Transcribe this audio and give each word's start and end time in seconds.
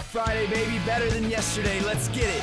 Friday, 0.00 0.46
baby. 0.48 0.78
Better 0.84 1.08
than 1.10 1.28
yesterday. 1.30 1.80
Let's 1.80 2.08
get 2.08 2.24
it. 2.24 2.42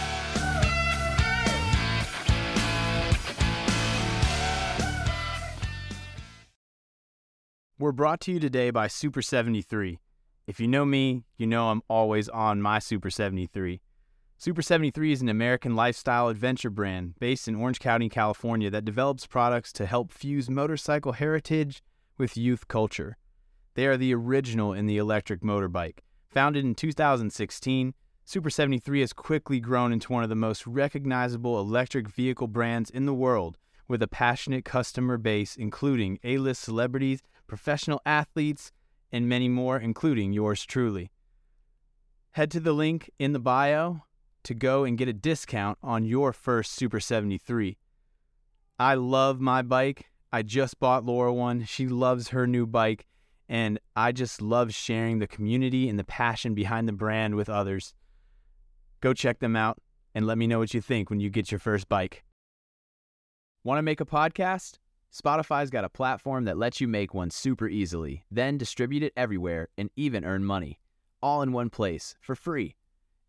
We're 7.77 7.91
brought 7.91 8.21
to 8.21 8.31
you 8.31 8.39
today 8.39 8.69
by 8.69 8.87
Super 8.87 9.21
73. 9.21 9.99
If 10.47 10.61
you 10.61 10.67
know 10.67 10.85
me, 10.85 11.25
you 11.37 11.45
know 11.45 11.69
I'm 11.69 11.81
always 11.89 12.29
on 12.29 12.61
my 12.61 12.79
Super 12.79 13.09
73. 13.09 13.81
Super 14.37 14.61
73 14.61 15.11
is 15.11 15.21
an 15.21 15.27
American 15.27 15.75
lifestyle 15.75 16.29
adventure 16.29 16.69
brand 16.69 17.15
based 17.19 17.47
in 17.47 17.55
Orange 17.55 17.79
County, 17.79 18.07
California 18.07 18.69
that 18.69 18.85
develops 18.85 19.27
products 19.27 19.73
to 19.73 19.85
help 19.85 20.11
fuse 20.11 20.49
motorcycle 20.49 21.11
heritage 21.11 21.83
with 22.17 22.37
youth 22.37 22.67
culture. 22.69 23.17
They 23.73 23.87
are 23.87 23.97
the 23.97 24.13
original 24.13 24.71
in 24.71 24.85
the 24.85 24.97
electric 24.97 25.41
motorbike. 25.41 25.99
Founded 26.35 26.65
in 26.65 26.75
2016, 26.75 27.93
Super 28.25 28.49
73 28.49 28.99
has 28.99 29.13
quickly 29.13 29.61
grown 29.61 29.93
into 29.93 30.11
one 30.11 30.21
of 30.21 30.27
the 30.27 30.35
most 30.35 30.67
recognizable 30.67 31.57
electric 31.61 32.09
vehicle 32.09 32.47
brands 32.47 32.89
in 32.89 33.05
the 33.05 33.13
world 33.13 33.57
with 33.87 34.03
a 34.03 34.07
passionate 34.09 34.65
customer 34.65 35.17
base 35.17 35.55
including 35.55 36.19
A-list 36.25 36.61
celebrities, 36.61 37.21
professional 37.47 38.01
athletes, 38.05 38.73
and 39.13 39.29
many 39.29 39.47
more 39.47 39.79
including 39.79 40.33
yours 40.33 40.65
truly. 40.65 41.09
Head 42.31 42.51
to 42.51 42.59
the 42.59 42.73
link 42.73 43.09
in 43.17 43.31
the 43.31 43.39
bio 43.39 44.01
to 44.43 44.53
go 44.53 44.83
and 44.83 44.97
get 44.97 45.07
a 45.07 45.13
discount 45.13 45.77
on 45.81 46.03
your 46.03 46.33
first 46.33 46.73
Super 46.73 46.99
73. 46.99 47.77
I 48.77 48.95
love 48.95 49.39
my 49.39 49.61
bike. 49.61 50.07
I 50.33 50.41
just 50.41 50.81
bought 50.81 51.05
Laura 51.05 51.33
one. 51.33 51.63
She 51.63 51.87
loves 51.87 52.29
her 52.29 52.45
new 52.45 52.67
bike, 52.67 53.05
and 53.47 53.79
I 53.95 54.11
just 54.11 54.41
love 54.41 54.73
sharing 54.73 55.19
the 55.19 55.27
community 55.27 55.87
and 55.89 55.99
the 55.99 56.03
passion 56.03 56.53
behind 56.53 56.87
the 56.87 56.93
brand 56.93 57.35
with 57.35 57.49
others. 57.49 57.93
Go 59.01 59.13
check 59.13 59.39
them 59.39 59.55
out 59.55 59.77
and 60.13 60.25
let 60.25 60.37
me 60.37 60.47
know 60.47 60.59
what 60.59 60.73
you 60.73 60.81
think 60.81 61.09
when 61.09 61.19
you 61.19 61.29
get 61.29 61.51
your 61.51 61.59
first 61.59 61.87
bike. 61.89 62.23
Want 63.63 63.77
to 63.77 63.83
make 63.83 64.01
a 64.01 64.05
podcast? 64.05 64.79
Spotify's 65.13 65.69
got 65.69 65.85
a 65.85 65.89
platform 65.89 66.45
that 66.45 66.57
lets 66.57 66.81
you 66.81 66.87
make 66.87 67.13
one 67.13 67.29
super 67.29 67.69
easily, 67.69 68.25
then 68.29 68.57
distribute 68.57 69.03
it 69.03 69.13
everywhere 69.15 69.69
and 69.77 69.89
even 69.95 70.25
earn 70.25 70.43
money, 70.43 70.79
all 71.21 71.41
in 71.41 71.51
one 71.53 71.69
place 71.69 72.15
for 72.19 72.35
free. 72.35 72.75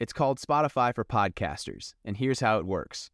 It's 0.00 0.12
called 0.12 0.38
Spotify 0.38 0.94
for 0.94 1.04
Podcasters, 1.04 1.94
and 2.04 2.16
here's 2.16 2.40
how 2.40 2.58
it 2.58 2.66
works. 2.66 3.10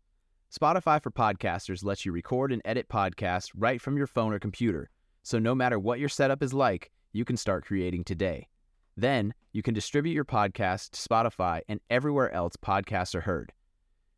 Spotify 0.52 1.02
for 1.02 1.10
Podcasters 1.10 1.84
lets 1.84 2.04
you 2.04 2.12
record 2.12 2.50
and 2.50 2.62
edit 2.64 2.88
podcasts 2.88 3.50
right 3.54 3.80
from 3.80 3.96
your 3.96 4.06
phone 4.06 4.32
or 4.32 4.38
computer, 4.38 4.90
so 5.22 5.38
no 5.38 5.54
matter 5.54 5.78
what 5.78 6.00
your 6.00 6.08
setup 6.08 6.42
is 6.42 6.52
like, 6.52 6.90
you 7.12 7.24
can 7.24 7.36
start 7.36 7.64
creating 7.64 8.04
today. 8.04 8.48
Then, 8.96 9.34
you 9.52 9.62
can 9.62 9.74
distribute 9.74 10.12
your 10.12 10.24
podcast 10.24 10.90
to 10.90 11.08
Spotify 11.08 11.60
and 11.68 11.80
everywhere 11.88 12.32
else 12.32 12.56
podcasts 12.56 13.14
are 13.14 13.22
heard. 13.22 13.52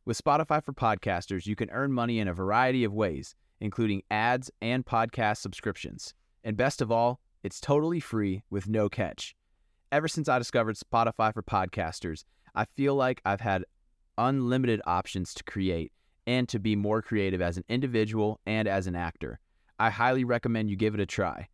With 0.04 0.22
Spotify 0.22 0.62
for 0.62 0.72
Podcasters, 0.72 1.46
you 1.46 1.56
can 1.56 1.70
earn 1.70 1.92
money 1.92 2.18
in 2.18 2.28
a 2.28 2.34
variety 2.34 2.84
of 2.84 2.92
ways, 2.92 3.34
including 3.60 4.02
ads 4.10 4.50
and 4.60 4.84
podcast 4.84 5.38
subscriptions. 5.38 6.12
And 6.42 6.56
best 6.56 6.82
of 6.82 6.92
all, 6.92 7.20
it's 7.42 7.60
totally 7.60 8.00
free 8.00 8.42
with 8.50 8.68
no 8.68 8.88
catch. 8.88 9.34
Ever 9.90 10.08
since 10.08 10.28
I 10.28 10.38
discovered 10.38 10.76
Spotify 10.76 11.32
for 11.32 11.42
Podcasters, 11.42 12.24
I 12.54 12.66
feel 12.76 12.94
like 12.94 13.20
I've 13.24 13.40
had 13.40 13.64
unlimited 14.18 14.80
options 14.86 15.34
to 15.34 15.44
create 15.44 15.92
and 16.26 16.48
to 16.48 16.58
be 16.58 16.76
more 16.76 17.02
creative 17.02 17.40
as 17.40 17.56
an 17.56 17.64
individual 17.68 18.40
and 18.46 18.66
as 18.68 18.86
an 18.86 18.96
actor. 18.96 19.40
I 19.78 19.90
highly 19.90 20.24
recommend 20.24 20.70
you 20.70 20.76
give 20.76 20.94
it 20.94 21.00
a 21.00 21.06
try. 21.06 21.48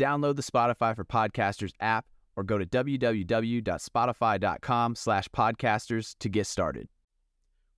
Download 0.00 0.34
the 0.34 0.42
Spotify 0.42 0.96
for 0.96 1.04
Podcasters 1.04 1.74
app 1.78 2.06
or 2.34 2.42
go 2.42 2.56
to 2.56 2.64
www.spotify.com 2.64 4.94
slash 4.94 5.28
podcasters 5.28 6.16
to 6.20 6.30
get 6.30 6.46
started. 6.46 6.88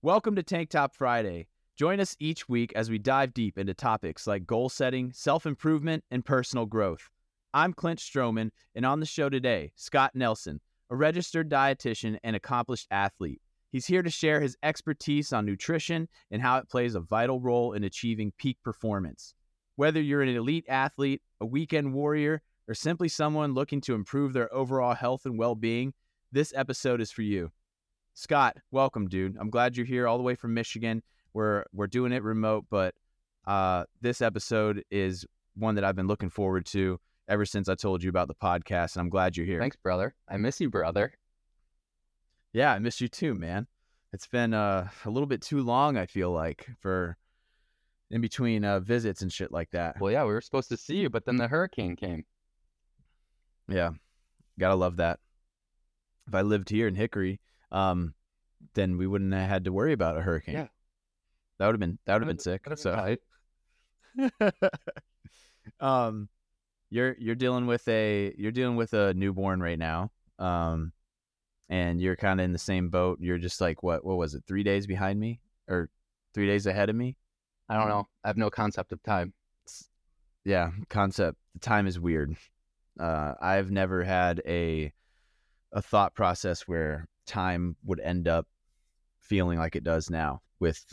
Welcome 0.01 0.37
to 0.37 0.43
Tank 0.43 0.69
Top 0.69 0.95
Friday. 0.95 1.47
Join 1.75 1.99
us 1.99 2.15
each 2.21 2.47
week 2.47 2.71
as 2.77 2.89
we 2.89 2.97
dive 2.97 3.33
deep 3.33 3.57
into 3.57 3.73
topics 3.73 4.25
like 4.25 4.47
goal 4.47 4.69
setting, 4.69 5.11
self 5.11 5.45
improvement, 5.45 6.05
and 6.11 6.23
personal 6.23 6.65
growth. 6.65 7.09
I'm 7.53 7.73
Clint 7.73 7.99
Stroman, 7.99 8.51
and 8.73 8.85
on 8.85 9.01
the 9.01 9.05
show 9.05 9.27
today, 9.27 9.73
Scott 9.75 10.11
Nelson, 10.15 10.61
a 10.89 10.95
registered 10.95 11.49
dietitian 11.49 12.19
and 12.23 12.37
accomplished 12.37 12.87
athlete. 12.89 13.41
He's 13.69 13.87
here 13.87 14.01
to 14.01 14.09
share 14.09 14.39
his 14.39 14.55
expertise 14.63 15.33
on 15.33 15.45
nutrition 15.45 16.07
and 16.31 16.41
how 16.41 16.59
it 16.59 16.69
plays 16.69 16.95
a 16.95 17.01
vital 17.01 17.41
role 17.41 17.73
in 17.73 17.83
achieving 17.83 18.31
peak 18.37 18.59
performance. 18.63 19.35
Whether 19.75 20.01
you're 20.01 20.21
an 20.21 20.29
elite 20.29 20.65
athlete, 20.69 21.21
a 21.41 21.45
weekend 21.45 21.93
warrior, 21.93 22.41
or 22.67 22.73
simply 22.73 23.09
someone 23.09 23.53
looking 23.53 23.81
to 23.81 23.95
improve 23.95 24.33
their 24.33 24.53
overall 24.53 24.93
health 24.93 25.25
and 25.25 25.37
well 25.37 25.55
being, 25.55 25.93
this 26.31 26.53
episode 26.55 27.01
is 27.01 27.11
for 27.11 27.23
you. 27.23 27.51
Scott, 28.13 28.57
welcome, 28.71 29.07
dude. 29.07 29.35
I'm 29.39 29.49
glad 29.49 29.75
you're 29.75 29.85
here 29.85 30.07
all 30.07 30.17
the 30.17 30.23
way 30.23 30.35
from 30.35 30.53
Michigan. 30.53 31.01
We're 31.33 31.65
we're 31.73 31.87
doing 31.87 32.11
it 32.11 32.21
remote, 32.21 32.65
but 32.69 32.93
uh, 33.45 33.85
this 34.01 34.21
episode 34.21 34.83
is 34.91 35.25
one 35.55 35.75
that 35.75 35.83
I've 35.83 35.95
been 35.95 36.07
looking 36.07 36.29
forward 36.29 36.65
to 36.67 36.99
ever 37.27 37.45
since 37.45 37.67
I 37.67 37.75
told 37.75 38.03
you 38.03 38.09
about 38.09 38.27
the 38.27 38.35
podcast, 38.35 38.95
and 38.95 39.01
I'm 39.01 39.09
glad 39.09 39.35
you're 39.35 39.45
here. 39.45 39.59
Thanks, 39.59 39.77
brother. 39.77 40.13
I 40.29 40.37
miss 40.37 40.61
you, 40.61 40.69
brother. 40.69 41.13
Yeah, 42.53 42.71
I 42.71 42.79
miss 42.79 43.01
you 43.01 43.07
too, 43.07 43.33
man. 43.33 43.65
It's 44.11 44.27
been 44.27 44.53
uh, 44.53 44.89
a 45.05 45.09
little 45.09 45.25
bit 45.25 45.41
too 45.41 45.61
long. 45.63 45.97
I 45.97 46.05
feel 46.05 46.31
like 46.31 46.67
for 46.79 47.17
in 48.11 48.21
between 48.21 48.63
uh, 48.63 48.79
visits 48.79 49.21
and 49.21 49.31
shit 49.31 49.51
like 49.51 49.71
that. 49.71 49.99
Well, 49.99 50.11
yeah, 50.11 50.23
we 50.23 50.33
were 50.33 50.41
supposed 50.41 50.69
to 50.69 50.77
see 50.77 50.97
you, 50.97 51.09
but 51.09 51.25
then 51.25 51.37
the 51.37 51.47
hurricane 51.47 51.95
came. 51.95 52.25
Yeah, 53.67 53.91
gotta 54.59 54.75
love 54.75 54.97
that. 54.97 55.19
If 56.27 56.35
I 56.35 56.41
lived 56.41 56.69
here 56.69 56.87
in 56.87 56.95
Hickory, 56.95 57.39
um, 57.71 58.13
then 58.73 58.97
we 58.97 59.07
wouldn't 59.07 59.33
have 59.33 59.49
had 59.49 59.65
to 59.65 59.73
worry 59.73 59.93
about 59.93 60.17
a 60.17 60.21
hurricane. 60.21 60.55
Yeah. 60.55 60.67
that 61.59 61.65
would 61.67 61.73
have 61.73 61.79
been 61.79 61.97
that 62.05 62.13
would 62.13 62.21
have 62.23 62.27
been 62.27 62.39
sick. 62.39 62.65
So, 62.75 63.17
been 64.15 64.29
tight. 64.39 64.61
um, 65.79 66.29
you're 66.89 67.15
you're 67.19 67.35
dealing 67.35 67.67
with 67.67 67.87
a 67.87 68.33
you're 68.37 68.51
dealing 68.51 68.75
with 68.75 68.93
a 68.93 69.13
newborn 69.13 69.61
right 69.61 69.79
now. 69.79 70.11
Um, 70.39 70.91
and 71.69 71.99
you're 72.01 72.15
kind 72.15 72.39
of 72.39 72.45
in 72.45 72.53
the 72.53 72.59
same 72.59 72.89
boat. 72.89 73.19
You're 73.21 73.37
just 73.37 73.59
like 73.59 73.81
what 73.81 74.05
what 74.05 74.17
was 74.17 74.35
it? 74.35 74.43
Three 74.47 74.63
days 74.63 74.85
behind 74.85 75.19
me 75.19 75.39
or 75.67 75.89
three 76.33 76.47
days 76.47 76.67
ahead 76.67 76.89
of 76.89 76.95
me? 76.95 77.17
I 77.69 77.77
don't 77.77 77.87
know. 77.89 78.07
I 78.23 78.27
have 78.27 78.37
no 78.37 78.49
concept 78.49 78.91
of 78.91 79.01
time. 79.03 79.33
yeah 80.45 80.71
concept 80.89 81.37
the 81.53 81.59
time 81.59 81.87
is 81.87 81.99
weird 81.99 82.35
uh 82.99 83.33
i've 83.41 83.71
never 83.71 84.03
had 84.03 84.41
a 84.45 84.91
a 85.71 85.81
thought 85.81 86.13
process 86.13 86.63
where 86.67 87.07
time 87.25 87.75
would 87.85 87.99
end 88.01 88.27
up 88.27 88.45
feeling 89.21 89.57
like 89.57 89.75
it 89.75 89.83
does 89.83 90.09
now 90.09 90.41
with 90.59 90.83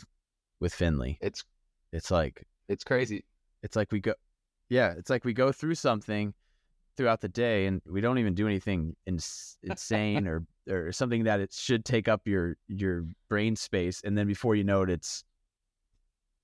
with 0.59 0.73
finley 0.73 1.17
It's 1.21 1.43
it's 1.91 2.09
like 2.09 2.47
it's 2.69 2.83
crazy. 2.85 3.25
it's 3.61 3.75
like 3.75 3.91
we 3.91 3.99
go 3.99 4.13
yeah 4.69 4.93
it's 4.97 5.09
like 5.09 5.25
we 5.25 5.33
go 5.33 5.51
through 5.51 5.75
something 5.75 6.33
throughout 6.95 7.19
the 7.21 7.27
day 7.29 7.65
and 7.67 7.81
we 7.85 7.99
don't 8.01 8.17
even 8.17 8.33
do 8.33 8.47
anything 8.47 8.95
ins- 9.05 9.57
insane 9.63 10.27
or 10.27 10.45
or 10.69 10.91
something 10.93 11.25
that 11.25 11.39
it 11.41 11.51
should 11.53 11.83
take 11.83 12.07
up 12.07 12.21
your 12.25 12.55
your 12.67 13.05
brain 13.29 13.55
space 13.55 14.01
and 14.05 14.17
then 14.17 14.25
before 14.27 14.55
you 14.55 14.63
know 14.63 14.81
it 14.83 14.89
it's 14.89 15.23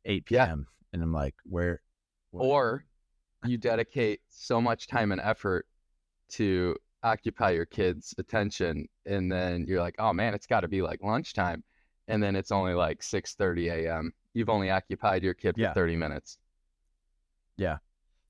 8 0.08 0.24
Yeah. 0.30 0.46
p.m 0.48 0.68
and 0.94 1.04
i'm 1.04 1.14
like 1.14 1.36
where 1.44 1.82
what? 2.32 2.44
Or 2.44 2.86
you 3.46 3.58
dedicate 3.58 4.22
so 4.30 4.60
much 4.60 4.88
time 4.88 5.12
and 5.12 5.22
effort 5.22 5.68
to 6.30 6.76
occupy 7.04 7.52
your 7.52 7.66
kids' 7.66 8.14
attention, 8.18 8.88
and 9.06 9.32
then 9.32 9.66
you're 9.68 9.80
like, 9.80 9.96
oh 10.00 10.12
man, 10.12 10.34
it's 10.34 10.48
got 10.48 10.62
to 10.62 10.68
be 10.68 10.82
like 10.82 11.02
lunchtime, 11.04 11.64
and 12.08 12.22
then 12.22 12.36
it's 12.36 12.52
only 12.52 12.74
like 12.74 13.02
6:30 13.02 13.70
a.m. 13.70 14.12
You've 14.34 14.50
only 14.50 14.72
occupied 14.72 15.24
your 15.24 15.34
kid 15.34 15.56
for 15.56 15.72
30 15.74 15.96
minutes. 15.96 16.38
Yeah, 17.58 17.78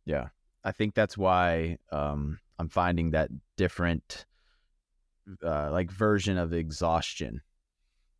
yeah. 0.06 0.28
I 0.64 0.72
think 0.72 0.94
that's 0.94 1.18
why 1.18 1.78
um, 1.92 2.40
I'm 2.60 2.70
finding 2.70 3.12
that 3.12 3.30
different, 3.56 4.26
uh, 5.44 5.72
like, 5.72 5.90
version 5.92 6.38
of 6.38 6.54
exhaustion 6.54 7.42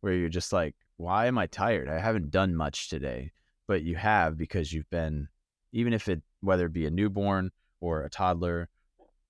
where 0.00 0.14
you're 0.14 0.28
just 0.28 0.52
like, 0.52 0.74
why 0.96 1.26
am 1.26 1.38
I 1.38 1.46
tired? 1.46 1.88
I 1.88 1.98
haven't 1.98 2.30
done 2.30 2.54
much 2.54 2.88
today. 2.88 3.32
But 3.68 3.84
you 3.84 3.94
have 3.94 4.36
because 4.36 4.72
you've 4.72 4.90
been, 4.90 5.28
even 5.72 5.92
if 5.92 6.08
it, 6.08 6.22
whether 6.40 6.66
it 6.66 6.72
be 6.72 6.86
a 6.86 6.90
newborn 6.90 7.52
or 7.80 8.02
a 8.02 8.10
toddler 8.10 8.68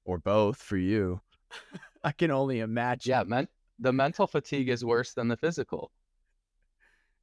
or 0.07 0.19
both 0.19 0.57
for 0.57 0.79
you, 0.79 1.21
I 2.05 2.13
can 2.13 2.31
only 2.31 2.61
imagine. 2.61 3.11
Yeah, 3.11 3.25
men- 3.25 3.49
the 3.79 3.93
mental 3.93 4.27
fatigue 4.27 4.71
is 4.71 4.85
worse 4.85 5.13
than 5.13 5.29
the 5.29 5.37
physical. 5.37 5.91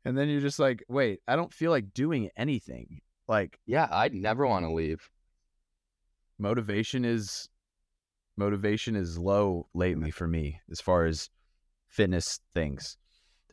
And 0.04 0.16
then 0.16 0.30
you're 0.30 0.42
just 0.42 0.60
like, 0.60 0.84
wait, 0.88 1.22
I 1.28 1.36
don't 1.36 1.52
feel 1.52 1.72
like 1.72 1.94
doing 1.94 2.30
anything. 2.38 3.02
Like, 3.28 3.60
Yeah, 3.66 3.88
I'd 3.90 4.14
never 4.14 4.46
want 4.46 4.66
to 4.66 4.72
leave. 4.72 5.10
motivation 6.38 7.06
is 7.06 7.50
motivation 8.38 8.96
is 8.96 9.18
low 9.18 9.68
lately 9.74 10.10
mm. 10.10 10.14
for 10.14 10.28
me 10.28 10.60
as 10.70 10.82
far 10.82 11.06
as 11.06 11.30
fitness 11.88 12.42
things 12.54 12.98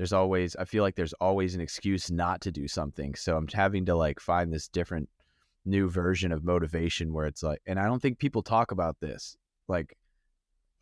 there's 0.03 0.13
always 0.13 0.57
i 0.57 0.65
feel 0.65 0.83
like 0.83 0.97
there's 0.97 1.13
always 1.15 1.55
an 1.55 1.61
excuse 1.61 2.11
not 2.11 2.41
to 2.41 2.51
do 2.51 2.67
something 2.67 3.15
so 3.15 3.37
i'm 3.37 3.47
having 3.47 3.87
to 3.87 3.95
like 3.95 4.19
find 4.19 4.53
this 4.53 4.67
different 4.67 5.09
new 5.65 5.89
version 5.89 6.33
of 6.33 6.43
motivation 6.43 7.13
where 7.13 7.27
it's 7.27 7.43
like 7.43 7.63
and 7.67 7.79
i 7.79 7.85
don't 7.85 8.03
think 8.03 8.19
people 8.19 8.43
talk 8.43 8.73
about 8.73 8.97
this 9.01 9.37
like 9.69 9.97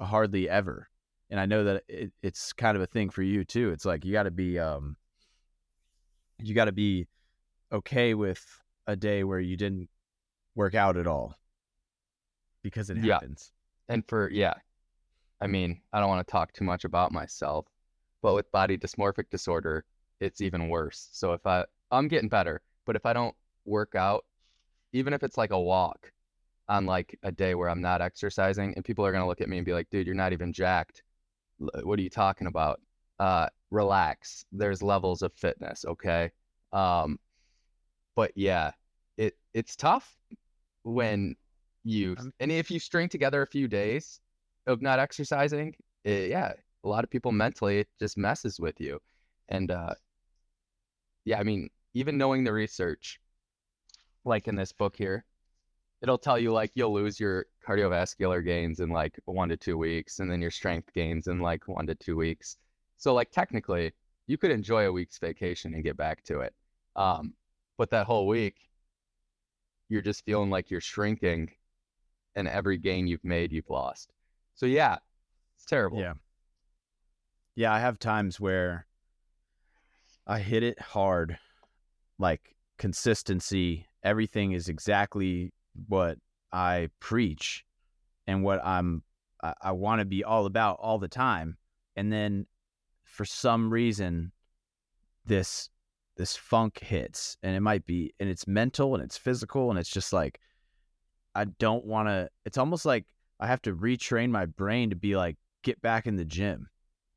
hardly 0.00 0.48
ever 0.48 0.88
and 1.30 1.38
I 1.38 1.46
know 1.46 1.64
that 1.64 1.84
it, 1.88 2.12
it's 2.22 2.52
kind 2.52 2.76
of 2.76 2.82
a 2.82 2.86
thing 2.86 3.08
for 3.10 3.22
you 3.22 3.44
too. 3.44 3.70
It's 3.70 3.84
like 3.84 4.04
you 4.04 4.12
got 4.12 4.24
to 4.24 4.30
be 4.30 4.58
um 4.58 4.96
you 6.38 6.54
got 6.54 6.64
to 6.64 6.72
be 6.72 7.06
okay 7.72 8.14
with 8.14 8.44
a 8.86 8.96
day 8.96 9.22
where 9.22 9.38
you 9.38 9.56
didn't 9.56 9.88
work 10.56 10.74
out 10.74 10.96
at 10.96 11.06
all 11.06 11.36
because 12.62 12.90
it 12.90 12.96
Yeah. 12.96 13.14
happens. 13.14 13.52
And 13.88 14.04
for, 14.08 14.30
yeah, 14.30 14.54
I 15.40 15.46
mean, 15.46 15.80
I 15.92 16.00
don't 16.00 16.08
want 16.08 16.26
to 16.26 16.30
talk 16.30 16.52
too 16.52 16.64
much 16.64 16.84
about 16.84 17.12
myself, 17.12 17.66
but 18.22 18.34
with 18.34 18.50
body 18.52 18.76
dysmorphic 18.76 19.30
disorder, 19.30 19.84
it's 20.20 20.40
even 20.40 20.68
worse. 20.68 21.08
So 21.12 21.32
if 21.32 21.46
I, 21.46 21.64
I'm 21.90 22.08
getting 22.08 22.28
better, 22.28 22.60
but 22.86 22.96
if 22.96 23.06
I 23.06 23.12
don't 23.12 23.34
work 23.64 23.94
out, 23.94 24.24
even 24.92 25.12
if 25.12 25.22
it's 25.22 25.38
like 25.38 25.50
a 25.50 25.60
walk 25.60 26.12
on 26.68 26.86
like 26.86 27.18
a 27.22 27.32
day 27.32 27.54
where 27.54 27.68
I'm 27.68 27.80
not 27.80 28.02
exercising, 28.02 28.74
and 28.74 28.84
people 28.84 29.04
are 29.04 29.12
going 29.12 29.22
to 29.22 29.28
look 29.28 29.40
at 29.40 29.48
me 29.48 29.58
and 29.58 29.66
be 29.66 29.72
like, 29.72 29.90
dude, 29.90 30.06
you're 30.06 30.14
not 30.14 30.32
even 30.32 30.52
jacked. 30.52 31.02
What 31.58 31.98
are 31.98 32.02
you 32.02 32.10
talking 32.10 32.46
about? 32.46 32.80
Uh, 33.18 33.48
relax. 33.70 34.44
There's 34.52 34.82
levels 34.82 35.22
of 35.22 35.32
fitness, 35.34 35.84
okay? 35.86 36.30
Um, 36.72 37.18
but 38.16 38.32
yeah, 38.34 38.72
it 39.16 39.36
it's 39.54 39.76
tough 39.76 40.16
when 40.82 41.36
you 41.84 42.16
and 42.40 42.52
if 42.52 42.70
you 42.70 42.78
string 42.78 43.08
together 43.08 43.42
a 43.42 43.46
few 43.46 43.68
days 43.68 44.20
of 44.66 44.82
not 44.82 44.98
exercising, 44.98 45.74
it, 46.04 46.30
yeah, 46.30 46.52
a 46.84 46.88
lot 46.88 47.04
of 47.04 47.10
people 47.10 47.32
mentally 47.32 47.80
it 47.80 47.88
just 47.98 48.16
messes 48.16 48.58
with 48.60 48.80
you. 48.80 49.00
And 49.48 49.70
uh 49.70 49.94
yeah, 51.24 51.38
I 51.38 51.42
mean, 51.42 51.68
even 51.94 52.16
knowing 52.18 52.44
the 52.44 52.52
research, 52.52 53.20
like 54.24 54.48
in 54.48 54.56
this 54.56 54.72
book 54.72 54.96
here, 54.96 55.24
it'll 56.02 56.18
tell 56.18 56.38
you 56.38 56.52
like 56.52 56.72
you'll 56.74 56.94
lose 56.94 57.20
your 57.20 57.46
cardiovascular 57.66 58.44
gains 58.44 58.80
in 58.80 58.90
like 58.90 59.18
one 59.26 59.48
to 59.50 59.56
two 59.56 59.76
weeks, 59.76 60.20
and 60.20 60.30
then 60.30 60.40
your 60.40 60.50
strength 60.50 60.92
gains 60.94 61.26
in 61.26 61.40
like 61.40 61.68
one 61.68 61.86
to 61.86 61.94
two 61.94 62.16
weeks. 62.16 62.56
So 62.96 63.14
like 63.14 63.30
technically, 63.30 63.92
you 64.26 64.38
could 64.38 64.50
enjoy 64.50 64.86
a 64.86 64.92
week's 64.92 65.18
vacation 65.18 65.74
and 65.74 65.84
get 65.84 65.96
back 65.96 66.22
to 66.24 66.40
it. 66.40 66.54
Um, 66.96 67.34
but 67.76 67.90
that 67.90 68.06
whole 68.06 68.26
week, 68.26 68.56
you're 69.88 70.02
just 70.02 70.24
feeling 70.24 70.50
like 70.50 70.70
you're 70.70 70.80
shrinking, 70.80 71.50
and 72.34 72.48
every 72.48 72.78
gain 72.78 73.06
you've 73.06 73.24
made, 73.24 73.52
you've 73.52 73.70
lost. 73.70 74.12
So 74.54 74.66
yeah, 74.66 74.98
it's 75.56 75.64
terrible. 75.64 75.98
Yeah. 75.98 76.14
Yeah, 77.54 77.72
I 77.72 77.80
have 77.80 77.98
times 77.98 78.38
where 78.40 78.86
I 80.26 80.38
hit 80.38 80.62
it 80.62 80.80
hard, 80.80 81.38
like 82.18 82.54
consistency, 82.78 83.86
everything 84.02 84.52
is 84.52 84.68
exactly 84.68 85.52
what 85.88 86.18
I 86.52 86.88
preach 87.00 87.64
and 88.26 88.42
what 88.42 88.64
I'm 88.64 89.02
I, 89.42 89.54
I 89.62 89.72
want 89.72 90.00
to 90.00 90.04
be 90.04 90.24
all 90.24 90.46
about 90.46 90.78
all 90.80 90.98
the 90.98 91.08
time. 91.08 91.56
And 91.96 92.12
then 92.12 92.46
for 93.04 93.24
some 93.24 93.72
reason 93.72 94.32
this 95.26 95.68
this 96.16 96.36
funk 96.36 96.78
hits 96.78 97.36
and 97.42 97.56
it 97.56 97.60
might 97.60 97.84
be 97.86 98.12
and 98.20 98.28
it's 98.28 98.46
mental 98.46 98.94
and 98.94 99.02
it's 99.02 99.16
physical 99.16 99.70
and 99.70 99.78
it's 99.78 99.90
just 99.90 100.12
like 100.12 100.40
I 101.34 101.44
don't 101.44 101.84
want 101.84 102.08
to 102.08 102.28
it's 102.44 102.58
almost 102.58 102.84
like 102.84 103.06
I 103.38 103.46
have 103.46 103.62
to 103.62 103.74
retrain 103.74 104.30
my 104.30 104.46
brain 104.46 104.90
to 104.90 104.96
be 104.96 105.16
like 105.16 105.36
get 105.62 105.80
back 105.82 106.06
in 106.06 106.16
the 106.16 106.24
gym. 106.24 106.68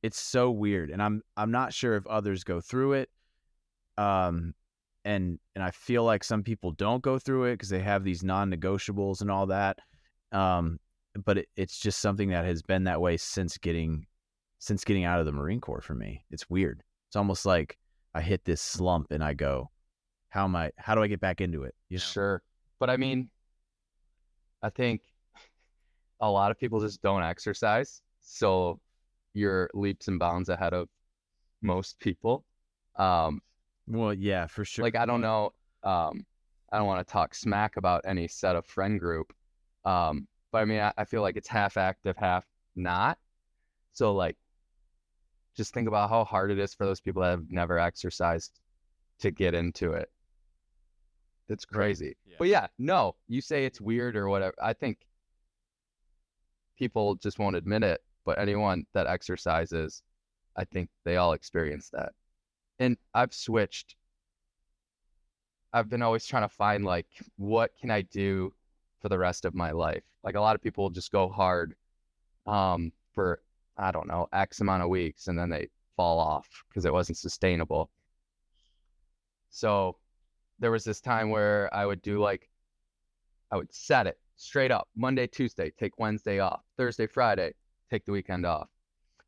It's 0.04 0.20
so 0.20 0.52
weird 0.52 0.92
and 0.92 1.02
I'm 1.02 1.24
I'm 1.36 1.52
not 1.52 1.74
sure 1.74 1.96
if 1.96 2.06
others 2.08 2.44
go 2.44 2.62
through 2.62 2.94
it. 2.94 3.10
Um 3.98 4.54
and 5.06 5.40
and 5.56 5.64
I 5.64 5.72
feel 5.72 6.04
like 6.04 6.24
some 6.24 6.44
people 6.44 6.72
don't 6.72 7.02
go 7.02 7.18
through 7.18 7.46
it 7.46 7.54
because 7.54 7.70
they 7.70 7.80
have 7.80 8.04
these 8.04 8.24
non-negotiables 8.24 9.22
and 9.22 9.32
all 9.32 9.48
that. 9.48 9.80
Um 10.32 10.80
but 11.26 11.40
it, 11.40 11.50
it's 11.56 11.80
just 11.80 12.00
something 12.00 12.30
that 12.30 12.46
has 12.46 12.62
been 12.62 12.84
that 12.84 13.02
way 13.02 13.18
since 13.18 13.58
getting 13.58 14.06
since 14.60 14.84
getting 14.84 15.04
out 15.04 15.20
of 15.20 15.26
the 15.26 15.32
Marine 15.32 15.62
Corps 15.62 15.82
for 15.82 15.94
me. 15.94 16.24
It's 16.32 16.50
weird. 16.50 16.84
It's 17.10 17.16
almost 17.16 17.46
like 17.46 17.78
I 18.14 18.22
hit 18.22 18.46
this 18.46 18.62
slump 18.62 19.08
and 19.12 19.24
I 19.24 19.34
go, 19.34 19.72
how 20.30 20.46
am 20.46 20.56
I 20.56 20.72
how 20.78 20.96
do 20.96 21.02
I 21.02 21.08
get 21.08 21.20
back 21.20 21.42
into 21.42 21.64
it? 21.64 21.76
You 21.90 21.98
know? 21.98 22.02
Sure. 22.02 22.44
But 22.80 22.90
I 22.90 22.98
mean, 22.98 23.30
I 24.62 24.70
think 24.70 25.02
a 26.20 26.30
lot 26.30 26.52
of 26.52 26.60
people 26.60 26.80
just 26.80 27.02
don't 27.02 27.24
exercise. 27.24 28.02
So 28.22 28.80
you're 29.34 29.70
leaps 29.74 30.08
and 30.08 30.20
bounds 30.20 30.50
ahead 30.50 30.74
of 30.74 30.90
most 31.62 32.00
people. 32.00 32.46
Um, 32.96 33.42
Well, 33.88 34.14
yeah, 34.14 34.48
for 34.48 34.66
sure. 34.66 34.84
like 34.84 34.96
I 34.96 35.06
don't 35.06 35.22
know, 35.22 35.54
um, 35.84 36.26
I 36.72 36.78
don't 36.78 36.88
want 36.88 37.06
to 37.06 37.12
talk 37.12 37.36
smack 37.36 37.78
about 37.78 38.02
any 38.06 38.28
set 38.28 38.56
of 38.56 38.66
friend 38.66 39.00
group. 39.00 39.34
Um, 39.86 40.28
but 40.52 40.60
I 40.60 40.66
mean, 40.66 40.80
I, 40.80 40.94
I 40.98 41.06
feel 41.06 41.22
like 41.22 41.36
it's 41.36 41.48
half 41.48 41.78
active, 41.78 42.16
half 42.18 42.46
not. 42.76 43.18
So 43.94 44.14
like, 44.14 44.38
just 45.56 45.74
think 45.74 45.88
about 45.88 46.10
how 46.10 46.24
hard 46.24 46.50
it 46.52 46.60
is 46.60 46.74
for 46.74 46.86
those 46.86 47.00
people 47.02 47.22
that 47.22 47.30
have 47.30 47.46
never 47.50 47.78
exercised 47.78 48.60
to 49.20 49.30
get 49.32 49.54
into 49.54 49.94
it. 49.94 50.10
It's 51.50 51.66
crazy. 51.66 52.16
Yeah. 52.26 52.36
But 52.40 52.48
yeah, 52.48 52.68
no, 52.80 53.16
you 53.28 53.42
say 53.42 53.66
it's 53.66 53.80
weird 53.82 54.16
or 54.16 54.30
whatever. 54.30 54.56
I 54.62 54.74
think 54.74 55.06
people 56.78 57.16
just 57.16 57.38
won't 57.38 57.56
admit 57.56 57.84
it, 57.84 58.02
but 58.26 58.40
anyone 58.40 58.86
that 58.94 59.08
exercises, 59.08 60.02
I 60.56 60.66
think 60.66 60.90
they 61.04 61.18
all 61.18 61.34
experience 61.34 61.90
that. 61.90 62.14
And 62.80 62.98
I've 63.14 63.34
switched. 63.34 63.96
I've 65.74 65.90
been 65.90 66.02
always 66.02 66.26
trying 66.26 66.44
to 66.44 66.50
find 66.50 66.86
like 66.86 67.08
what 67.38 67.72
can 67.80 67.90
I 67.90 68.02
do 68.02 68.54
for 69.02 69.10
the 69.10 69.18
rest 69.18 69.46
of 69.46 69.56
my 69.56 69.72
life? 69.72 70.04
Like 70.24 70.36
a 70.36 70.42
lot 70.42 70.56
of 70.56 70.62
people 70.62 70.90
just 70.90 71.12
go 71.12 71.28
hard 71.30 71.76
um 72.46 72.92
for 73.14 73.42
I 73.78 73.92
don't 73.92 74.08
know, 74.08 74.28
X 74.34 74.62
amount 74.62 74.84
of 74.84 74.90
weeks 74.90 75.28
and 75.28 75.38
then 75.38 75.50
they 75.50 75.70
fall 75.96 76.20
off 76.20 76.48
because 76.70 76.86
it 76.86 76.94
wasn't 76.94 77.18
sustainable. 77.18 77.90
So 79.50 79.98
there 80.60 80.72
was 80.72 80.84
this 80.84 81.02
time 81.02 81.30
where 81.30 81.74
I 81.74 81.86
would 81.86 82.02
do 82.02 82.20
like 82.20 82.50
I 83.52 83.58
would 83.58 83.74
set 83.74 84.08
it 84.08 84.18
straight 84.36 84.72
up 84.72 84.88
Monday, 84.96 85.28
Tuesday, 85.28 85.72
take 85.78 86.00
Wednesday 86.00 86.40
off, 86.40 86.62
Thursday, 86.78 87.08
Friday, 87.08 87.54
take 87.94 88.06
the 88.06 88.12
weekend 88.12 88.46
off. 88.46 88.70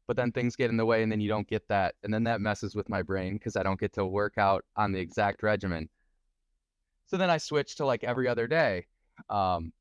But 0.07 0.17
then 0.17 0.31
things 0.31 0.55
get 0.55 0.69
in 0.69 0.77
the 0.77 0.85
way 0.85 1.03
and 1.03 1.11
then 1.11 1.19
you 1.19 1.29
don't 1.29 1.47
get 1.47 1.67
that. 1.67 1.95
And 2.03 2.13
then 2.13 2.23
that 2.25 2.41
messes 2.41 2.75
with 2.75 2.89
my 2.89 3.01
brain 3.01 3.33
because 3.33 3.55
I 3.55 3.63
don't 3.63 3.79
get 3.79 3.93
to 3.93 4.05
work 4.05 4.37
out 4.37 4.63
on 4.75 4.91
the 4.91 4.99
exact 4.99 5.43
regimen. 5.43 5.89
So 7.07 7.17
then 7.17 7.29
I 7.29 7.37
switch 7.37 7.75
to 7.77 7.85
like 7.85 8.03
every 8.03 8.27
other 8.27 8.47
day. 8.47 8.85
Um, 9.29 9.71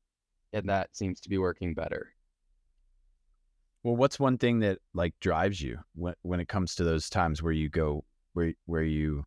and 0.53 0.69
that 0.69 0.95
seems 0.95 1.19
to 1.21 1.29
be 1.29 1.37
working 1.37 1.73
better. 1.73 2.13
Well, 3.83 3.95
what's 3.95 4.19
one 4.19 4.37
thing 4.37 4.59
that 4.59 4.79
like 4.93 5.13
drives 5.19 5.61
you 5.61 5.77
when 5.93 6.15
when 6.23 6.39
it 6.39 6.47
comes 6.47 6.73
to 6.75 6.83
those 6.83 7.09
times 7.09 7.43
where 7.43 7.53
you 7.53 7.69
go 7.69 8.03
where 8.33 8.53
where 8.65 8.83
you 8.83 9.25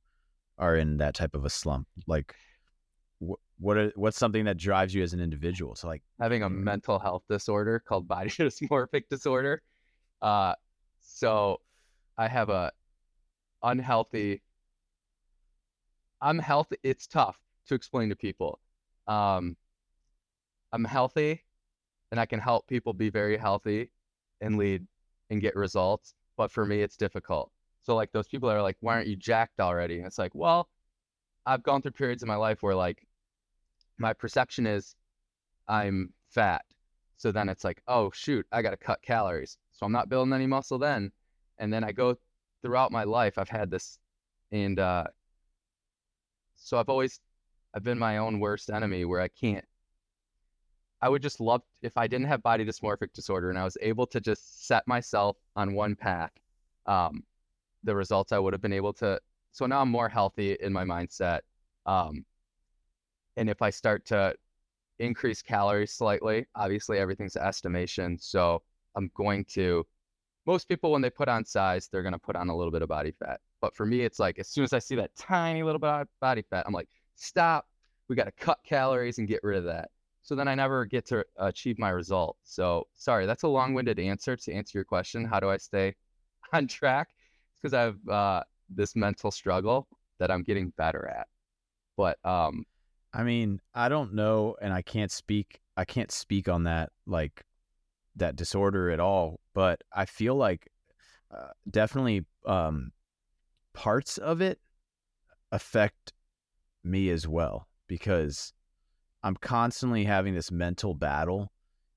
are 0.59 0.75
in 0.75 0.97
that 0.97 1.15
type 1.15 1.35
of 1.35 1.45
a 1.45 1.51
slump? 1.51 1.87
Like, 2.09 2.35
what 3.59 3.77
are, 3.77 3.93
what's 3.97 4.17
something 4.17 4.45
that 4.45 4.57
drives 4.57 4.95
you 4.95 5.03
as 5.03 5.13
an 5.13 5.21
individual? 5.21 5.75
So 5.75 5.89
like, 5.89 6.03
having 6.21 6.43
a 6.43 6.51
mental 6.51 6.99
health 6.99 7.23
disorder 7.29 7.83
called 7.87 8.07
body 8.07 8.31
dysmorphic 8.31 9.09
disorder. 9.11 9.63
Uh, 10.23 10.55
so 11.01 11.61
I 12.17 12.29
have 12.29 12.49
a 12.51 12.73
unhealthy. 13.63 14.43
I'm 16.21 16.39
healthy. 16.39 16.77
It's 16.83 17.07
tough 17.07 17.39
to 17.67 17.75
explain 17.75 18.09
to 18.09 18.17
people. 18.17 18.61
Um, 19.07 19.57
I'm 20.73 20.85
healthy, 20.85 21.45
and 22.11 22.21
I 22.21 22.27
can 22.27 22.41
help 22.41 22.67
people 22.67 22.93
be 22.93 23.11
very 23.11 23.37
healthy 23.37 23.91
and 24.41 24.59
lead 24.59 24.87
and 25.31 25.41
get 25.41 25.57
results. 25.57 26.15
But 26.37 26.51
for 26.51 26.67
me, 26.67 26.83
it's 26.83 26.97
difficult. 26.97 27.51
So 27.81 27.97
like 27.97 28.13
those 28.13 28.29
people 28.29 28.49
that 28.49 28.57
are 28.57 28.63
like, 28.63 28.77
"Why 28.81 28.95
aren't 28.95 29.09
you 29.09 29.17
jacked 29.17 29.61
already?" 29.61 29.99
And 29.99 30.07
it's 30.07 30.19
like, 30.19 30.35
well, 30.35 30.69
I've 31.47 31.63
gone 31.63 31.81
through 31.83 31.93
periods 31.93 32.23
in 32.23 32.29
my 32.29 32.37
life 32.37 32.63
where 32.63 32.75
like 32.75 33.08
my 33.99 34.13
perception 34.13 34.67
is 34.67 34.95
I'm 35.69 36.13
fat. 36.31 36.65
So 37.17 37.33
then 37.33 37.49
it's 37.49 37.65
like, 37.65 37.83
oh 37.89 38.11
shoot, 38.15 38.47
I 38.53 38.63
got 38.63 38.71
to 38.71 38.77
cut 38.77 39.03
calories. 39.03 39.59
So 39.73 39.85
I'm 39.85 39.93
not 39.93 40.09
building 40.09 40.33
any 40.33 40.47
muscle 40.47 40.79
then. 40.79 41.11
And 41.59 41.73
then 41.73 41.85
I 41.85 41.93
go 41.93 42.17
throughout 42.63 42.93
my 42.93 43.05
life, 43.05 43.39
I've 43.39 43.49
had 43.49 43.71
this, 43.71 43.99
and 44.53 44.79
uh, 44.79 45.05
so 46.57 46.79
I've 46.79 46.89
always, 46.89 47.21
I've 47.75 47.83
been 47.83 47.99
my 47.99 48.19
own 48.19 48.41
worst 48.41 48.71
enemy 48.71 49.05
where 49.05 49.21
I 49.21 49.29
can't. 49.29 49.65
I 51.01 51.09
would 51.09 51.23
just 51.23 51.41
love 51.41 51.63
if 51.83 51.97
I 51.97 52.07
didn't 52.09 52.27
have 52.27 52.43
body 52.43 52.65
dysmorphic 52.65 53.13
disorder 53.13 53.51
and 53.51 53.59
I 53.59 53.65
was 53.65 53.77
able 53.81 54.07
to 54.09 54.21
just 54.21 54.67
set 54.67 54.87
myself 54.89 55.37
on 55.55 55.75
one 55.75 55.95
path, 55.95 56.33
um, 56.87 57.23
the 57.85 57.95
results 57.95 58.33
I 58.33 58.39
would 58.39 58.53
have 58.53 58.63
been 58.63 58.73
able 58.73 58.93
to. 58.95 59.21
So 59.53 59.67
now 59.67 59.81
I'm 59.81 59.91
more 59.91 60.09
healthy 60.09 60.57
in 60.61 60.73
my 60.73 60.85
mindset. 60.85 61.41
Um, 61.87 62.25
and 63.39 63.49
if 63.49 63.63
I 63.63 63.71
start 63.71 64.05
to 64.07 64.35
increase 64.99 65.43
calories 65.43 65.93
slightly, 65.93 66.47
obviously 66.57 66.99
everything's 66.99 67.37
estimation. 67.37 68.19
So 68.19 68.63
I'm 68.97 69.11
going 69.15 69.45
to, 69.53 69.87
most 70.47 70.69
people, 70.69 70.91
when 70.91 71.03
they 71.03 71.11
put 71.11 71.29
on 71.29 71.45
size, 71.45 71.89
they're 71.89 72.03
going 72.03 72.13
to 72.13 72.19
put 72.19 72.37
on 72.37 72.49
a 72.49 72.57
little 72.57 72.73
bit 72.73 72.83
of 72.83 72.89
body 72.89 73.13
fat. 73.13 73.41
But 73.61 73.75
for 73.75 73.87
me, 73.87 74.01
it's 74.01 74.19
like 74.19 74.39
as 74.39 74.49
soon 74.49 74.65
as 74.65 74.73
I 74.73 74.81
see 74.81 74.97
that 74.97 75.15
tiny 75.17 75.63
little 75.63 75.79
bit 75.79 75.89
of 75.89 76.09
body 76.21 76.43
fat, 76.43 76.65
I'm 76.67 76.73
like, 76.73 76.89
stop. 77.15 77.67
We 78.09 78.17
got 78.17 78.25
to 78.25 78.33
cut 78.33 78.59
calories 78.65 79.19
and 79.19 79.29
get 79.29 79.41
rid 79.43 79.59
of 79.59 79.65
that. 79.65 79.91
So 80.23 80.35
then 80.35 80.49
I 80.49 80.55
never 80.55 80.85
get 80.85 81.07
to 81.07 81.25
achieve 81.37 81.79
my 81.79 81.91
result. 81.91 82.37
So 82.43 82.87
sorry, 82.95 83.27
that's 83.27 83.45
a 83.45 83.49
long-winded 83.49 83.99
answer 83.99 84.37
to 84.37 84.53
answer 84.53 84.79
your 84.79 84.85
question. 84.85 85.25
How 85.25 85.41
do 85.41 85.49
I 85.49 85.59
stay 85.59 85.95
on 86.53 86.67
track? 86.67 87.09
Because 87.57 87.75
I 87.75 87.83
have 87.83 88.09
uh, 88.09 88.43
this 88.69 88.97
mental 88.97 89.31
struggle 89.31 89.87
that 90.19 90.31
I'm 90.31 90.43
getting 90.43 90.71
better 90.77 91.07
at. 91.07 91.29
But 91.97 92.19
um, 92.25 92.65
I 93.13 93.23
mean, 93.23 93.61
I 93.75 93.89
don't 93.89 94.15
know, 94.15 94.57
and 94.61 94.73
I 94.73 94.83
can't 94.83 95.11
speak. 95.11 95.61
I 95.77 95.85
can't 95.85 96.11
speak 96.11 96.49
on 96.49 96.65
that 96.65 96.91
like 97.07 97.45
that 98.17 98.37
disorder 98.37 98.91
at 98.91 99.01
all. 99.01 99.41
But 99.55 99.83
I 99.95 100.05
feel 100.05 100.35
like 100.35 100.69
uh, 101.31 101.49
definitely 101.71 102.25
um, 102.47 102.93
parts 103.73 104.19
of 104.19 104.41
it 104.41 104.59
affect 105.53 106.13
me 106.85 107.11
as 107.11 107.27
well 107.27 107.67
because 107.87 108.53
I'm 109.23 109.37
constantly 109.37 110.05
having 110.05 110.35
this 110.35 110.51
mental 110.51 110.95
battle. 110.95 111.51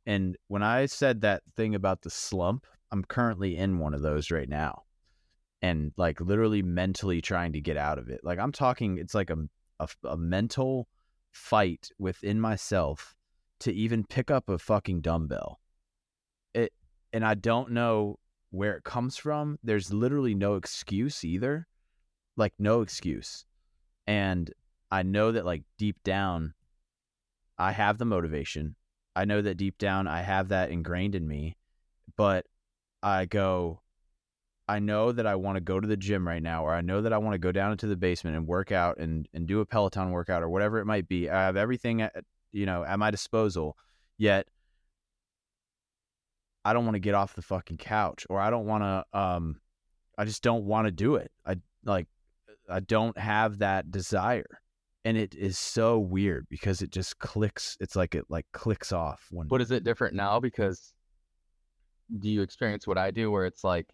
And 0.06 0.38
when 0.48 0.64
I 0.64 0.86
said 0.86 1.22
that 1.22 1.44
thing 1.56 1.76
about 1.76 2.02
the 2.02 2.10
slump, 2.10 2.66
I'm 2.92 3.04
currently 3.04 3.58
in 3.58 3.80
one 3.80 3.94
of 3.94 4.02
those 4.02 4.32
right 4.32 4.50
now. 4.50 4.84
And 5.62 5.92
like 5.96 6.20
literally 6.20 6.64
mentally 6.64 7.22
trying 7.22 7.54
to 7.54 7.62
get 7.62 7.78
out 7.78 8.00
of 8.00 8.10
it. 8.10 8.22
Like 8.24 8.40
I'm 8.40 8.52
talking, 8.52 8.98
it's 8.98 9.14
like 9.14 9.30
a, 9.30 9.38
a, 9.80 9.88
a 10.06 10.18
mental 10.18 10.88
fight 11.32 11.90
within 11.98 12.40
myself 12.40 13.16
to 13.60 13.74
even 13.74 14.04
pick 14.04 14.30
up 14.30 14.50
a 14.50 14.58
fucking 14.58 15.02
dumbbell. 15.02 15.60
It, 16.54 16.74
and 17.14 17.26
I 17.26 17.36
don't 17.36 17.72
know 17.72 18.20
where 18.50 18.76
it 18.76 18.84
comes 18.84 19.18
from. 19.18 19.58
There's 19.64 19.94
literally 19.94 20.36
no 20.36 20.56
excuse 20.56 21.24
either. 21.24 21.68
Like 22.38 22.54
no 22.60 22.82
excuse. 22.82 23.46
And 24.08 24.52
I 24.90 25.04
know 25.04 25.32
that 25.32 25.46
like 25.46 25.64
deep 25.78 26.02
down 26.04 26.54
I 27.58 27.72
have 27.74 28.00
the 28.00 28.06
motivation. 28.06 28.76
I 29.16 29.26
know 29.26 29.42
that 29.42 29.58
deep 29.58 29.78
down 29.78 30.08
I 30.08 30.22
have 30.22 30.48
that 30.50 30.72
ingrained 30.72 31.14
in 31.14 31.28
me, 31.28 31.58
but 32.18 32.48
I 33.04 33.26
go, 33.26 33.81
I 34.68 34.80
know 34.80 35.12
that 35.12 35.26
I 35.28 35.36
want 35.36 35.58
to 35.58 35.62
go 35.62 35.80
to 35.80 35.88
the 35.88 35.98
gym 35.98 36.28
right 36.28 36.42
now, 36.42 36.66
or 36.66 36.74
I 36.74 36.82
know 36.82 37.02
that 37.02 37.12
I 37.12 37.18
want 37.18 37.34
to 37.34 37.40
go 37.40 37.52
down 37.52 37.72
into 37.72 37.88
the 37.88 37.96
basement 37.96 38.38
and 38.38 38.48
work 38.48 38.72
out 38.72 38.98
and, 39.00 39.28
and 39.34 39.48
do 39.48 39.60
a 39.60 39.66
Peloton 39.66 40.12
workout 40.12 40.44
or 40.44 40.50
whatever 40.50 40.80
it 40.80 40.86
might 40.86 41.08
be. 41.08 41.30
I 41.30 41.42
have 41.42 41.58
everything 41.58 42.02
at, 42.02 42.24
you 42.52 42.66
know, 42.66 42.84
at 42.84 42.98
my 43.00 43.12
disposal, 43.12 43.76
yet 44.18 44.48
I 46.64 46.74
don't 46.74 46.86
want 46.86 46.96
to 46.96 47.00
get 47.00 47.16
off 47.16 47.34
the 47.34 47.42
fucking 47.42 47.78
couch 47.78 48.26
or 48.30 48.40
I 48.40 48.50
don't 48.50 48.66
want 48.66 48.84
to, 48.84 49.20
um, 49.20 49.60
I 50.18 50.26
just 50.26 50.44
don't 50.44 50.66
want 50.66 50.86
to 50.86 50.92
do 50.92 51.16
it. 51.16 51.32
I 51.46 51.58
like, 51.84 52.08
I 52.70 52.80
don't 52.80 53.18
have 53.18 53.58
that 53.60 53.92
desire 53.92 54.62
and 55.04 55.18
it 55.18 55.36
is 55.36 55.58
so 55.58 56.00
weird 56.00 56.48
because 56.50 56.82
it 56.82 56.92
just 56.92 57.18
clicks 57.20 57.78
it's 57.80 57.96
like 57.96 58.16
it 58.16 58.26
like 58.30 58.46
clicks 58.54 58.92
off 58.92 59.28
when 59.32 59.48
What 59.48 59.62
is 59.62 59.72
it 59.72 59.84
different 59.84 60.16
now? 60.16 60.40
Because 60.40 60.94
do 62.20 62.30
you 62.30 62.42
experience 62.42 62.86
what 62.86 62.98
I 62.98 63.12
do 63.12 63.32
where 63.32 63.46
it's 63.46 63.64
like 63.64 63.88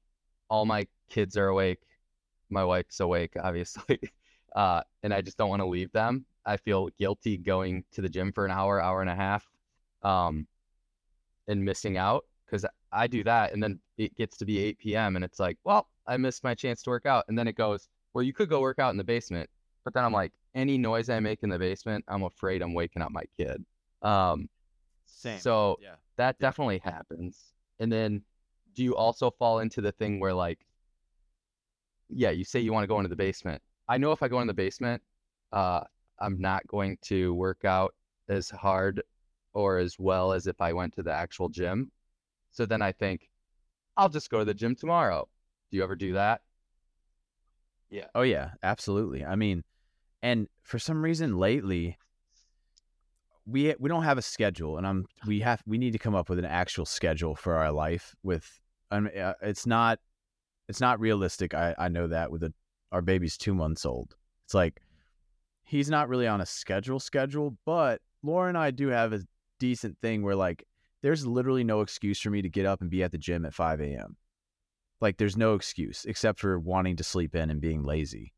all 0.50 0.66
my 0.66 0.88
kids 1.10 1.38
are 1.38 1.48
awake, 1.48 1.80
my 2.50 2.64
wife's 2.64 3.00
awake, 3.00 3.34
obviously, 3.42 4.00
uh, 4.56 4.82
and 5.04 5.14
I 5.14 5.22
just 5.22 5.38
don't 5.38 5.50
want 5.50 5.62
to 5.62 5.68
leave 5.68 5.92
them. 5.92 6.26
I 6.46 6.58
feel 6.58 6.90
guilty 6.98 7.38
going 7.38 7.84
to 7.92 8.02
the 8.02 8.10
gym 8.10 8.32
for 8.32 8.46
an 8.46 8.52
hour, 8.52 8.82
hour 8.82 9.02
and 9.02 9.10
a 9.10 9.16
half, 9.16 9.46
um, 10.04 10.48
and 11.48 11.64
missing 11.64 11.98
out 11.98 12.26
because 12.46 12.66
I 12.92 13.08
do 13.08 13.24
that, 13.26 13.54
and 13.54 13.62
then 13.62 13.80
it 13.98 14.16
gets 14.16 14.38
to 14.38 14.46
be 14.46 14.60
8 14.60 14.80
p.m. 14.80 15.16
and 15.16 15.26
it's 15.26 15.40
like, 15.40 15.58
well, 15.66 15.90
I 16.08 16.16
missed 16.18 16.44
my 16.44 16.56
chance 16.56 16.82
to 16.84 16.90
work 16.90 17.06
out, 17.06 17.26
and 17.28 17.38
then 17.38 17.48
it 17.48 17.56
goes, 17.56 17.90
well, 18.14 18.24
you 18.24 18.34
could 18.34 18.50
go 18.50 18.62
work 18.62 18.80
out 18.80 18.92
in 18.92 18.98
the 18.98 19.04
basement, 19.04 19.50
but 19.84 19.94
then 19.94 20.06
I'm 20.06 20.14
like, 20.14 20.32
any 20.56 20.78
noise 20.78 21.10
I 21.10 21.20
make 21.20 21.44
in 21.44 21.50
the 21.50 21.60
basement, 21.60 22.06
I'm 22.08 22.24
afraid 22.24 22.62
I'm 22.62 22.74
waking 22.74 23.02
up 23.02 23.12
my 23.12 23.24
kid. 23.38 23.64
Um, 24.02 24.50
same 25.06 25.40
so 25.40 25.78
yeah 25.82 25.96
that 26.18 26.38
definitely 26.40 26.82
happens. 26.84 27.54
And 27.80 27.92
then 27.92 28.24
do 28.78 28.84
you 28.84 28.96
also 28.96 29.32
fall 29.32 29.60
into 29.60 29.82
the 29.82 29.92
thing 29.92 30.20
where 30.20 30.34
like 30.34 30.60
yeah, 32.10 32.30
you 32.30 32.46
say 32.46 32.60
you 32.62 32.72
want 32.72 32.84
to 32.84 32.88
go 32.88 33.00
into 33.00 33.10
the 33.10 33.18
basement. 33.18 33.62
I 33.90 33.98
know 33.98 34.14
if 34.14 34.24
I 34.24 34.30
go 34.30 34.40
in 34.40 34.48
the 34.48 34.54
basement, 34.54 35.02
uh 35.52 35.82
I'm 36.20 36.40
not 36.40 36.66
going 36.68 36.98
to 37.04 37.34
work 37.34 37.66
out 37.66 37.94
as 38.30 38.50
hard 38.50 39.02
or 39.54 39.80
as 39.80 39.98
well 40.00 40.32
as 40.32 40.48
if 40.48 40.62
I 40.62 40.74
went 40.74 40.94
to 40.96 41.04
the 41.04 41.12
actual 41.12 41.50
gym. 41.50 41.92
So 42.52 42.66
then 42.66 42.84
I 42.84 42.92
think 42.92 43.30
I'll 43.98 44.10
just 44.10 44.30
go 44.30 44.40
to 44.40 44.46
the 44.46 44.54
gym 44.54 44.76
tomorrow. 44.76 45.28
Do 45.72 45.78
you 45.78 45.84
ever 45.84 45.96
do 45.96 46.14
that? 46.14 46.42
Yeah. 47.90 48.08
oh 48.16 48.24
yeah 48.24 48.50
absolutely 48.64 49.24
i 49.24 49.38
mean 49.38 49.64
and 50.22 50.50
for 50.62 50.78
some 50.78 51.02
reason 51.02 51.38
lately 51.38 51.98
we 53.46 53.74
we 53.80 53.88
don't 53.88 54.04
have 54.04 54.18
a 54.18 54.22
schedule 54.22 54.78
and 54.78 54.86
i'm 54.86 55.06
we 55.26 55.40
have 55.40 55.64
we 55.66 55.78
need 55.78 55.92
to 55.94 55.98
come 55.98 56.14
up 56.14 56.28
with 56.28 56.38
an 56.38 56.44
actual 56.44 56.86
schedule 56.86 57.34
for 57.34 57.54
our 57.54 57.72
life 57.72 58.14
with 58.24 58.60
I 58.92 59.00
mean, 59.00 59.18
uh, 59.18 59.34
it's 59.42 59.66
not 59.66 60.00
it's 60.68 60.82
not 60.82 61.00
realistic 61.00 61.54
i 61.54 61.74
i 61.78 61.88
know 61.88 62.08
that 62.08 62.32
with 62.32 62.44
a, 62.44 62.54
our 62.92 63.02
baby's 63.02 63.38
2 63.38 63.54
months 63.54 63.86
old. 63.86 64.16
It's 64.46 64.54
like 64.54 64.82
he's 65.64 65.90
not 65.90 66.10
really 66.10 66.28
on 66.28 66.42
a 66.42 66.46
schedule 66.46 67.00
schedule 67.00 67.58
but 67.66 68.02
laura 68.24 68.48
and 68.48 68.58
i 68.58 68.72
do 68.72 68.88
have 68.88 69.12
a 69.12 69.22
decent 69.60 69.98
thing 70.02 70.24
where 70.24 70.36
like 70.36 70.64
there's 71.02 71.26
literally 71.26 71.64
no 71.64 71.82
excuse 71.82 72.20
for 72.20 72.30
me 72.30 72.42
to 72.42 72.50
get 72.50 72.66
up 72.66 72.82
and 72.82 72.90
be 72.90 73.04
at 73.04 73.12
the 73.12 73.18
gym 73.18 73.46
at 73.46 73.54
5 73.54 73.82
a.m 73.82 74.16
like 75.02 75.18
there's 75.18 75.38
no 75.38 75.54
excuse 75.54 76.06
except 76.06 76.40
for 76.40 76.60
wanting 76.60 76.96
to 76.96 77.04
sleep 77.04 77.36
in 77.36 77.50
and 77.50 77.62
being 77.62 77.84
lazy. 77.84 78.34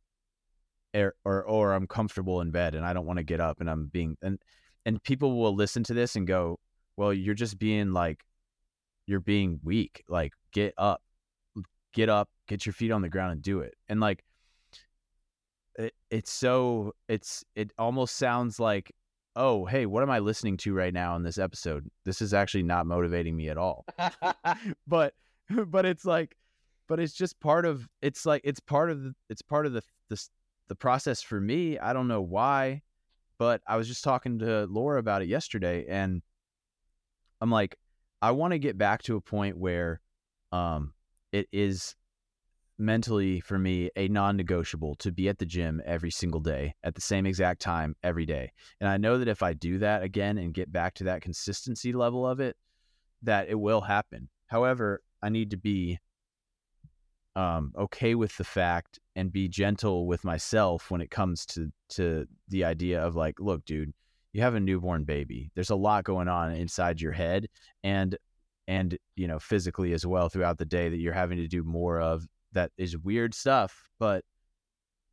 Or 0.96 1.14
or, 1.24 1.44
or 1.44 1.74
i'm 1.74 1.86
comfortable 1.86 2.42
in 2.42 2.50
bed 2.50 2.74
and 2.74 2.84
i 2.84 2.94
don't 2.94 3.06
want 3.06 3.18
to 3.18 3.24
get 3.24 3.40
up 3.40 3.62
and 3.62 3.70
i'm 3.70 3.86
being 3.94 4.18
and 4.24 4.40
and 4.88 5.04
people 5.04 5.40
will 5.40 5.54
listen 5.54 5.84
to 5.84 5.94
this 5.94 6.16
and 6.16 6.26
go 6.26 6.58
well 6.98 7.14
you're 7.14 7.36
just 7.36 7.60
being 7.60 7.94
like 7.94 8.26
you're 9.10 9.20
being 9.20 9.60
weak 9.64 10.04
like 10.08 10.34
get 10.52 10.74
up 10.78 11.02
get 11.94 12.10
up 12.10 12.30
get 12.48 12.66
your 12.66 12.74
feet 12.74 12.92
on 12.92 13.02
the 13.02 13.10
ground 13.10 13.32
and 13.32 13.42
do 13.42 13.62
it. 13.62 13.76
And 13.88 14.00
like 14.00 14.24
it, 15.76 15.94
it's 16.12 16.32
so 16.32 16.94
it's 17.08 17.44
it 17.56 17.72
almost 17.78 18.18
sounds 18.18 18.60
like 18.60 18.92
oh 19.36 19.66
hey 19.66 19.86
what 19.86 20.04
am 20.04 20.10
i 20.10 20.20
listening 20.20 20.58
to 20.58 20.74
right 20.74 20.94
now 20.94 21.16
in 21.16 21.24
this 21.24 21.38
episode? 21.38 21.90
This 22.06 22.22
is 22.22 22.34
actually 22.34 22.64
not 22.64 22.86
motivating 22.86 23.36
me 23.36 23.50
at 23.50 23.58
all. 23.58 23.86
But 24.88 25.14
but 25.50 25.86
it's 25.86 26.06
like 26.06 26.36
but 26.88 27.00
it's 27.00 27.14
just 27.14 27.40
part 27.40 27.66
of 27.66 27.88
it's 28.02 28.26
like 28.26 28.42
it's 28.44 28.60
part 28.60 28.92
of 28.92 29.04
the 29.04 29.16
it's 29.30 29.42
part 29.42 29.66
of 29.66 29.74
the 29.74 29.82
the, 30.10 30.24
the 30.68 30.76
process 30.76 31.22
for 31.22 31.42
me. 31.42 31.80
I 31.80 31.94
don't 31.94 32.08
know 32.08 32.22
why 32.22 32.84
but 33.40 33.62
i 33.66 33.76
was 33.76 33.88
just 33.88 34.04
talking 34.04 34.38
to 34.38 34.68
laura 34.70 35.00
about 35.00 35.24
it 35.24 35.28
yesterday 35.28 35.86
and 35.90 36.22
i'm 37.42 37.50
like 37.50 37.80
i 38.22 38.32
want 38.32 38.52
to 38.52 38.60
get 38.60 38.78
back 38.78 39.02
to 39.04 39.16
a 39.16 39.22
point 39.22 39.58
where 39.58 40.00
um 40.52 40.94
it 41.32 41.48
is 41.52 41.96
mentally 42.80 43.42
for 43.42 43.60
me 43.60 43.90
a 43.98 44.08
non-negotiable 44.08 44.96
to 44.96 45.12
be 45.12 45.28
at 45.28 45.38
the 45.38 45.46
gym 45.46 45.82
every 45.86 46.10
single 46.10 46.40
day 46.40 46.74
at 46.84 46.96
the 46.96 47.02
same 47.02 47.26
exact 47.26 47.62
time 47.62 47.94
every 48.04 48.26
day. 48.26 48.52
And 48.80 48.90
i 48.90 48.96
know 48.96 49.18
that 49.18 49.28
if 49.28 49.44
i 49.44 49.54
do 49.54 49.80
that 49.80 50.02
again 50.02 50.38
and 50.38 50.54
get 50.54 50.72
back 50.72 50.94
to 50.96 51.04
that 51.04 51.22
consistency 51.22 51.92
level 51.92 52.26
of 52.26 52.40
it 52.40 52.56
that 53.22 53.50
it 53.50 53.60
will 53.60 53.82
happen. 53.82 54.30
However 54.48 55.02
i 55.22 55.30
need 55.30 55.52
to 55.52 55.58
be 55.58 56.00
um, 57.36 57.74
okay 57.78 58.16
with 58.16 58.36
the 58.38 58.44
fact 58.44 59.00
and 59.16 59.32
be 59.32 59.48
gentle 59.48 60.08
with 60.08 60.24
myself 60.24 60.90
when 60.90 61.02
it 61.02 61.12
comes 61.12 61.46
to 61.48 61.72
to 61.90 62.28
the 62.48 62.64
idea 62.64 63.02
of 63.02 63.16
like, 63.16 63.40
look, 63.40 63.64
dude, 63.66 63.94
you 64.34 64.42
have 64.42 64.56
a 64.56 64.60
newborn 64.60 65.04
baby. 65.04 65.52
There's 65.56 65.70
a 65.70 65.76
lot 65.76 66.04
going 66.04 66.28
on 66.28 66.54
inside 66.54 67.02
your 67.02 67.12
head 67.12 67.48
and 67.84 68.18
and 68.68 68.98
you 69.16 69.28
know 69.28 69.40
physically 69.40 69.94
as 69.94 70.06
well 70.06 70.30
throughout 70.30 70.60
the 70.60 70.66
day 70.66 70.90
that 70.90 70.98
you're 70.98 71.14
having 71.14 71.38
to 71.38 71.48
do 71.48 71.64
more 71.64 72.00
of 72.00 72.28
that 72.54 72.72
is 72.78 72.98
weird 72.98 73.34
stuff. 73.34 73.90
But 74.00 74.24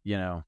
you 0.04 0.16
know, 0.16 0.42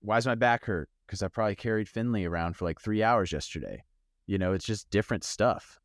why 0.00 0.16
does 0.16 0.26
my 0.26 0.34
back 0.34 0.64
hurt? 0.64 0.88
Because 1.06 1.22
I 1.22 1.28
probably 1.28 1.54
carried 1.54 1.88
Finley 1.88 2.24
around 2.24 2.56
for 2.56 2.64
like 2.64 2.80
three 2.80 3.02
hours 3.02 3.32
yesterday. 3.32 3.84
You 4.26 4.38
know, 4.38 4.52
it's 4.52 4.66
just 4.66 4.90
different 4.90 5.24
stuff. 5.24 5.78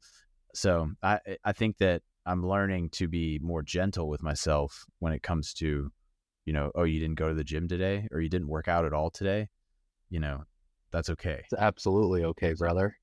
So 0.53 0.91
I 1.03 1.19
I 1.43 1.53
think 1.53 1.77
that 1.77 2.01
I'm 2.25 2.45
learning 2.45 2.89
to 2.91 3.07
be 3.07 3.39
more 3.41 3.61
gentle 3.61 4.09
with 4.09 4.21
myself 4.21 4.85
when 4.99 5.13
it 5.13 5.23
comes 5.23 5.53
to, 5.55 5.89
you 6.45 6.53
know, 6.53 6.71
oh, 6.75 6.83
you 6.83 6.99
didn't 6.99 7.17
go 7.17 7.29
to 7.29 7.35
the 7.35 7.43
gym 7.43 7.67
today 7.67 8.07
or 8.11 8.19
you 8.19 8.29
didn't 8.29 8.49
work 8.49 8.67
out 8.67 8.85
at 8.85 8.93
all 8.93 9.09
today. 9.09 9.47
You 10.09 10.19
know, 10.19 10.43
that's 10.91 11.09
okay. 11.11 11.41
It's 11.43 11.59
absolutely 11.59 12.23
okay, 12.23 12.53
brother. 12.53 12.97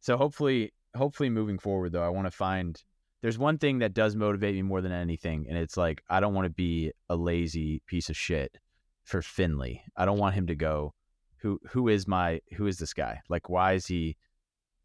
So 0.00 0.16
hopefully, 0.16 0.72
hopefully 0.96 1.30
moving 1.30 1.58
forward 1.58 1.92
though, 1.92 2.02
I 2.02 2.08
want 2.08 2.26
to 2.26 2.30
find 2.30 2.82
there's 3.22 3.38
one 3.38 3.56
thing 3.58 3.78
that 3.78 3.94
does 3.94 4.14
motivate 4.14 4.54
me 4.54 4.62
more 4.62 4.82
than 4.82 4.92
anything, 4.92 5.46
and 5.48 5.56
it's 5.56 5.76
like 5.76 6.02
I 6.10 6.20
don't 6.20 6.34
want 6.34 6.46
to 6.46 6.50
be 6.50 6.92
a 7.08 7.16
lazy 7.16 7.80
piece 7.86 8.10
of 8.10 8.16
shit 8.16 8.58
for 9.04 9.22
Finley. 9.22 9.82
I 9.96 10.04
don't 10.04 10.18
want 10.18 10.34
him 10.34 10.46
to 10.48 10.54
go, 10.54 10.92
who 11.38 11.60
who 11.70 11.88
is 11.88 12.08
my 12.08 12.40
who 12.54 12.66
is 12.66 12.78
this 12.78 12.94
guy? 12.94 13.20
Like 13.28 13.48
why 13.48 13.74
is 13.74 13.86
he 13.86 14.16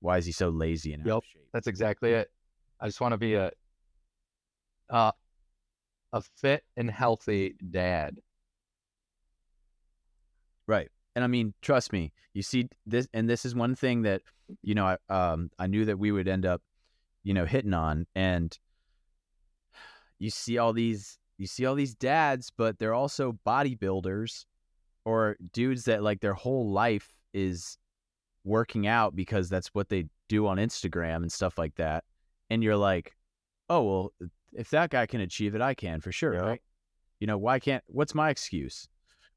why 0.02 0.18
is 0.18 0.26
he 0.26 0.32
so 0.32 0.50
lazy 0.50 0.94
and 0.94 1.06
Yep. 1.06 1.24
That's 1.54 1.68
exactly 1.68 2.12
it. 2.14 2.30
I 2.80 2.88
just 2.88 3.02
want 3.02 3.14
to 3.14 3.18
be 3.18 3.36
a 3.36 3.52
uh, 4.90 5.12
a 6.14 6.22
fit 6.22 6.64
and 6.78 6.90
healthy 6.90 7.56
dad. 7.72 8.18
Right. 10.70 10.90
and 11.16 11.24
I 11.24 11.28
mean, 11.28 11.54
trust 11.62 11.92
me, 11.92 12.14
you 12.34 12.44
see 12.44 12.70
this, 12.86 13.08
and 13.14 13.28
this 13.28 13.44
is 13.44 13.56
one 13.56 13.76
thing 13.76 14.04
that 14.04 14.22
you 14.62 14.76
know, 14.76 14.86
I 14.86 14.98
um, 15.32 15.50
I 15.58 15.66
knew 15.68 15.86
that 15.86 15.98
we 15.98 16.12
would 16.12 16.28
end 16.28 16.46
up, 16.46 16.62
you 17.24 17.34
know, 17.34 17.46
hitting 17.46 17.74
on, 17.74 18.06
and 18.16 18.58
you 20.20 20.30
see 20.30 20.58
all 20.58 20.74
these, 20.74 21.18
you 21.38 21.48
see 21.48 21.66
all 21.66 21.76
these 21.76 21.96
dads, 21.96 22.52
but 22.56 22.78
they're 22.78 22.94
also 22.94 23.38
bodybuilders 23.46 24.46
or 25.06 25.38
dudes 25.54 25.86
that 25.86 26.04
like 26.04 26.20
their 26.22 26.34
whole 26.34 26.70
life 26.72 27.14
is 27.34 27.78
working 28.44 28.86
out 28.88 29.16
because 29.16 29.50
that's 29.50 29.70
what 29.70 29.90
they 29.90 30.06
do 30.28 30.46
on 30.48 30.58
Instagram 30.58 31.18
and 31.18 31.32
stuff 31.32 31.58
like 31.58 31.76
that, 31.76 32.04
and 32.50 32.64
you're 32.64 32.78
like, 32.78 33.16
oh 33.70 33.84
well, 33.84 34.14
if 34.54 34.70
that 34.70 34.90
guy 34.92 35.06
can 35.06 35.22
achieve 35.22 35.56
it, 35.56 35.62
I 35.62 35.74
can 35.74 36.00
for 36.00 36.12
sure, 36.12 36.34
Yeah. 36.34 36.42
right? 36.42 36.62
You 37.20 37.28
know, 37.28 37.38
why 37.38 37.60
can't? 37.60 37.84
What's 37.88 38.16
my 38.16 38.30
excuse? 38.30 38.88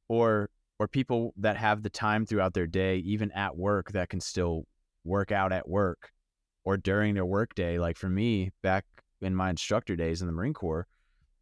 Or 0.08 0.50
or 0.82 0.88
people 0.88 1.32
that 1.36 1.56
have 1.56 1.84
the 1.84 1.90
time 1.90 2.26
throughout 2.26 2.54
their 2.54 2.66
day, 2.66 2.96
even 2.96 3.30
at 3.30 3.56
work, 3.56 3.92
that 3.92 4.08
can 4.08 4.20
still 4.20 4.66
work 5.04 5.30
out 5.30 5.52
at 5.52 5.68
work 5.68 6.10
or 6.64 6.76
during 6.76 7.14
their 7.14 7.24
work 7.24 7.54
day. 7.54 7.78
Like 7.78 7.96
for 7.96 8.08
me, 8.08 8.50
back 8.64 8.84
in 9.20 9.32
my 9.32 9.48
instructor 9.48 9.94
days 9.94 10.22
in 10.22 10.26
the 10.26 10.32
Marine 10.32 10.54
Corps, 10.54 10.88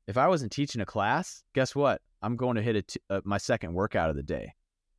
if 0.07 0.19
I 0.19 0.29
wasn't 0.29 0.53
teaching 0.53 0.83
a 0.83 0.87
class, 0.87 1.43
guess 1.55 1.75
what? 1.75 2.03
I'm 2.21 2.37
going 2.37 2.57
to 2.57 2.63
hit 2.63 2.77
a 2.77 2.83
t- 2.83 3.01
uh, 3.09 3.23
my 3.25 3.39
second 3.39 3.73
workout 3.73 4.11
of 4.11 4.17
the 4.17 4.23
day 4.23 4.53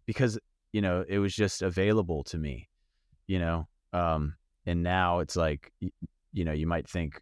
because 0.08 0.40
you 0.74 0.82
know 0.82 1.06
it 1.08 1.20
was 1.20 1.36
just 1.36 1.62
available 1.62 2.24
to 2.24 2.40
me, 2.40 2.68
you 3.28 3.38
know. 3.38 3.68
Um, 3.94 4.34
and 4.66 4.82
now 4.82 5.20
it's 5.20 5.36
like, 5.36 5.72
you 6.34 6.46
know, 6.46 6.52
you 6.52 6.66
might 6.66 6.90
think, 6.90 7.22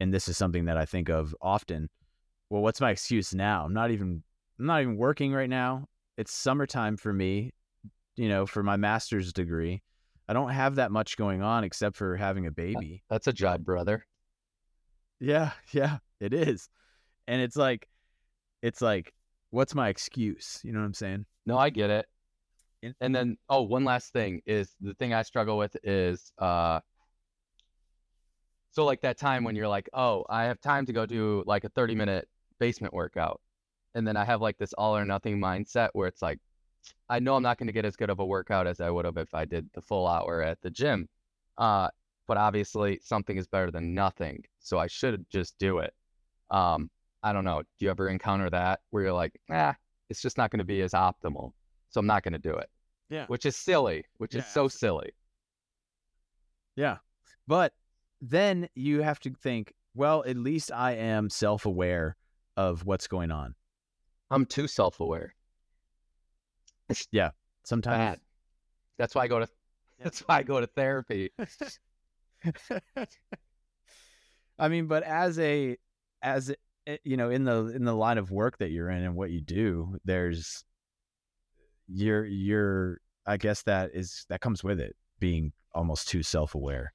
and 0.00 0.14
this 0.14 0.28
is 0.28 0.38
something 0.38 0.64
that 0.64 0.78
I 0.78 0.86
think 0.86 1.10
of 1.10 1.36
often. 1.42 1.90
Well, 2.48 2.62
what's 2.62 2.80
my 2.80 2.90
excuse 2.90 3.34
now? 3.34 3.66
I'm 3.66 3.74
not 3.74 3.90
even 3.90 4.22
I'm 4.58 4.64
not 4.64 4.80
even 4.80 4.96
working 4.96 5.34
right 5.34 5.50
now. 5.50 5.88
It's 6.16 6.32
summertime 6.32 6.96
for 6.96 7.12
me, 7.12 7.52
you 8.16 8.28
know, 8.28 8.46
for 8.46 8.62
my 8.62 8.76
master's 8.76 9.32
degree. 9.32 9.82
I 10.28 10.32
don't 10.32 10.50
have 10.50 10.76
that 10.76 10.90
much 10.90 11.16
going 11.16 11.42
on 11.42 11.64
except 11.64 11.96
for 11.96 12.16
having 12.16 12.46
a 12.46 12.50
baby. 12.50 13.02
That's 13.10 13.26
a 13.26 13.32
job, 13.32 13.64
brother. 13.64 14.06
Yeah, 15.20 15.50
yeah, 15.72 15.98
it 16.20 16.32
is. 16.32 16.68
And 17.26 17.40
it's 17.40 17.56
like 17.56 17.88
it's 18.62 18.80
like 18.80 19.12
what's 19.50 19.74
my 19.74 19.88
excuse? 19.88 20.60
You 20.64 20.72
know 20.72 20.80
what 20.80 20.86
I'm 20.86 20.94
saying? 20.94 21.26
No, 21.46 21.56
I 21.56 21.70
get 21.70 21.90
it. 21.90 22.06
And- 23.00 23.14
then, 23.14 23.38
oh, 23.48 23.62
one 23.62 23.84
last 23.84 24.12
thing 24.12 24.42
is 24.46 24.74
the 24.80 24.94
thing 24.94 25.14
I 25.14 25.22
struggle 25.22 25.56
with 25.56 25.74
is, 25.84 26.32
uh, 26.38 26.80
so 28.72 28.84
like 28.84 29.00
that 29.02 29.16
time 29.16 29.44
when 29.44 29.54
you're 29.54 29.68
like, 29.68 29.88
oh, 29.94 30.24
I 30.28 30.44
have 30.44 30.60
time 30.60 30.84
to 30.86 30.92
go 30.92 31.06
do 31.06 31.44
like 31.46 31.64
a 31.64 31.68
30 31.68 31.94
minute 31.94 32.28
basement 32.58 32.92
workout. 32.92 33.40
And 33.94 34.06
then 34.06 34.16
I 34.16 34.24
have 34.24 34.40
like 34.40 34.58
this 34.58 34.72
all 34.74 34.96
or 34.96 35.04
nothing 35.04 35.38
mindset 35.38 35.90
where 35.92 36.08
it's 36.08 36.22
like, 36.22 36.38
I 37.08 37.18
know 37.18 37.36
I'm 37.36 37.42
not 37.42 37.58
going 37.58 37.66
to 37.68 37.72
get 37.72 37.84
as 37.84 37.96
good 37.96 38.10
of 38.10 38.18
a 38.18 38.24
workout 38.24 38.66
as 38.66 38.80
I 38.80 38.90
would 38.90 39.04
have 39.04 39.16
if 39.16 39.32
I 39.34 39.44
did 39.44 39.68
the 39.72 39.80
full 39.80 40.06
hour 40.06 40.42
at 40.42 40.60
the 40.60 40.70
gym. 40.70 41.08
Uh, 41.56 41.88
but 42.26 42.36
obviously 42.36 43.00
something 43.02 43.36
is 43.36 43.46
better 43.46 43.70
than 43.70 43.94
nothing. 43.94 44.44
So 44.58 44.78
I 44.78 44.86
should 44.86 45.24
just 45.30 45.58
do 45.58 45.78
it. 45.78 45.94
Um, 46.50 46.90
I 47.22 47.32
don't 47.32 47.44
know. 47.44 47.62
Do 47.62 47.84
you 47.84 47.90
ever 47.90 48.08
encounter 48.08 48.50
that 48.50 48.80
where 48.90 49.04
you're 49.04 49.12
like, 49.12 49.38
ah, 49.50 49.74
it's 50.10 50.20
just 50.20 50.36
not 50.38 50.50
going 50.50 50.58
to 50.58 50.64
be 50.64 50.82
as 50.82 50.92
optimal. 50.92 51.52
So 51.90 52.00
I'm 52.00 52.06
not 52.06 52.22
going 52.22 52.32
to 52.32 52.38
do 52.38 52.54
it. 52.54 52.68
Yeah. 53.08 53.26
Which 53.26 53.46
is 53.46 53.56
silly, 53.56 54.04
which 54.18 54.34
is 54.34 54.44
Yeah, 54.44 54.50
so 54.50 54.68
silly. 54.68 55.10
Yeah. 56.76 56.98
But 57.46 57.72
then 58.20 58.68
you 58.74 59.02
have 59.02 59.20
to 59.20 59.30
think, 59.30 59.72
well, 59.94 60.24
at 60.26 60.36
least 60.36 60.72
I 60.72 60.92
am 60.92 61.30
self-aware 61.30 62.16
of 62.56 62.84
what's 62.84 63.06
going 63.06 63.30
on. 63.30 63.54
I'm 64.34 64.44
too 64.46 64.66
self 64.66 64.98
aware. 64.98 65.34
Yeah, 67.12 67.30
sometimes 67.64 67.98
Bad. 67.98 68.20
That's 68.98 69.14
why 69.14 69.22
I 69.22 69.28
go 69.28 69.38
to 69.38 69.48
that's 70.02 70.20
why 70.20 70.38
I 70.38 70.42
go 70.42 70.60
to 70.60 70.66
therapy. 70.66 71.30
I 74.58 74.68
mean, 74.68 74.86
but 74.86 75.04
as 75.04 75.38
a 75.38 75.76
as 76.20 76.52
eh, 76.86 76.96
you 77.04 77.16
know, 77.16 77.30
in 77.30 77.44
the 77.44 77.66
in 77.66 77.84
the 77.84 77.94
line 77.94 78.18
of 78.18 78.32
work 78.32 78.58
that 78.58 78.70
you're 78.70 78.90
in 78.90 79.04
and 79.04 79.14
what 79.14 79.30
you 79.30 79.40
do, 79.40 79.98
there's 80.04 80.64
you're 81.86 82.24
you're 82.24 82.98
I 83.26 83.36
guess 83.36 83.62
that 83.62 83.90
is 83.94 84.26
that 84.30 84.40
comes 84.40 84.64
with 84.64 84.80
it 84.80 84.96
being 85.20 85.52
almost 85.74 86.08
too 86.08 86.24
self-aware 86.24 86.92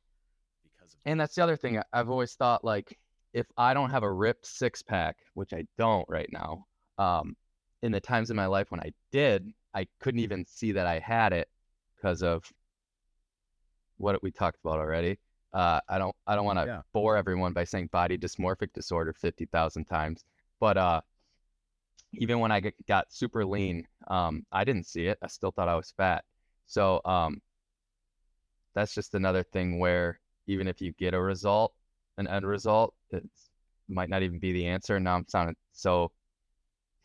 because 0.63 0.93
of 0.93 0.99
And 1.06 1.19
that's 1.19 1.36
the 1.36 1.43
other 1.43 1.56
thing. 1.56 1.82
I've 1.93 2.10
always 2.10 2.34
thought 2.34 2.65
like 2.65 2.99
if 3.34 3.47
I 3.58 3.73
don't 3.73 3.91
have 3.91 4.04
a 4.04 4.12
ripped 4.12 4.45
six 4.45 4.82
pack, 4.82 5.17
which 5.36 5.54
I 5.54 5.65
don't 5.78 6.06
right 6.10 6.30
now, 6.32 6.65
um, 7.00 7.36
in 7.82 7.92
the 7.92 8.00
times 8.02 8.30
in 8.30 8.36
my 8.36 8.46
life 8.46 8.70
when 8.72 8.82
I 8.82 8.94
did, 9.12 9.52
I 9.74 9.88
couldn't 10.00 10.20
even 10.20 10.46
see 10.46 10.74
that 10.74 10.86
I 10.86 11.00
had 11.00 11.34
it 11.34 11.50
because 11.96 12.22
of 12.22 12.44
what 13.98 14.22
we 14.22 14.32
talked 14.32 14.60
about 14.64 14.80
already. 14.80 15.18
Uh, 15.54 15.80
I 15.90 15.98
don't 15.98 16.16
I 16.28 16.36
don't 16.36 16.46
want 16.46 16.60
to 16.60 16.66
Yeah. 16.68 16.82
bore 16.94 17.18
everyone 17.18 17.54
by 17.54 17.64
saying 17.64 17.88
body 17.88 18.18
dysmorphic 18.18 18.74
disorder 18.74 19.14
50,000 19.14 19.86
times, 19.86 20.24
but 20.60 20.78
uh, 20.78 21.02
even 22.14 22.40
when 22.40 22.52
I 22.52 22.62
got 22.88 23.12
super 23.12 23.46
lean, 23.46 23.88
um, 24.08 24.46
I 24.52 24.64
didn't 24.64 24.86
see 24.88 25.08
it. 25.08 25.18
I 25.22 25.28
still 25.28 25.52
thought 25.52 25.68
I 25.70 25.76
was 25.76 25.92
fat. 25.96 26.24
So 26.68 27.02
um, 27.06 27.42
that's 28.74 28.94
just 28.94 29.16
another 29.16 29.44
thing 29.44 29.80
where 29.80 30.20
even 30.48 30.68
if 30.68 30.82
you 30.82 30.92
get 30.94 31.14
a 31.14 31.22
result, 31.22 31.74
an 32.18 32.28
end 32.28 32.46
result, 32.46 32.94
it 33.12 33.24
might 33.88 34.10
not 34.10 34.24
even 34.24 34.40
be 34.40 34.54
the 34.54 34.68
answer. 34.68 35.00
Now 35.00 35.16
I'm 35.16 35.26
sounding 35.28 35.56
so. 35.72 36.12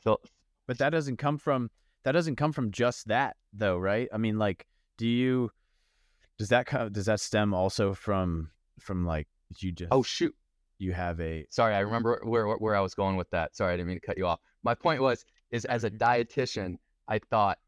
Phil, 0.05 0.21
But 0.67 0.79
that 0.79 0.91
doesn't 0.91 1.17
come 1.17 1.39
from 1.39 1.71
that 2.05 2.13
doesn't 2.13 2.37
come 2.37 2.53
from 2.53 2.71
just 2.71 3.09
that 3.09 3.37
though, 3.53 3.79
right? 3.79 4.09
I 4.13 4.19
mean, 4.19 4.39
like, 4.39 4.67
do 4.99 5.09
you 5.09 5.51
does 6.39 6.51
that 6.51 6.67
come 6.67 6.93
does 6.93 7.07
that 7.07 7.21
stem 7.21 7.55
also 7.55 7.95
from 7.95 8.51
from 8.79 9.05
like 9.07 9.27
you 9.59 9.73
just 9.73 9.93
oh 9.93 10.03
shoot! 10.03 10.35
you 10.79 10.93
have 10.93 11.21
a 11.21 11.47
Sorry, 11.51 11.75
I 11.75 11.81
remember 11.81 12.21
where 12.25 12.47
where- 12.47 12.59
where 12.59 12.77
I 12.77 12.81
was 12.81 12.95
going 12.95 13.17
with 13.17 13.31
that. 13.31 13.57
Sorry, 13.57 13.73
I 13.73 13.77
didn't 13.77 13.89
mean 13.89 14.01
to 14.01 14.07
cut 14.07 14.19
you 14.19 14.27
off. 14.27 14.41
My 14.63 14.75
point 14.75 15.01
was, 15.01 15.25
is 15.51 15.65
as 15.67 15.85
a 15.85 15.91
dietitian, 15.91 16.77
I 17.09 17.19
thought 17.19 17.59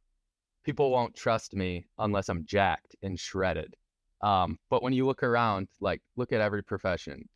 people 0.64 0.90
won't 0.90 1.14
trust 1.14 1.54
me 1.54 1.86
unless 1.98 2.28
I'm 2.28 2.44
jacked 2.44 2.96
and 3.02 3.18
shredded. 3.18 3.74
Um, 4.22 4.58
but 4.70 4.82
when 4.82 4.92
you 4.92 5.06
look 5.06 5.22
around, 5.22 5.68
like 5.80 6.02
look 6.16 6.32
at 6.32 6.40
every 6.40 6.62
profession, 6.62 7.28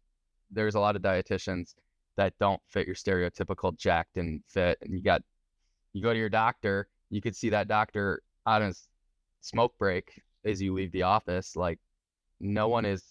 there's 0.51 0.75
a 0.75 0.81
lot 0.81 0.97
of 0.97 1.03
dietitians 1.03 1.75
that 2.21 2.35
don't 2.39 2.61
fit 2.69 2.87
your 2.87 2.95
stereotypical 2.95 3.75
jacked 3.75 4.19
and 4.19 4.43
fit. 4.47 4.77
And 4.83 4.93
you 4.93 5.03
got, 5.03 5.23
you 5.95 6.03
go 6.03 6.13
to 6.13 6.19
your 6.19 6.29
doctor, 6.29 6.87
you 7.09 7.23
could 7.23 7.35
see 7.35 7.49
that 7.49 7.67
doctor 7.67 8.23
on 8.45 8.61
his 8.61 8.89
smoke 9.41 9.73
break 9.79 10.21
as 10.45 10.61
you 10.61 10.75
leave 10.75 10.93
the 10.93 11.05
office. 11.05 11.57
Like, 11.57 11.79
no 12.39 12.69
one 12.69 12.85
is 12.85 13.03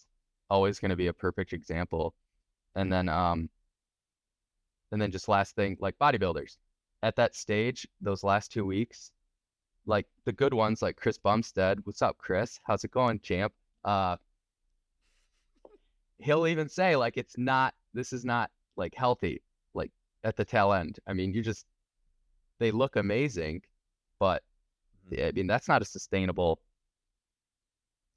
always 0.48 0.80
going 0.80 0.92
to 0.92 0.96
be 0.96 1.08
a 1.08 1.14
perfect 1.14 1.54
example. 1.54 2.14
And 2.76 2.94
then, 2.94 3.10
um, 3.10 3.50
and 4.92 5.02
then 5.02 5.12
just 5.12 5.28
last 5.28 5.56
thing, 5.56 5.76
like 5.80 5.98
bodybuilders 5.98 6.58
at 7.02 7.16
that 7.16 7.36
stage, 7.36 7.88
those 8.02 8.24
last 8.24 8.52
two 8.52 8.64
weeks, 8.64 9.12
like 9.88 10.06
the 10.26 10.34
good 10.34 10.54
ones, 10.54 10.84
like 10.84 10.98
Chris 10.98 11.18
Bumstead. 11.18 11.80
What's 11.84 12.04
up, 12.04 12.20
Chris? 12.20 12.60
How's 12.64 12.84
it 12.84 12.92
going, 12.92 13.22
champ? 13.22 13.54
Uh, 13.84 14.18
he'll 16.20 16.46
even 16.46 16.70
say 16.70 16.96
like 16.96 17.18
it's 17.18 17.40
not. 17.40 17.74
This 17.96 18.14
is 18.14 18.24
not 18.24 18.52
like 18.80 18.96
healthy. 18.96 19.44
Like 19.76 19.92
at 20.26 20.38
the 20.38 20.46
tail 20.46 20.74
end. 20.74 21.00
I 21.08 21.14
mean, 21.14 21.34
you 21.34 21.44
just 21.44 21.68
they 22.60 22.72
look 22.72 22.96
amazing, 22.98 23.64
but 24.20 24.44
Mhm. 25.12 25.28
I 25.30 25.32
mean 25.34 25.48
that's 25.48 25.68
not 25.70 25.82
a 25.84 25.86
sustainable 25.86 26.62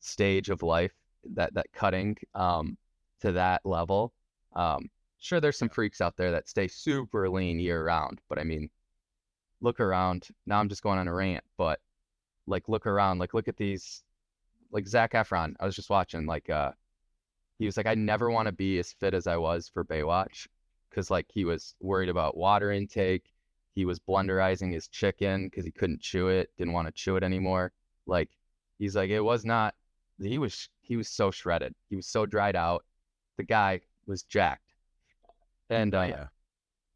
stage 0.00 0.50
of 0.50 0.62
life. 0.62 0.92
That 1.34 1.54
that 1.54 1.72
cutting 1.72 2.16
um 2.34 2.76
to 3.20 3.32
that 3.32 3.64
level. 3.64 4.12
Um, 4.54 4.90
sure, 5.20 5.40
there's 5.40 5.58
some 5.58 5.68
freaks 5.68 6.00
out 6.00 6.16
there 6.16 6.32
that 6.32 6.48
stay 6.48 6.66
super 6.68 7.28
lean 7.30 7.60
year 7.60 7.84
round, 7.84 8.20
but 8.28 8.38
I 8.38 8.44
mean, 8.44 8.70
look 9.60 9.80
around. 9.80 10.28
Now 10.46 10.60
I'm 10.60 10.68
just 10.68 10.82
going 10.82 10.98
on 10.98 11.08
a 11.08 11.14
rant, 11.14 11.44
but 11.58 11.80
like 12.46 12.68
look 12.68 12.86
around, 12.86 13.18
like 13.18 13.34
look 13.34 13.48
at 13.48 13.56
these, 13.58 14.04
like 14.72 14.88
Zac 14.88 15.12
Efron. 15.14 15.54
I 15.60 15.66
was 15.66 15.76
just 15.76 15.90
watching, 15.90 16.26
like 16.26 16.50
uh, 16.50 16.72
he 17.58 17.66
was 17.66 17.76
like, 17.78 17.86
I 17.86 17.94
never 17.96 18.30
want 18.30 18.46
to 18.46 18.52
be 18.52 18.78
as 18.80 18.92
fit 18.92 19.14
as 19.14 19.26
I 19.28 19.36
was 19.38 19.68
for 19.68 19.84
Baywatch, 19.84 20.48
because 20.92 21.10
like 21.10 21.26
he 21.32 21.44
was 21.44 21.74
worried 21.80 22.08
about 22.08 22.36
water 22.36 22.70
intake. 22.70 23.32
He 23.74 23.84
was 23.86 23.98
blunderizing 23.98 24.72
his 24.72 24.88
chicken 24.88 25.46
because 25.46 25.64
he 25.64 25.70
couldn't 25.70 26.02
chew 26.02 26.28
it, 26.28 26.50
didn't 26.58 26.74
want 26.74 26.88
to 26.88 26.92
chew 26.92 27.16
it 27.16 27.22
anymore. 27.22 27.72
Like 28.06 28.28
he's 28.78 28.94
like, 28.94 29.10
it 29.10 29.20
was 29.20 29.44
not. 29.44 29.74
He 30.20 30.38
was 30.38 30.68
he 30.82 30.96
was 30.96 31.08
so 31.08 31.30
shredded. 31.30 31.74
He 31.88 31.96
was 31.96 32.06
so 32.06 32.26
dried 32.26 32.56
out. 32.56 32.84
The 33.38 33.44
guy 33.44 33.80
was 34.06 34.24
jacked. 34.24 34.74
And 35.70 35.94
uh, 35.94 36.02
yeah. 36.02 36.26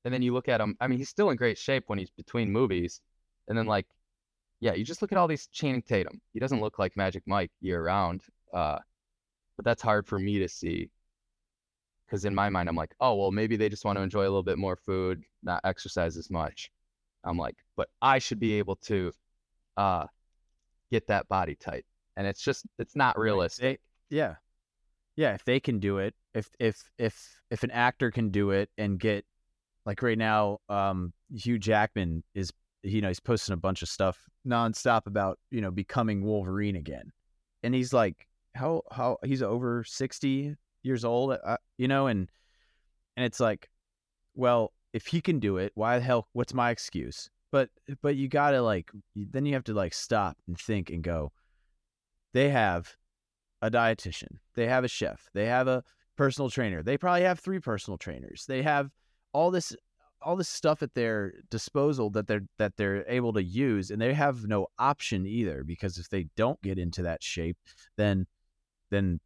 and 0.04 0.12
then 0.12 0.20
you 0.20 0.34
look 0.34 0.48
at 0.48 0.60
him. 0.60 0.76
I 0.80 0.86
mean, 0.86 0.98
he's 0.98 1.08
still 1.08 1.30
in 1.30 1.36
great 1.36 1.56
shape 1.56 1.84
when 1.86 1.98
he's 1.98 2.10
between 2.10 2.52
movies. 2.52 3.00
And 3.48 3.56
then 3.56 3.66
like, 3.66 3.86
yeah, 4.60 4.74
you 4.74 4.84
just 4.84 5.00
look 5.00 5.12
at 5.12 5.18
all 5.18 5.28
these 5.28 5.46
Channing 5.46 5.82
Tatum. 5.82 6.20
He 6.34 6.40
doesn't 6.40 6.60
look 6.60 6.78
like 6.78 6.96
Magic 6.96 7.22
Mike 7.26 7.52
year 7.60 7.82
round. 7.82 8.22
Uh, 8.52 8.78
but 9.56 9.64
that's 9.64 9.82
hard 9.82 10.06
for 10.06 10.18
me 10.18 10.38
to 10.40 10.48
see. 10.48 10.90
Because 12.06 12.24
in 12.24 12.34
my 12.34 12.48
mind, 12.48 12.68
I'm 12.68 12.76
like, 12.76 12.94
oh 13.00 13.14
well, 13.14 13.32
maybe 13.32 13.56
they 13.56 13.68
just 13.68 13.84
want 13.84 13.98
to 13.98 14.02
enjoy 14.02 14.22
a 14.22 14.30
little 14.30 14.42
bit 14.42 14.58
more 14.58 14.76
food, 14.76 15.22
not 15.42 15.60
exercise 15.64 16.16
as 16.16 16.30
much. 16.30 16.70
I'm 17.24 17.36
like, 17.36 17.56
but 17.76 17.88
I 18.00 18.18
should 18.18 18.38
be 18.38 18.54
able 18.54 18.76
to 18.76 19.12
uh, 19.76 20.06
get 20.90 21.06
that 21.08 21.28
body 21.28 21.56
type. 21.56 21.84
And 22.16 22.26
it's 22.26 22.42
just 22.42 22.64
it's 22.78 22.96
not 22.96 23.18
realistic. 23.18 23.80
They, 24.10 24.16
yeah, 24.16 24.36
yeah. 25.16 25.34
If 25.34 25.44
they 25.44 25.60
can 25.60 25.80
do 25.80 25.98
it, 25.98 26.14
if 26.34 26.48
if 26.58 26.90
if 26.98 27.40
if 27.50 27.62
an 27.62 27.70
actor 27.72 28.10
can 28.10 28.30
do 28.30 28.50
it 28.50 28.70
and 28.78 28.98
get 28.98 29.24
like 29.84 30.02
right 30.02 30.16
now, 30.16 30.58
um, 30.68 31.12
Hugh 31.34 31.58
Jackman 31.58 32.22
is 32.34 32.52
you 32.82 33.00
know 33.00 33.08
he's 33.08 33.20
posting 33.20 33.52
a 33.52 33.56
bunch 33.58 33.82
of 33.82 33.88
stuff 33.88 34.18
nonstop 34.46 35.06
about 35.06 35.38
you 35.50 35.60
know 35.60 35.70
becoming 35.70 36.24
Wolverine 36.24 36.76
again, 36.76 37.12
and 37.62 37.74
he's 37.74 37.92
like 37.92 38.26
how 38.54 38.82
how 38.90 39.18
he's 39.24 39.42
over 39.42 39.84
sixty 39.84 40.54
years 40.86 41.04
old, 41.04 41.36
uh, 41.44 41.56
you 41.76 41.88
know, 41.88 42.06
and 42.06 42.30
and 43.16 43.26
it's 43.26 43.40
like, 43.40 43.68
well, 44.34 44.72
if 44.92 45.06
he 45.06 45.20
can 45.20 45.38
do 45.38 45.58
it, 45.58 45.72
why 45.74 45.98
the 45.98 46.04
hell? 46.04 46.28
What's 46.32 46.54
my 46.54 46.70
excuse? 46.70 47.28
But 47.52 47.70
but 48.02 48.16
you 48.16 48.28
gotta 48.28 48.62
like 48.62 48.90
then 49.14 49.46
you 49.46 49.54
have 49.54 49.64
to 49.64 49.74
like 49.74 49.94
stop 49.94 50.36
and 50.46 50.58
think 50.58 50.90
and 50.90 51.02
go. 51.02 51.32
They 52.32 52.50
have 52.50 52.96
a 53.62 53.70
dietitian. 53.70 54.38
They 54.54 54.66
have 54.66 54.84
a 54.84 54.88
chef. 54.88 55.28
They 55.34 55.46
have 55.46 55.68
a 55.68 55.82
personal 56.16 56.50
trainer. 56.50 56.82
They 56.82 56.98
probably 56.98 57.22
have 57.22 57.40
three 57.40 57.60
personal 57.60 57.98
trainers. 57.98 58.44
They 58.46 58.62
have 58.62 58.90
all 59.32 59.50
this 59.50 59.74
all 60.22 60.36
this 60.36 60.48
stuff 60.48 60.82
at 60.82 60.94
their 60.94 61.34
disposal 61.50 62.10
that 62.10 62.26
they're 62.26 62.46
that 62.58 62.76
they're 62.76 63.04
able 63.08 63.32
to 63.34 63.42
use 63.42 63.90
and 63.90 64.00
they 64.00 64.14
have 64.14 64.44
no 64.46 64.66
option 64.78 65.26
either 65.26 65.62
because 65.62 65.98
if 65.98 66.08
they 66.08 66.26
don't 66.36 66.60
get 66.62 66.78
into 66.78 67.02
that 67.02 67.22
shape 67.22 67.56
then 67.96 68.26
then 68.90 69.20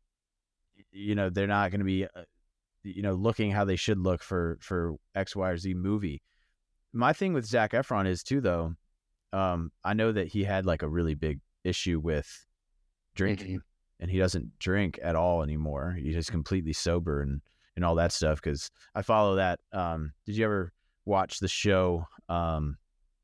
you 0.93 1.15
know 1.15 1.31
they're 1.31 1.47
not 1.47 1.71
going 1.71 1.81
to 1.81 1.85
be 1.85 2.05
uh, 2.05 2.23
you 2.83 3.03
know 3.03 3.15
looking 3.15 3.51
how 3.51 3.65
they 3.65 3.77
should 3.77 3.99
look 3.99 4.23
for 4.23 4.59
for 4.61 4.95
X 5.15 5.37
Y 5.37 5.49
or 5.49 5.57
Z 5.57 5.75
movie. 5.75 6.23
My 6.93 7.13
thing 7.13 7.33
with 7.33 7.47
Zac 7.47 7.73
Efron 7.73 8.07
is 8.07 8.23
too 8.23 8.41
though. 8.41 8.75
Um, 9.33 9.71
I 9.85 9.95
know 9.95 10.11
that 10.13 10.29
he 10.29 10.45
had 10.45 10.67
like 10.67 10.83
a 10.83 10.89
really 10.89 11.15
big 11.15 11.41
issue 11.65 12.01
with 12.01 12.47
drinking, 13.15 13.59
mm-hmm. 13.59 14.03
and 14.03 14.11
he 14.11 14.19
doesn't 14.19 14.59
drink 14.59 14.99
at 15.03 15.17
all 15.17 15.43
anymore. 15.43 15.97
He's 15.99 16.15
just 16.15 16.31
completely 16.31 16.73
sober 16.73 17.23
and 17.23 17.41
and 17.77 17.85
all 17.85 17.95
that 17.97 18.13
stuff. 18.13 18.43
Because 18.43 18.71
I 18.95 19.03
follow 19.03 19.37
that. 19.37 19.61
Um, 19.73 20.13
did 20.27 20.37
you 20.37 20.45
ever 20.45 20.73
watch 21.05 21.39
the 21.39 21.49
show 21.49 22.07
um, 22.29 22.77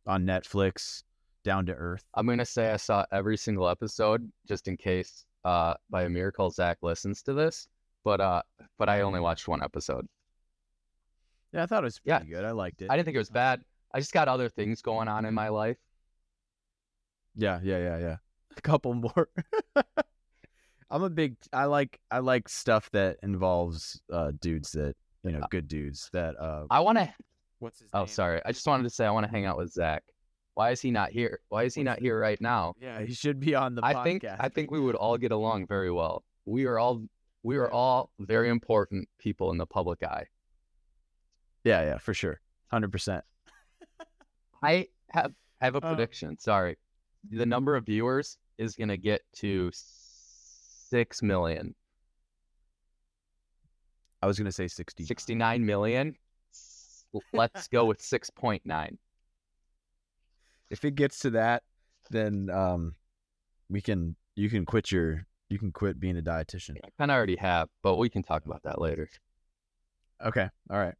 on 0.07 0.25
Netflix, 0.25 1.03
Down 1.45 1.67
to 1.67 1.75
Earth? 1.75 2.05
I'm 2.15 2.27
gonna 2.27 2.45
say 2.45 2.71
I 2.71 2.77
saw 2.77 3.05
every 3.11 3.37
single 3.37 3.69
episode 3.69 4.31
just 4.47 4.69
in 4.69 4.77
case 4.77 5.26
uh, 5.47 5.75
by 5.89 6.03
a 6.03 6.09
miracle 6.09 6.51
Zac 6.51 6.79
listens 6.83 7.23
to 7.23 7.33
this, 7.33 7.69
but 8.03 8.21
uh, 8.21 8.43
but 8.79 8.89
I 8.89 9.03
only 9.03 9.21
watched 9.21 9.47
one 9.47 9.63
episode. 9.63 10.07
Yeah, 11.53 11.63
I 11.63 11.67
thought 11.67 11.85
it 11.85 11.87
was 11.87 12.01
pretty 12.01 12.29
yeah. 12.29 12.37
good. 12.37 12.45
I 12.45 12.51
liked 12.51 12.83
it. 12.83 12.91
I 12.91 12.97
didn't 12.97 13.07
think 13.07 13.15
it 13.15 13.19
was 13.19 13.31
bad. 13.31 13.63
I 13.95 14.01
just 14.01 14.13
got 14.13 14.27
other 14.27 14.49
things 14.49 14.83
going 14.83 15.07
on 15.07 15.25
in 15.25 15.35
my 15.35 15.49
life. 15.49 15.77
Yeah, 17.37 17.61
yeah, 17.63 17.79
yeah, 17.79 17.99
yeah. 17.99 18.17
A 18.57 18.61
couple 18.61 18.93
more. 18.95 19.29
I'm 20.91 21.03
a 21.03 21.11
big. 21.11 21.37
I 21.53 21.67
like. 21.67 22.01
I 22.11 22.19
like 22.19 22.49
stuff 22.49 22.91
that 22.91 23.19
involves 23.23 24.01
uh, 24.13 24.33
dudes 24.41 24.73
that 24.73 24.97
you 25.23 25.33
know, 25.33 25.47
good 25.51 25.69
dudes 25.69 26.11
that. 26.13 26.35
Uh, 26.41 26.67
I 26.71 26.81
want 26.81 26.99
to. 26.99 27.13
What's 27.61 27.81
his? 27.81 27.89
Oh, 27.93 28.01
name? 28.01 28.09
sorry. 28.09 28.41
I 28.45 28.53
just 28.53 28.67
wanted 28.67 28.85
to 28.85 28.91
say 28.91 29.07
I 29.07 29.11
want 29.11 29.27
to 29.27 29.31
hang 29.31 29.47
out 29.47 29.59
with 29.59 29.73
Zac. 29.73 30.03
Why 30.57 30.71
is 30.71 30.81
he 30.81 30.91
not 30.91 31.11
here? 31.11 31.41
Why 31.51 31.65
is 31.65 31.75
he 31.75 31.83
not 31.83 31.99
here 31.99 32.19
right 32.19 32.41
now? 32.41 32.77
Yeah, 32.81 33.03
he 33.03 33.13
should 33.13 33.39
be 33.39 33.55
on 33.55 33.75
the 33.75 33.85
I 33.85 33.93
podcast. 33.93 34.05
think 34.05 34.25
I 34.25 34.49
think 34.49 34.71
we 34.71 34.81
would 34.81 34.95
all 34.95 35.19
get 35.19 35.31
along 35.31 35.67
very 35.67 35.91
well. 35.91 36.25
We 36.47 36.65
are 36.65 36.79
all 36.79 37.03
we 37.43 37.59
are 37.59 37.71
all 37.71 38.11
very 38.21 38.49
important 38.49 39.07
people 39.19 39.51
in 39.53 39.59
the 39.59 39.67
public 39.67 40.03
eye. 40.03 40.25
Yeah, 41.63 41.83
yeah, 41.83 41.99
for 41.99 42.15
sure. 42.15 42.41
100%. 42.73 43.21
I 44.63 44.87
have 45.11 45.33
I 45.61 45.65
have 45.67 45.75
a 45.75 45.85
oh. 45.85 45.95
prediction. 45.95 46.39
Sorry. 46.39 46.79
The 47.31 47.45
number 47.45 47.77
of 47.77 47.85
viewers 47.85 48.39
is 48.57 48.77
going 48.77 48.89
to 48.89 48.97
get 48.97 49.21
to 49.35 49.71
6 49.75 51.23
million. 51.23 51.75
I 54.23 54.27
was 54.27 54.39
going 54.39 54.47
to 54.47 54.53
say 54.53 54.69
60. 54.69 55.05
69 55.05 55.67
million. 55.67 56.15
Let's 57.35 57.69
go 57.69 57.85
with 57.85 58.01
6.9 58.01 58.97
if 60.71 60.85
it 60.85 60.95
gets 60.95 61.21
to 61.21 61.31
that, 61.31 61.63
then 62.11 62.51
um, 62.51 62.95
we 63.69 63.81
can 63.81 64.17
you 64.35 64.51
can 64.51 64.65
quit 64.65 64.91
your 64.93 65.27
you 65.49 65.59
can 65.59 65.73
quit 65.73 66.01
being 66.01 66.19
a 66.19 66.23
dietitian. 66.23 66.77
I 66.85 66.89
kind 66.99 67.11
of 67.11 67.17
already 67.17 67.37
have, 67.37 67.69
but 67.83 67.97
we 67.97 68.09
can 68.09 68.23
talk 68.23 68.45
about 68.47 68.63
that 68.65 68.81
later. 68.81 69.09
Okay. 70.25 70.49
All 70.71 70.79
right. 70.79 70.95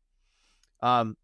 Um. 0.81 1.17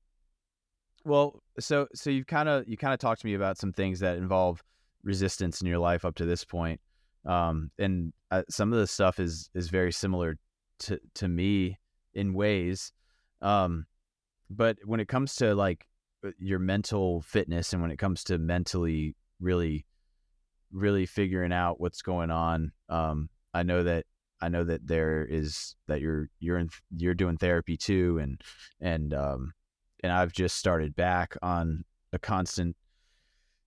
Well, 1.05 1.43
so 1.59 1.89
so 1.95 2.11
you've 2.11 2.27
kind 2.27 2.49
of 2.49 2.67
you 2.69 2.77
kind 2.77 2.95
of 2.95 3.01
talked 3.01 3.21
to 3.23 3.27
me 3.27 3.35
about 3.35 3.59
some 3.59 3.73
things 3.73 4.01
that 4.01 4.17
involve 4.17 4.63
resistance 5.03 5.61
in 5.61 5.67
your 5.67 5.79
life 5.79 6.05
up 6.05 6.15
to 6.17 6.25
this 6.25 6.45
point, 6.45 6.81
um, 7.27 7.71
and 7.79 8.13
uh, 8.31 8.43
some 8.49 8.73
of 8.73 8.79
the 8.79 8.87
stuff 8.87 9.19
is 9.19 9.51
is 9.55 9.69
very 9.69 9.93
similar 9.93 10.39
to 10.81 11.01
to 11.15 11.29
me 11.29 11.79
in 12.15 12.35
ways, 12.35 12.93
um, 13.41 13.87
but 14.49 14.77
when 14.85 15.01
it 15.01 15.09
comes 15.09 15.35
to 15.37 15.55
like 15.55 15.89
your 16.39 16.59
mental 16.59 17.23
fitness 17.23 17.73
and 17.73 17.83
when 17.83 17.91
it 17.91 17.99
comes 17.99 18.25
to 18.25 18.39
mentally 18.39 19.15
really 19.41 19.85
really 20.71 21.07
figuring 21.07 21.53
out 21.53 21.81
what's 21.81 22.03
going 22.03 22.31
on 22.31 22.73
um, 22.89 23.29
i 23.55 23.63
know 23.63 23.83
that 23.83 24.05
i 24.41 24.49
know 24.49 24.65
that 24.65 24.87
there 24.87 25.25
is 25.25 25.75
that 25.87 26.01
you're 26.01 26.29
you're 26.41 26.59
in 26.59 26.69
you're 26.97 27.15
doing 27.15 27.37
therapy 27.37 27.77
too 27.77 28.19
and 28.19 28.41
and 28.81 29.15
um 29.15 29.53
and 30.03 30.13
i've 30.13 30.33
just 30.33 30.57
started 30.57 30.95
back 30.97 31.37
on 31.43 31.85
a 32.13 32.19
constant 32.19 32.77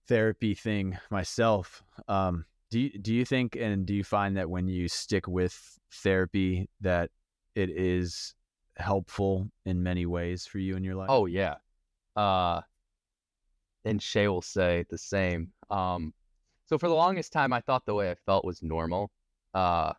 therapy 0.08 0.54
thing 0.54 0.96
myself 1.10 1.82
um 2.08 2.44
do 2.70 2.80
you, 2.80 2.98
do 2.98 3.14
you 3.14 3.24
think 3.24 3.56
and 3.56 3.86
do 3.86 3.94
you 3.94 4.02
find 4.02 4.36
that 4.36 4.50
when 4.50 4.66
you 4.66 4.88
stick 4.88 5.28
with 5.28 5.78
therapy 5.92 6.68
that 6.80 7.10
it 7.54 7.70
is 7.70 8.34
helpful 8.76 9.48
in 9.64 9.82
many 9.82 10.04
ways 10.04 10.46
for 10.46 10.58
you 10.58 10.76
in 10.76 10.84
your 10.84 10.96
life? 10.96 11.08
Oh 11.08 11.26
yeah 11.26 11.54
uh, 12.16 12.60
and 13.84 14.02
Shay 14.02 14.28
will 14.28 14.42
say 14.42 14.84
the 14.90 14.98
same. 14.98 15.52
Um, 15.70 16.12
so 16.66 16.78
for 16.78 16.88
the 16.88 16.94
longest 16.94 17.32
time, 17.32 17.52
I 17.52 17.60
thought 17.60 17.86
the 17.86 17.94
way 17.94 18.10
I 18.10 18.16
felt 18.26 18.44
was 18.44 18.62
normal. 18.62 19.10
Uh, 19.54 19.92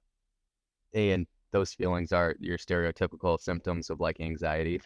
and 0.94 1.26
those 1.52 1.74
feelings 1.74 2.12
are 2.12 2.36
your 2.40 2.58
stereotypical 2.58 3.40
symptoms 3.40 3.90
of 3.90 4.00
like 4.00 4.20
anxiety. 4.20 4.82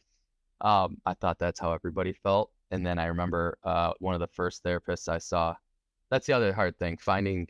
Um, 0.62 0.98
I 1.06 1.16
thought 1.16 1.40
that's 1.40 1.60
how 1.60 1.74
everybody 1.74 2.14
felt. 2.14 2.52
And 2.70 2.86
then 2.86 3.00
I 3.00 3.06
remember 3.06 3.58
uh, 3.64 3.94
one 4.00 4.14
of 4.14 4.20
the 4.20 4.28
first 4.28 4.64
therapists 4.64 5.10
I 5.10 5.18
saw. 5.18 5.56
That's 6.10 6.28
the 6.28 6.34
other 6.34 6.54
hard 6.54 6.78
thing, 6.78 6.98
finding 6.98 7.48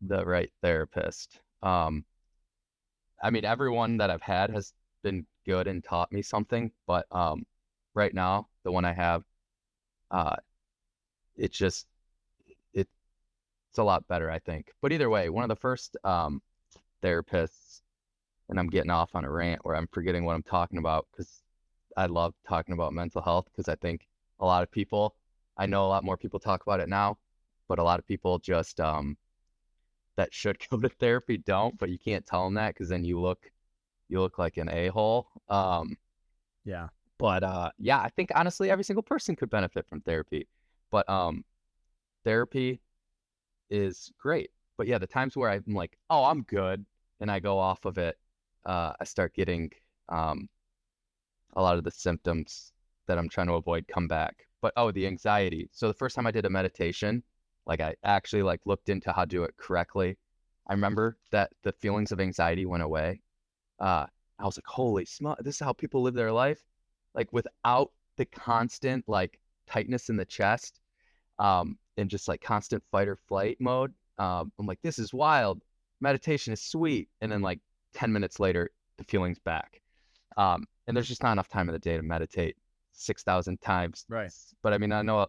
the 0.00 0.24
right 0.24 0.50
therapist. 0.62 1.38
Um, 1.62 2.04
I 3.22 3.30
mean, 3.30 3.44
everyone 3.44 3.98
that 3.98 4.10
I've 4.10 4.22
had 4.22 4.50
has 4.50 4.72
been 5.02 5.26
good 5.46 5.68
and 5.68 5.82
taught 5.82 6.12
me 6.12 6.22
something, 6.22 6.72
but 6.86 7.06
um, 7.12 7.46
right 7.96 8.14
now, 8.14 8.48
the 8.62 8.70
one 8.70 8.84
I 8.84 8.92
have, 8.92 9.24
uh, 10.10 10.36
it's 11.36 11.56
just 11.56 11.86
it, 12.74 12.88
it's 13.70 13.78
a 13.78 13.82
lot 13.82 14.06
better, 14.06 14.30
I 14.30 14.38
think. 14.38 14.72
But 14.80 14.92
either 14.92 15.10
way, 15.10 15.28
one 15.28 15.44
of 15.44 15.48
the 15.48 15.56
first 15.56 15.96
um, 16.04 16.42
therapists, 17.02 17.82
and 18.48 18.58
I'm 18.58 18.68
getting 18.68 18.90
off 18.90 19.14
on 19.14 19.24
a 19.24 19.30
rant 19.30 19.64
where 19.64 19.74
I'm 19.74 19.88
forgetting 19.88 20.24
what 20.24 20.34
I'm 20.34 20.42
talking 20.42 20.78
about 20.78 21.06
because 21.10 21.42
I 21.96 22.06
love 22.06 22.34
talking 22.46 22.74
about 22.74 22.92
mental 22.92 23.22
health 23.22 23.46
because 23.50 23.68
I 23.68 23.74
think 23.76 24.06
a 24.38 24.46
lot 24.46 24.62
of 24.62 24.70
people, 24.70 25.16
I 25.56 25.66
know 25.66 25.84
a 25.84 25.88
lot 25.88 26.04
more 26.04 26.16
people 26.16 26.38
talk 26.38 26.62
about 26.62 26.80
it 26.80 26.88
now, 26.88 27.18
but 27.68 27.78
a 27.78 27.82
lot 27.82 27.98
of 27.98 28.06
people 28.06 28.38
just 28.38 28.80
um, 28.80 29.16
that 30.16 30.32
should 30.32 30.58
go 30.70 30.78
to 30.78 30.88
therapy 30.88 31.38
don't. 31.38 31.78
But 31.78 31.90
you 31.90 31.98
can't 31.98 32.26
tell 32.26 32.44
them 32.44 32.54
that 32.54 32.74
because 32.74 32.88
then 32.88 33.04
you 33.04 33.20
look 33.20 33.50
you 34.08 34.20
look 34.20 34.38
like 34.38 34.56
an 34.56 34.68
a 34.68 34.88
hole. 34.88 35.28
Um, 35.48 35.96
yeah. 36.64 36.88
But 37.18 37.42
uh, 37.42 37.70
yeah, 37.78 37.98
I 38.00 38.08
think 38.10 38.30
honestly, 38.34 38.70
every 38.70 38.84
single 38.84 39.02
person 39.02 39.36
could 39.36 39.50
benefit 39.50 39.86
from 39.88 40.00
therapy. 40.02 40.48
But 40.90 41.08
um, 41.08 41.44
therapy 42.24 42.80
is 43.70 44.12
great. 44.18 44.50
But 44.76 44.86
yeah, 44.86 44.98
the 44.98 45.06
times 45.06 45.36
where 45.36 45.50
I'm 45.50 45.64
like, 45.66 45.96
oh, 46.10 46.24
I'm 46.24 46.42
good, 46.42 46.84
and 47.20 47.30
I 47.30 47.40
go 47.40 47.58
off 47.58 47.84
of 47.86 47.98
it, 47.98 48.18
uh, 48.66 48.92
I 49.00 49.04
start 49.04 49.34
getting 49.34 49.70
um, 50.08 50.48
a 51.54 51.62
lot 51.62 51.78
of 51.78 51.84
the 51.84 51.90
symptoms 51.90 52.72
that 53.06 53.18
I'm 53.18 53.28
trying 53.28 53.46
to 53.46 53.54
avoid 53.54 53.88
come 53.88 54.08
back. 54.08 54.46
But 54.60 54.74
oh, 54.76 54.90
the 54.90 55.06
anxiety. 55.06 55.68
So 55.72 55.88
the 55.88 55.94
first 55.94 56.14
time 56.14 56.26
I 56.26 56.30
did 56.30 56.44
a 56.44 56.50
meditation, 56.50 57.22
like 57.66 57.80
I 57.80 57.94
actually 58.04 58.42
like 58.42 58.60
looked 58.66 58.88
into 58.88 59.12
how 59.12 59.22
to 59.22 59.28
do 59.28 59.44
it 59.44 59.56
correctly. 59.56 60.18
I 60.66 60.74
remember 60.74 61.16
that 61.30 61.50
the 61.62 61.72
feelings 61.72 62.12
of 62.12 62.20
anxiety 62.20 62.66
went 62.66 62.82
away. 62.82 63.20
Uh, 63.78 64.06
I 64.38 64.44
was 64.44 64.58
like, 64.58 64.66
holy 64.66 65.06
smut, 65.06 65.42
this 65.42 65.54
is 65.56 65.60
how 65.60 65.72
people 65.72 66.02
live 66.02 66.14
their 66.14 66.32
life 66.32 66.62
like 67.16 67.32
without 67.32 67.90
the 68.16 68.26
constant 68.26 69.04
like 69.08 69.40
tightness 69.66 70.08
in 70.08 70.16
the 70.16 70.24
chest 70.24 70.80
um, 71.38 71.76
and 71.96 72.08
just 72.08 72.28
like 72.28 72.40
constant 72.40 72.82
fight 72.92 73.08
or 73.08 73.16
flight 73.16 73.56
mode. 73.58 73.92
Um, 74.18 74.52
I'm 74.58 74.66
like, 74.66 74.80
this 74.82 74.98
is 74.98 75.12
wild. 75.12 75.62
Meditation 76.00 76.52
is 76.52 76.62
sweet. 76.62 77.08
And 77.20 77.32
then 77.32 77.42
like 77.42 77.60
10 77.94 78.12
minutes 78.12 78.38
later, 78.38 78.70
the 78.98 79.04
feeling's 79.04 79.38
back. 79.38 79.80
Um, 80.36 80.66
and 80.86 80.96
there's 80.96 81.08
just 81.08 81.22
not 81.22 81.32
enough 81.32 81.48
time 81.48 81.68
in 81.68 81.72
the 81.72 81.78
day 81.78 81.96
to 81.96 82.02
meditate 82.02 82.56
6,000 82.92 83.60
times. 83.60 84.04
Right. 84.08 84.30
But 84.62 84.72
I 84.72 84.78
mean, 84.78 84.92
I 84.92 85.02
know 85.02 85.26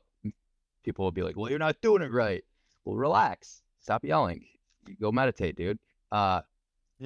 people 0.83 1.05
will 1.05 1.11
be 1.11 1.23
like, 1.23 1.37
well, 1.37 1.49
you're 1.49 1.59
not 1.59 1.81
doing 1.81 2.01
it 2.01 2.11
right. 2.11 2.43
well, 2.85 2.95
relax, 2.95 3.61
stop 3.79 4.03
yelling, 4.03 4.45
go 5.01 5.11
meditate, 5.11 5.55
dude. 5.55 5.79
Uh, 6.11 6.41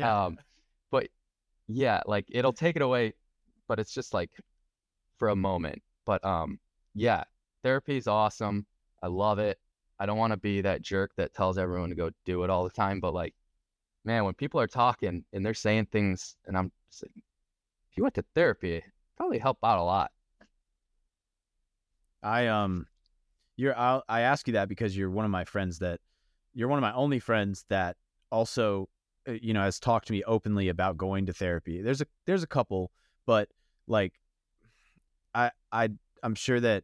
um, 0.01 0.37
but 0.91 1.07
yeah, 1.67 2.01
like 2.05 2.25
it'll 2.29 2.53
take 2.53 2.75
it 2.75 2.81
away, 2.81 3.13
but 3.67 3.79
it's 3.79 3.93
just 3.93 4.13
like 4.13 4.29
for 5.21 5.29
a 5.29 5.35
moment. 5.35 5.83
But 6.03 6.25
um, 6.25 6.59
yeah, 6.95 7.25
therapy 7.61 7.95
is 7.95 8.07
awesome. 8.07 8.65
I 9.03 9.07
love 9.07 9.37
it. 9.37 9.59
I 9.99 10.07
don't 10.07 10.17
want 10.17 10.31
to 10.31 10.37
be 10.37 10.61
that 10.61 10.81
jerk 10.81 11.11
that 11.17 11.31
tells 11.35 11.59
everyone 11.59 11.89
to 11.89 11.95
go 11.95 12.09
do 12.25 12.43
it 12.43 12.49
all 12.49 12.63
the 12.63 12.71
time, 12.71 12.99
but 12.99 13.13
like, 13.13 13.35
man, 14.03 14.25
when 14.25 14.33
people 14.33 14.59
are 14.59 14.65
talking 14.65 15.23
and 15.31 15.45
they're 15.45 15.53
saying 15.53 15.89
things, 15.91 16.37
and 16.47 16.57
I'm 16.57 16.71
if 17.03 17.97
you 17.97 18.01
went 18.01 18.15
to 18.15 18.25
therapy, 18.33 18.81
probably 19.15 19.37
help 19.37 19.59
out 19.63 19.77
a 19.77 19.83
lot. 19.83 20.09
I 22.23 22.47
um, 22.47 22.87
you're 23.57 23.77
I'll, 23.77 24.03
I 24.09 24.21
ask 24.21 24.47
you 24.47 24.53
that 24.53 24.69
because 24.69 24.97
you're 24.97 25.11
one 25.11 25.25
of 25.25 25.29
my 25.29 25.45
friends 25.45 25.77
that 25.79 25.99
you're 26.55 26.67
one 26.67 26.79
of 26.79 26.81
my 26.81 26.93
only 26.93 27.19
friends 27.19 27.63
that 27.69 27.95
also 28.31 28.89
uh, 29.27 29.33
you 29.33 29.53
know 29.53 29.61
has 29.61 29.79
talked 29.79 30.07
to 30.07 30.13
me 30.13 30.23
openly 30.23 30.69
about 30.69 30.97
going 30.97 31.27
to 31.27 31.33
therapy. 31.33 31.79
There's 31.83 32.01
a 32.01 32.07
there's 32.25 32.41
a 32.41 32.47
couple, 32.47 32.89
but 33.27 33.49
like 33.85 34.13
I 35.33 35.51
I 35.71 35.89
I'm 36.23 36.35
sure 36.35 36.59
that 36.59 36.83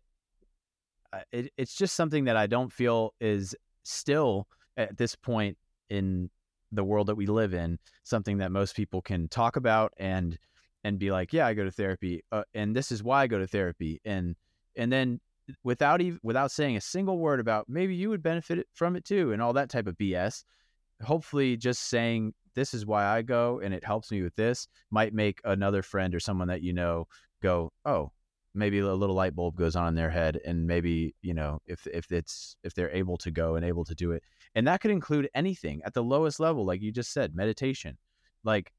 uh, 1.14 1.20
it, 1.32 1.52
it's 1.58 1.76
just 1.76 1.96
something 1.96 2.26
that 2.26 2.38
I 2.38 2.48
don't 2.48 2.72
feel 2.72 3.14
is 3.20 3.56
still 3.84 4.48
at 4.76 4.98
this 4.98 5.16
point 5.16 5.58
in 5.90 6.30
the 6.72 6.84
world 6.84 7.08
that 7.08 7.16
we 7.16 7.26
live 7.26 7.54
in 7.54 7.80
something 8.04 8.40
that 8.40 8.52
most 8.52 8.76
people 8.76 9.02
can 9.02 9.28
talk 9.30 9.56
about 9.56 9.94
and 9.98 10.38
and 10.84 11.00
be 11.00 11.12
like, 11.12 11.34
yeah, 11.34 11.46
I 11.46 11.54
go 11.54 11.66
to 11.66 11.72
therapy, 11.72 12.24
uh, 12.32 12.44
and 12.54 12.76
this 12.76 12.92
is 12.92 13.04
why 13.04 13.24
I 13.24 13.28
go 13.28 13.40
to 13.40 13.48
therapy, 13.48 14.00
and 14.06 14.36
and 14.76 14.92
then 14.92 15.20
without 15.64 16.02
even 16.02 16.20
without 16.24 16.52
saying 16.52 16.78
a 16.78 16.82
single 16.82 17.20
word 17.20 17.40
about 17.40 17.68
maybe 17.68 17.96
you 17.96 18.10
would 18.10 18.24
benefit 18.24 18.68
from 18.74 18.96
it 18.96 19.06
too, 19.06 19.34
and 19.34 19.42
all 19.42 19.54
that 19.54 19.70
type 19.70 19.88
of 19.88 19.98
BS. 19.98 20.44
Hopefully, 21.04 21.58
just 21.58 21.90
saying 21.90 22.34
this 22.56 22.74
is 22.74 22.86
why 22.86 23.06
I 23.06 23.22
go 23.22 23.62
and 23.64 23.72
it 23.72 23.86
helps 23.86 24.12
me 24.12 24.24
with 24.24 24.36
this 24.36 24.68
might 24.90 25.14
make 25.14 25.40
another 25.44 25.84
friend 25.84 26.16
or 26.16 26.20
someone 26.20 26.48
that 26.48 26.64
you 26.64 26.74
know 26.74 27.08
go, 27.42 27.72
oh, 27.86 28.12
maybe 28.58 28.80
a 28.80 28.94
little 28.94 29.16
light 29.16 29.36
bulb 29.36 29.56
goes 29.56 29.76
on 29.76 29.90
in 29.90 29.96
their 29.96 30.10
head 30.10 30.40
and 30.44 30.66
maybe 30.66 31.16
you 31.22 31.34
know 31.34 31.62
if 31.66 31.86
if 31.88 32.12
it's 32.12 32.58
if 32.64 32.74
they're 32.74 32.92
able 32.92 33.18
to 33.18 33.32
go 33.32 33.56
and 33.56 33.64
able 33.64 33.86
to 33.86 33.96
do 33.96 34.12
it. 34.12 34.24
And 34.56 34.68
that 34.68 34.82
could 34.82 34.92
include 34.92 35.30
anything 35.36 35.82
at 35.86 35.94
the 35.94 36.04
lowest 36.04 36.40
level 36.40 36.66
like 36.66 36.82
you 36.82 36.92
just 36.92 37.14
said 37.14 37.36
meditation. 37.36 37.98
Like 38.44 38.74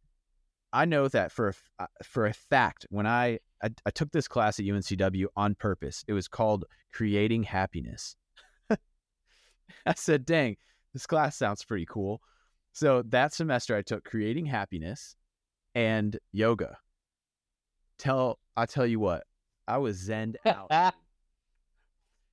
i 0.71 0.85
know 0.85 1.09
that 1.09 1.33
for 1.33 1.49
a, 1.49 1.83
uh, 1.85 1.87
for 2.03 2.27
a 2.27 2.33
fact 2.33 2.87
when 2.91 3.07
I, 3.07 3.39
I 3.63 3.71
i 3.87 3.91
took 3.91 4.11
this 4.13 4.29
class 4.29 4.59
at 4.59 4.67
uncw 4.67 5.25
on 5.35 5.55
purpose 5.55 6.05
it 6.07 6.13
was 6.13 6.29
called 6.29 6.65
creating 6.93 7.45
happiness. 7.45 8.17
I 9.87 9.95
said 9.95 10.27
dang 10.27 10.57
this 10.93 11.07
class 11.07 11.37
sounds 11.37 11.65
pretty 11.65 11.87
cool. 11.87 12.21
So 12.73 13.03
that 13.09 13.33
semester 13.33 13.77
i 13.77 13.83
took 13.83 14.05
creating 14.05 14.47
happiness 14.47 15.17
and 15.75 16.19
yoga. 16.33 16.77
Tell 17.99 18.39
i 18.57 18.67
tell 18.67 18.87
you 18.87 19.01
what 19.01 19.25
I 19.69 19.79
was 19.79 19.99
zened 19.99 20.37
out 20.47 20.95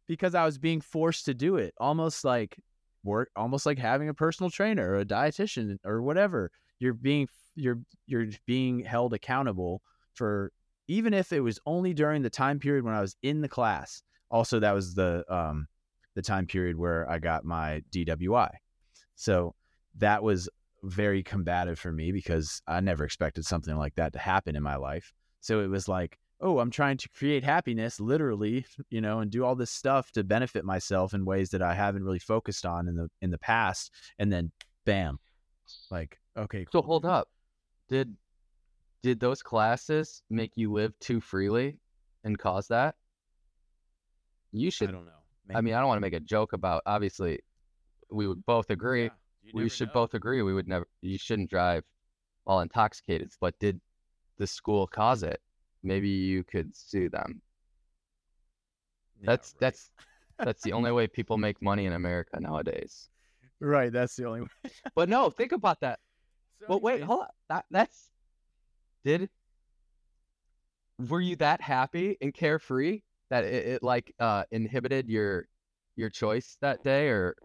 because 0.08 0.34
I 0.34 0.46
was 0.46 0.58
being 0.58 0.82
forced 0.82 1.26
to 1.26 1.34
do 1.34 1.58
it, 1.58 1.74
almost 1.78 2.24
like 2.24 2.58
work, 3.04 3.30
almost 3.36 3.66
like 3.66 3.78
having 3.78 4.10
a 4.10 4.14
personal 4.14 4.50
trainer 4.50 4.92
or 4.92 5.00
a 5.00 5.06
dietitian 5.06 5.78
or 5.86 6.02
whatever. 6.02 6.52
You're 6.80 6.94
being 6.94 7.28
you're 7.56 7.80
you're 8.08 8.28
being 8.46 8.80
held 8.80 9.14
accountable 9.14 9.82
for 10.14 10.52
even 10.88 11.14
if 11.14 11.34
it 11.34 11.42
was 11.42 11.60
only 11.66 11.94
during 11.94 12.22
the 12.22 12.30
time 12.30 12.60
period 12.60 12.86
when 12.86 12.94
I 12.94 13.02
was 13.02 13.16
in 13.22 13.42
the 13.42 13.50
class. 13.50 14.02
Also, 14.32 14.60
that 14.60 14.74
was 14.74 14.96
the 14.96 15.24
um, 15.30 15.68
the 16.16 16.22
time 16.22 16.48
period 16.48 16.78
where 16.78 17.10
I 17.10 17.20
got 17.20 17.46
my 17.46 17.82
DWI. 17.92 18.50
So 19.16 19.56
that 19.98 20.24
was 20.24 20.50
very 20.84 21.24
combative 21.24 21.80
for 21.80 21.92
me 21.92 22.12
because 22.12 22.62
I 22.68 22.80
never 22.80 23.06
expected 23.06 23.46
something 23.46 23.76
like 23.76 23.96
that 23.96 24.14
to 24.14 24.20
happen 24.20 24.56
in 24.56 24.64
my 24.64 24.76
life. 24.76 25.14
So 25.42 25.62
it 25.62 25.68
was 25.68 25.88
like 25.88 26.18
oh, 26.42 26.60
I'm 26.60 26.72
trying 26.72 26.98
to 26.98 27.10
create 27.10 27.44
happiness 27.44 28.00
literally, 28.00 28.66
you 28.90 29.02
know, 29.02 29.20
and 29.20 29.32
do 29.32 29.44
all 29.44 29.56
this 29.56 29.72
stuff 29.72 30.12
to 30.12 30.24
benefit 30.24 30.66
myself 30.66 31.14
in 31.14 31.26
ways 31.26 31.50
that 31.52 31.62
I 31.62 31.74
haven't 31.74 32.04
really 32.04 32.20
focused 32.20 32.66
on 32.66 32.88
in 32.88 32.96
the 32.96 33.10
in 33.22 33.32
the 33.32 33.38
past. 33.38 33.92
And 34.20 34.32
then 34.32 34.52
bam. 34.86 35.20
Like, 35.90 36.20
okay. 36.38 36.66
Cool. 36.66 36.82
So 36.82 36.86
hold 36.86 37.06
up. 37.06 37.30
Did 37.90 38.16
did 39.04 39.20
those 39.20 39.44
classes 39.44 40.24
make 40.30 40.52
you 40.56 40.72
live 40.72 40.98
too 41.00 41.22
freely 41.22 41.78
and 42.24 42.38
cause 42.38 42.68
that? 42.70 42.96
You 44.52 44.72
should 44.72 44.90
I 44.90 44.94
don't 44.94 45.06
know. 45.06 45.12
Maybe. 45.48 45.58
I 45.58 45.62
mean, 45.62 45.74
I 45.76 45.80
don't 45.80 45.88
want 45.88 45.98
to 45.98 46.02
make 46.02 46.14
a 46.14 46.20
joke 46.20 46.54
about 46.54 46.82
obviously 46.86 47.40
we 48.12 48.28
would 48.28 48.46
both 48.46 48.70
agree. 48.70 49.04
Yeah, 49.04 49.52
we 49.54 49.70
should 49.70 49.90
know. 49.90 49.94
both 49.94 50.16
agree 50.16 50.42
we 50.42 50.54
would 50.54 50.68
never 50.68 50.88
you 51.02 51.18
shouldn't 51.18 51.50
drive 51.50 51.84
while 52.46 52.62
intoxicated. 52.62 53.32
But 53.40 53.58
did 53.60 53.80
the 54.38 54.48
school 54.48 54.88
cause 54.88 55.24
it? 55.24 55.40
Maybe 55.86 56.10
you 56.10 56.44
could 56.44 56.76
sue 56.76 57.10
them. 57.10 57.42
Yeah, 59.22 59.28
that's 59.32 59.54
right. 59.54 59.60
that's 59.60 59.92
that's 60.44 60.64
the 60.64 60.74
only 60.74 60.92
way 60.92 61.08
people 61.08 61.38
make 61.38 61.62
money 61.62 61.86
in 61.86 61.94
America 61.94 62.40
nowadays. 62.40 63.10
Right, 63.60 63.92
that's 63.92 64.16
the 64.16 64.26
only 64.26 64.42
way. 64.42 64.48
but 64.96 65.10
no, 65.10 65.30
think 65.30 65.52
about 65.52 65.80
that. 65.82 66.00
So 66.60 66.66
but 66.68 66.82
wait, 66.82 67.04
hold 67.04 67.22
on. 67.22 67.28
That 67.50 67.66
that's 67.72 68.12
did 69.04 69.30
were 71.10 71.22
you 71.22 71.36
that 71.38 71.62
happy 71.62 72.18
and 72.22 72.34
carefree 72.34 73.02
that 73.30 73.44
it, 73.44 73.66
it 73.68 73.84
like 73.84 74.14
uh 74.20 74.44
inhibited 74.52 75.10
your 75.10 75.48
your 75.96 76.10
choice 76.10 76.58
that 76.62 76.84
day 76.84 77.08
or 77.10 77.36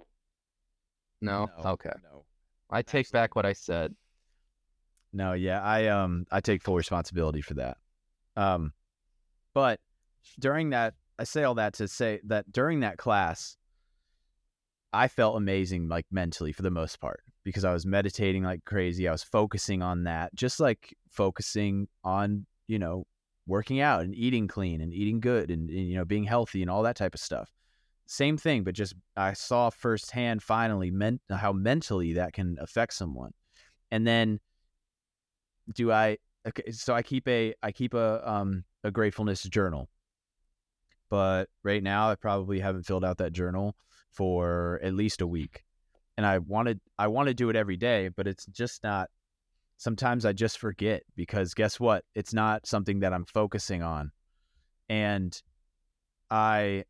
no? 1.20 1.50
no 1.64 1.70
okay. 1.70 1.90
No. 2.02 2.24
I 2.70 2.82
take 2.82 3.06
Absolutely. 3.06 3.12
back 3.12 3.36
what 3.36 3.46
I 3.46 3.52
said. 3.52 3.94
No, 5.12 5.32
yeah, 5.32 5.60
I 5.62 5.88
um 5.88 6.26
I 6.30 6.40
take 6.40 6.62
full 6.62 6.76
responsibility 6.76 7.40
for 7.40 7.54
that. 7.54 7.78
Um, 8.40 8.72
but 9.52 9.80
during 10.38 10.70
that, 10.70 10.94
I 11.18 11.24
say 11.24 11.44
all 11.44 11.56
that 11.56 11.74
to 11.74 11.88
say 11.88 12.20
that 12.24 12.50
during 12.50 12.80
that 12.80 12.96
class, 12.96 13.58
I 14.94 15.08
felt 15.08 15.36
amazing, 15.36 15.88
like 15.88 16.06
mentally 16.10 16.52
for 16.52 16.62
the 16.62 16.70
most 16.70 17.00
part, 17.00 17.20
because 17.44 17.66
I 17.66 17.72
was 17.72 17.84
meditating 17.84 18.42
like 18.42 18.64
crazy. 18.64 19.06
I 19.06 19.12
was 19.12 19.22
focusing 19.22 19.82
on 19.82 20.04
that, 20.04 20.34
just 20.34 20.58
like 20.58 20.96
focusing 21.10 21.86
on, 22.02 22.46
you 22.66 22.78
know, 22.78 23.06
working 23.46 23.80
out 23.80 24.04
and 24.04 24.14
eating 24.14 24.48
clean 24.48 24.80
and 24.80 24.94
eating 24.94 25.20
good 25.20 25.50
and, 25.50 25.68
and 25.68 25.88
you 25.88 25.96
know, 25.96 26.06
being 26.06 26.24
healthy 26.24 26.62
and 26.62 26.70
all 26.70 26.82
that 26.84 26.96
type 26.96 27.14
of 27.14 27.20
stuff. 27.20 27.52
Same 28.06 28.38
thing, 28.38 28.64
but 28.64 28.74
just 28.74 28.94
I 29.16 29.34
saw 29.34 29.68
firsthand 29.68 30.42
finally 30.42 30.90
meant 30.90 31.20
how 31.30 31.52
mentally 31.52 32.14
that 32.14 32.32
can 32.32 32.56
affect 32.58 32.94
someone. 32.94 33.32
And 33.90 34.06
then 34.06 34.40
do 35.74 35.92
I 35.92 36.16
okay, 36.46 36.70
so 36.70 36.94
I 36.94 37.02
keep 37.02 37.26
a 37.28 37.54
I 37.62 37.72
keep 37.72 37.94
a 37.94 38.28
um 38.28 38.64
a 38.84 38.90
gratefulness 38.90 39.42
journal. 39.44 39.88
But 41.08 41.48
right 41.64 41.82
now 41.82 42.10
I 42.10 42.14
probably 42.14 42.60
haven't 42.60 42.84
filled 42.84 43.04
out 43.04 43.18
that 43.18 43.32
journal 43.32 43.74
for 44.12 44.80
at 44.82 44.94
least 44.94 45.20
a 45.20 45.26
week. 45.26 45.64
And 46.16 46.26
I 46.26 46.38
wanted 46.38 46.80
I 46.98 47.08
want 47.08 47.28
to 47.28 47.34
do 47.34 47.50
it 47.50 47.56
every 47.56 47.76
day, 47.76 48.08
but 48.08 48.26
it's 48.26 48.46
just 48.46 48.82
not 48.82 49.10
sometimes 49.76 50.24
I 50.24 50.32
just 50.32 50.58
forget 50.58 51.02
because 51.16 51.54
guess 51.54 51.80
what? 51.80 52.04
It's 52.14 52.34
not 52.34 52.66
something 52.66 53.00
that 53.00 53.12
I'm 53.12 53.24
focusing 53.24 53.82
on. 53.82 54.12
And 54.88 55.40
I 56.30 56.84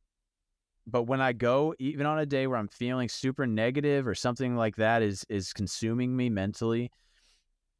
but 0.86 1.04
when 1.04 1.20
I 1.20 1.32
go 1.32 1.74
even 1.78 2.06
on 2.06 2.18
a 2.18 2.26
day 2.26 2.46
where 2.46 2.58
I'm 2.58 2.68
feeling 2.68 3.08
super 3.08 3.46
negative 3.46 4.08
or 4.08 4.14
something 4.14 4.56
like 4.56 4.76
that 4.76 5.02
is 5.02 5.24
is 5.28 5.52
consuming 5.52 6.16
me 6.16 6.28
mentally, 6.28 6.90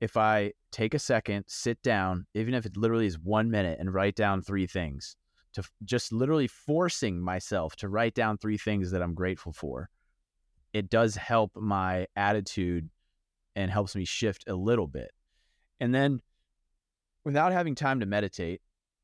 if 0.01 0.17
I 0.17 0.53
take 0.73 0.95
a 0.95 0.99
second, 0.99 1.45
sit 1.47 1.83
down, 1.83 2.27
even 2.35 2.55
if 2.55 2.65
it 2.65 2.77
literally 2.77 3.07
is 3.07 3.19
one 3.19 3.51
minute, 3.51 3.79
and 3.79 3.93
write 3.93 4.17
down 4.17 4.43
three 4.43 4.67
things, 4.67 5.17
to 5.53 5.63
just 5.85 6.13
literally 6.13 6.47
forcing 6.47 7.21
myself 7.21 7.77
to 7.77 7.89
write 7.89 8.15
down 8.15 8.39
three 8.39 8.57
things 8.57 8.91
that 8.93 9.03
I'm 9.03 9.15
grateful 9.15 9.53
for, 9.53 9.91
it 10.73 10.89
does 10.89 11.17
help 11.17 11.53
my 11.57 12.07
attitude 12.17 12.89
and 13.57 13.71
helps 13.71 13.97
me 13.97 14.05
shift 14.05 14.45
a 14.49 14.55
little 14.55 14.87
bit. 14.87 15.11
And 15.81 15.95
then 15.95 16.21
without 17.25 17.53
having 17.53 17.75
time 17.75 18.01
to 18.01 18.07
meditate 18.07 18.61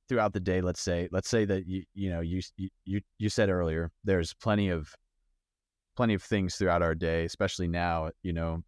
throughout 0.08 0.32
the 0.32 0.40
day, 0.40 0.60
let's 0.60 0.80
say, 0.80 1.08
let's 1.10 1.28
say 1.28 1.44
that 1.44 1.66
you, 1.66 1.82
you 1.94 2.10
know, 2.10 2.20
you, 2.20 2.40
you, 2.84 3.00
you 3.18 3.28
said 3.28 3.50
earlier, 3.50 3.90
there's 4.04 4.32
plenty 4.32 4.68
of, 4.68 4.94
plenty 5.96 6.14
of 6.14 6.22
things 6.22 6.54
throughout 6.54 6.82
our 6.82 6.94
day, 6.94 7.24
especially 7.24 7.66
now, 7.66 8.10
you 8.22 8.32
know, 8.32 8.62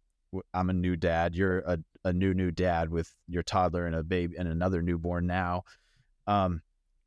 I'm 0.53 0.69
a 0.69 0.73
new 0.73 0.95
dad. 0.95 1.35
You're 1.35 1.59
a, 1.59 1.79
a 2.03 2.13
new 2.13 2.33
new 2.33 2.51
dad 2.51 2.89
with 2.89 3.13
your 3.27 3.43
toddler 3.43 3.85
and 3.85 3.95
a 3.95 4.03
baby 4.03 4.35
and 4.37 4.47
another 4.47 4.81
newborn 4.81 5.27
now. 5.27 5.63
Um, 6.27 6.61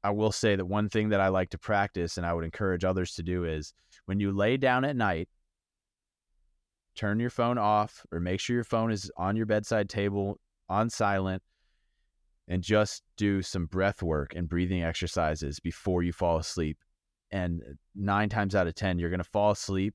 I 0.05 0.11
will 0.11 0.33
say 0.33 0.57
that 0.57 0.65
one 0.65 0.89
thing 0.89 1.11
that 1.11 1.21
I 1.21 1.29
like 1.29 1.51
to 1.51 1.59
practice 1.59 2.17
and 2.17 2.27
I 2.27 2.35
would 2.35 2.45
encourage 2.45 2.85
others 2.85 3.15
to 3.15 3.23
do 3.23 3.45
is 3.45 3.73
when 4.07 4.21
you 4.21 4.33
lay 4.33 4.57
down 4.57 4.85
at 4.85 4.97
night, 4.97 5.29
turn 6.97 7.21
your 7.21 7.31
phone 7.31 7.57
off 7.57 8.05
or 8.11 8.21
make 8.21 8.41
sure 8.41 8.55
your 8.55 8.65
phone 8.65 8.91
is 8.91 9.11
on 9.17 9.37
your 9.37 9.47
bedside 9.47 9.89
table 9.89 10.41
on 10.69 10.91
silent 10.91 11.43
and 12.49 12.63
just 12.63 13.03
do 13.17 13.41
some 13.43 13.67
breath 13.67 14.03
work 14.03 14.35
and 14.35 14.49
breathing 14.49 14.83
exercises 14.83 15.61
before 15.61 16.03
you 16.03 16.13
fall 16.13 16.39
asleep. 16.39 16.79
And 17.31 17.63
nine 17.95 18.29
times 18.29 18.55
out 18.55 18.67
of 18.67 18.75
10, 18.75 18.99
you're 18.99 19.09
going 19.09 19.19
to 19.19 19.25
fall 19.25 19.53
asleep 19.53 19.95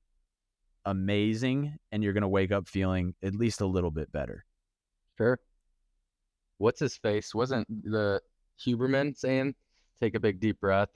amazing 0.88 1.76
and 1.92 2.02
you're 2.02 2.14
going 2.14 2.22
to 2.22 2.28
wake 2.28 2.50
up 2.50 2.66
feeling 2.66 3.14
at 3.22 3.34
least 3.34 3.60
a 3.60 3.66
little 3.66 3.90
bit 3.90 4.10
better. 4.10 4.44
Sure. 5.18 5.38
What's 6.58 6.80
his 6.80 6.96
face? 6.96 7.34
Wasn't 7.34 7.66
the 7.84 8.20
Huberman 8.64 9.16
saying, 9.16 9.54
take 10.00 10.14
a 10.14 10.20
big 10.20 10.40
deep 10.40 10.60
breath, 10.60 10.88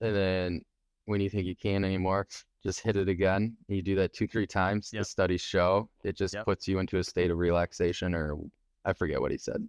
and 0.00 0.14
then 0.14 0.62
when 1.06 1.20
you 1.20 1.28
think 1.30 1.46
you 1.46 1.56
can't 1.56 1.84
anymore, 1.84 2.26
just 2.62 2.80
hit 2.80 2.96
it 2.96 3.08
again. 3.08 3.56
You 3.68 3.82
do 3.82 3.94
that 3.96 4.12
two, 4.12 4.26
three 4.28 4.46
times. 4.46 4.90
Yep. 4.92 5.00
The 5.00 5.04
studies 5.04 5.40
show 5.40 5.88
it 6.04 6.16
just 6.16 6.34
Yep. 6.34 6.44
puts 6.44 6.68
you 6.68 6.78
into 6.78 6.98
a 6.98 7.04
state 7.04 7.30
of 7.30 7.38
relaxation, 7.38 8.14
or 8.14 8.36
I 8.84 8.92
forget 8.92 9.20
what 9.20 9.30
he 9.30 9.38
said. 9.38 9.66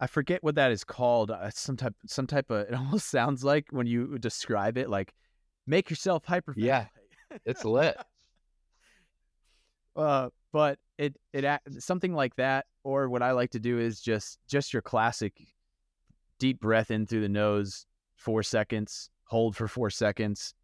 I 0.00 0.08
forget 0.08 0.42
what 0.42 0.56
that 0.56 0.72
is 0.72 0.82
called. 0.82 1.30
Uh, 1.30 1.50
some 1.50 1.76
type, 1.76 1.94
some 2.06 2.26
type 2.26 2.50
of. 2.50 2.66
It 2.68 2.74
almost 2.74 3.08
sounds 3.08 3.44
like 3.44 3.66
when 3.70 3.86
you 3.86 4.18
describe 4.18 4.76
it, 4.76 4.90
like 4.90 5.14
make 5.66 5.90
yourself 5.90 6.24
hyper. 6.24 6.54
Yeah. 6.56 6.86
It's 7.44 7.64
lit. 7.64 7.96
Uh, 9.94 10.30
but 10.52 10.78
it 11.02 11.16
it 11.32 11.60
something 11.78 12.14
like 12.14 12.36
that, 12.36 12.66
or 12.84 13.08
what 13.08 13.22
I 13.22 13.32
like 13.32 13.50
to 13.50 13.58
do 13.58 13.78
is 13.78 14.00
just 14.00 14.38
just 14.48 14.72
your 14.72 14.82
classic 14.82 15.34
deep 16.38 16.60
breath 16.60 16.90
in 16.90 17.06
through 17.06 17.22
the 17.22 17.28
nose, 17.28 17.86
four 18.16 18.42
seconds, 18.42 19.10
hold 19.24 19.56
for 19.56 19.66
four 19.66 19.90
seconds, 19.90 20.54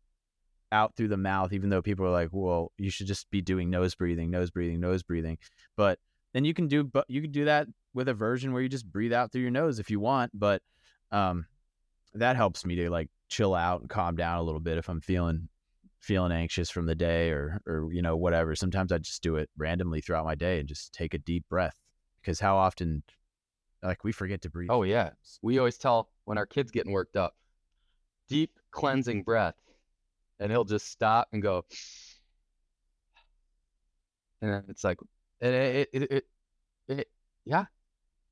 out 0.71 0.95
through 0.97 1.09
the 1.09 1.17
mouth. 1.17 1.53
Even 1.53 1.71
though 1.71 1.83
people 1.83 2.07
are 2.07 2.11
like, 2.11 2.29
"Well, 2.31 2.73
you 2.79 2.89
should 2.89 3.09
just 3.09 3.29
be 3.31 3.43
doing 3.43 3.69
nose 3.69 3.97
breathing, 3.97 4.31
nose 4.31 4.51
breathing, 4.51 4.79
nose 4.81 5.03
breathing," 5.03 5.39
but 5.77 5.99
then 6.33 6.45
you 6.45 6.55
can 6.55 6.69
do 6.69 6.85
but 6.85 7.05
you 7.09 7.21
can 7.21 7.33
do 7.33 7.47
that 7.47 7.67
with 7.93 8.09
a 8.09 8.15
version 8.15 8.53
where 8.53 8.63
you 8.63 8.69
just 8.69 8.91
breathe 8.91 9.13
out 9.13 9.33
through 9.33 9.43
your 9.43 9.51
nose 9.51 9.81
if 9.81 9.91
you 9.91 9.99
want. 9.99 10.31
But 10.39 10.63
um, 11.11 11.47
that 12.15 12.37
helps 12.37 12.65
me 12.65 12.77
to 12.77 12.91
like 12.91 13.11
chill 13.29 13.55
out 13.57 13.81
and 13.81 13.91
calm 13.91 14.15
down 14.15 14.39
a 14.39 14.43
little 14.43 14.61
bit 14.61 14.79
if 14.79 14.89
I'm 14.89 15.01
feeling 15.01 15.49
feeling 16.01 16.33
anxious 16.33 16.71
from 16.71 16.87
the 16.87 16.95
day 16.95 17.31
or 17.31 17.61
or 17.67 17.89
you 17.93 18.01
know 18.01 18.17
whatever 18.17 18.55
sometimes 18.55 18.93
i 18.93 18.99
just 18.99 19.23
do 19.23 19.37
it 19.37 19.51
randomly 19.59 20.01
throughout 20.01 20.25
my 20.25 20.35
day 20.35 20.61
and 20.61 20.69
just 20.69 20.93
take 20.93 21.13
a 21.13 21.19
deep 21.19 21.45
breath 21.49 21.75
because 22.21 22.39
how 22.39 22.57
often 22.57 23.03
like 23.83 24.05
we 24.05 24.13
forget 24.13 24.43
to 24.43 24.51
breathe 24.51 24.69
Oh 24.71 24.83
yeah. 24.83 25.11
We 25.43 25.59
always 25.59 25.79
tell 25.79 26.11
when 26.25 26.39
our 26.39 26.47
kid's 26.47 26.71
getting 26.71 26.93
worked 26.93 27.17
up, 27.17 27.35
deep 28.29 28.59
cleansing 28.71 29.23
breath, 29.23 29.55
and 30.41 30.51
he'll 30.51 30.65
just 30.65 30.91
stop 30.91 31.29
and 31.33 31.43
go, 31.43 31.65
and 34.41 34.65
it's 34.69 34.85
like, 34.85 34.99
it, 35.41 35.89
it, 35.93 36.11
it, 36.11 36.25
it, 36.89 37.09
yeah. 37.45 37.65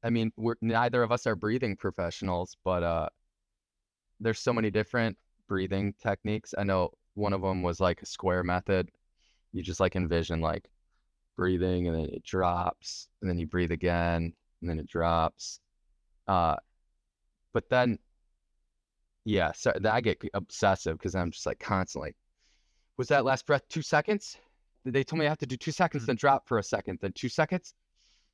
I 0.03 0.11
mean, 0.11 0.33
we're 0.37 0.57
neither 0.61 1.03
of 1.03 1.11
us 1.11 1.27
are 1.27 1.35
breathing 1.35 1.77
professionals, 1.77 2.57
but 2.65 2.83
uh, 2.83 3.09
there's 4.21 4.39
so 4.39 4.53
many 4.53 4.71
different 4.71 5.17
breathing 5.49 5.95
techniques. 6.01 6.55
I 6.57 6.65
know 6.65 6.91
one 7.17 7.33
of 7.33 7.41
them 7.41 7.63
was 7.63 7.81
like 7.81 8.03
a 8.03 8.07
square 8.07 8.45
method. 8.45 8.91
You 9.53 9.63
just 9.63 9.81
like 9.81 9.97
envision 9.97 10.41
like 10.41 10.69
breathing 11.37 11.89
and 11.89 11.97
then 11.97 12.05
it 12.05 12.23
drops 12.23 13.09
and 13.21 13.29
then 13.29 13.39
you 13.39 13.47
breathe 13.47 13.73
again 13.73 14.33
and 14.61 14.71
then 14.71 14.79
it 14.79 14.87
drops. 14.87 15.61
Uh, 16.29 16.57
but 17.53 17.69
then, 17.71 17.99
yeah, 19.25 19.53
so 19.53 19.73
I 19.91 20.01
get 20.03 20.23
obsessive 20.35 20.99
because 20.99 21.15
I'm 21.15 21.31
just 21.31 21.47
like 21.47 21.59
constantly. 21.59 22.15
Was 22.99 23.09
that 23.09 23.25
last 23.25 23.47
breath 23.47 23.67
two 23.69 23.83
seconds? 23.83 24.37
They 24.85 25.03
told 25.03 25.19
me 25.19 25.27
I 25.27 25.31
have 25.31 25.39
to 25.39 25.47
do 25.47 25.57
two 25.57 25.73
seconds, 25.73 26.07
then 26.07 26.17
drop 26.17 26.47
for 26.47 26.59
a 26.59 26.63
second, 26.63 26.99
then 27.01 27.13
two 27.13 27.29
seconds. 27.29 27.75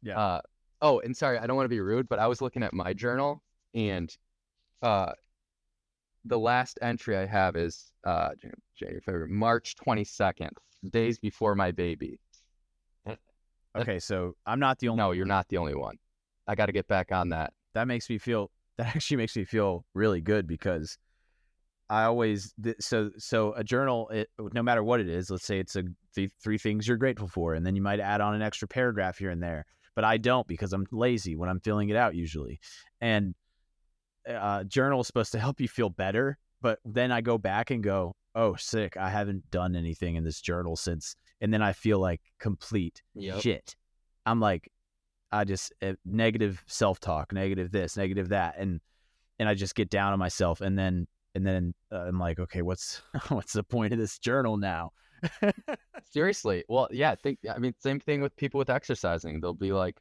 Yeah. 0.03 0.19
Uh, 0.19 0.41
oh, 0.83 1.01
and 1.01 1.17
sorry, 1.17 1.39
I 1.39 1.47
don't 1.47 1.57
want 1.57 1.65
to 1.65 1.71
be 1.71 1.81
rude, 1.81 2.09
but 2.09 2.19
I 2.19 2.27
was 2.27 2.43
looking 2.43 2.63
at 2.63 2.75
my 2.75 2.93
journal 2.93 3.43
and 3.75 4.15
uh, 4.83 5.13
the 6.25 6.39
last 6.39 6.79
entry 6.83 7.17
I 7.17 7.27
have 7.27 7.57
is 7.57 7.93
uh, 8.05 8.31
Jan- 8.41 8.53
January, 8.79 9.01
February, 9.01 9.29
March 9.31 9.75
22nd, 9.85 10.51
days 10.91 11.19
before 11.19 11.55
my 11.55 11.71
baby. 11.73 12.19
okay 13.77 13.99
so 13.99 14.35
i'm 14.47 14.61
not 14.61 14.79
the 14.81 14.89
only 14.89 14.99
No, 15.03 15.13
you're 15.13 15.25
not 15.27 15.49
the 15.49 15.57
only 15.57 15.75
one. 15.75 15.97
I 16.47 16.55
got 16.55 16.67
to 16.67 16.73
get 16.73 16.87
back 16.89 17.11
on 17.13 17.31
that. 17.31 17.53
that 17.75 17.87
makes 17.89 18.09
me 18.11 18.19
feel 18.19 18.51
that 18.79 18.95
actually 18.95 19.17
makes 19.19 19.37
me 19.37 19.45
feel 19.45 19.85
really 19.95 20.21
good 20.21 20.47
because 20.47 20.99
I 21.91 22.05
always 22.05 22.55
so 22.81 23.11
so 23.19 23.53
a 23.55 23.63
journal 23.65 24.09
it, 24.09 24.29
no 24.53 24.63
matter 24.63 24.83
what 24.83 25.01
it 25.01 25.09
is 25.09 25.31
let's 25.31 25.45
say 25.47 25.59
it's 25.59 25.77
a 25.77 25.85
th- 26.15 26.31
three 26.43 26.59
things 26.59 26.87
you're 26.89 26.97
grateful 26.97 27.29
for 27.29 27.55
and 27.55 27.67
then 27.67 27.77
you 27.77 27.83
might 27.83 28.01
add 28.01 28.21
on 28.21 28.35
an 28.35 28.41
extra 28.43 28.67
paragraph 28.67 29.19
here 29.19 29.31
and 29.31 29.43
there 29.43 29.67
but 29.95 30.05
I 30.05 30.17
don't 30.17 30.47
because 30.47 30.73
I'm 30.73 30.87
lazy 30.91 31.37
when 31.37 31.49
I'm 31.51 31.61
filling 31.61 31.91
it 31.91 31.97
out 31.97 32.15
usually 32.15 32.61
and 33.01 33.35
uh, 34.29 34.65
journal 34.65 35.01
is 35.01 35.07
supposed 35.07 35.33
to 35.33 35.39
help 35.39 35.61
you 35.61 35.69
feel 35.69 35.91
better 35.91 36.39
but 36.61 36.79
then 36.85 37.11
I 37.11 37.21
go 37.21 37.39
back 37.39 37.71
and 37.71 37.83
go 37.83 38.15
oh 38.35 38.55
sick 38.57 38.97
I 38.97 39.11
haven't 39.11 39.51
done 39.51 39.77
anything 39.77 40.17
in 40.17 40.25
this 40.25 40.41
journal 40.41 40.77
since 40.77 41.17
and 41.43 41.53
then 41.53 41.61
I 41.61 41.73
feel 41.73 41.99
like 41.99 42.21
complete 42.39 43.03
Yep. 43.15 43.41
shit. 43.43 43.77
I'm 44.25 44.39
like, 44.41 44.71
I 45.33 45.45
just 45.45 45.73
uh, 45.83 45.95
negative 46.05 46.63
self 46.69 47.01
talk, 47.01 47.33
negative 47.33 47.73
this, 47.73 47.97
negative 47.97 48.29
that, 48.29 48.55
and 48.57 48.81
and 49.41 49.49
I 49.49 49.55
just 49.55 49.75
get 49.75 49.91
down 49.91 50.13
on 50.13 50.19
myself, 50.21 50.61
and 50.61 50.79
then 50.79 51.09
and 51.35 51.45
then 51.45 51.75
uh, 51.91 52.03
I'm 52.03 52.21
like, 52.21 52.39
okay, 52.39 52.63
what's 52.63 53.03
what's 53.29 53.53
the 53.53 53.65
point 53.65 53.93
of 53.93 53.99
this 53.99 54.19
journal 54.21 54.57
now? 54.57 54.93
Seriously. 56.13 56.65
Well, 56.69 56.89
yeah, 56.93 57.17
think 57.17 57.41
I 57.53 57.59
mean 57.59 57.75
same 57.81 57.99
thing 57.99 58.21
with 58.21 58.37
people 58.37 58.59
with 58.59 58.71
exercising. 58.71 59.41
They'll 59.41 59.53
be 59.53 59.73
like 59.73 59.99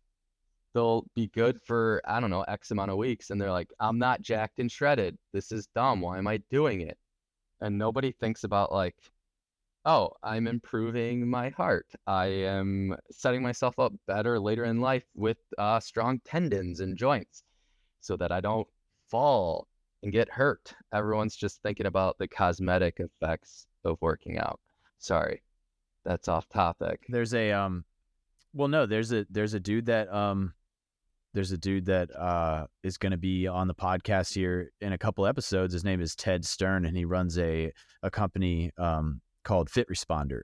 they'll 0.73 1.05
be 1.15 1.27
good 1.27 1.61
for 1.61 2.01
I 2.05 2.19
don't 2.19 2.29
know, 2.29 2.43
X 2.43 2.71
amount 2.71 2.91
of 2.91 2.97
weeks 2.97 3.29
and 3.29 3.39
they're 3.39 3.51
like, 3.51 3.71
I'm 3.79 3.99
not 3.99 4.21
jacked 4.21 4.59
and 4.59 4.71
shredded. 4.71 5.17
This 5.33 5.51
is 5.51 5.67
dumb. 5.67 6.01
Why 6.01 6.17
am 6.17 6.27
I 6.27 6.37
doing 6.49 6.81
it? 6.81 6.97
And 7.61 7.77
nobody 7.77 8.11
thinks 8.11 8.43
about 8.43 8.71
like, 8.71 8.95
oh, 9.85 10.11
I'm 10.23 10.47
improving 10.47 11.27
my 11.27 11.49
heart. 11.49 11.87
I 12.07 12.27
am 12.27 12.95
setting 13.11 13.41
myself 13.41 13.77
up 13.79 13.93
better 14.07 14.39
later 14.39 14.65
in 14.65 14.79
life 14.81 15.05
with 15.15 15.37
uh, 15.57 15.79
strong 15.79 16.19
tendons 16.25 16.79
and 16.79 16.97
joints 16.97 17.43
so 17.99 18.17
that 18.17 18.31
I 18.31 18.41
don't 18.41 18.67
fall 19.09 19.67
and 20.03 20.11
get 20.11 20.29
hurt. 20.29 20.73
Everyone's 20.93 21.35
just 21.35 21.61
thinking 21.61 21.85
about 21.85 22.17
the 22.17 22.27
cosmetic 22.27 22.99
effects 22.99 23.67
of 23.85 23.97
working 24.01 24.37
out. 24.37 24.59
Sorry, 24.99 25.41
that's 26.05 26.27
off 26.27 26.47
topic. 26.49 27.05
there's 27.09 27.33
a 27.33 27.51
um, 27.51 27.83
well, 28.53 28.67
no, 28.67 28.85
there's 28.85 29.11
a 29.11 29.25
there's 29.29 29.53
a 29.53 29.59
dude 29.59 29.85
that 29.87 30.11
um, 30.13 30.53
there's 31.33 31.51
a 31.51 31.57
dude 31.57 31.85
that 31.85 32.09
uh 32.15 32.65
is 32.83 32.97
going 32.97 33.11
to 33.11 33.17
be 33.17 33.47
on 33.47 33.67
the 33.67 33.75
podcast 33.75 34.33
here 34.33 34.71
in 34.81 34.93
a 34.93 34.97
couple 34.97 35.25
episodes. 35.25 35.73
His 35.73 35.83
name 35.83 36.01
is 36.01 36.15
Ted 36.15 36.45
Stern, 36.45 36.85
and 36.85 36.95
he 36.95 37.05
runs 37.05 37.37
a 37.37 37.71
a 38.03 38.11
company 38.11 38.71
um 38.77 39.21
called 39.43 39.69
Fit 39.69 39.87
Responder, 39.89 40.41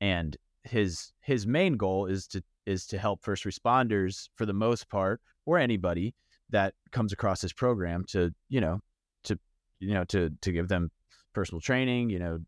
and 0.00 0.36
his 0.64 1.12
his 1.20 1.46
main 1.46 1.76
goal 1.76 2.06
is 2.06 2.26
to 2.28 2.42
is 2.66 2.86
to 2.86 2.98
help 2.98 3.22
first 3.22 3.44
responders 3.44 4.28
for 4.36 4.46
the 4.46 4.52
most 4.52 4.88
part, 4.88 5.20
or 5.46 5.58
anybody 5.58 6.14
that 6.50 6.74
comes 6.92 7.12
across 7.12 7.40
this 7.40 7.52
program 7.52 8.04
to 8.08 8.32
you 8.48 8.60
know 8.60 8.80
to 9.24 9.38
you 9.80 9.94
know 9.94 10.04
to 10.04 10.30
to 10.42 10.52
give 10.52 10.68
them 10.68 10.90
personal 11.34 11.60
training, 11.60 12.10
you 12.10 12.18
know, 12.18 12.40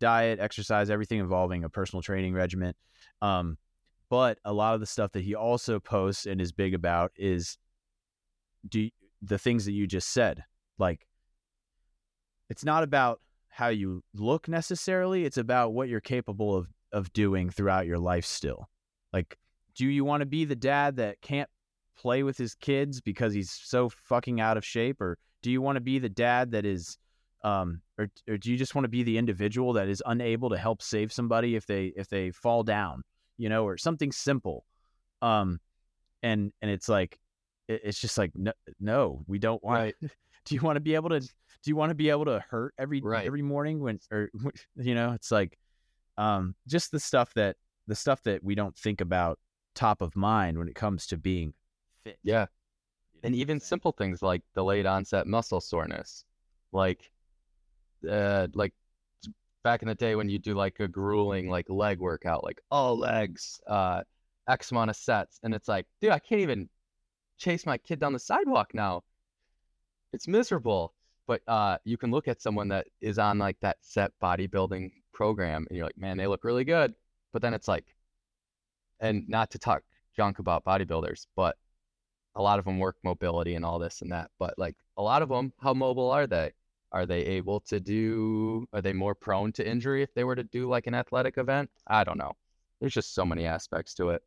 diet, 0.00 0.40
exercise, 0.40 0.90
everything 0.90 1.20
involving 1.20 1.64
a 1.64 1.68
personal 1.68 2.02
training 2.02 2.34
regimen. 2.34 2.74
Um, 3.20 3.56
but 4.12 4.38
a 4.44 4.52
lot 4.52 4.74
of 4.74 4.80
the 4.80 4.84
stuff 4.84 5.10
that 5.12 5.24
he 5.24 5.34
also 5.34 5.80
posts 5.80 6.26
and 6.26 6.38
is 6.38 6.52
big 6.52 6.74
about 6.74 7.12
is 7.16 7.56
do 8.68 8.90
the 9.22 9.38
things 9.38 9.64
that 9.64 9.72
you 9.72 9.86
just 9.86 10.10
said. 10.10 10.44
Like 10.76 11.06
it's 12.50 12.62
not 12.62 12.82
about 12.82 13.22
how 13.48 13.68
you 13.68 14.04
look 14.12 14.48
necessarily, 14.48 15.24
it's 15.24 15.38
about 15.38 15.72
what 15.72 15.88
you're 15.88 16.02
capable 16.02 16.54
of 16.54 16.68
of 16.92 17.10
doing 17.14 17.48
throughout 17.48 17.86
your 17.86 17.98
life 17.98 18.26
still. 18.26 18.68
Like 19.14 19.38
do 19.74 19.86
you 19.86 20.04
want 20.04 20.20
to 20.20 20.26
be 20.26 20.44
the 20.44 20.56
dad 20.56 20.96
that 20.96 21.22
can't 21.22 21.48
play 21.96 22.22
with 22.22 22.36
his 22.36 22.54
kids 22.54 23.00
because 23.00 23.32
he's 23.32 23.50
so 23.50 23.88
fucking 23.88 24.42
out 24.42 24.58
of 24.58 24.64
shape 24.64 25.00
or 25.00 25.16
do 25.40 25.50
you 25.50 25.62
want 25.62 25.76
to 25.76 25.80
be 25.80 25.98
the 25.98 26.10
dad 26.10 26.50
that 26.50 26.66
is 26.66 26.98
um 27.44 27.80
or, 27.96 28.10
or 28.28 28.36
do 28.36 28.50
you 28.50 28.58
just 28.58 28.74
want 28.74 28.84
to 28.84 28.90
be 28.90 29.02
the 29.02 29.16
individual 29.16 29.72
that 29.72 29.88
is 29.88 30.02
unable 30.04 30.50
to 30.50 30.58
help 30.58 30.82
save 30.82 31.10
somebody 31.10 31.56
if 31.56 31.64
they 31.64 31.94
if 31.96 32.08
they 32.08 32.30
fall 32.30 32.62
down 32.62 33.02
you 33.38 33.48
know 33.48 33.64
or 33.64 33.76
something 33.76 34.12
simple 34.12 34.64
um 35.22 35.58
and 36.22 36.52
and 36.62 36.70
it's 36.70 36.88
like 36.88 37.18
it, 37.68 37.80
it's 37.84 38.00
just 38.00 38.18
like 38.18 38.30
no, 38.34 38.52
no 38.80 39.24
we 39.26 39.38
don't 39.38 39.62
want 39.62 39.80
Right. 39.80 39.94
do 40.44 40.54
you 40.54 40.60
want 40.60 40.76
to 40.76 40.80
be 40.80 40.94
able 40.94 41.10
to 41.10 41.20
do 41.20 41.28
you 41.66 41.76
want 41.76 41.90
to 41.90 41.94
be 41.94 42.10
able 42.10 42.24
to 42.26 42.44
hurt 42.50 42.74
every 42.78 43.00
Right. 43.02 43.26
every 43.26 43.42
morning 43.42 43.80
when 43.80 43.98
or 44.10 44.30
you 44.76 44.94
know 44.94 45.12
it's 45.12 45.30
like 45.30 45.58
um 46.18 46.54
just 46.66 46.90
the 46.90 47.00
stuff 47.00 47.32
that 47.34 47.56
the 47.86 47.94
stuff 47.94 48.22
that 48.24 48.42
we 48.44 48.54
don't 48.54 48.76
think 48.76 49.00
about 49.00 49.38
top 49.74 50.02
of 50.02 50.14
mind 50.14 50.58
when 50.58 50.68
it 50.68 50.74
comes 50.74 51.06
to 51.06 51.16
being 51.16 51.54
fit 52.04 52.18
Yeah. 52.22 52.46
And 53.24 53.34
even 53.34 53.60
simple 53.60 53.92
things 53.92 54.20
like 54.20 54.42
delayed 54.54 54.84
onset 54.84 55.26
muscle 55.26 55.60
soreness. 55.60 56.24
Like 56.72 57.10
uh 58.08 58.48
like 58.54 58.74
back 59.62 59.82
in 59.82 59.88
the 59.88 59.94
day 59.94 60.14
when 60.14 60.28
you 60.28 60.38
do 60.38 60.54
like 60.54 60.80
a 60.80 60.88
grueling 60.88 61.48
like 61.48 61.68
leg 61.68 61.98
workout, 61.98 62.44
like 62.44 62.60
all 62.70 62.98
legs, 62.98 63.60
uh 63.66 64.02
X 64.48 64.72
amount 64.72 64.90
of 64.90 64.96
sets, 64.96 65.38
and 65.42 65.54
it's 65.54 65.68
like, 65.68 65.86
dude, 66.00 66.10
I 66.10 66.18
can't 66.18 66.40
even 66.40 66.68
chase 67.38 67.66
my 67.66 67.78
kid 67.78 68.00
down 68.00 68.12
the 68.12 68.18
sidewalk 68.18 68.74
now. 68.74 69.02
It's 70.12 70.28
miserable. 70.28 70.94
But 71.26 71.42
uh 71.46 71.78
you 71.84 71.96
can 71.96 72.10
look 72.10 72.28
at 72.28 72.42
someone 72.42 72.68
that 72.68 72.86
is 73.00 73.18
on 73.18 73.38
like 73.38 73.58
that 73.60 73.78
set 73.80 74.12
bodybuilding 74.22 74.90
program 75.12 75.66
and 75.68 75.76
you're 75.76 75.86
like, 75.86 75.98
man, 75.98 76.16
they 76.16 76.26
look 76.26 76.44
really 76.44 76.64
good. 76.64 76.94
But 77.32 77.42
then 77.42 77.54
it's 77.54 77.68
like, 77.68 77.86
and 79.00 79.28
not 79.28 79.50
to 79.52 79.58
talk 79.58 79.82
junk 80.16 80.38
about 80.38 80.64
bodybuilders, 80.64 81.26
but 81.36 81.56
a 82.34 82.42
lot 82.42 82.58
of 82.58 82.64
them 82.64 82.78
work 82.78 82.96
mobility 83.02 83.54
and 83.54 83.64
all 83.64 83.78
this 83.78 84.02
and 84.02 84.12
that. 84.12 84.30
But 84.38 84.58
like 84.58 84.76
a 84.96 85.02
lot 85.02 85.22
of 85.22 85.28
them, 85.28 85.52
how 85.60 85.74
mobile 85.74 86.10
are 86.10 86.26
they? 86.26 86.52
Are 86.92 87.06
they 87.06 87.20
able 87.24 87.60
to 87.60 87.80
do, 87.80 88.66
are 88.72 88.82
they 88.82 88.92
more 88.92 89.14
prone 89.14 89.52
to 89.52 89.66
injury 89.66 90.02
if 90.02 90.12
they 90.14 90.24
were 90.24 90.36
to 90.36 90.44
do 90.44 90.68
like 90.68 90.86
an 90.86 90.94
athletic 90.94 91.38
event? 91.38 91.70
I 91.86 92.04
don't 92.04 92.18
know. 92.18 92.32
There's 92.80 92.92
just 92.92 93.14
so 93.14 93.24
many 93.24 93.46
aspects 93.46 93.94
to 93.94 94.10
it. 94.10 94.22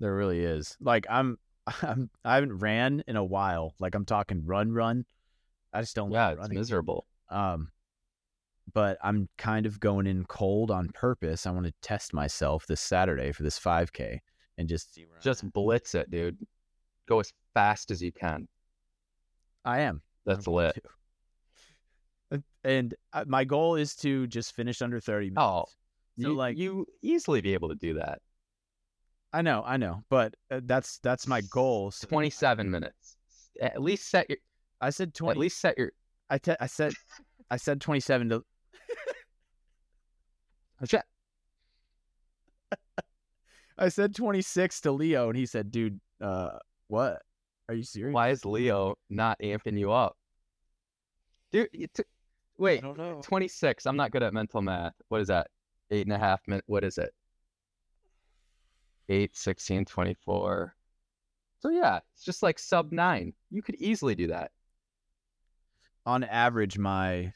There 0.00 0.14
really 0.14 0.40
is. 0.40 0.76
Like 0.80 1.06
I'm, 1.10 1.38
I'm 1.82 2.08
I 2.24 2.36
haven't 2.36 2.58
ran 2.58 3.04
in 3.06 3.16
a 3.16 3.24
while. 3.24 3.74
Like 3.78 3.94
I'm 3.94 4.06
talking 4.06 4.44
run, 4.46 4.72
run. 4.72 5.04
I 5.72 5.80
just 5.80 5.94
don't. 5.94 6.10
Yeah, 6.10 6.28
like 6.28 6.38
it's 6.38 6.48
miserable. 6.50 7.06
Um, 7.28 7.70
but 8.72 8.98
I'm 9.02 9.28
kind 9.36 9.66
of 9.66 9.80
going 9.80 10.06
in 10.06 10.24
cold 10.24 10.70
on 10.70 10.88
purpose. 10.88 11.46
I 11.46 11.50
want 11.50 11.66
to 11.66 11.74
test 11.82 12.14
myself 12.14 12.66
this 12.66 12.80
Saturday 12.80 13.32
for 13.32 13.42
this 13.42 13.58
5K 13.58 14.18
and 14.56 14.68
just 14.68 14.94
see 14.94 15.04
where 15.06 15.16
I'm 15.16 15.22
Just 15.22 15.52
blitz 15.52 15.94
it, 15.94 16.10
dude. 16.10 16.38
Go 17.06 17.20
as 17.20 17.32
fast 17.54 17.90
as 17.90 18.02
you 18.02 18.12
can. 18.12 18.48
I 19.64 19.80
am. 19.80 20.02
That's 20.26 20.46
I'm 20.46 20.52
lit. 20.52 20.84
And- 22.64 22.94
uh, 23.12 23.24
my 23.26 23.44
goal 23.44 23.76
is 23.76 23.94
to 23.96 24.26
just 24.26 24.54
finish 24.54 24.82
under 24.82 25.00
30 25.00 25.30
minutes. 25.30 25.40
Oh, 25.40 25.64
So 25.66 26.28
you, 26.28 26.34
like 26.34 26.58
you 26.58 26.86
easily 27.02 27.40
be 27.40 27.54
able 27.54 27.68
to 27.70 27.74
do 27.74 27.94
that. 27.94 28.20
I 29.32 29.42
know, 29.42 29.62
I 29.66 29.76
know, 29.76 30.02
but 30.08 30.34
uh, 30.50 30.60
that's 30.64 30.98
that's 30.98 31.26
my 31.26 31.40
goal. 31.42 31.90
So 31.90 32.06
27 32.08 32.70
minutes. 32.70 33.16
At 33.60 33.80
least 33.80 34.08
set 34.10 34.28
your. 34.28 34.38
I 34.80 34.90
said 34.90 35.14
20. 35.14 35.30
At 35.32 35.36
least 35.38 35.60
set 35.60 35.76
your. 35.78 35.92
I 36.30 36.38
te- 36.38 36.56
I 36.60 36.66
said 36.66 36.92
I 37.50 37.56
said 37.56 37.80
27 37.80 38.28
to 38.30 38.44
I 43.78 43.88
said 43.88 44.14
26 44.14 44.80
to 44.82 44.92
Leo 44.92 45.28
and 45.28 45.38
he 45.38 45.46
said, 45.46 45.70
"Dude, 45.70 46.00
uh 46.20 46.58
what? 46.88 47.22
Are 47.68 47.74
you 47.74 47.82
serious?" 47.84 48.14
Why 48.14 48.30
is 48.30 48.44
Leo 48.44 48.96
not 49.08 49.38
amping 49.40 49.78
you 49.78 49.92
up? 49.92 50.16
Dude, 51.52 51.68
you 51.72 51.86
t- 52.58 52.62
I 52.62 52.64
wait. 52.64 52.82
don't 52.82 52.98
know. 52.98 53.20
26. 53.22 53.86
I'm 53.86 53.96
not 53.96 54.10
good 54.10 54.22
at 54.22 54.32
mental 54.34 54.60
math. 54.62 54.94
What 55.08 55.20
is 55.20 55.28
that? 55.28 55.48
Eight 55.90 56.06
and 56.06 56.12
a 56.14 56.18
half 56.18 56.40
minutes. 56.46 56.66
What 56.68 56.84
is 56.84 56.98
it? 56.98 57.12
8, 59.08 59.36
16, 59.36 59.84
24. 59.84 60.74
So 61.60 61.70
yeah, 61.70 62.00
it's 62.14 62.24
just 62.24 62.42
like 62.42 62.58
sub 62.58 62.92
nine. 62.92 63.32
You 63.50 63.62
could 63.62 63.74
easily 63.76 64.14
do 64.14 64.28
that. 64.28 64.50
On 66.06 66.24
average 66.24 66.78
my 66.78 67.32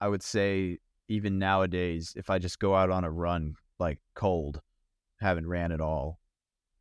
I 0.00 0.08
would 0.08 0.22
say 0.22 0.78
even 1.08 1.38
nowadays 1.38 2.12
if 2.16 2.28
I 2.30 2.38
just 2.38 2.58
go 2.58 2.74
out 2.74 2.90
on 2.90 3.04
a 3.04 3.10
run 3.10 3.54
like 3.78 3.98
cold, 4.14 4.60
haven't 5.20 5.46
ran 5.46 5.70
at 5.70 5.80
all, 5.80 6.18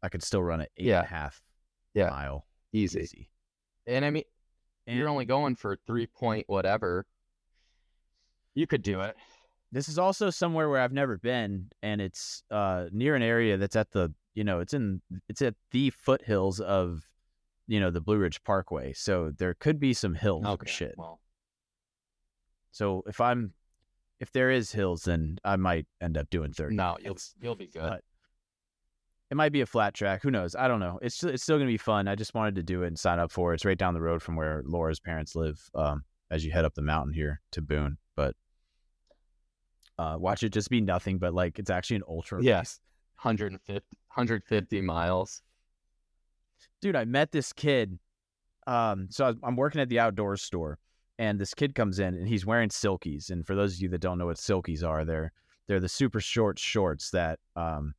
I 0.02 0.10
could 0.10 0.24
still 0.24 0.42
run 0.42 0.62
an 0.62 0.68
eight 0.78 0.88
and 0.92 1.06
a 1.06 1.08
half 1.08 1.42
Yeah. 1.94 2.10
mile 2.10 2.46
Easy. 2.74 3.02
easy. 3.02 3.30
And 3.86 4.04
I 4.06 4.10
mean, 4.10 4.24
And 4.88 4.98
you're 4.98 5.10
only 5.10 5.26
going 5.26 5.56
for 5.56 5.78
three 5.88 6.08
point 6.08 6.46
whatever. 6.48 7.06
You 8.56 8.68
could 8.68 8.82
do 8.82 9.02
it. 9.02 9.16
This 9.72 9.88
is 9.88 9.98
also 9.98 10.30
somewhere 10.30 10.68
where 10.70 10.82
I've 10.82 10.92
never 10.92 11.18
been, 11.18 11.70
and 11.82 12.02
it's 12.02 12.44
uh, 12.52 12.88
near 12.92 13.16
an 13.16 13.22
area 13.22 13.56
that's 13.56 13.78
at 13.78 13.92
the, 13.92 14.14
you 14.34 14.44
know, 14.44 14.60
it's 14.60 14.74
in, 14.74 15.02
it's 15.30 15.42
at 15.42 15.56
the 15.72 15.92
foothills 15.92 16.60
of, 16.60 17.04
you 17.68 17.80
know, 17.80 17.90
the 17.90 18.02
Blue 18.02 18.18
Ridge 18.18 18.44
Parkway. 18.44 18.92
So 18.92 19.32
there 19.38 19.54
could 19.54 19.80
be 19.80 19.94
some 19.94 20.14
hills 20.14 20.46
or 20.46 20.58
shit. 20.66 20.96
Well, 20.98 21.22
So 22.72 23.04
if 23.08 23.22
I'm, 23.22 23.54
if 24.20 24.32
there 24.34 24.52
is 24.52 24.74
hills, 24.74 25.04
then 25.04 25.38
I 25.46 25.56
might 25.56 25.88
end 26.02 26.18
up 26.18 26.30
doing 26.30 26.52
thirty. 26.52 26.76
no, 26.76 26.98
you'll 27.02 27.18
you'll 27.42 27.56
be 27.56 27.68
good. 27.68 27.82
But 27.82 28.04
it 29.32 29.36
might 29.38 29.52
be 29.54 29.62
a 29.62 29.66
flat 29.66 29.94
track. 29.94 30.22
Who 30.22 30.30
knows? 30.30 30.56
I 30.56 30.68
don't 30.68 30.80
know. 30.82 31.00
It's 31.02 31.24
it's 31.24 31.42
still 31.42 31.58
gonna 31.58 31.68
be 31.70 31.78
fun. 31.78 32.08
I 32.08 32.16
just 32.16 32.34
wanted 32.36 32.56
to 32.56 32.64
do 32.64 32.84
it 32.84 32.88
and 32.88 33.00
sign 33.00 33.18
up 33.18 33.32
for 33.32 33.52
it. 33.52 33.56
It's 33.56 33.66
right 33.66 33.78
down 33.78 33.94
the 33.94 34.02
road 34.02 34.22
from 34.22 34.36
where 34.36 34.62
Laura's 34.66 35.00
parents 35.00 35.36
live. 35.36 35.60
Um, 35.74 36.04
as 36.30 36.46
you 36.46 36.52
head 36.52 36.64
up 36.66 36.74
the 36.76 36.82
mountain 36.82 37.14
here 37.14 37.42
to 37.52 37.62
Boone, 37.62 37.98
but. 38.16 38.36
Uh, 40.00 40.16
watch 40.18 40.42
it 40.42 40.50
just 40.50 40.70
be 40.72 40.82
nothing 40.82 41.20
but 41.20 41.32
like 41.34 41.60
it's 41.60 41.70
actually 41.70 41.98
an 41.98 42.04
ultra 42.08 42.42
Yeah. 42.42 42.60
race. 42.60 42.80
150, 43.22 43.86
150 44.16 44.82
miles. 44.82 45.42
dude, 46.82 46.96
I 46.96 47.06
met 47.06 47.32
this 47.32 47.54
kid. 47.54 48.00
Um, 48.66 49.08
so 49.12 49.36
I'm 49.44 49.56
working 49.56 49.80
at 49.82 49.90
the 49.90 50.00
outdoors 50.00 50.42
store, 50.42 50.80
and 51.20 51.40
this 51.40 51.54
kid 51.54 51.76
comes 51.76 52.00
in 52.00 52.16
and 52.16 52.28
he's 52.28 52.46
wearing 52.46 52.70
silkies. 52.70 53.30
And 53.30 53.46
for 53.46 53.54
those 53.56 53.76
of 53.76 53.82
you 53.82 53.90
that 53.90 54.00
don't 54.02 54.18
know 54.18 54.26
what 54.26 54.38
silkies 54.38 54.84
are, 54.84 55.06
they're 55.06 55.32
they're 55.68 55.80
the 55.80 55.90
super 55.90 56.20
short 56.20 56.58
shorts 56.58 57.12
that 57.12 57.40
um, 57.56 57.94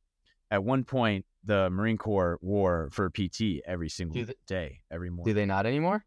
at 0.53 0.63
one 0.63 0.83
point 0.83 1.25
the 1.43 1.67
Marine 1.71 1.97
Corps 1.97 2.37
wore 2.41 2.87
for 2.91 3.09
PT 3.09 3.59
every 3.65 3.89
single 3.89 4.23
they- 4.23 4.33
day, 4.45 4.81
every 4.91 5.09
Do 5.25 5.33
they 5.33 5.45
not 5.47 5.65
anymore? 5.65 6.05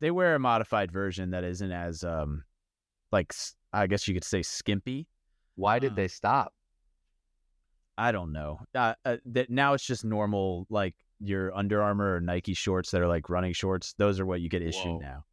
They 0.00 0.10
wear 0.10 0.34
a 0.34 0.38
modified 0.38 0.90
version 0.90 1.30
that 1.32 1.44
isn't 1.44 1.70
as 1.70 2.02
um, 2.04 2.42
like 3.12 3.34
I 3.72 3.86
guess 3.86 4.08
you 4.08 4.14
could 4.14 4.24
say 4.24 4.42
skimpy. 4.42 5.06
Why 5.56 5.78
did 5.78 5.92
Uh, 5.92 5.96
they 5.96 6.08
stop? 6.08 6.54
I 7.98 8.12
don't 8.12 8.32
know. 8.32 8.60
Uh, 8.74 8.94
uh, 9.04 9.18
that 9.26 9.50
now 9.50 9.74
it's 9.74 9.84
just 9.86 10.06
normal 10.06 10.66
like 10.70 10.94
your 11.20 11.54
Under 11.54 11.82
Armour 11.82 12.16
or 12.16 12.20
Nike 12.22 12.54
shorts 12.54 12.90
that 12.92 13.02
are 13.02 13.08
like 13.08 13.28
running 13.28 13.52
shorts. 13.52 13.92
Those 13.98 14.18
are 14.18 14.24
what 14.24 14.40
you 14.40 14.48
get 14.48 14.62
issued 14.62 14.86
Whoa. 14.86 14.98
now. 15.00 15.24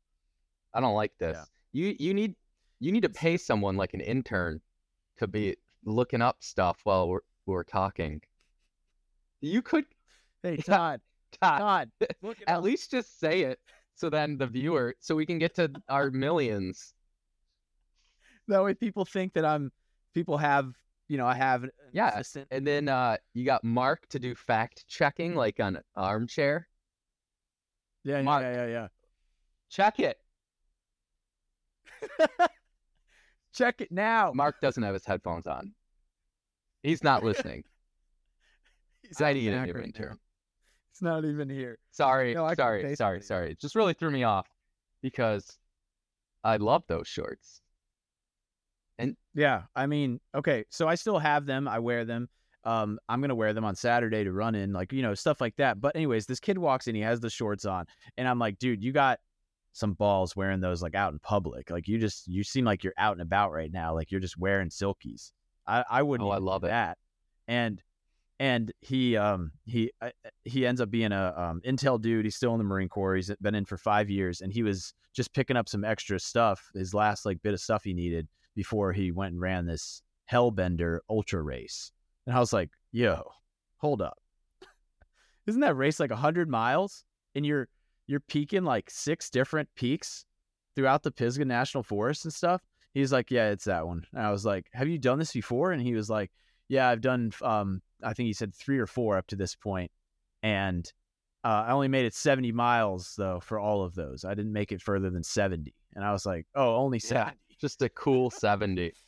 I 0.73 0.81
don't 0.81 0.95
like 0.95 1.13
this. 1.17 1.37
Yeah. 1.37 1.45
You 1.71 1.95
you 1.97 2.13
need 2.13 2.35
you 2.81 2.91
need 2.91 3.03
to 3.03 3.09
pay 3.09 3.37
someone 3.37 3.77
like 3.77 3.93
an 3.93 4.01
intern 4.01 4.59
to 5.19 5.27
be 5.27 5.55
looking 5.85 6.21
up 6.21 6.37
stuff 6.41 6.81
while 6.83 7.07
we're 7.07 7.21
we're 7.53 7.63
talking. 7.63 8.21
You 9.41 9.61
could 9.61 9.85
Hey 10.43 10.57
Yeah. 10.67 10.77
Todd, 10.77 11.01
Todd, 11.41 11.59
Todd, 11.59 11.91
look 12.21 12.41
it 12.41 12.47
at 12.47 12.57
up. 12.57 12.63
least 12.63 12.91
just 12.91 13.19
say 13.19 13.41
it 13.41 13.59
so 13.95 14.09
then 14.09 14.37
the 14.37 14.47
viewer 14.47 14.95
so 14.99 15.15
we 15.15 15.25
can 15.25 15.39
get 15.39 15.55
to 15.55 15.71
our 15.89 16.11
millions. 16.11 16.93
that 18.47 18.63
way 18.63 18.73
people 18.73 19.05
think 19.05 19.33
that 19.33 19.45
I'm. 19.45 19.71
People 20.13 20.37
have, 20.37 20.73
you 21.07 21.17
know, 21.17 21.27
I 21.27 21.35
have 21.35 21.63
an 21.63 21.71
Yeah, 21.93 22.09
assistant. 22.09 22.47
And 22.51 22.65
then 22.65 22.89
uh 22.89 23.17
you 23.33 23.45
got 23.45 23.63
Mark 23.63 24.07
to 24.09 24.19
do 24.19 24.33
fact 24.35 24.85
checking 24.87 25.35
like 25.35 25.59
on 25.59 25.75
an 25.75 25.83
armchair. 25.95 26.67
Yeah, 28.03 28.17
yeah, 28.19 28.23
Mark. 28.23 28.43
yeah, 28.43 28.65
yeah, 28.67 28.87
Check 29.69 29.99
it. 29.99 30.17
Check 33.53 33.81
it 33.81 33.91
now. 33.91 34.31
Mark 34.33 34.59
doesn't 34.61 34.83
have 34.83 34.93
his 34.93 35.05
headphones 35.05 35.47
on. 35.47 35.73
He's 36.87 37.03
not 37.03 37.21
listening. 37.21 37.65
He's 39.01 39.21
I 39.21 39.31
out 39.57 39.67
need 39.67 39.71
a 39.73 39.73
right. 39.73 39.93
It's 40.91 41.01
not 41.01 41.25
even 41.25 41.49
here. 41.49 41.79
Sorry, 41.91 42.33
No, 42.33 42.53
sorry, 42.53 42.95
sorry, 42.95 43.21
sorry. 43.21 43.51
It 43.51 43.59
just 43.59 43.75
really 43.75 43.93
threw 43.93 44.09
me 44.09 44.23
off 44.23 44.47
because 45.01 45.57
I 46.45 46.55
love 46.57 46.83
those 46.87 47.05
shorts. 47.05 47.61
And 48.97 49.17
yeah, 49.35 49.63
I 49.75 49.85
mean, 49.85 50.21
okay, 50.33 50.63
so 50.69 50.87
I 50.87 50.95
still 50.95 51.19
have 51.19 51.45
them. 51.45 51.67
I 51.67 51.79
wear 51.79 52.05
them. 52.05 52.29
Um, 52.63 52.99
I'm 53.09 53.19
gonna 53.19 53.35
wear 53.35 53.51
them 53.51 53.65
on 53.65 53.75
Saturday 53.75 54.23
to 54.23 54.31
run 54.31 54.55
in, 54.55 54.71
like 54.71 54.93
you 54.93 55.01
know, 55.01 55.13
stuff 55.13 55.41
like 55.41 55.57
that. 55.57 55.81
But 55.81 55.93
anyways, 55.93 56.25
this 56.25 56.39
kid 56.39 56.57
walks 56.57 56.87
in, 56.87 56.95
he 56.95 57.01
has 57.01 57.19
the 57.19 57.29
shorts 57.29 57.65
on, 57.65 57.85
and 58.17 58.29
I'm 58.29 58.39
like, 58.39 58.59
dude, 58.59 58.81
you 58.81 58.93
got 58.93 59.19
some 59.73 59.91
balls 59.91 60.37
wearing 60.37 60.61
those 60.61 60.81
like 60.81 60.95
out 60.95 61.11
in 61.11 61.19
public. 61.19 61.69
Like 61.69 61.89
you 61.89 61.99
just 61.99 62.29
you 62.29 62.45
seem 62.45 62.63
like 62.63 62.85
you're 62.85 62.93
out 62.97 63.11
and 63.11 63.21
about 63.21 63.51
right 63.51 63.73
now. 63.73 63.93
Like 63.93 64.09
you're 64.09 64.21
just 64.21 64.37
wearing 64.37 64.69
silkies. 64.69 65.31
I 65.67 65.83
I 65.89 66.01
wouldn't. 66.03 66.27
Oh, 66.27 66.31
I 66.31 66.37
love 66.37 66.63
it. 66.63 66.67
that. 66.67 66.97
And 67.47 67.81
and 68.39 68.71
he 68.81 69.17
um 69.17 69.51
he 69.65 69.91
uh, 70.01 70.09
he 70.45 70.65
ends 70.65 70.81
up 70.81 70.91
being 70.91 71.11
a 71.11 71.33
um, 71.35 71.61
intel 71.65 71.99
dude. 72.01 72.25
He's 72.25 72.35
still 72.35 72.53
in 72.53 72.59
the 72.59 72.63
Marine 72.63 72.89
Corps. 72.89 73.15
He's 73.15 73.31
been 73.41 73.55
in 73.55 73.65
for 73.65 73.77
five 73.77 74.09
years, 74.09 74.41
and 74.41 74.53
he 74.53 74.63
was 74.63 74.93
just 75.13 75.33
picking 75.33 75.57
up 75.57 75.67
some 75.67 75.83
extra 75.83 76.19
stuff. 76.19 76.69
His 76.73 76.93
last 76.93 77.25
like 77.25 77.41
bit 77.41 77.53
of 77.53 77.59
stuff 77.59 77.83
he 77.83 77.93
needed 77.93 78.27
before 78.55 78.93
he 78.93 79.11
went 79.11 79.33
and 79.33 79.41
ran 79.41 79.65
this 79.65 80.01
Hellbender 80.31 80.99
Ultra 81.09 81.41
race. 81.41 81.91
And 82.25 82.35
I 82.35 82.39
was 82.39 82.53
like, 82.53 82.69
yo, 82.91 83.23
hold 83.77 84.01
up. 84.01 84.17
Isn't 85.47 85.61
that 85.61 85.77
race 85.77 85.99
like 85.99 86.11
100 86.11 86.49
miles? 86.49 87.05
And 87.35 87.45
you're 87.45 87.67
you're 88.07 88.19
peaking 88.21 88.63
like 88.63 88.89
six 88.89 89.29
different 89.29 89.69
peaks 89.75 90.25
throughout 90.75 91.03
the 91.03 91.11
Pisgah 91.11 91.45
National 91.45 91.83
Forest 91.83 92.25
and 92.25 92.33
stuff? 92.33 92.61
He's 92.97 93.11
like, 93.11 93.29
yeah, 93.29 93.49
it's 93.49 93.65
that 93.65 93.85
one. 93.85 94.05
And 94.11 94.25
I 94.25 94.31
was 94.31 94.43
like, 94.43 94.67
have 94.73 94.87
you 94.87 94.97
done 94.97 95.19
this 95.19 95.31
before? 95.31 95.71
And 95.71 95.81
he 95.81 95.93
was 95.93 96.09
like, 96.09 96.31
yeah, 96.67 96.89
I've 96.89 97.01
done, 97.01 97.31
um, 97.43 97.81
I 98.03 98.13
think 98.13 98.25
he 98.25 98.33
said 98.33 98.55
three 98.55 98.79
or 98.79 98.87
four 98.87 99.17
up 99.17 99.27
to 99.27 99.35
this 99.35 99.53
point. 99.55 99.91
And 100.41 100.91
uh, 101.43 101.65
I 101.67 101.71
only 101.73 101.89
made 101.89 102.05
it 102.05 102.15
70 102.15 102.51
miles 102.53 103.13
though 103.15 103.39
for 103.39 103.59
all 103.59 103.83
of 103.83 103.93
those. 103.93 104.25
I 104.25 104.33
didn't 104.33 104.51
make 104.51 104.71
it 104.71 104.81
further 104.81 105.11
than 105.11 105.23
70. 105.23 105.75
And 105.95 106.03
I 106.03 106.11
was 106.11 106.25
like, 106.25 106.47
oh, 106.55 106.75
only 106.75 106.97
70. 106.97 107.37
Yeah, 107.49 107.55
just 107.61 107.83
a 107.83 107.89
cool 107.89 108.31
70. 108.31 108.93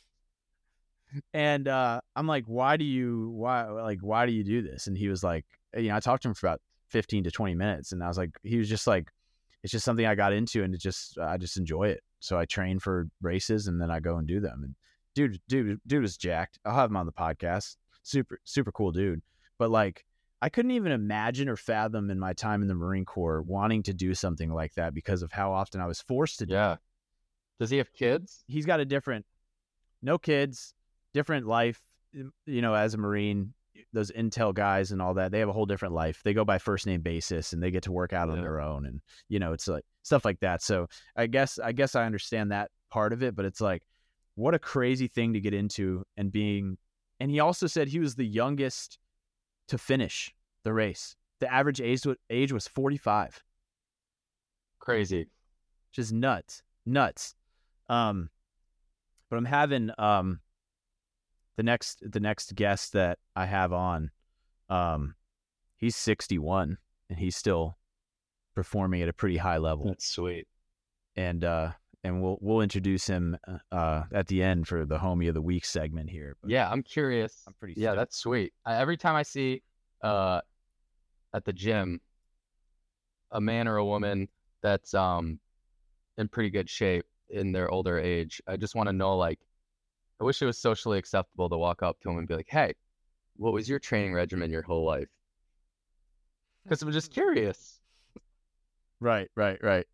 And 1.34 1.66
uh, 1.66 2.00
I'm 2.14 2.28
like, 2.28 2.44
why 2.46 2.76
do 2.76 2.84
you 2.84 3.30
why 3.30 3.64
like 3.68 3.98
why 4.00 4.26
do 4.26 4.32
you 4.32 4.44
do 4.44 4.62
this? 4.62 4.86
And 4.86 4.96
he 4.96 5.08
was 5.08 5.24
like, 5.24 5.44
you 5.76 5.88
know, 5.88 5.96
I 5.96 5.98
talked 5.98 6.22
to 6.22 6.28
him 6.28 6.34
for 6.34 6.46
about 6.46 6.60
15 6.90 7.24
to 7.24 7.32
20 7.32 7.56
minutes, 7.56 7.90
and 7.90 8.00
I 8.00 8.06
was 8.06 8.16
like, 8.16 8.30
he 8.44 8.58
was 8.58 8.68
just 8.68 8.86
like, 8.86 9.10
it's 9.64 9.72
just 9.72 9.84
something 9.84 10.06
I 10.06 10.14
got 10.14 10.32
into, 10.32 10.62
and 10.62 10.72
it 10.72 10.80
just 10.80 11.18
I 11.18 11.36
just 11.36 11.56
enjoy 11.56 11.88
it. 11.88 12.04
So 12.20 12.38
I 12.38 12.44
train 12.44 12.78
for 12.78 13.08
races, 13.20 13.66
and 13.66 13.80
then 13.80 13.90
I 13.90 14.00
go 14.00 14.16
and 14.18 14.28
do 14.28 14.40
them. 14.40 14.62
And 14.62 14.74
dude, 15.14 15.40
dude, 15.48 15.80
dude 15.86 16.04
is 16.04 16.16
jacked. 16.16 16.58
I'll 16.64 16.74
have 16.74 16.90
him 16.90 16.96
on 16.96 17.06
the 17.06 17.12
podcast. 17.12 17.76
Super, 18.02 18.38
super 18.44 18.72
cool 18.72 18.92
dude. 18.92 19.22
But 19.58 19.70
like, 19.70 20.04
I 20.42 20.48
couldn't 20.48 20.70
even 20.70 20.92
imagine 20.92 21.48
or 21.48 21.56
fathom 21.56 22.10
in 22.10 22.18
my 22.18 22.32
time 22.32 22.62
in 22.62 22.68
the 22.68 22.74
Marine 22.74 23.04
Corps 23.04 23.42
wanting 23.42 23.82
to 23.84 23.92
do 23.92 24.14
something 24.14 24.52
like 24.52 24.74
that 24.74 24.94
because 24.94 25.22
of 25.22 25.32
how 25.32 25.52
often 25.52 25.80
I 25.80 25.86
was 25.86 26.00
forced 26.00 26.38
to 26.38 26.46
do. 26.46 26.54
Yeah. 26.54 26.76
Does 27.58 27.68
he 27.68 27.76
have 27.76 27.92
kids? 27.92 28.42
He's 28.46 28.64
got 28.64 28.80
a 28.80 28.86
different, 28.86 29.26
no 30.00 30.16
kids, 30.16 30.72
different 31.12 31.46
life. 31.46 31.82
You 32.12 32.62
know, 32.62 32.74
as 32.74 32.94
a 32.94 32.98
Marine, 32.98 33.52
those 33.92 34.10
intel 34.12 34.54
guys 34.54 34.92
and 34.92 35.00
all 35.02 35.14
that, 35.14 35.32
they 35.32 35.38
have 35.38 35.48
a 35.48 35.52
whole 35.52 35.66
different 35.66 35.94
life. 35.94 36.20
They 36.24 36.32
go 36.34 36.44
by 36.44 36.58
first 36.58 36.86
name 36.86 37.00
basis 37.00 37.52
and 37.52 37.62
they 37.62 37.70
get 37.70 37.82
to 37.84 37.92
work 37.92 38.12
out 38.12 38.30
on 38.30 38.40
their 38.40 38.60
own, 38.60 38.86
and 38.86 39.00
you 39.28 39.38
know, 39.38 39.52
it's 39.52 39.68
like 39.68 39.84
stuff 40.02 40.24
like 40.24 40.40
that. 40.40 40.62
So 40.62 40.86
I 41.16 41.26
guess 41.26 41.58
I 41.58 41.72
guess 41.72 41.94
I 41.94 42.04
understand 42.04 42.52
that 42.52 42.70
part 42.90 43.12
of 43.12 43.22
it, 43.22 43.34
but 43.36 43.44
it's 43.44 43.60
like, 43.60 43.82
what 44.34 44.54
a 44.54 44.58
crazy 44.58 45.08
thing 45.08 45.32
to 45.34 45.40
get 45.40 45.54
into 45.54 46.04
and 46.16 46.32
being. 46.32 46.76
And 47.20 47.30
he 47.30 47.40
also 47.40 47.66
said 47.66 47.88
he 47.88 47.98
was 47.98 48.14
the 48.14 48.26
youngest 48.26 48.98
to 49.68 49.78
finish 49.78 50.34
the 50.64 50.72
race. 50.72 51.16
The 51.40 51.52
average 51.52 51.80
age 51.80 52.02
age 52.30 52.52
was 52.52 52.66
forty 52.68 52.96
five, 52.96 53.42
Crazy. 54.78 55.26
just 55.92 56.12
nuts, 56.12 56.62
nuts. 56.86 57.34
Um, 57.88 58.30
but 59.28 59.36
I'm 59.36 59.44
having 59.44 59.90
um 59.98 60.40
the 61.56 61.62
next 61.62 62.02
the 62.10 62.20
next 62.20 62.54
guest 62.54 62.92
that 62.92 63.18
I 63.36 63.46
have 63.46 63.72
on, 63.72 64.10
um, 64.68 65.14
he's 65.76 65.96
61 65.96 66.78
and 67.08 67.18
he's 67.18 67.36
still 67.36 67.76
performing 68.54 69.02
at 69.02 69.08
a 69.08 69.12
pretty 69.12 69.36
high 69.36 69.58
level. 69.58 69.86
That's 69.86 70.06
sweet. 70.06 70.46
And 71.16 71.44
uh, 71.44 71.72
and 72.04 72.22
we'll 72.22 72.38
we'll 72.40 72.60
introduce 72.60 73.06
him 73.06 73.36
uh 73.72 74.04
at 74.12 74.26
the 74.28 74.42
end 74.42 74.68
for 74.68 74.86
the 74.86 74.98
homie 74.98 75.28
of 75.28 75.34
the 75.34 75.42
week 75.42 75.64
segment 75.64 76.08
here. 76.10 76.36
But 76.40 76.50
Yeah, 76.50 76.70
I'm 76.70 76.82
curious. 76.82 77.42
I'm 77.46 77.54
pretty. 77.54 77.74
Yeah, 77.76 77.88
stoked. 77.90 77.98
that's 77.98 78.16
sweet. 78.16 78.52
I, 78.64 78.76
every 78.76 78.96
time 78.96 79.16
I 79.16 79.22
see 79.22 79.62
uh 80.02 80.40
at 81.34 81.44
the 81.44 81.52
gym 81.52 82.00
a 83.32 83.40
man 83.40 83.68
or 83.68 83.76
a 83.76 83.84
woman 83.84 84.28
that's 84.62 84.94
um 84.94 85.38
in 86.18 86.28
pretty 86.28 86.50
good 86.50 86.68
shape 86.68 87.04
in 87.28 87.52
their 87.52 87.70
older 87.70 87.98
age, 87.98 88.40
I 88.46 88.56
just 88.56 88.74
want 88.74 88.88
to 88.88 88.92
know 88.92 89.16
like 89.16 89.38
I 90.20 90.24
wish 90.24 90.42
it 90.42 90.46
was 90.46 90.58
socially 90.58 90.98
acceptable 90.98 91.48
to 91.48 91.56
walk 91.56 91.82
up 91.82 91.98
to 92.00 92.10
him 92.10 92.18
and 92.18 92.28
be 92.28 92.34
like, 92.34 92.48
"Hey, 92.48 92.74
what 93.36 93.52
was 93.54 93.68
your 93.68 93.78
training 93.78 94.12
regimen 94.12 94.50
your 94.50 94.62
whole 94.62 94.84
life?" 94.84 95.08
Because 96.62 96.82
I'm 96.82 96.92
just 96.92 97.10
curious. 97.10 97.80
Right, 99.00 99.30
right, 99.34 99.58
right. 99.62 99.86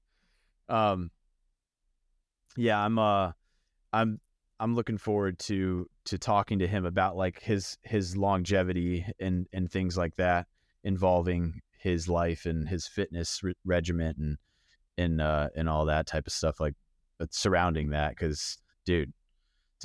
Um 0.68 1.10
yeah, 2.56 2.84
I'm 2.84 2.98
uh 2.98 3.32
I'm 3.92 4.20
I'm 4.58 4.74
looking 4.74 4.98
forward 4.98 5.38
to 5.40 5.88
to 6.06 6.18
talking 6.18 6.58
to 6.58 6.66
him 6.66 6.84
about 6.84 7.16
like 7.16 7.40
his 7.40 7.78
his 7.82 8.16
longevity 8.16 9.06
and 9.20 9.46
and 9.52 9.70
things 9.70 9.96
like 9.96 10.16
that 10.16 10.46
involving 10.82 11.60
his 11.78 12.08
life 12.08 12.46
and 12.46 12.68
his 12.68 12.88
fitness 12.88 13.42
re- 13.44 13.54
regimen 13.64 14.14
and 14.18 14.38
and 14.98 15.20
uh 15.20 15.50
and 15.54 15.68
all 15.68 15.84
that 15.84 16.06
type 16.06 16.26
of 16.26 16.32
stuff 16.32 16.58
like 16.58 16.74
uh, 17.20 17.26
surrounding 17.30 17.90
that 17.90 18.16
cuz 18.16 18.58
dude 18.84 19.12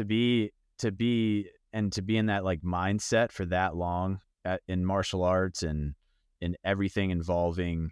to 0.01 0.05
be 0.05 0.51
to 0.79 0.91
be 0.91 1.47
and 1.73 1.91
to 1.93 2.01
be 2.01 2.17
in 2.17 2.25
that 2.25 2.43
like 2.43 2.61
mindset 2.61 3.31
for 3.31 3.45
that 3.45 3.75
long 3.75 4.19
at, 4.43 4.61
in 4.67 4.83
martial 4.83 5.23
arts 5.23 5.61
and 5.63 5.93
in 6.41 6.57
everything 6.63 7.11
involving 7.11 7.91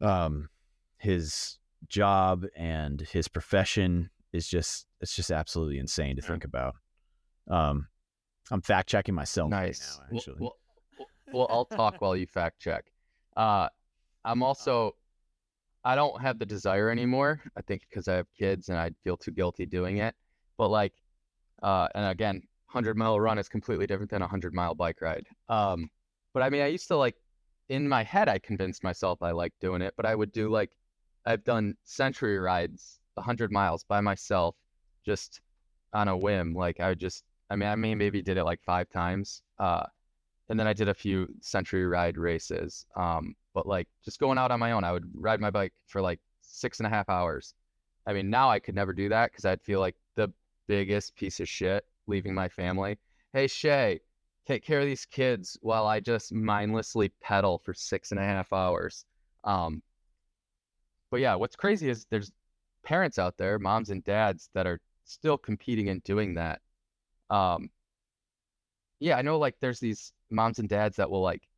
um 0.00 0.48
his 0.98 1.58
job 1.88 2.44
and 2.56 3.00
his 3.02 3.28
profession 3.28 4.10
is 4.32 4.48
just 4.48 4.86
it's 5.00 5.14
just 5.14 5.30
absolutely 5.30 5.78
insane 5.78 6.16
to 6.16 6.22
think 6.22 6.44
about 6.44 6.74
um 7.48 7.86
i'm 8.50 8.60
fact 8.60 8.88
checking 8.88 9.14
myself 9.14 9.52
right 9.52 9.68
Nice. 9.68 9.98
now 9.98 10.04
Well- 10.10 10.18
actually 10.18 10.36
Well, 10.40 10.56
well, 10.98 11.08
well, 11.32 11.46
I'll 11.50 11.64
talk 11.64 12.00
while 12.00 12.16
you 12.16 12.26
fact 12.26 12.58
check. 12.58 12.86
Uh, 13.36 13.68
I'm 14.24 14.42
also, 14.42 14.96
I 15.84 15.94
don't 15.94 16.20
have 16.20 16.38
the 16.38 16.46
desire 16.46 16.88
anymore. 16.90 17.40
I 17.54 17.60
think 17.60 17.82
because 17.88 18.08
I 18.08 18.14
have 18.14 18.26
kids 18.36 18.70
and 18.70 18.78
I'd 18.78 18.96
feel 19.04 19.16
too 19.18 19.30
guilty 19.30 19.66
doing 19.66 19.98
it. 19.98 20.14
But 20.58 20.68
like, 20.68 20.92
uh, 21.62 21.88
and 21.94 22.06
again, 22.06 22.42
hundred 22.66 22.96
mile 22.96 23.18
run 23.18 23.38
is 23.38 23.48
completely 23.48 23.86
different 23.86 24.10
than 24.10 24.22
a 24.22 24.28
hundred 24.28 24.52
mile 24.52 24.74
bike 24.74 25.00
ride. 25.00 25.26
Um, 25.48 25.88
but 26.34 26.42
I 26.42 26.50
mean, 26.50 26.60
I 26.60 26.66
used 26.66 26.88
to 26.88 26.96
like, 26.96 27.16
in 27.68 27.88
my 27.88 28.02
head, 28.02 28.28
I 28.28 28.38
convinced 28.38 28.84
myself 28.84 29.22
I 29.22 29.30
liked 29.30 29.60
doing 29.60 29.82
it. 29.82 29.94
But 29.96 30.06
I 30.06 30.14
would 30.14 30.32
do 30.32 30.50
like, 30.50 30.72
I've 31.24 31.44
done 31.44 31.76
century 31.84 32.38
rides, 32.38 33.00
hundred 33.18 33.52
miles 33.52 33.84
by 33.84 34.00
myself, 34.00 34.56
just 35.04 35.40
on 35.92 36.08
a 36.08 36.16
whim. 36.16 36.54
Like 36.54 36.80
I 36.80 36.90
would 36.90 37.00
just, 37.00 37.24
I 37.50 37.56
mean, 37.56 37.68
I 37.68 37.74
may 37.74 37.94
maybe 37.94 38.20
did 38.22 38.36
it 38.36 38.44
like 38.44 38.62
five 38.62 38.88
times. 38.90 39.42
Uh, 39.58 39.84
and 40.48 40.58
then 40.58 40.66
I 40.66 40.72
did 40.72 40.88
a 40.88 40.94
few 40.94 41.28
century 41.40 41.86
ride 41.86 42.16
races. 42.16 42.86
Um, 42.96 43.34
but 43.54 43.66
like 43.66 43.88
just 44.04 44.18
going 44.18 44.38
out 44.38 44.50
on 44.50 44.60
my 44.60 44.72
own, 44.72 44.84
I 44.84 44.92
would 44.92 45.10
ride 45.14 45.40
my 45.40 45.50
bike 45.50 45.72
for 45.86 46.00
like 46.00 46.20
six 46.40 46.78
and 46.78 46.86
a 46.86 46.90
half 46.90 47.08
hours. 47.08 47.54
I 48.06 48.12
mean, 48.14 48.30
now 48.30 48.48
I 48.48 48.58
could 48.58 48.74
never 48.74 48.92
do 48.92 49.10
that 49.10 49.30
because 49.30 49.44
I'd 49.44 49.62
feel 49.62 49.80
like 49.80 49.94
biggest 50.68 51.16
piece 51.16 51.40
of 51.40 51.48
shit 51.48 51.84
leaving 52.06 52.34
my 52.34 52.48
family. 52.48 52.98
Hey, 53.32 53.48
Shay, 53.48 54.00
take 54.46 54.64
care 54.64 54.80
of 54.80 54.86
these 54.86 55.04
kids 55.04 55.58
while 55.60 55.86
I 55.86 56.00
just 56.00 56.32
mindlessly 56.32 57.10
pedal 57.20 57.58
for 57.58 57.74
six 57.74 58.12
and 58.12 58.20
a 58.20 58.24
half 58.24 58.52
hours. 58.52 59.04
Um, 59.44 59.82
but 61.10 61.20
yeah, 61.20 61.34
what's 61.34 61.56
crazy 61.56 61.88
is 61.88 62.06
there's 62.10 62.32
parents 62.82 63.18
out 63.18 63.36
there, 63.36 63.58
moms 63.58 63.90
and 63.90 64.04
dads, 64.04 64.50
that 64.54 64.66
are 64.66 64.80
still 65.04 65.38
competing 65.38 65.88
and 65.88 66.02
doing 66.04 66.34
that. 66.34 66.60
Um, 67.30 67.70
yeah, 69.00 69.16
I 69.16 69.22
know 69.22 69.38
like 69.38 69.56
there's 69.60 69.80
these 69.80 70.12
moms 70.30 70.58
and 70.58 70.68
dads 70.68 70.96
that 70.96 71.10
will 71.10 71.22
like 71.22 71.48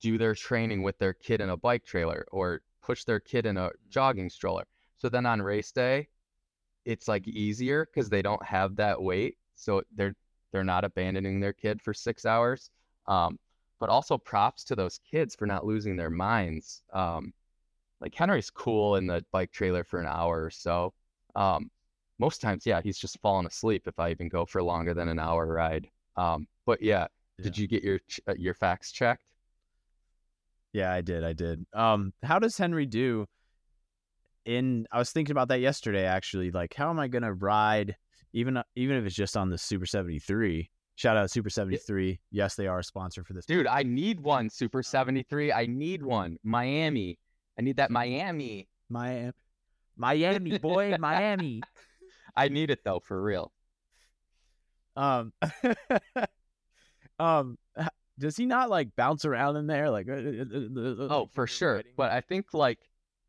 do 0.00 0.18
their 0.18 0.34
training 0.34 0.82
with 0.82 0.98
their 0.98 1.12
kid 1.12 1.40
in 1.40 1.50
a 1.50 1.56
bike 1.56 1.84
trailer 1.84 2.24
or 2.30 2.62
push 2.82 3.04
their 3.04 3.20
kid 3.20 3.46
in 3.46 3.56
a 3.56 3.70
jogging 3.88 4.30
stroller. 4.30 4.66
So 4.98 5.08
then 5.08 5.26
on 5.26 5.42
race 5.42 5.72
day, 5.72 6.08
it's 6.88 7.06
like 7.06 7.28
easier 7.28 7.86
because 7.86 8.08
they 8.08 8.22
don't 8.22 8.42
have 8.44 8.76
that 8.76 9.00
weight. 9.00 9.36
So 9.54 9.82
they're 9.94 10.14
they're 10.52 10.64
not 10.64 10.84
abandoning 10.84 11.38
their 11.38 11.52
kid 11.52 11.82
for 11.82 11.92
six 11.92 12.24
hours. 12.24 12.70
Um, 13.06 13.38
but 13.78 13.90
also 13.90 14.18
props 14.18 14.64
to 14.64 14.74
those 14.74 14.98
kids 15.08 15.36
for 15.36 15.46
not 15.46 15.66
losing 15.66 15.96
their 15.96 16.10
minds. 16.10 16.82
Um, 16.92 17.32
like 18.00 18.14
Henry's 18.14 18.50
cool 18.50 18.96
in 18.96 19.06
the 19.06 19.24
bike 19.30 19.52
trailer 19.52 19.84
for 19.84 20.00
an 20.00 20.06
hour 20.08 20.44
or 20.44 20.50
so. 20.50 20.94
Um, 21.36 21.70
most 22.18 22.40
times, 22.40 22.66
yeah, 22.66 22.80
he's 22.80 22.98
just 22.98 23.20
falling 23.20 23.46
asleep 23.46 23.86
if 23.86 23.98
I 24.00 24.10
even 24.10 24.28
go 24.28 24.46
for 24.46 24.62
longer 24.62 24.94
than 24.94 25.08
an 25.08 25.18
hour 25.18 25.46
ride. 25.46 25.88
Um, 26.16 26.48
but 26.66 26.82
yeah, 26.82 27.06
did 27.40 27.56
you 27.56 27.68
get 27.68 27.84
your 27.84 28.00
uh, 28.26 28.34
your 28.36 28.54
facts 28.54 28.90
checked? 28.90 29.22
yeah 30.72 30.92
i 30.92 31.00
did 31.00 31.24
i 31.24 31.32
did 31.32 31.64
um 31.72 32.12
how 32.22 32.38
does 32.38 32.56
henry 32.58 32.86
do 32.86 33.26
in 34.48 34.86
i 34.90 34.98
was 34.98 35.10
thinking 35.10 35.32
about 35.32 35.48
that 35.48 35.60
yesterday 35.60 36.04
actually 36.04 36.50
like 36.50 36.72
how 36.74 36.88
am 36.88 36.98
i 36.98 37.06
gonna 37.06 37.32
ride 37.34 37.94
even 38.32 38.60
even 38.76 38.96
if 38.96 39.04
it's 39.04 39.14
just 39.14 39.36
on 39.36 39.50
the 39.50 39.58
super 39.58 39.84
73 39.84 40.70
shout 40.94 41.16
out 41.16 41.30
super 41.30 41.50
73 41.50 42.18
yes 42.30 42.54
they 42.54 42.66
are 42.66 42.78
a 42.78 42.84
sponsor 42.84 43.22
for 43.22 43.34
this 43.34 43.44
Dude, 43.46 43.66
I 43.66 43.82
need 43.82 44.20
one 44.20 44.50
Super 44.50 44.82
73. 44.82 45.52
I 45.52 45.66
need 45.66 46.02
one. 46.02 46.38
Miami. 46.42 47.18
I 47.58 47.62
need 47.62 47.76
that 47.76 47.90
Miami. 47.90 48.68
miami 48.88 49.32
miami 49.96 50.58
boy 50.58 50.96
miami 50.98 51.62
I 52.36 52.48
need 52.48 52.70
it 52.70 52.80
though, 52.84 53.00
for 53.00 53.20
real. 53.20 53.52
Um, 54.96 55.32
um, 57.18 57.58
does 58.18 58.36
he 58.36 58.46
not 58.46 58.70
like 58.70 58.94
bounce 58.96 59.24
around 59.24 59.56
in 59.56 59.66
there? 59.66 59.90
Like, 59.90 60.08
uh, 60.08 60.12
uh, 60.12 60.16
uh, 60.16 60.58
uh, 60.76 61.04
uh, 61.04 61.08
Oh, 61.10 61.28
for 61.32 61.46
sure. 61.46 61.82
But 61.96 62.12
I 62.12 62.20
think 62.20 62.54
like 62.54 62.78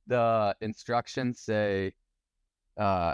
the 0.10 0.56
instructions 0.60 1.40
say, 1.40 1.94
uh, 2.78 3.14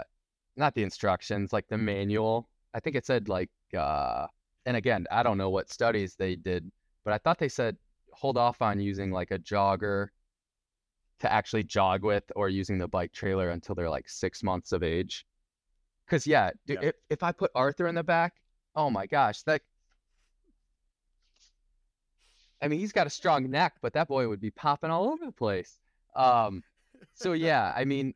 not 0.56 0.74
the 0.74 0.82
instructions, 0.82 1.52
like 1.52 1.68
the 1.68 1.78
manual. 1.78 2.48
I 2.74 2.80
think 2.80 2.96
it 2.96 3.06
said 3.06 3.28
like, 3.28 3.50
uh, 3.76 4.26
and 4.64 4.76
again, 4.76 5.06
I 5.10 5.22
don't 5.22 5.38
know 5.38 5.50
what 5.50 5.70
studies 5.70 6.16
they 6.16 6.34
did, 6.34 6.70
but 7.04 7.12
I 7.14 7.18
thought 7.18 7.38
they 7.38 7.48
said 7.48 7.76
hold 8.12 8.38
off 8.38 8.62
on 8.62 8.80
using 8.80 9.10
like 9.12 9.30
a 9.30 9.38
jogger 9.38 10.08
to 11.20 11.32
actually 11.32 11.64
jog 11.64 12.02
with 12.02 12.24
or 12.34 12.48
using 12.48 12.78
the 12.78 12.88
bike 12.88 13.12
trailer 13.12 13.50
until 13.50 13.74
they're 13.74 13.90
like 13.90 14.08
six 14.08 14.42
months 14.42 14.72
of 14.72 14.82
age. 14.82 15.26
Cause 16.08 16.26
yeah, 16.26 16.50
dude, 16.66 16.78
Yeah. 16.82 16.88
if, 16.88 16.94
if 17.10 17.22
I 17.22 17.32
put 17.32 17.50
Arthur 17.54 17.86
in 17.86 17.94
the 17.94 18.02
back, 18.02 18.34
oh 18.74 18.90
my 18.90 19.06
gosh, 19.06 19.42
that 19.42 19.62
I 22.62 22.68
mean, 22.68 22.80
he's 22.80 22.92
got 22.92 23.06
a 23.06 23.10
strong 23.10 23.50
neck, 23.50 23.74
but 23.82 23.92
that 23.92 24.08
boy 24.08 24.28
would 24.28 24.40
be 24.40 24.50
popping 24.50 24.90
all 24.90 25.08
over 25.08 25.26
the 25.26 25.32
place. 25.32 25.78
Um, 26.14 26.62
so 27.14 27.32
yeah, 27.32 27.72
I 27.76 27.84
mean, 27.84 28.14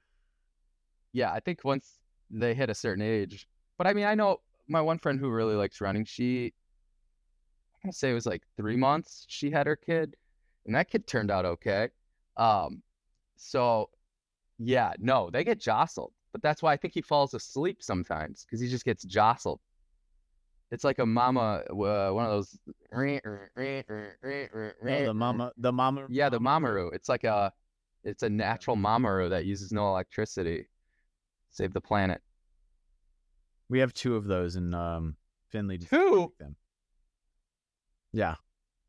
yeah, 1.13 1.33
I 1.33 1.41
think 1.41 1.65
once 1.65 1.99
they 2.31 2.55
hit 2.55 2.71
a 2.71 2.75
certain 2.75 3.03
age, 3.03 3.49
but 3.79 3.87
I 3.87 3.93
mean, 3.93 4.05
I 4.05 4.15
know 4.15 4.41
my 4.69 4.81
one 4.81 4.99
friend 4.99 5.19
who 5.19 5.31
really 5.31 5.55
likes 5.55 5.81
running, 5.81 6.05
she, 6.05 6.53
I'm 7.75 7.89
gonna 7.89 7.93
say 7.93 8.11
it 8.11 8.15
was 8.15 8.27
like 8.27 8.43
three 8.57 8.77
months 8.77 9.25
she 9.29 9.51
had 9.51 9.67
her 9.67 9.77
kid, 9.77 10.17
and 10.67 10.75
that 10.75 10.91
kid 10.91 11.07
turned 11.07 11.31
out 11.31 11.45
okay. 11.45 11.89
Um, 12.37 12.83
so 13.37 13.91
yeah, 14.59 14.93
no, 14.99 15.31
they 15.33 15.45
get 15.45 15.61
jostled, 15.61 16.13
but 16.33 16.43
that's 16.43 16.63
why 16.63 16.73
I 16.73 16.77
think 16.77 16.95
he 16.95 17.03
falls 17.03 17.35
asleep 17.35 17.83
sometimes 17.83 18.45
because 18.45 18.61
he 18.61 18.69
just 18.69 18.85
gets 18.85 19.05
jostled. 19.05 19.61
It's 20.71 20.85
like 20.85 21.01
a 21.01 21.07
mama, 21.07 21.63
uh, 21.71 22.11
one 22.11 22.25
of 22.25 22.31
those. 22.31 22.57
Oh, 25.03 25.07
the 25.07 25.15
mama, 25.15 25.53
the 25.57 25.73
mama. 25.73 26.07
Yeah, 26.09 26.29
the 26.29 26.39
mamaRoo. 26.39 26.95
It's 26.95 27.09
like 27.09 27.25
a, 27.25 27.53
it's 28.05 28.23
a 28.23 28.31
natural 28.31 28.77
mamaRoo 28.77 29.31
that 29.31 29.45
uses 29.45 29.73
no 29.73 29.89
electricity. 29.89 30.69
Save 31.51 31.73
the 31.73 31.81
planet. 31.81 32.21
We 33.69 33.79
have 33.81 33.93
two 33.93 34.17
of 34.17 34.25
those 34.25 34.57
in 34.57 34.75
um, 34.75 35.17
Finley. 35.51 35.79
Two? 35.79 36.33
them. 36.39 36.57
Yeah, 38.13 38.35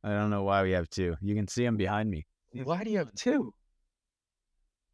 I 0.03 0.09
don't 0.14 0.30
know 0.32 0.43
why 0.43 0.64
we 0.64 0.72
have 0.72 0.89
two. 0.89 1.16
You 1.22 1.36
can 1.36 1.47
see 1.47 1.64
them 1.64 1.78
behind 1.78 2.09
me. 2.09 2.26
Why 2.64 2.84
do 2.84 2.89
you 2.89 2.97
have 2.97 3.14
two? 3.14 3.53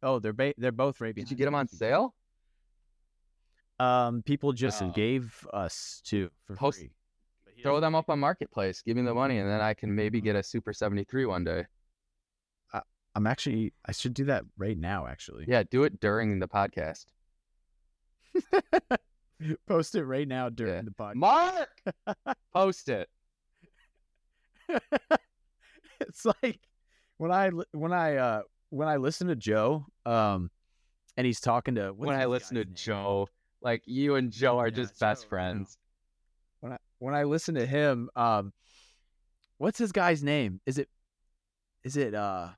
Oh, 0.02 0.18
they're 0.18 0.32
ba- 0.32 0.54
they're 0.58 0.70
both 0.72 1.00
right 1.00 1.14
Did 1.14 1.30
you 1.30 1.36
get 1.36 1.46
them 1.46 1.54
on 1.54 1.66
sale? 1.68 2.14
Um, 3.80 4.22
people 4.22 4.52
just 4.52 4.82
Oh. 4.82 4.90
gave 4.90 5.46
us 5.52 6.00
two 6.04 6.30
for 6.44 6.54
Post- 6.56 6.78
free. 6.80 6.90
Throw 7.62 7.80
them 7.80 7.94
up 7.96 8.08
on 8.08 8.20
Marketplace. 8.20 8.82
Give 8.82 8.96
me 8.96 9.02
the 9.02 9.14
money, 9.14 9.38
and 9.38 9.48
then 9.50 9.60
I 9.60 9.74
can 9.74 9.88
Mm-hmm. 9.88 9.96
maybe 9.96 10.20
get 10.20 10.36
a 10.36 10.42
Super 10.42 10.72
73 10.72 11.26
one 11.26 11.42
day. 11.44 11.66
I'm 13.14 13.26
actually. 13.26 13.72
I 13.86 13.92
should 13.92 14.14
do 14.14 14.24
that 14.26 14.44
right 14.56 14.78
now. 14.78 15.06
Actually. 15.06 15.44
Yeah, 15.48 15.62
do 15.68 15.84
it 15.84 16.00
during 16.00 16.38
the 16.38 16.48
podcast. 16.48 17.06
Post 19.68 19.94
it 19.94 20.04
right 20.04 20.26
now 20.26 20.48
during 20.48 20.74
Yeah. 20.74 20.82
the 20.82 20.90
podcast. 20.90 21.14
Mark, 21.14 21.68
post 22.52 22.88
it. 22.88 23.08
it's 26.00 26.24
like 26.42 26.60
when 27.18 27.30
I 27.30 27.50
when 27.72 27.92
I 27.92 28.16
uh 28.16 28.42
when 28.70 28.88
I 28.88 28.96
listen 28.96 29.28
to 29.28 29.36
Joe, 29.36 29.86
um, 30.04 30.50
and 31.16 31.24
he's 31.26 31.40
talking 31.40 31.76
to 31.76 31.90
when 31.92 32.10
I 32.14 32.26
listen 32.26 32.56
to 32.56 32.64
name? 32.64 32.74
Joe, 32.74 33.28
like 33.62 33.82
you 33.86 34.16
and 34.16 34.30
Joe 34.32 34.58
are 34.58 34.68
Yeah, 34.68 34.74
just 34.74 34.98
best 34.98 35.22
Joe, 35.22 35.26
know. 35.26 35.28
friends. 35.30 35.78
When 36.60 36.72
I 36.72 36.76
when 36.98 37.14
I 37.14 37.22
listen 37.22 37.54
to 37.54 37.64
him, 37.66 38.10
um, 38.16 38.52
what's 39.58 39.78
his 39.78 39.92
guy's 39.92 40.22
name? 40.22 40.60
Is 40.66 40.78
it 40.78 40.88
is 41.84 41.96
it 41.96 42.12
uh? 42.14 42.48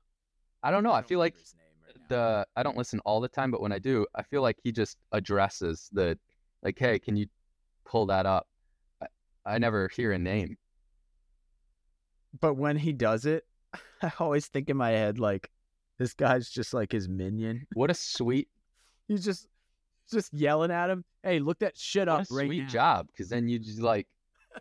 I 0.63 0.71
don't 0.71 0.83
know. 0.83 0.91
I 0.91 0.99
don't 1.01 1.07
feel 1.07 1.19
like 1.19 1.33
remember 1.33 1.43
his 1.43 1.55
name 1.55 1.97
right 1.99 2.09
the 2.09 2.47
I 2.55 2.63
don't 2.63 2.77
listen 2.77 2.99
all 3.05 3.19
the 3.21 3.27
time, 3.27 3.51
but 3.51 3.61
when 3.61 3.71
I 3.71 3.79
do, 3.79 4.05
I 4.15 4.23
feel 4.23 4.41
like 4.41 4.57
he 4.63 4.71
just 4.71 4.97
addresses 5.11 5.89
the 5.91 6.17
like, 6.63 6.77
hey, 6.77 6.99
can 6.99 7.15
you 7.15 7.27
pull 7.85 8.05
that 8.07 8.25
up? 8.25 8.47
I, 9.01 9.07
I 9.45 9.57
never 9.57 9.87
hear 9.87 10.11
a 10.11 10.19
name. 10.19 10.57
But 12.39 12.53
when 12.55 12.77
he 12.77 12.93
does 12.93 13.25
it, 13.25 13.45
I 14.01 14.11
always 14.19 14.47
think 14.47 14.69
in 14.69 14.77
my 14.77 14.91
head 14.91 15.19
like, 15.19 15.49
this 15.99 16.13
guy's 16.13 16.49
just 16.49 16.73
like 16.73 16.91
his 16.91 17.07
minion. 17.09 17.67
What 17.73 17.91
a 17.91 17.93
sweet, 17.93 18.47
He's 19.07 19.23
just 19.25 19.47
just 20.11 20.33
yelling 20.33 20.71
at 20.71 20.89
him. 20.89 21.03
Hey, 21.23 21.39
look 21.39 21.59
that 21.59 21.77
shit 21.77 22.07
what 22.07 22.21
up 22.21 22.31
a 22.31 22.33
right 22.33 22.47
sweet 22.47 22.61
now. 22.63 22.67
job. 22.69 23.07
Because 23.11 23.29
then 23.29 23.47
you 23.47 23.59
just 23.59 23.79
like, 23.81 24.07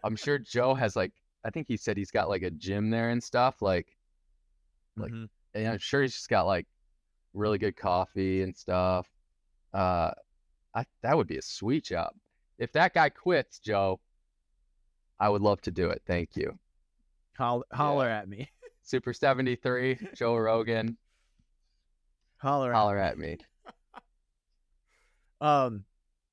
I'm 0.04 0.16
sure 0.16 0.38
Joe 0.38 0.74
has 0.74 0.96
like, 0.96 1.12
I 1.44 1.50
think 1.50 1.66
he 1.68 1.76
said 1.76 1.96
he's 1.96 2.10
got 2.10 2.28
like 2.28 2.42
a 2.42 2.50
gym 2.50 2.90
there 2.90 3.10
and 3.10 3.22
stuff. 3.22 3.62
Like, 3.62 3.96
like- 4.96 5.10
Mhm. 5.12 5.28
And 5.54 5.68
I'm 5.68 5.78
sure 5.78 6.02
he's 6.02 6.14
just 6.14 6.28
got 6.28 6.46
like 6.46 6.66
really 7.34 7.58
good 7.58 7.76
coffee 7.76 8.42
and 8.42 8.56
stuff. 8.56 9.06
Uh, 9.72 10.12
I 10.74 10.84
that 11.02 11.16
would 11.16 11.26
be 11.26 11.38
a 11.38 11.42
sweet 11.42 11.84
job. 11.84 12.12
If 12.58 12.72
that 12.72 12.94
guy 12.94 13.08
quits, 13.08 13.58
Joe, 13.58 14.00
I 15.18 15.28
would 15.28 15.42
love 15.42 15.60
to 15.62 15.70
do 15.70 15.90
it. 15.90 16.02
Thank 16.06 16.36
you. 16.36 16.58
Holler, 17.36 17.64
holler 17.72 18.08
at 18.08 18.28
me. 18.28 18.50
Super 18.82 19.12
73, 19.12 19.98
Joe 20.14 20.36
Rogan, 20.36 20.96
Holler, 22.38 22.72
holler 22.72 22.98
at 22.98 23.18
me. 23.18 23.38
Um, 25.42 25.84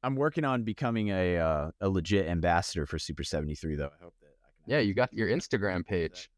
I'm 0.03 0.17
working 0.17 0.43
on 0.43 0.63
becoming 0.63 1.11
a 1.11 1.37
uh, 1.37 1.71
a 1.79 1.87
legit 1.87 2.27
ambassador 2.27 2.85
for 2.85 2.99
Super 2.99 3.23
73 3.23 3.77
though. 3.77 3.85
I 3.85 4.03
hope 4.03 4.13
that 4.19 4.27
I 4.27 4.49
can. 4.65 4.73
Yeah, 4.73 4.79
you 4.79 4.93
got 4.93 5.13
your 5.13 5.29
Instagram 5.29 5.85
page. 5.85 6.29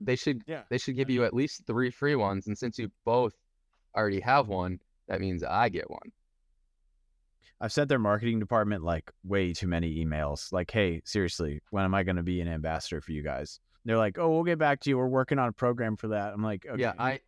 They 0.00 0.16
should 0.16 0.42
Yeah. 0.46 0.62
they 0.70 0.78
should 0.78 0.96
give 0.96 1.10
you 1.10 1.24
at 1.24 1.34
least 1.34 1.66
three 1.66 1.90
free 1.90 2.14
ones, 2.16 2.46
and 2.46 2.56
since 2.56 2.78
you 2.78 2.90
both 3.04 3.34
already 3.96 4.20
have 4.20 4.48
one, 4.48 4.80
that 5.08 5.20
means 5.20 5.42
I 5.44 5.68
get 5.68 5.88
one. 5.90 6.12
I've 7.60 7.72
sent 7.72 7.88
their 7.88 7.98
marketing 8.00 8.40
department 8.40 8.82
like 8.82 9.10
way 9.22 9.52
too 9.52 9.68
many 9.68 10.04
emails. 10.04 10.52
Like, 10.52 10.70
hey, 10.70 11.00
seriously, 11.04 11.62
when 11.70 11.84
am 11.84 11.94
I 11.94 12.02
going 12.02 12.16
to 12.16 12.22
be 12.22 12.40
an 12.40 12.48
ambassador 12.48 13.00
for 13.00 13.12
you 13.12 13.22
guys? 13.22 13.60
They're 13.84 13.96
like, 13.96 14.18
oh, 14.18 14.28
we'll 14.30 14.44
get 14.44 14.58
back 14.58 14.80
to 14.80 14.90
you. 14.90 14.98
We're 14.98 15.06
working 15.06 15.38
on 15.38 15.48
a 15.48 15.52
program 15.52 15.96
for 15.96 16.08
that. 16.08 16.32
I'm 16.32 16.42
like, 16.42 16.66
okay, 16.66 16.80
Yeah, 16.80 16.94
I 16.98 17.20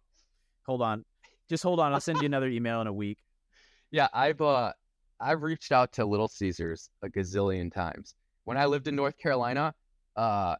hold 0.66 0.82
on, 0.82 1.04
just 1.48 1.62
hold 1.62 1.80
on. 1.80 1.92
I'll 1.92 2.00
send 2.00 2.18
you 2.20 2.26
another 2.26 2.48
email 2.48 2.80
in 2.80 2.86
a 2.86 2.92
week. 2.92 3.18
Yeah, 3.90 4.08
I've 4.12 4.40
uh 4.40 4.72
I've 5.20 5.42
reached 5.42 5.70
out 5.72 5.92
to 5.94 6.04
Little 6.04 6.28
Caesars 6.28 6.90
a 7.02 7.08
gazillion 7.08 7.72
times. 7.72 8.14
When 8.44 8.56
I 8.58 8.66
lived 8.66 8.88
in 8.88 8.96
North 8.96 9.16
Carolina, 9.18 9.74
uh 10.16 10.56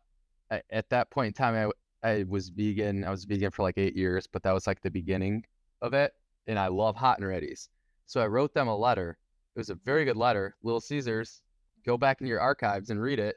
at 0.71 0.89
that 0.91 1.11
point 1.11 1.29
in 1.29 1.33
time 1.33 1.71
I 2.07 2.25
was 2.29 2.51
vegan. 2.51 3.05
I 3.05 3.11
was 3.11 3.25
vegan 3.25 3.51
for 3.51 3.63
like 3.63 3.79
8 3.79 3.97
years, 3.97 4.27
but 4.27 4.43
that 4.45 4.53
was 4.53 4.67
like 4.67 4.81
the 4.81 4.91
beginning 4.91 5.45
of 5.83 5.93
it, 5.93 6.13
and 6.47 6.59
I 6.59 6.69
love 6.69 6.97
hot 6.97 7.19
and 7.19 7.27
ready's. 7.27 7.69
So 8.07 8.21
I 8.21 8.27
wrote 8.29 8.55
them 8.55 8.69
a 8.69 8.77
letter. 8.77 9.19
It 9.55 9.59
was 9.59 9.71
a 9.71 9.75
very 9.75 10.05
good 10.05 10.17
letter. 10.17 10.55
Little 10.63 10.81
Caesars, 10.81 11.43
go 11.85 11.97
back 11.99 12.21
in 12.21 12.27
your 12.27 12.41
archives 12.41 12.91
and 12.91 13.01
read 13.01 13.19
it. 13.19 13.37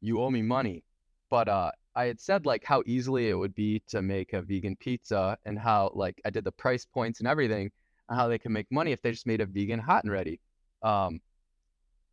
You 0.00 0.20
owe 0.20 0.30
me 0.30 0.42
money. 0.42 0.84
But 1.30 1.48
uh 1.48 1.70
I 1.94 2.04
had 2.04 2.20
said 2.20 2.46
like 2.46 2.64
how 2.64 2.82
easily 2.86 3.28
it 3.30 3.34
would 3.34 3.54
be 3.54 3.82
to 3.88 4.02
make 4.02 4.32
a 4.32 4.42
vegan 4.42 4.76
pizza 4.76 5.38
and 5.44 5.58
how 5.58 5.90
like 5.94 6.20
I 6.24 6.30
did 6.30 6.44
the 6.44 6.52
price 6.52 6.84
points 6.84 7.20
and 7.20 7.28
everything 7.28 7.70
on 8.08 8.16
how 8.16 8.28
they 8.28 8.38
can 8.38 8.52
make 8.52 8.70
money 8.70 8.92
if 8.92 9.02
they 9.02 9.12
just 9.12 9.26
made 9.26 9.40
a 9.40 9.46
vegan 9.46 9.80
hot 9.80 10.04
and 10.04 10.12
ready. 10.12 10.40
Um, 10.82 11.20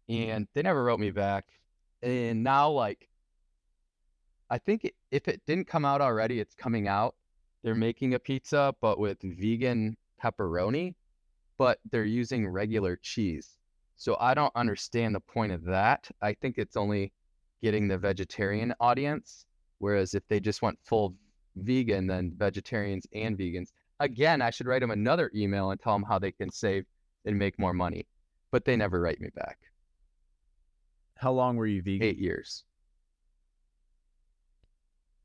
and 0.10 0.48
they 0.54 0.62
never 0.62 0.84
wrote 0.84 1.00
me 1.00 1.12
back. 1.12 1.46
And 2.02 2.44
now, 2.44 2.70
like, 2.70 3.10
I 4.50 4.58
think 4.58 4.86
it, 4.86 4.96
if 5.12 5.28
it 5.28 5.42
didn't 5.46 5.68
come 5.68 5.86
out 5.86 6.02
already, 6.02 6.40
it's 6.40 6.56
coming 6.56 6.88
out. 6.88 7.16
They're 7.64 7.74
mm-hmm. 7.74 7.80
making 7.80 8.14
a 8.14 8.20
pizza, 8.20 8.74
but 8.82 9.00
with 9.00 9.18
vegan 9.22 9.98
pepperoni, 10.24 10.96
but 11.58 11.80
they're 11.92 12.06
using 12.06 12.48
regular 12.48 12.96
cheese. 12.96 13.58
So 13.96 14.16
I 14.20 14.34
don't 14.34 14.56
understand 14.56 15.16
the 15.16 15.20
point 15.20 15.52
of 15.52 15.64
that. 15.66 16.10
I 16.22 16.34
think 16.34 16.58
it's 16.58 16.78
only 16.78 17.12
getting 17.62 17.88
the 17.88 17.98
vegetarian 17.98 18.74
audience. 18.80 19.46
Whereas 19.80 20.14
if 20.14 20.28
they 20.28 20.40
just 20.40 20.62
went 20.62 20.80
full 20.84 21.16
vegan, 21.56 22.08
then 22.08 22.34
vegetarians 22.38 23.06
and 23.14 23.38
vegans 23.38 23.70
again, 24.00 24.42
I 24.42 24.50
should 24.50 24.68
write 24.68 24.82
them 24.82 24.92
another 24.92 25.32
email 25.36 25.72
and 25.72 25.80
tell 25.80 25.94
them 25.94 26.04
how 26.04 26.20
they 26.20 26.32
can 26.32 26.52
save 26.52 26.86
and 27.26 27.38
make 27.38 27.60
more 27.60 27.74
money. 27.74 28.06
But 28.52 28.66
they 28.66 28.76
never 28.76 29.02
write 29.02 29.20
me 29.20 29.30
back. 29.36 29.58
How 31.16 31.32
long 31.32 31.56
were 31.56 31.68
you 31.68 31.82
vegan? 31.82 32.04
Eight 32.04 32.18
years. 32.18 32.64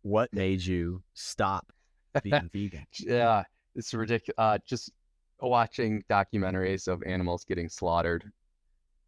What 0.03 0.33
made 0.33 0.65
you 0.65 1.03
stop 1.15 1.73
being 2.23 2.51
vegan? 2.53 2.87
Yeah, 2.99 3.45
it's 3.75 3.95
ridiculous. 3.95 4.35
Uh, 4.39 4.59
just 4.67 4.91
watching 5.41 6.05
documentaries 6.11 6.89
of 6.89 7.03
animals 7.05 7.45
getting 7.45 7.69
slaughtered, 7.69 8.25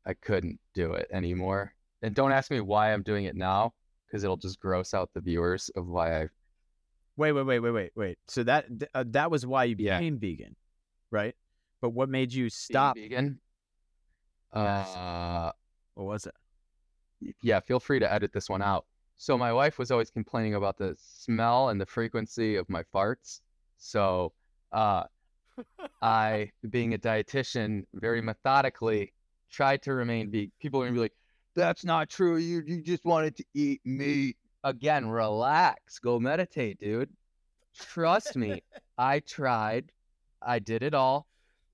I 0.07 0.15
couldn't 0.15 0.59
do 0.75 0.93
it 0.95 1.09
anymore. 1.13 1.75
And 2.03 2.15
don't 2.15 2.33
ask 2.33 2.51
me 2.51 2.61
why 2.61 2.93
I'm 2.93 3.03
doing 3.03 3.25
it 3.25 3.35
now, 3.37 3.73
because 4.07 4.25
it'll 4.25 4.37
just 4.37 4.61
gross 4.61 4.95
out 4.95 5.11
the 5.15 5.21
viewers 5.21 5.69
of 5.77 5.87
why 5.87 6.23
I. 6.23 6.29
Wait, 7.17 7.33
wait, 7.33 7.45
wait, 7.47 7.61
wait, 7.61 7.71
wait, 7.71 7.93
wait. 7.95 8.19
So 8.29 8.43
that 8.45 8.67
uh, 8.95 9.05
that 9.09 9.31
was 9.31 9.47
why 9.47 9.65
you 9.65 9.77
Yeah. 9.79 9.99
became 9.99 10.19
vegan, 10.19 10.57
right? 11.11 11.35
But 11.81 11.91
what 11.91 12.09
made 12.09 12.33
you 12.33 12.45
being 12.45 12.51
stop? 12.51 12.97
vegan. 12.97 13.39
Uh, 14.53 15.53
What 15.95 16.05
was 16.07 16.27
it? 16.27 16.35
yeah, 17.43 17.61
feel 17.61 17.81
free 17.81 17.99
to 18.01 18.13
edit 18.13 18.33
this 18.33 18.49
one 18.51 18.63
out. 18.63 18.87
So 19.17 19.39
my 19.39 19.53
wife 19.53 19.79
was 19.79 19.91
always 19.91 20.11
complaining 20.11 20.55
about 20.55 20.77
the 20.77 20.97
smell 20.99 21.69
and 21.69 21.81
the 21.81 21.87
frequency 21.87 22.57
of 22.57 22.69
my 22.69 22.83
farts. 22.95 23.41
So 23.79 24.33
uh, 24.73 25.05
I, 26.03 26.51
being 26.69 26.95
a 26.95 26.99
dietitian, 26.99 27.85
very 27.95 28.21
methodically 28.21 29.13
tried 29.51 29.83
to 29.83 29.95
remain 29.95 30.31
vegan. 30.31 30.53
People 30.61 30.83
are 30.83 30.87
gonna 30.87 30.95
be 30.95 31.01
like, 31.01 31.17
"That's 31.55 31.85
not 31.85 32.11
true. 32.11 32.37
You 32.37 32.63
you 32.67 32.83
just 32.83 33.05
wanted 33.05 33.37
to 33.37 33.45
eat 33.55 33.81
meat." 33.85 34.37
Again, 34.65 35.09
relax. 35.09 35.99
Go 35.99 36.19
meditate, 36.19 36.81
dude. 36.81 37.11
Trust 37.79 38.37
me. 38.37 38.63
I 38.99 39.21
tried. 39.21 39.93
I 40.43 40.59
did 40.59 40.83
it 40.83 40.95
all. 40.95 41.27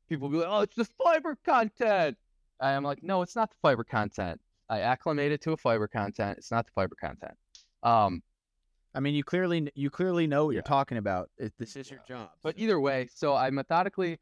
People 0.09 0.29
be 0.29 0.39
like, 0.39 0.49
"Oh, 0.49 0.61
it's 0.61 0.77
the 0.77 0.85
fiber 0.85 1.37
content." 1.45 2.19
I 2.61 2.73
am 2.73 2.85
like, 2.85 3.03
"No, 3.03 3.23
it's 3.23 3.37
not 3.37 3.51
the 3.51 3.57
fiber 3.63 3.85
content." 3.85 4.41
I 4.71 4.81
acclimated 4.81 5.41
to 5.43 5.53
a 5.53 5.57
fiber 5.57 5.89
content. 5.89 6.39
It's 6.39 6.53
not 6.53 6.65
the 6.65 6.73
fiber 6.73 6.95
content. 6.95 7.35
Um, 7.83 8.23
I 8.95 9.01
mean, 9.01 9.15
you 9.15 9.25
clearly 9.25 9.71
you 9.75 9.91
clearly 9.91 10.27
know 10.29 10.47
what 10.47 10.53
you're 10.55 10.63
talking 10.63 10.97
about. 10.97 11.29
It, 11.39 11.53
this 11.59 11.77
is 11.77 11.91
your 11.91 12.01
job. 12.07 12.31
but 12.43 12.57
so- 12.57 12.63
either 12.63 12.81
way, 12.81 13.09
so 13.13 13.35
I 13.35 13.51
methodically 13.51 14.19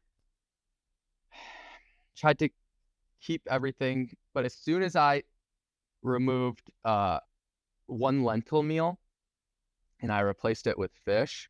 tried 2.17 2.39
to 2.39 2.49
keep 3.21 3.43
everything. 3.49 4.11
But 4.33 4.45
as 4.45 4.55
soon 4.55 4.81
as 4.81 4.95
I 4.95 5.23
removed 6.01 6.71
uh, 6.83 7.19
one 7.85 8.23
lentil 8.23 8.63
meal 8.63 8.99
and 10.01 10.11
I 10.11 10.21
replaced 10.21 10.65
it 10.65 10.77
with 10.77 10.91
fish, 11.05 11.49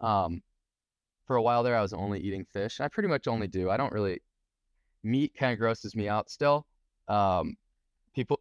um, 0.00 0.42
for 1.26 1.36
a 1.36 1.42
while 1.42 1.62
there, 1.62 1.76
I 1.76 1.82
was 1.82 1.92
only 1.92 2.18
eating 2.20 2.44
fish. 2.52 2.80
I 2.80 2.88
pretty 2.88 3.08
much 3.08 3.28
only 3.28 3.46
do. 3.46 3.70
I 3.70 3.76
don't 3.76 3.92
really 3.92 4.20
meat 5.04 5.32
kind 5.38 5.52
of 5.52 5.60
grosses 5.60 5.94
me 5.94 6.08
out 6.08 6.28
still. 6.28 6.66
Um, 7.06 7.56
people. 8.14 8.40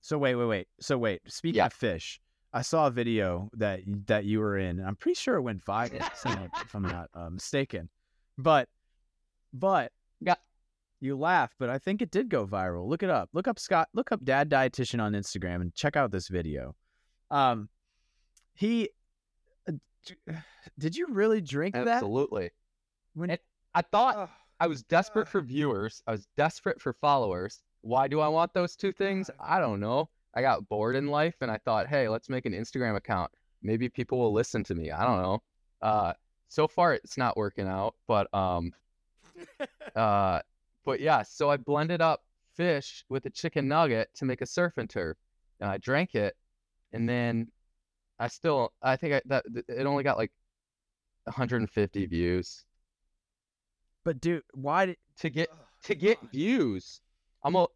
So 0.00 0.18
wait, 0.18 0.34
wait, 0.34 0.46
wait. 0.46 0.68
So 0.80 0.96
wait. 0.98 1.20
Speaking 1.26 1.58
Yeah. 1.58 1.66
of 1.66 1.72
fish, 1.72 2.20
I 2.52 2.62
saw 2.62 2.86
a 2.86 2.90
video 2.90 3.50
that 3.54 3.80
that 4.06 4.24
you 4.24 4.40
were 4.40 4.56
in. 4.58 4.78
and 4.78 4.86
I'm 4.86 4.96
pretty 4.96 5.14
sure 5.14 5.36
it 5.36 5.42
went 5.42 5.64
viral, 5.64 6.00
if 6.62 6.74
I'm 6.74 6.82
not 6.82 7.08
uh, 7.14 7.30
mistaken. 7.30 7.88
But, 8.38 8.68
but 9.52 9.92
Yeah. 10.20 10.34
you 11.00 11.16
laugh, 11.16 11.54
but 11.58 11.68
I 11.70 11.78
think 11.78 12.00
it 12.02 12.10
did 12.10 12.28
go 12.28 12.46
viral. 12.46 12.88
Look 12.88 13.02
it 13.02 13.10
up. 13.10 13.28
Look 13.34 13.46
up 13.46 13.58
Scott. 13.58 13.88
Look 13.92 14.10
up 14.12 14.24
Dad 14.24 14.48
Dietitian 14.50 15.00
on 15.00 15.12
Instagram 15.12 15.60
and 15.60 15.74
check 15.74 15.96
out 15.96 16.10
this 16.10 16.28
video. 16.28 16.74
Um, 17.30 17.68
he. 18.54 18.88
uh, 19.68 19.72
Did 20.78 20.96
you 20.96 21.06
really 21.10 21.40
drink 21.40 21.74
that? 21.74 21.86
Absolutely. 21.86 22.50
When, 23.14 23.30
It- 23.30 23.44
I 23.74 23.82
thought 23.82 24.16
Ugh. 24.16 24.28
I 24.58 24.66
was 24.66 24.82
desperate 24.82 25.28
for 25.28 25.40
viewers. 25.40 26.02
I 26.06 26.12
was 26.12 26.26
desperate 26.36 26.80
for 26.80 26.92
followers. 26.94 27.62
Why 27.82 28.08
do 28.08 28.20
I 28.20 28.28
want 28.28 28.52
those 28.52 28.76
two 28.76 28.92
things? 28.92 29.30
I 29.40 29.58
don't 29.58 29.80
know. 29.80 30.08
I 30.34 30.42
got 30.42 30.68
bored 30.68 30.96
in 30.96 31.08
life 31.08 31.36
and 31.40 31.50
I 31.50 31.58
thought, 31.58 31.88
hey, 31.88 32.08
let's 32.08 32.28
make 32.28 32.46
an 32.46 32.52
Instagram 32.52 32.96
account. 32.96 33.30
Maybe 33.62 33.88
people 33.88 34.18
will 34.18 34.32
listen 34.32 34.62
to 34.64 34.74
me. 34.74 34.90
I 34.90 35.04
don't 35.04 35.20
know. 35.20 35.42
Uh, 35.82 36.12
so 36.48 36.68
far 36.68 36.94
it's 36.94 37.16
not 37.16 37.36
working 37.36 37.66
out, 37.66 37.94
but 38.06 38.32
um, 38.34 38.72
uh, 39.96 40.40
but 40.84 41.00
yeah. 41.00 41.22
So 41.22 41.50
I 41.50 41.56
blended 41.56 42.00
up 42.00 42.22
fish 42.54 43.04
with 43.08 43.26
a 43.26 43.30
chicken 43.30 43.68
nugget 43.68 44.10
to 44.16 44.24
make 44.24 44.40
a 44.40 44.46
surf 44.46 44.74
and 44.76 44.88
turf, 44.88 45.16
and 45.60 45.70
I 45.70 45.78
drank 45.78 46.14
it, 46.14 46.36
and 46.92 47.08
then 47.08 47.48
I 48.18 48.28
still, 48.28 48.72
I 48.82 48.96
think 48.96 49.14
I, 49.14 49.22
that 49.26 49.44
it 49.68 49.86
only 49.86 50.04
got 50.04 50.18
like 50.18 50.32
150 51.24 52.06
views 52.06 52.64
but 54.04 54.20
dude, 54.20 54.42
why 54.54 54.86
did 54.86 54.96
to 55.18 55.30
get 55.30 55.50
to 55.84 55.94
get 55.94 56.18
views. 56.32 57.00
I'm 57.42 57.56
a, 57.56 57.66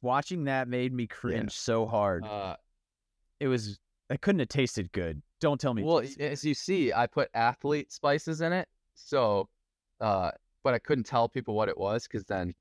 watching 0.00 0.44
that 0.44 0.68
made 0.68 0.92
me 0.92 1.06
cringe 1.06 1.52
so 1.52 1.86
hard? 1.86 2.24
uh, 2.24 2.56
it 3.40 3.48
was. 3.48 3.78
I 4.10 4.16
couldn't 4.16 4.40
have 4.40 4.48
tasted 4.48 4.92
good. 4.92 5.22
Don't 5.40 5.60
tell 5.60 5.74
me. 5.74 5.82
well, 5.82 6.02
as 6.20 6.44
you 6.44 6.54
see, 6.54 6.92
I 6.92 7.06
put 7.06 7.28
athlete 7.34 7.90
spices 7.90 8.40
in 8.40 8.52
it. 8.52 8.68
So, 8.94 9.48
uh, 10.00 10.30
but 10.62 10.74
I 10.74 10.78
couldn't 10.78 11.04
tell 11.04 11.28
people 11.28 11.54
what 11.54 11.68
it 11.68 11.76
was 11.76 12.06
because 12.06 12.24
then 12.24 12.54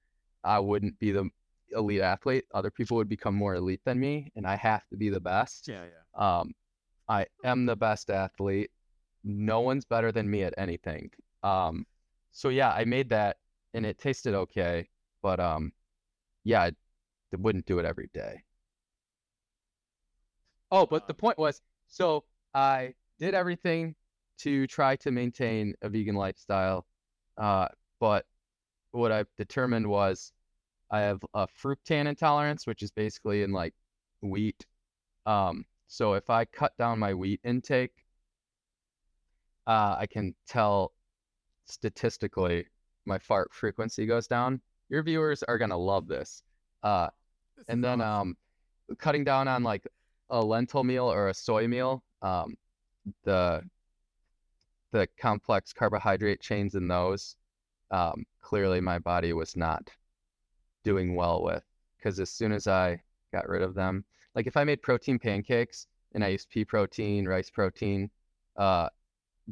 I 0.43 0.59
wouldn't 0.59 0.97
be 0.97 1.11
the 1.11 1.29
elite 1.75 2.01
athlete. 2.01 2.45
Other 2.53 2.71
people 2.71 2.97
would 2.97 3.09
become 3.09 3.35
more 3.35 3.55
elite 3.55 3.81
than 3.85 3.99
me, 3.99 4.31
and 4.35 4.47
I 4.47 4.55
have 4.55 4.87
to 4.89 4.97
be 4.97 5.09
the 5.09 5.19
best. 5.19 5.67
yeah, 5.67 5.83
yeah. 5.83 6.39
Um, 6.39 6.53
I 7.07 7.25
am 7.43 7.65
the 7.65 7.75
best 7.75 8.09
athlete. 8.09 8.71
No 9.23 9.59
one's 9.59 9.85
better 9.85 10.11
than 10.11 10.29
me 10.29 10.43
at 10.43 10.53
anything. 10.57 11.11
Um, 11.43 11.85
so 12.31 12.49
yeah, 12.49 12.71
I 12.71 12.85
made 12.85 13.09
that, 13.09 13.37
and 13.73 13.85
it 13.85 13.97
tasted 13.97 14.33
okay, 14.33 14.87
but 15.21 15.39
um, 15.39 15.71
yeah, 16.43 16.63
I 16.63 16.71
wouldn't 17.37 17.65
do 17.65 17.79
it 17.79 17.85
every 17.85 18.09
day. 18.13 18.43
Oh, 20.71 20.85
but 20.85 21.07
the 21.07 21.13
point 21.13 21.37
was, 21.37 21.61
so 21.87 22.23
I 22.53 22.93
did 23.19 23.33
everything 23.33 23.95
to 24.39 24.65
try 24.67 24.95
to 24.97 25.11
maintain 25.11 25.75
a 25.81 25.89
vegan 25.89 26.15
lifestyle, 26.15 26.85
uh, 27.37 27.67
but 27.99 28.25
what 28.91 29.11
I've 29.11 29.27
determined 29.37 29.87
was 29.87 30.31
I 30.89 31.01
have 31.01 31.21
a 31.33 31.47
fructan 31.47 32.07
intolerance, 32.07 32.67
which 32.67 32.83
is 32.83 32.91
basically 32.91 33.43
in 33.43 33.51
like 33.51 33.73
wheat. 34.21 34.65
Um, 35.25 35.65
so 35.87 36.13
if 36.13 36.29
I 36.29 36.45
cut 36.45 36.75
down 36.77 36.99
my 36.99 37.13
wheat 37.13 37.41
intake, 37.43 37.93
uh, 39.67 39.95
I 39.99 40.07
can 40.07 40.35
tell 40.47 40.93
statistically 41.65 42.65
my 43.05 43.17
fart 43.19 43.53
frequency 43.53 44.05
goes 44.05 44.27
down. 44.27 44.61
Your 44.91 45.03
viewers 45.03 45.41
are 45.43 45.57
gonna 45.57 45.77
love 45.77 46.07
this. 46.07 46.43
Uh, 46.83 47.07
and 47.69 47.81
then 47.81 48.01
um, 48.01 48.35
cutting 48.97 49.23
down 49.23 49.47
on 49.47 49.63
like 49.63 49.87
a 50.29 50.43
lentil 50.43 50.83
meal 50.83 51.11
or 51.11 51.29
a 51.29 51.33
soy 51.33 51.65
meal, 51.65 52.03
um, 52.21 52.57
the 53.23 53.63
the 54.91 55.07
complex 55.17 55.71
carbohydrate 55.71 56.41
chains 56.41 56.75
in 56.75 56.89
those, 56.89 57.37
um, 57.91 58.25
clearly 58.41 58.81
my 58.81 58.99
body 58.99 59.31
was 59.31 59.55
not 59.55 59.89
doing 60.83 61.15
well 61.15 61.41
with. 61.41 61.63
Because 61.97 62.19
as 62.19 62.29
soon 62.29 62.51
as 62.51 62.67
I 62.67 63.01
got 63.31 63.47
rid 63.47 63.61
of 63.61 63.73
them, 63.73 64.03
like 64.35 64.45
if 64.45 64.57
I 64.57 64.65
made 64.65 64.81
protein 64.81 65.17
pancakes 65.17 65.87
and 66.13 66.21
I 66.21 66.27
used 66.27 66.49
pea 66.49 66.65
protein, 66.65 67.25
rice 67.25 67.49
protein, 67.49 68.11
uh, 68.57 68.89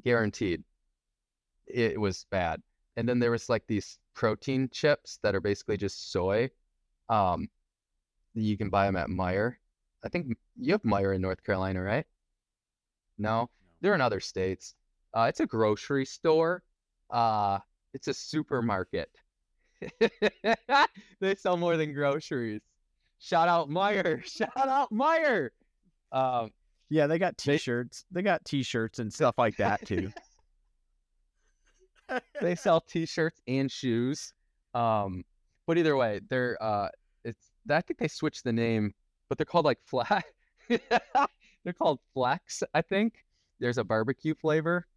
guaranteed 0.04 0.66
it 1.66 2.00
was 2.00 2.26
bad. 2.30 2.62
And 2.98 3.08
then 3.08 3.20
there 3.20 3.32
was 3.32 3.48
like 3.48 3.66
these 3.68 3.98
protein 4.20 4.68
chips 4.70 5.18
that 5.24 5.34
are 5.34 5.40
basically 5.40 5.78
just 5.78 6.12
soy. 6.12 6.50
Um, 7.08 7.48
you 8.34 8.58
can 8.58 8.70
buy 8.70 8.86
them 8.86 8.98
at 8.98 9.08
Meijer. 9.08 9.56
I 10.04 10.10
think 10.10 10.36
you 10.58 10.74
have 10.74 10.84
Meijer 10.84 11.16
in 11.16 11.22
North 11.22 11.42
Carolina, 11.42 11.82
right? 11.82 12.06
No, 13.18 13.50
they're 13.80 13.96
in 13.96 14.02
other 14.02 14.20
states. 14.20 14.76
Uh, 15.14 15.28
it's 15.30 15.40
a 15.40 15.46
grocery 15.46 16.06
store. 16.06 16.64
Uh, 17.10 17.60
it's 17.94 18.10
a 18.10 18.14
supermarket. 18.14 19.10
they 21.22 21.36
sell 21.36 21.56
more 21.56 21.78
than 21.78 21.94
groceries. 21.94 22.62
Shout 23.20 23.48
out 23.48 23.70
Meijer. 23.70 24.26
Shout 24.38 24.52
out 24.68 24.92
Meijer. 24.92 25.52
Um, 26.12 26.52
Yeah, 26.90 27.08
they 27.08 27.20
got 27.20 27.38
t-shirts. 27.38 28.04
They 28.12 28.22
got 28.22 28.44
t-shirts 28.44 29.00
and 29.00 29.14
stuff 29.14 29.36
like 29.38 29.56
that 29.58 29.86
too. 29.88 30.12
They 32.42 32.56
sell 32.56 32.82
t-shirts 32.82 33.42
and 33.48 33.72
shoes. 33.72 34.34
Um, 34.74 35.24
but 35.68 35.78
either 35.78 35.96
way, 35.96 36.20
they're 36.30 36.58
uh, 36.62 36.90
it's 37.24 37.52
I 37.70 37.82
think 37.82 38.00
they 38.00 38.08
switched 38.08 38.44
the 38.44 38.54
name, 38.54 38.94
but 39.28 39.38
they're 39.38 39.46
called 39.46 39.66
like 39.66 39.80
Flex. 39.86 40.24
they're 40.68 41.74
called 41.78 42.00
Flex, 42.14 42.64
I 42.74 42.82
think. 42.82 43.26
There's 43.60 43.78
a 43.78 43.84
barbecue 43.84 44.34
flavor. 44.34 44.88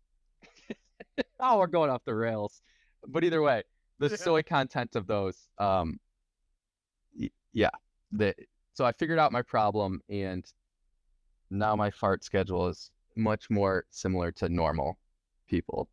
oh, 1.41 1.59
we're 1.59 1.67
going 1.67 1.91
off 1.91 2.05
the 2.05 2.15
rails. 2.15 2.63
But 3.07 3.25
either 3.25 3.43
way, 3.43 3.63
the 3.99 4.17
soy 4.17 4.43
content 4.57 4.97
of 4.97 5.07
those, 5.07 5.49
um, 5.59 5.99
y- 7.19 7.31
yeah, 7.53 7.71
the 8.13 8.35
so 8.75 8.85
I 8.85 8.93
figured 8.93 9.19
out 9.19 9.33
my 9.33 9.43
problem, 9.43 10.01
and 10.09 10.45
now 11.51 11.77
my 11.77 11.91
fart 11.91 12.25
schedule 12.25 12.69
is 12.69 12.91
much 13.17 13.51
more 13.51 13.85
similar 13.91 14.33
to 14.33 14.49
normal 14.49 14.99
people. 15.49 15.89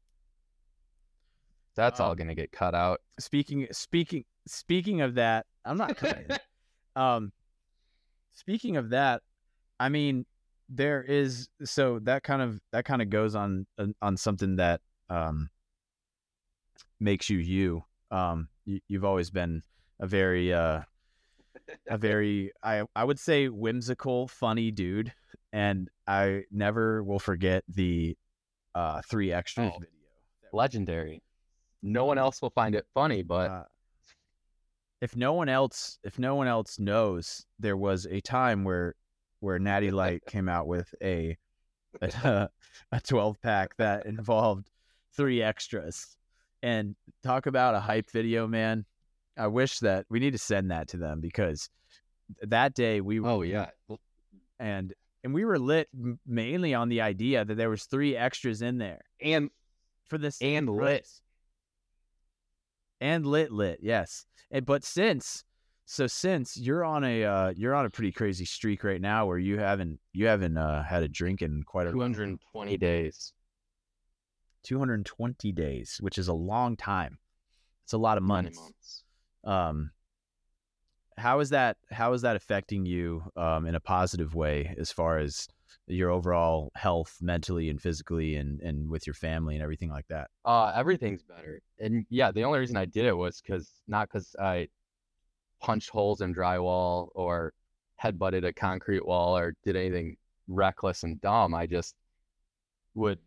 That's 1.80 1.99
all 2.01 2.11
Um, 2.11 2.17
gonna 2.17 2.36
get 2.36 2.51
cut 2.51 2.75
out. 2.75 2.99
speaking 3.19 3.67
speaking 3.71 4.25
speaking 4.47 4.99
of 5.01 5.15
that, 5.15 5.45
I'm 5.65 5.77
not 5.77 5.95
cutting 5.97 6.25
it. 6.30 6.41
Um 6.95 7.32
speaking 8.34 8.75
of 8.77 8.89
that, 8.89 9.21
I 9.80 9.88
mean 9.89 10.25
there 10.67 11.01
is 11.01 11.47
so 11.63 11.99
that 11.99 12.23
kind 12.23 12.41
of 12.41 12.59
that 12.71 12.84
kind 12.86 13.01
of 13.01 13.09
goes 13.09 13.34
on 13.36 13.65
on- 14.01 14.17
something 14.17 14.57
that 14.57 14.82
um 15.09 15.49
makes 16.99 17.30
you 17.30 17.38
you. 17.38 17.84
Um 18.11 18.49
you, 18.65 18.80
you've 18.88 19.05
always 19.05 19.30
been 19.30 19.63
a 19.99 20.07
very 20.07 20.51
uh 20.53 20.82
a 21.88 21.97
very 21.97 22.51
I 22.63 22.84
I 22.95 23.03
would 23.05 23.19
say 23.19 23.47
whimsical, 23.47 24.27
funny 24.27 24.71
dude 24.71 25.13
and 25.53 25.89
I 26.07 26.43
never 26.51 27.03
will 27.03 27.19
forget 27.19 27.63
the 27.69 28.17
uh 28.75 29.01
3 29.07 29.32
extras 29.32 29.71
Oh. 29.73 29.80
video. 29.80 29.93
Legendary. 30.51 31.21
No 31.82 32.05
one 32.05 32.17
else 32.17 32.41
will 32.41 32.49
find 32.49 32.75
it 32.75 32.86
funny, 32.93 33.23
but 33.23 33.51
Uh, 33.51 33.63
if 35.01 35.15
no 35.15 35.34
one 35.34 35.47
else 35.47 35.97
if 36.03 36.19
no 36.19 36.36
one 36.36 36.47
else 36.47 36.77
knows 36.77 37.45
there 37.57 37.77
was 37.77 38.05
a 38.05 38.19
time 38.19 38.63
where 38.65 38.95
where 39.39 39.57
natty 39.57 39.91
light 39.91 40.25
came 40.25 40.49
out 40.49 40.67
with 40.67 40.93
a 41.01 41.38
a, 42.01 42.49
a 42.91 43.01
12 43.01 43.41
pack 43.41 43.75
that 43.77 44.05
involved 44.05 44.69
three 45.15 45.41
extras. 45.41 46.15
And 46.61 46.95
talk 47.23 47.45
about 47.45 47.75
a 47.75 47.80
hype 47.80 48.11
video 48.11 48.47
man. 48.47 48.86
I 49.38 49.47
wish 49.47 49.80
that 49.80 50.05
we 50.09 50.19
need 50.19 50.32
to 50.32 50.38
send 50.38 50.71
that 50.71 50.89
to 50.89 50.97
them 50.97 51.21
because 51.21 51.69
that 52.41 52.75
day 52.75 52.99
we 52.99 53.21
oh 53.21 53.41
yeah, 53.41 53.69
and 54.59 54.93
and 55.23 55.34
we 55.34 55.45
were 55.45 55.57
lit 55.57 55.88
mainly 56.27 56.73
on 56.73 56.89
the 56.89 57.01
idea 57.01 57.45
that 57.45 57.55
there 57.55 57.69
was 57.69 57.86
three 57.86 58.17
extras 58.17 58.61
in 58.61 58.77
there 58.77 59.01
and 59.21 59.49
for 60.07 60.17
this 60.17 60.41
and 60.41 60.69
lit. 60.69 61.07
And 63.02 63.26
lit 63.26 63.52
lit 63.52 63.80
yes 63.82 64.26
and, 64.52 64.66
but 64.66 64.84
since 64.84 65.43
so 65.86 66.06
since 66.06 66.56
you're 66.56 66.84
on 66.84 67.04
a 67.04 67.24
uh, 67.24 67.54
you're 67.56 67.74
on 67.74 67.86
a 67.86 67.89
pretty 67.89 68.12
crazy 68.12 68.45
streak 68.45 68.84
right 68.84 69.02
now 69.02 69.26
where 69.26 69.39
you 69.39 69.58
haven't 69.58 70.00
you 70.14 70.28
haven't 70.28 70.58
uh, 70.58 70.84
had 70.84 71.02
a 71.02 71.08
drink 71.08 71.41
in 71.41 71.64
quite 71.64 71.88
a 71.88 71.91
220 71.91 72.78
days. 72.78 73.34
220 74.64 75.52
days 75.52 75.97
which 76.02 76.18
is 76.18 76.28
a 76.28 76.34
long 76.34 76.76
time 76.76 77.18
it's 77.84 77.93
a 77.93 77.97
lot 77.97 78.18
of 78.18 78.24
months 78.24 78.60
months. 78.60 79.04
um 79.45 79.91
how 81.18 81.39
is 81.39 81.50
that 81.50 81.78
how 81.91 82.14
is 82.14 82.22
that 82.22 82.36
affecting 82.36 82.86
you 82.86 83.24
um 83.36 83.66
in 83.66 83.76
a 83.76 83.80
positive 83.80 84.36
way 84.36 84.76
as 84.78 84.91
far 84.91 85.18
as 85.18 85.47
your 85.89 86.09
overall 86.11 86.71
health 86.75 87.17
mentally 87.21 87.69
and 87.69 87.81
physically 87.81 88.35
and 88.35 88.61
and 88.61 88.89
with 88.89 89.07
your 89.07 89.13
family 89.13 89.55
and 89.55 89.63
everything 89.63 89.89
like 89.89 90.07
that? 90.07 90.29
Uh, 90.45 90.71
everything's 90.75 91.23
better. 91.23 91.61
And 91.79 92.05
yeah, 92.09 92.31
the 92.31 92.43
only 92.43 92.59
reason 92.59 92.77
I 92.77 92.85
did 92.85 93.05
it 93.05 93.15
was 93.15 93.41
because 93.41 93.69
not 93.87 94.09
because 94.09 94.35
I 94.39 94.67
punched 95.59 95.89
holes 95.89 96.21
in 96.21 96.33
drywall 96.33 97.09
or 97.15 97.53
headbutted 98.01 98.45
a 98.45 98.53
concrete 98.53 99.05
wall 99.05 99.37
or 99.37 99.55
did 99.63 99.75
anything 99.75 100.15
reckless 100.47 101.03
and 101.03 101.19
dumb. 101.21 101.53
I 101.53 101.65
just 101.65 101.95
would, 102.95 103.19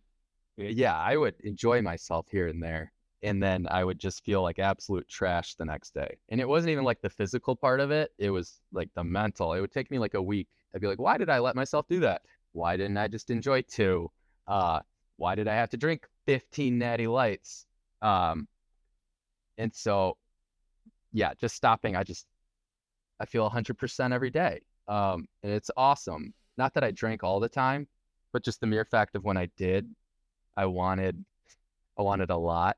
yeah, 0.56 0.96
I 0.96 1.16
would 1.16 1.34
enjoy 1.40 1.82
myself 1.82 2.26
here 2.30 2.48
and 2.48 2.62
there. 2.62 2.92
And 3.22 3.40
then 3.40 3.68
I 3.70 3.84
would 3.84 4.00
just 4.00 4.24
feel 4.24 4.42
like 4.42 4.58
absolute 4.58 5.08
trash 5.08 5.54
the 5.54 5.64
next 5.64 5.94
day. 5.94 6.16
And 6.30 6.40
it 6.40 6.48
wasn't 6.48 6.72
even 6.72 6.84
like 6.84 7.00
the 7.00 7.10
physical 7.10 7.54
part 7.54 7.78
of 7.78 7.90
it, 7.90 8.12
it 8.18 8.30
was 8.30 8.60
like 8.72 8.88
the 8.94 9.04
mental. 9.04 9.52
It 9.52 9.60
would 9.60 9.70
take 9.70 9.90
me 9.90 9.98
like 9.98 10.14
a 10.14 10.22
week. 10.22 10.48
I'd 10.74 10.80
be 10.80 10.88
like, 10.88 10.98
why 10.98 11.18
did 11.18 11.30
I 11.30 11.38
let 11.38 11.54
myself 11.54 11.86
do 11.88 12.00
that? 12.00 12.22
Why 12.52 12.76
didn't 12.76 12.96
I 12.96 13.08
just 13.08 13.30
enjoy 13.30 13.62
two? 13.62 14.10
Uh, 14.46 14.80
why 15.16 15.34
did 15.34 15.48
I 15.48 15.54
have 15.54 15.70
to 15.70 15.76
drink 15.76 16.06
15 16.26 16.78
natty 16.78 17.06
lights? 17.06 17.66
Um, 18.00 18.48
and 19.58 19.74
so, 19.74 20.16
yeah, 21.12 21.32
just 21.40 21.54
stopping. 21.54 21.96
I 21.96 22.02
just, 22.04 22.26
I 23.20 23.26
feel 23.26 23.48
100% 23.48 24.12
every 24.12 24.30
day. 24.30 24.60
Um, 24.88 25.28
and 25.42 25.52
it's 25.52 25.70
awesome. 25.76 26.34
Not 26.56 26.74
that 26.74 26.84
I 26.84 26.90
drank 26.90 27.22
all 27.22 27.40
the 27.40 27.48
time, 27.48 27.86
but 28.32 28.44
just 28.44 28.60
the 28.60 28.66
mere 28.66 28.84
fact 28.84 29.14
of 29.14 29.24
when 29.24 29.36
I 29.36 29.48
did, 29.56 29.88
I 30.56 30.66
wanted, 30.66 31.24
I 31.98 32.02
wanted 32.02 32.30
a 32.30 32.36
lot. 32.36 32.76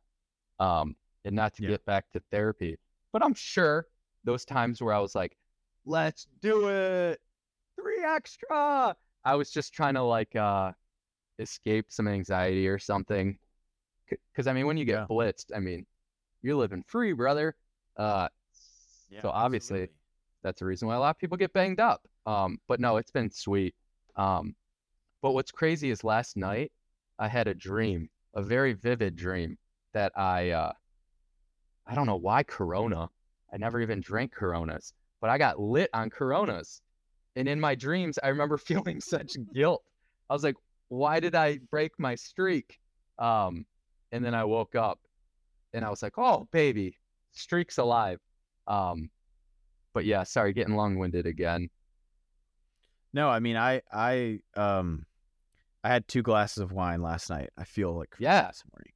Um, 0.60 0.96
and 1.24 1.34
not 1.34 1.54
to 1.54 1.62
Yeah. 1.62 1.70
get 1.70 1.84
back 1.86 2.10
to 2.12 2.20
therapy, 2.30 2.78
but 3.12 3.24
I'm 3.24 3.34
sure 3.34 3.86
those 4.24 4.44
times 4.44 4.80
where 4.82 4.94
I 4.94 5.00
was 5.00 5.14
like, 5.14 5.36
let's 5.86 6.26
do 6.40 6.68
it, 6.68 7.20
three 7.76 8.04
extra. 8.04 8.96
I 9.24 9.34
was 9.36 9.50
just 9.50 9.72
trying 9.72 9.94
to 9.94 10.02
like, 10.02 10.34
uh, 10.36 10.72
escape 11.38 11.86
some 11.88 12.08
anxiety 12.08 12.68
or 12.68 12.78
something. 12.78 13.38
Cause 14.36 14.46
I 14.46 14.52
mean, 14.52 14.66
when 14.66 14.76
you 14.76 14.84
get 14.84 14.96
Yeah. 14.96 15.06
blitzed, 15.08 15.46
I 15.54 15.60
mean, 15.60 15.86
you're 16.42 16.56
living 16.56 16.84
free, 16.86 17.12
brother. 17.12 17.56
Uh, 17.96 18.28
so 19.22 19.30
obviously 19.30 19.88
that's 20.42 20.60
the 20.60 20.66
reason 20.66 20.88
why 20.88 20.94
a 20.96 21.00
lot 21.00 21.10
of 21.10 21.18
people 21.18 21.36
get 21.36 21.52
banged 21.52 21.80
up. 21.80 22.06
Um, 22.26 22.58
but 22.68 22.80
no, 22.80 22.96
it's 22.98 23.10
been 23.10 23.30
sweet. 23.30 23.74
Um, 24.16 24.54
but 25.22 25.32
what's 25.32 25.50
crazy 25.50 25.90
is 25.90 26.04
last 26.04 26.36
night 26.36 26.72
I 27.18 27.28
had 27.28 27.48
a 27.48 27.54
dream, 27.54 28.10
a 28.34 28.42
very 28.42 28.74
vivid 28.74 29.16
dream 29.16 29.58
that 29.92 30.12
I, 30.16 30.50
uh, 30.50 30.72
I 31.86 31.94
don't 31.94 32.06
know 32.06 32.16
why 32.16 32.42
Corona. 32.42 33.08
I 33.52 33.56
never 33.56 33.80
even 33.80 34.00
drank 34.00 34.32
Coronas, 34.32 34.92
but 35.20 35.30
I 35.30 35.38
got 35.38 35.60
lit 35.60 35.90
on 35.94 36.10
Coronas. 36.10 36.82
And 37.36 37.48
in 37.48 37.60
my 37.60 37.74
dreams, 37.74 38.18
I 38.22 38.28
remember 38.28 38.56
feeling 38.70 39.00
such 39.00 39.36
guilt. 39.52 39.82
I 40.30 40.32
was 40.34 40.44
like, 40.44 40.56
why 40.88 41.20
did 41.20 41.34
I 41.34 41.58
break 41.70 41.92
my 41.98 42.14
streak? 42.14 42.78
Um, 43.18 43.66
and 44.12 44.24
then 44.24 44.34
I 44.34 44.44
woke 44.44 44.74
up 44.74 45.00
and 45.72 45.84
I 45.84 45.90
was 45.90 46.02
like, 46.02 46.18
oh, 46.18 46.48
baby, 46.52 46.96
streak's 47.32 47.78
alive. 47.78 48.20
Um, 48.66 49.10
but 49.92 50.04
yeah, 50.04 50.22
sorry, 50.22 50.52
getting 50.52 50.76
long 50.76 50.96
winded 50.98 51.26
again. 51.26 51.68
No, 53.12 53.28
I 53.28 53.38
mean 53.38 53.56
I 53.56 53.80
I 53.92 54.40
um 54.56 55.06
I 55.84 55.88
had 55.88 56.08
two 56.08 56.22
glasses 56.22 56.58
of 56.58 56.72
wine 56.72 57.00
last 57.02 57.30
night. 57.30 57.50
I 57.56 57.64
feel 57.64 57.96
like 57.96 58.14
Yeah. 58.18 58.48
this 58.48 58.64
morning 58.72 58.92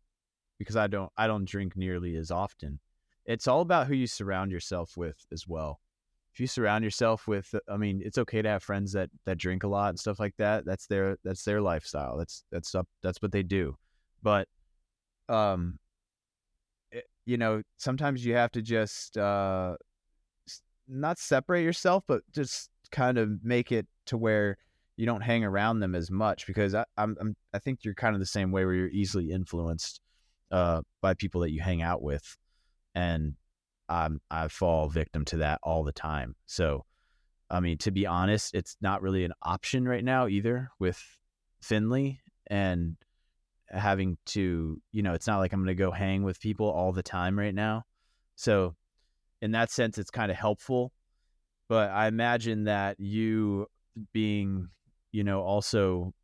because 0.59 0.75
I 0.77 0.89
don't 0.89 1.13
I 1.17 1.27
don't 1.29 1.45
drink 1.45 1.77
nearly 1.77 2.17
as 2.17 2.31
often. 2.33 2.81
It's 3.27 3.47
all 3.47 3.61
about 3.61 3.87
who 3.87 3.95
you 3.95 4.07
surround 4.09 4.51
yourself 4.51 4.97
with 4.97 5.25
as 5.31 5.47
well. 5.47 5.81
If 6.39 6.41
you 6.41 6.47
surround 6.47 6.85
yourself 6.85 7.27
with 7.27 7.53
I 7.69 7.77
mean, 7.77 8.01
it's 8.05 8.17
okay 8.17 8.43
to 8.43 8.49
have 8.49 8.63
friends 8.63 8.93
that 8.93 9.11
that 9.27 9.39
drink 9.39 9.65
a 9.65 9.67
lot 9.67 9.89
and 9.89 9.99
stuff 9.99 10.21
like 10.21 10.37
that. 10.37 10.65
That's 10.65 10.87
their 10.87 11.17
that's 11.25 11.43
their 11.43 11.61
lifestyle. 11.61 12.17
That's 12.17 12.45
that's 12.53 12.77
up 12.77 12.87
that's 13.03 13.21
what 13.21 13.33
they 13.33 13.43
do. 13.43 13.77
But 14.23 14.47
um 15.29 15.81
it- 16.93 17.09
you 17.27 17.39
know, 17.39 17.63
sometimes 17.77 18.25
you 18.25 18.37
have 18.37 18.53
to 18.53 18.63
just 18.63 19.19
uh 19.19 19.75
not 20.87 21.19
separate 21.19 21.65
yourself, 21.65 22.05
but 22.07 22.23
just 22.33 22.71
kind 22.93 23.19
of 23.19 23.43
make 23.43 23.73
it 23.73 23.89
to 24.07 24.17
where 24.17 24.59
you 24.97 25.07
don't 25.07 25.23
hang 25.23 25.43
around 25.43 25.81
them 25.81 25.97
as 25.97 26.09
much 26.09 26.47
because 26.47 26.73
I, 26.73 26.85
I'm, 26.97 27.17
I'm 27.21 27.35
I 27.53 27.59
think 27.59 27.81
you're 27.83 27.95
kind 27.95 28.15
of 28.15 28.21
the 28.21 28.27
same 28.27 28.53
way 28.53 28.65
where 28.65 28.75
you're 28.75 28.91
easily 28.91 29.33
influenced 29.33 30.01
uh, 30.53 30.83
by 31.01 31.15
people 31.15 31.41
that 31.41 31.51
you 31.51 31.61
hang 31.63 31.83
out 31.83 32.01
with, 32.01 32.37
and 32.95 33.35
um, 33.89 34.21
I 34.31 34.49
fall 34.49 34.89
victim 34.89 35.25
to 35.27 35.39
that 35.39 35.61
all 35.63 35.85
the 35.85 35.93
time. 35.93 36.35
So, 36.47 36.85
I 37.51 37.61
mean, 37.61 37.79
to 37.79 37.91
be 37.91 38.07
honest, 38.07 38.55
it's 38.55 38.77
not 38.81 39.03
really 39.03 39.25
an 39.25 39.33
option 39.43 39.89
right 39.89 40.05
now 40.05 40.29
either 40.29 40.71
with 40.79 41.03
Finley 41.63 42.21
and 42.49 42.97
having 43.71 44.19
to, 44.27 44.81
you 44.93 45.03
know, 45.03 45.15
it's 45.15 45.27
not 45.27 45.39
like 45.39 45.53
I'm 45.53 45.61
going 45.61 45.69
to 45.69 45.75
go 45.75 45.91
hang 45.91 46.23
with 46.23 46.41
people 46.41 46.71
all 46.71 46.93
the 46.93 47.03
time 47.03 47.39
right 47.39 47.55
now. 47.55 47.85
So, 48.37 48.77
in 49.41 49.53
that 49.53 49.71
sense, 49.71 49.99
it's 49.99 50.11
kind 50.11 50.31
of 50.31 50.37
helpful. 50.37 50.93
But 51.69 51.91
I 51.91 52.09
imagine 52.09 52.65
that 52.65 52.99
you 52.99 53.67
being, 54.13 54.69
you 55.13 55.25
know, 55.25 55.43
also 55.43 56.15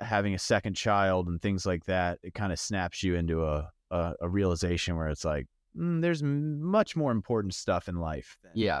having 0.00 0.34
a 0.34 0.38
second 0.38 0.74
child 0.74 1.28
and 1.28 1.40
things 1.40 1.64
like 1.64 1.84
that, 1.84 2.18
it 2.22 2.34
kind 2.34 2.52
of 2.52 2.58
snaps 2.58 3.02
you 3.02 3.14
into 3.14 3.44
a, 3.44 3.70
a, 3.90 4.14
a 4.22 4.28
realization 4.28 4.96
where 4.96 5.08
it's 5.08 5.24
like, 5.24 5.46
mm, 5.76 6.00
there's 6.00 6.22
much 6.22 6.96
more 6.96 7.12
important 7.12 7.54
stuff 7.54 7.88
in 7.88 7.96
life. 7.96 8.38
Than 8.42 8.52
Yeah, 8.54 8.80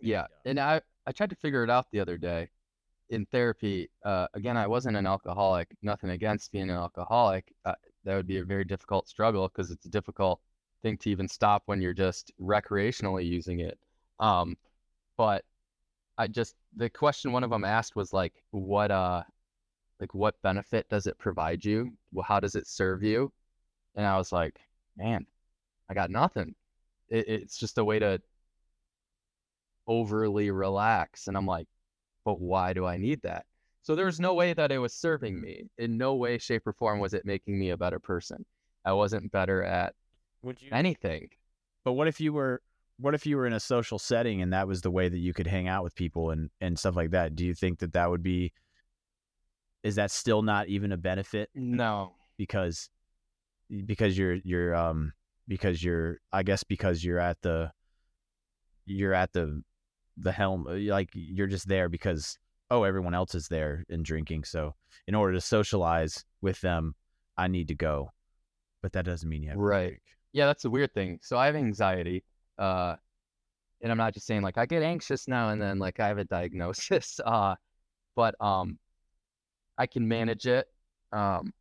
yeah. 0.00 0.26
And 0.44 0.58
I, 0.58 0.80
I 1.06 1.12
tried 1.12 1.30
to 1.30 1.36
figure 1.36 1.64
it 1.64 1.70
out 1.70 1.86
the 1.90 2.00
other 2.00 2.16
day 2.16 2.48
in 3.10 3.26
therapy. 3.26 3.90
Uh, 4.04 4.26
again, 4.34 4.56
I 4.56 4.66
wasn't 4.66 4.96
an 4.96 5.06
alcoholic. 5.06 5.68
Nothing 5.82 6.10
against 6.10 6.52
being 6.52 6.70
an 6.70 6.76
alcoholic. 6.76 7.52
Uh, 7.64 7.74
that 8.04 8.14
would 8.14 8.26
be 8.26 8.38
a 8.38 8.44
very 8.44 8.64
difficult 8.64 9.08
struggle 9.08 9.48
because 9.48 9.70
it's 9.70 9.86
a 9.86 9.90
difficult 9.90 10.40
thing 10.82 10.96
to 10.98 11.10
even 11.10 11.28
stop 11.28 11.62
when 11.66 11.80
you're 11.80 11.92
just 11.92 12.32
recreationally 12.40 13.26
using 13.26 13.60
it. 13.60 13.78
Um, 14.18 14.56
but 15.16 15.44
I 16.16 16.26
just 16.26 16.54
the 16.76 16.88
question 16.88 17.32
one 17.32 17.44
of 17.44 17.50
them 17.50 17.64
asked 17.64 17.96
was 17.96 18.12
like, 18.12 18.32
what 18.50 18.90
uh, 18.90 19.22
like 20.00 20.14
what 20.14 20.40
benefit 20.42 20.88
does 20.88 21.06
it 21.06 21.18
provide 21.18 21.64
you? 21.64 21.92
Well, 22.12 22.24
how 22.26 22.40
does 22.40 22.54
it 22.54 22.66
serve 22.66 23.02
you? 23.02 23.32
And 23.94 24.06
I 24.06 24.16
was 24.16 24.32
like, 24.32 24.58
man, 24.96 25.26
I 25.90 25.94
got 25.94 26.10
nothing. 26.10 26.54
It, 27.08 27.28
it's 27.28 27.58
just 27.58 27.76
a 27.76 27.84
way 27.84 27.98
to 27.98 28.22
overly 29.88 30.50
relax. 30.52 31.26
And 31.26 31.36
I'm 31.36 31.46
like, 31.46 31.66
but 32.24 32.40
why 32.40 32.72
do 32.72 32.86
I 32.86 32.96
need 32.96 33.20
that? 33.22 33.44
So 33.82 33.96
there 33.96 34.06
was 34.06 34.20
no 34.20 34.34
way 34.34 34.52
that 34.52 34.70
it 34.70 34.78
was 34.78 34.94
serving 34.94 35.40
me. 35.40 35.64
In 35.78 35.98
no 35.98 36.14
way, 36.14 36.38
shape, 36.38 36.66
or 36.66 36.72
form 36.72 37.00
was 37.00 37.12
it 37.12 37.24
making 37.26 37.58
me 37.58 37.70
a 37.70 37.76
better 37.76 37.98
person. 37.98 38.44
I 38.84 38.92
wasn't 38.92 39.32
better 39.32 39.62
at 39.64 39.94
Would 40.42 40.62
you? 40.62 40.68
anything. 40.70 41.28
But 41.84 41.94
what 41.94 42.06
if 42.06 42.20
you 42.20 42.32
were? 42.32 42.62
What 42.98 43.14
if 43.14 43.24
you 43.26 43.36
were 43.38 43.46
in 43.46 43.54
a 43.54 43.60
social 43.60 43.98
setting 43.98 44.42
and 44.42 44.52
that 44.52 44.68
was 44.68 44.82
the 44.82 44.90
way 44.90 45.08
that 45.08 45.18
you 45.18 45.32
could 45.32 45.46
hang 45.46 45.66
out 45.68 45.82
with 45.82 45.94
people 45.94 46.30
and 46.30 46.50
and 46.60 46.78
stuff 46.78 46.94
like 46.94 47.10
that? 47.10 47.34
Do 47.34 47.44
you 47.44 47.54
think 47.54 47.78
that 47.80 47.94
that 47.94 48.10
would 48.10 48.22
be? 48.22 48.52
Is 49.82 49.94
that 49.96 50.10
still 50.10 50.42
not 50.42 50.68
even 50.68 50.92
a 50.92 50.98
benefit? 50.98 51.48
No. 51.54 52.12
because 52.36 52.90
because 53.86 54.16
you're 54.16 54.34
you're 54.34 54.74
um 54.74 55.12
because 55.48 55.82
you're 55.82 56.18
I 56.32 56.42
guess 56.42 56.64
because 56.64 57.04
you're 57.04 57.18
at 57.18 57.40
the 57.42 57.72
you're 58.86 59.14
at 59.14 59.32
the 59.32 59.62
the 60.16 60.32
helm 60.32 60.66
uh, 60.68 60.74
like 60.92 61.10
you're 61.12 61.46
just 61.46 61.68
there 61.68 61.88
because 61.88 62.38
oh 62.70 62.84
everyone 62.84 63.14
else 63.14 63.34
is 63.34 63.48
there 63.48 63.84
and 63.88 64.04
drinking 64.04 64.44
so 64.44 64.74
in 65.06 65.14
order 65.14 65.32
to 65.32 65.40
socialize 65.40 66.24
with 66.40 66.60
them 66.60 66.94
I 67.36 67.48
need 67.48 67.68
to 67.68 67.74
go 67.74 68.12
but 68.82 68.92
that 68.92 69.04
doesn't 69.04 69.28
mean 69.28 69.42
you 69.42 69.50
have 69.50 69.58
to 69.58 69.62
Right. 69.62 70.00
Yeah, 70.32 70.46
that's 70.46 70.62
the 70.62 70.70
weird 70.70 70.94
thing. 70.94 71.18
So 71.22 71.36
I 71.36 71.46
have 71.46 71.56
anxiety. 71.56 72.24
Uh, 72.58 72.96
and 73.82 73.90
I'm 73.90 73.98
not 73.98 74.14
just 74.14 74.26
saying 74.26 74.42
like 74.42 74.58
I 74.58 74.66
get 74.66 74.82
anxious 74.82 75.26
now 75.26 75.50
and 75.50 75.60
then 75.60 75.78
like 75.78 76.00
I 76.00 76.08
have 76.08 76.18
a 76.18 76.24
diagnosis. 76.24 77.20
Uh, 77.30 77.54
but 78.16 78.34
um, 78.40 78.78
I 79.78 79.86
can 79.86 80.06
manage 80.06 80.46
it. 80.46 80.66
Um, 81.12 81.52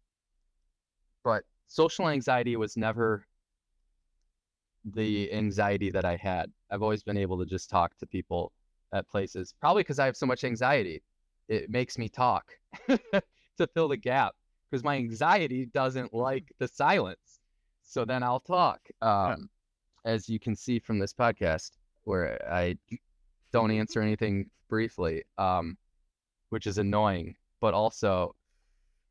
but 1.24 1.44
social 1.68 2.10
anxiety 2.10 2.56
was 2.56 2.76
never 2.76 3.26
the 4.94 5.32
anxiety 5.34 5.90
that 5.92 6.06
I 6.06 6.16
had. 6.16 6.52
I've 6.72 6.82
always 6.82 7.04
been 7.04 7.18
able 7.18 7.38
to 7.40 7.46
just 7.46 7.70
talk 7.70 7.98
to 7.98 8.06
people 8.06 8.52
at 8.94 9.08
places, 9.08 9.54
probably 9.60 9.82
because 9.82 10.00
I 10.00 10.06
have 10.06 10.18
so 10.18 10.26
much 10.26 10.44
anxiety. 10.44 11.02
It 11.48 11.70
makes 11.70 11.98
me 11.98 12.10
talk 12.10 12.52
to 12.88 13.68
fill 13.74 13.88
the 13.88 13.98
gap 13.98 14.36
because 14.70 14.84
my 14.84 14.96
anxiety 14.96 15.66
doesn't 15.68 16.14
like 16.14 16.52
the 16.60 16.68
silence. 16.68 17.40
So 17.84 18.06
then 18.06 18.22
I'll 18.24 18.40
talk. 18.40 18.80
Um, 19.02 19.50
As 20.06 20.30
you 20.30 20.40
can 20.40 20.56
see 20.56 20.80
from 20.80 21.00
this 21.00 21.14
podcast, 21.14 21.72
where 22.04 22.40
I 22.50 22.78
don't 23.52 23.72
answer 23.82 24.02
anything 24.02 24.50
briefly, 24.70 25.24
um, 25.38 25.78
which 26.50 26.68
is 26.68 26.78
annoying, 26.78 27.36
but 27.60 27.74
also 27.74 28.36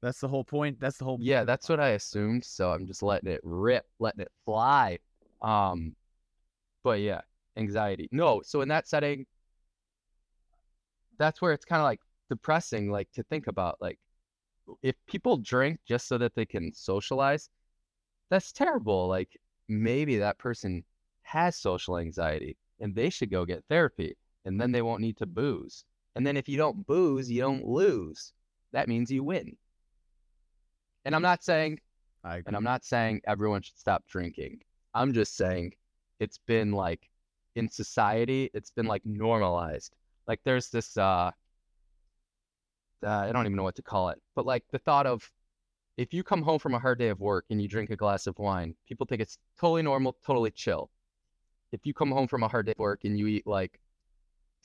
that's 0.00 0.20
the 0.20 0.28
whole 0.28 0.44
point 0.44 0.78
that's 0.78 0.96
the 0.96 1.04
whole 1.04 1.18
yeah, 1.20 1.44
that's 1.44 1.68
what 1.68 1.80
I 1.80 1.90
assumed. 1.90 2.44
So 2.44 2.72
I'm 2.72 2.86
just 2.86 3.02
letting 3.02 3.30
it 3.30 3.40
rip, 3.42 3.84
letting 3.98 4.20
it 4.20 4.32
fly. 4.44 4.98
Um, 5.42 5.94
but 6.84 7.00
yeah, 7.00 7.20
anxiety. 7.56 8.08
No, 8.12 8.42
so 8.44 8.60
in 8.60 8.68
that 8.68 8.88
setting, 8.88 9.26
that's 11.18 11.42
where 11.42 11.52
it's 11.52 11.64
kind 11.64 11.80
of 11.80 11.84
like 11.84 12.00
depressing 12.28 12.90
like 12.90 13.10
to 13.12 13.22
think 13.24 13.46
about 13.46 13.76
like 13.80 13.98
if 14.82 14.94
people 15.06 15.38
drink 15.38 15.80
just 15.86 16.06
so 16.06 16.18
that 16.18 16.34
they 16.34 16.44
can 16.44 16.72
socialize 16.74 17.48
that's 18.30 18.52
terrible 18.52 19.08
like 19.08 19.30
maybe 19.68 20.18
that 20.18 20.38
person 20.38 20.84
has 21.22 21.56
social 21.56 21.98
anxiety 21.98 22.56
and 22.80 22.94
they 22.94 23.10
should 23.10 23.30
go 23.30 23.44
get 23.44 23.64
therapy 23.68 24.16
and 24.44 24.60
then 24.60 24.72
they 24.72 24.82
won't 24.82 25.02
need 25.02 25.16
to 25.18 25.26
booze. 25.26 25.84
And 26.14 26.26
then 26.26 26.36
if 26.36 26.48
you 26.48 26.56
don't 26.56 26.86
booze 26.86 27.30
you 27.30 27.40
don't 27.40 27.66
lose. 27.66 28.32
That 28.72 28.88
means 28.88 29.10
you 29.10 29.22
win. 29.24 29.56
And 31.04 31.14
i'm 31.14 31.22
not 31.22 31.42
saying 31.42 31.80
I 32.24 32.36
agree. 32.36 32.44
and 32.48 32.56
i'm 32.56 32.64
not 32.64 32.84
saying 32.84 33.22
everyone 33.26 33.62
should 33.62 33.78
stop 33.78 34.04
drinking 34.06 34.60
i'm 34.98 35.12
just 35.12 35.36
saying 35.36 35.72
it's 36.20 36.38
been 36.38 36.72
like 36.72 37.08
in 37.56 37.68
society 37.68 38.50
it's 38.54 38.70
been 38.70 38.86
like 38.86 39.04
normalized 39.04 39.94
like 40.26 40.40
there's 40.44 40.68
this 40.70 40.96
uh 40.96 41.30
uh, 43.04 43.10
I 43.10 43.32
don't 43.32 43.46
even 43.46 43.56
know 43.56 43.62
what 43.62 43.76
to 43.76 43.82
call 43.82 44.08
it, 44.08 44.20
but 44.34 44.46
like 44.46 44.64
the 44.70 44.78
thought 44.78 45.06
of 45.06 45.30
if 45.96 46.12
you 46.12 46.22
come 46.22 46.42
home 46.42 46.58
from 46.58 46.74
a 46.74 46.78
hard 46.78 46.98
day 46.98 47.08
of 47.08 47.20
work 47.20 47.44
and 47.50 47.60
you 47.60 47.68
drink 47.68 47.90
a 47.90 47.96
glass 47.96 48.26
of 48.26 48.38
wine, 48.38 48.74
people 48.86 49.06
think 49.06 49.20
it's 49.20 49.38
totally 49.58 49.82
normal, 49.82 50.16
totally 50.24 50.50
chill. 50.50 50.90
If 51.72 51.84
you 51.84 51.92
come 51.92 52.10
home 52.10 52.28
from 52.28 52.42
a 52.42 52.48
hard 52.48 52.66
day 52.66 52.72
of 52.72 52.78
work 52.78 53.00
and 53.04 53.18
you 53.18 53.26
eat 53.26 53.46
like 53.46 53.80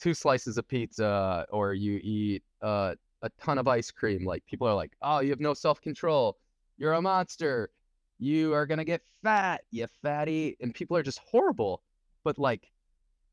two 0.00 0.14
slices 0.14 0.58
of 0.58 0.66
pizza 0.68 1.46
or 1.50 1.74
you 1.74 2.00
eat 2.02 2.42
uh, 2.62 2.94
a 3.22 3.30
ton 3.40 3.58
of 3.58 3.68
ice 3.68 3.90
cream, 3.90 4.24
like 4.24 4.44
people 4.46 4.66
are 4.66 4.74
like, 4.74 4.92
oh, 5.02 5.20
you 5.20 5.30
have 5.30 5.40
no 5.40 5.54
self 5.54 5.80
control. 5.80 6.38
You're 6.78 6.94
a 6.94 7.02
monster. 7.02 7.70
You 8.18 8.54
are 8.54 8.66
going 8.66 8.78
to 8.78 8.84
get 8.84 9.02
fat, 9.22 9.62
you 9.70 9.86
fatty. 10.02 10.56
And 10.60 10.74
people 10.74 10.96
are 10.96 11.02
just 11.02 11.20
horrible. 11.26 11.82
But 12.22 12.38
like, 12.38 12.70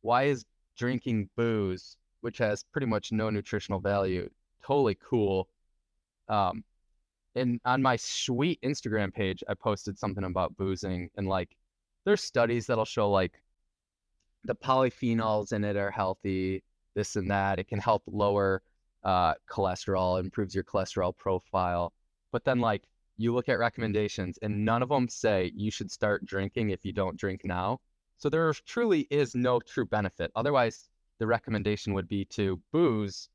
why 0.01 0.23
is 0.23 0.45
drinking 0.77 1.29
booze, 1.35 1.97
which 2.21 2.37
has 2.39 2.63
pretty 2.71 2.87
much 2.87 3.11
no 3.11 3.29
nutritional 3.29 3.79
value, 3.79 4.29
totally 4.65 4.97
cool. 5.07 5.47
Um, 6.27 6.63
and 7.35 7.59
on 7.65 7.81
my 7.81 7.95
sweet 7.95 8.59
Instagram 8.61 9.13
page, 9.13 9.43
I 9.47 9.53
posted 9.53 9.97
something 9.97 10.23
about 10.23 10.57
boozing 10.57 11.09
and 11.15 11.27
like 11.27 11.55
there's 12.05 12.21
studies 12.23 12.65
that'll 12.65 12.85
show 12.85 13.09
like 13.09 13.41
the 14.43 14.55
polyphenols 14.55 15.53
in 15.53 15.63
it 15.63 15.75
are 15.75 15.91
healthy, 15.91 16.63
this 16.95 17.15
and 17.15 17.29
that. 17.29 17.59
It 17.59 17.67
can 17.67 17.79
help 17.79 18.03
lower 18.07 18.63
uh, 19.03 19.35
cholesterol, 19.49 20.19
improves 20.19 20.55
your 20.55 20.63
cholesterol 20.63 21.15
profile. 21.15 21.93
But 22.31 22.43
then 22.43 22.59
like 22.59 22.83
you 23.21 23.33
look 23.33 23.49
at 23.49 23.59
recommendations 23.59 24.39
and 24.41 24.65
none 24.65 24.81
of 24.81 24.89
them 24.89 25.07
say 25.07 25.51
you 25.55 25.71
should 25.71 25.91
start 25.91 26.25
drinking 26.25 26.71
if 26.71 26.83
you 26.85 26.93
don't 26.93 27.17
drink 27.17 27.41
now. 27.45 27.79
So 28.17 28.29
there 28.29 28.51
truly 28.53 29.07
is 29.09 29.35
no 29.35 29.59
true 29.59 29.85
benefit. 29.85 30.31
Otherwise, 30.35 30.89
the 31.19 31.27
recommendation 31.27 31.93
would 31.93 32.07
be 32.07 32.25
to 32.25 32.59
booze 32.71 33.29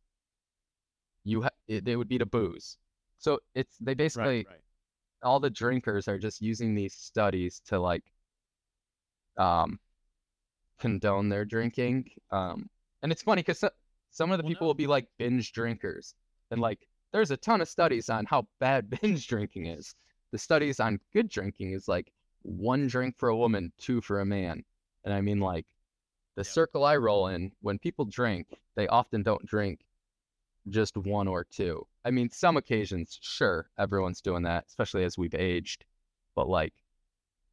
you 1.24 1.42
ha- 1.42 1.50
it, 1.66 1.84
they 1.84 1.96
would 1.96 2.08
be 2.08 2.18
to 2.18 2.26
booze. 2.26 2.78
So 3.18 3.40
it's 3.54 3.76
they 3.78 3.94
basically 3.94 4.38
right, 4.38 4.46
right. 4.48 4.60
all 5.22 5.40
the 5.40 5.50
drinkers 5.50 6.08
are 6.08 6.18
just 6.18 6.40
using 6.40 6.74
these 6.74 6.94
studies 6.94 7.60
to 7.66 7.78
like 7.78 8.04
um 9.36 9.78
condone 10.78 11.28
their 11.28 11.44
drinking. 11.44 12.10
Um 12.30 12.70
and 13.02 13.12
it's 13.12 13.22
funny 13.22 13.42
cuz 13.42 13.58
so, 13.58 13.70
some 14.10 14.30
of 14.30 14.38
the 14.38 14.44
Well, 14.44 14.50
people 14.50 14.64
no. 14.66 14.68
will 14.68 14.74
be 14.74 14.86
like 14.86 15.08
binge 15.18 15.52
drinkers 15.52 16.14
and 16.50 16.60
like 16.60 16.86
there's 17.12 17.30
a 17.30 17.36
ton 17.36 17.60
of 17.60 17.68
studies 17.68 18.08
on 18.10 18.26
how 18.26 18.46
bad 18.60 18.90
binge 19.02 19.26
drinking 19.26 19.66
is. 19.66 19.94
The 20.32 20.38
studies 20.38 20.80
on 20.80 21.00
good 21.12 21.28
drinking 21.28 21.72
is 21.72 21.88
like 21.88 22.12
one 22.42 22.86
drink 22.86 23.16
for 23.18 23.28
a 23.28 23.36
woman, 23.36 23.72
two 23.78 24.00
for 24.00 24.20
a 24.20 24.26
man. 24.26 24.64
And 25.04 25.14
I 25.14 25.20
mean 25.20 25.40
like 25.40 25.66
the 26.36 26.44
Yep. 26.44 26.46
circle 26.46 26.84
I 26.84 26.96
roll 26.96 27.28
in, 27.28 27.52
when 27.62 27.78
people 27.78 28.04
drink, 28.04 28.48
they 28.74 28.86
often 28.88 29.22
don't 29.22 29.44
drink 29.46 29.80
just 30.68 30.96
one 30.96 31.28
or 31.28 31.44
two. 31.44 31.86
I 32.04 32.10
mean, 32.10 32.30
some 32.30 32.56
occasions, 32.56 33.18
sure, 33.22 33.70
everyone's 33.78 34.20
doing 34.20 34.42
that, 34.42 34.66
especially 34.68 35.04
as 35.04 35.16
we've 35.16 35.34
aged. 35.34 35.84
But 36.34 36.48
like, 36.48 36.74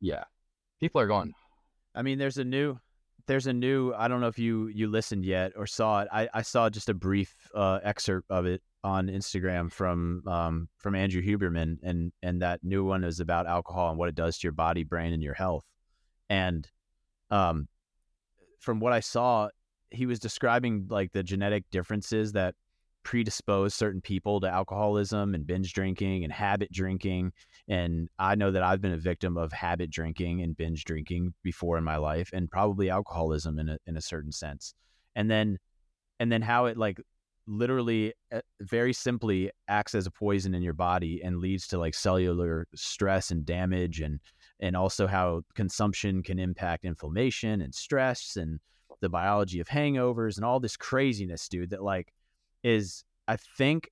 yeah, 0.01 0.25
people 0.79 0.99
are 0.99 1.07
going, 1.07 1.33
I 1.95 2.01
mean, 2.01 2.17
there's 2.17 2.37
a 2.37 2.43
new, 2.43 2.79
there's 3.27 3.47
a 3.47 3.53
new. 3.53 3.93
I 3.93 4.09
don't 4.09 4.19
know 4.19 4.27
if 4.27 4.37
you 4.39 4.67
you 4.67 4.87
listened 4.87 5.23
yet 5.23 5.53
or 5.55 5.65
saw 5.65 6.01
it. 6.01 6.09
I, 6.11 6.27
I 6.33 6.41
saw 6.41 6.69
just 6.69 6.89
a 6.89 6.93
brief 6.93 7.33
uh, 7.55 7.79
excerpt 7.83 8.29
of 8.29 8.45
it 8.45 8.61
on 8.83 9.07
Instagram 9.07 9.71
from 9.71 10.23
um, 10.27 10.67
from 10.77 10.95
Andrew 10.95 11.21
Huberman, 11.21 11.77
and 11.83 12.11
and 12.21 12.41
that 12.41 12.63
new 12.63 12.83
one 12.83 13.03
is 13.03 13.19
about 13.19 13.47
alcohol 13.47 13.89
and 13.89 13.97
what 13.97 14.09
it 14.09 14.15
does 14.15 14.37
to 14.37 14.47
your 14.47 14.53
body, 14.53 14.83
brain, 14.83 15.13
and 15.13 15.23
your 15.23 15.33
health. 15.33 15.65
And 16.29 16.67
um, 17.31 17.67
from 18.59 18.79
what 18.79 18.93
I 18.93 18.99
saw, 18.99 19.49
he 19.89 20.05
was 20.05 20.19
describing 20.19 20.87
like 20.89 21.11
the 21.11 21.23
genetic 21.23 21.65
differences 21.71 22.31
that 22.33 22.55
predispose 23.03 23.75
certain 23.75 24.01
people 24.01 24.39
to 24.39 24.47
alcoholism 24.47 25.35
and 25.35 25.45
binge 25.45 25.73
drinking 25.73 26.23
and 26.23 26.31
habit 26.31 26.71
drinking 26.71 27.33
and 27.67 28.09
I 28.19 28.35
know 28.35 28.51
that 28.51 28.63
I've 28.63 28.81
been 28.81 28.93
a 28.93 28.97
victim 28.97 29.37
of 29.37 29.51
habit 29.53 29.89
drinking 29.89 30.41
and 30.41 30.55
binge 30.55 30.83
drinking 30.83 31.33
before 31.43 31.77
in 31.77 31.83
my 31.83 31.97
life 31.97 32.29
and 32.33 32.51
probably 32.51 32.89
alcoholism 32.89 33.57
in 33.57 33.69
a, 33.69 33.77
in 33.87 33.95
a 33.95 34.01
certain 34.01 34.31
sense. 34.31 34.73
And 35.15 35.29
then 35.31 35.59
and 36.19 36.31
then 36.31 36.41
how 36.41 36.65
it 36.65 36.77
like 36.77 36.99
literally 37.47 38.13
uh, 38.31 38.41
very 38.61 38.93
simply 38.93 39.51
acts 39.67 39.95
as 39.95 40.07
a 40.07 40.11
poison 40.11 40.53
in 40.53 40.61
your 40.61 40.73
body 40.73 41.21
and 41.23 41.37
leads 41.37 41.67
to 41.67 41.77
like 41.77 41.93
cellular 41.93 42.67
stress 42.73 43.31
and 43.31 43.45
damage 43.45 43.99
and 43.99 44.19
and 44.59 44.77
also 44.77 45.07
how 45.07 45.41
consumption 45.55 46.23
can 46.23 46.39
impact 46.39 46.85
inflammation 46.85 47.61
and 47.61 47.75
stress 47.75 48.37
and 48.37 48.59
the 49.01 49.09
biology 49.09 49.59
of 49.59 49.67
hangovers 49.67 50.37
and 50.37 50.45
all 50.45 50.59
this 50.59 50.77
craziness 50.77 51.49
dude 51.49 51.71
that 51.71 51.83
like 51.83 52.13
is 52.63 53.03
I 53.27 53.37
think 53.57 53.89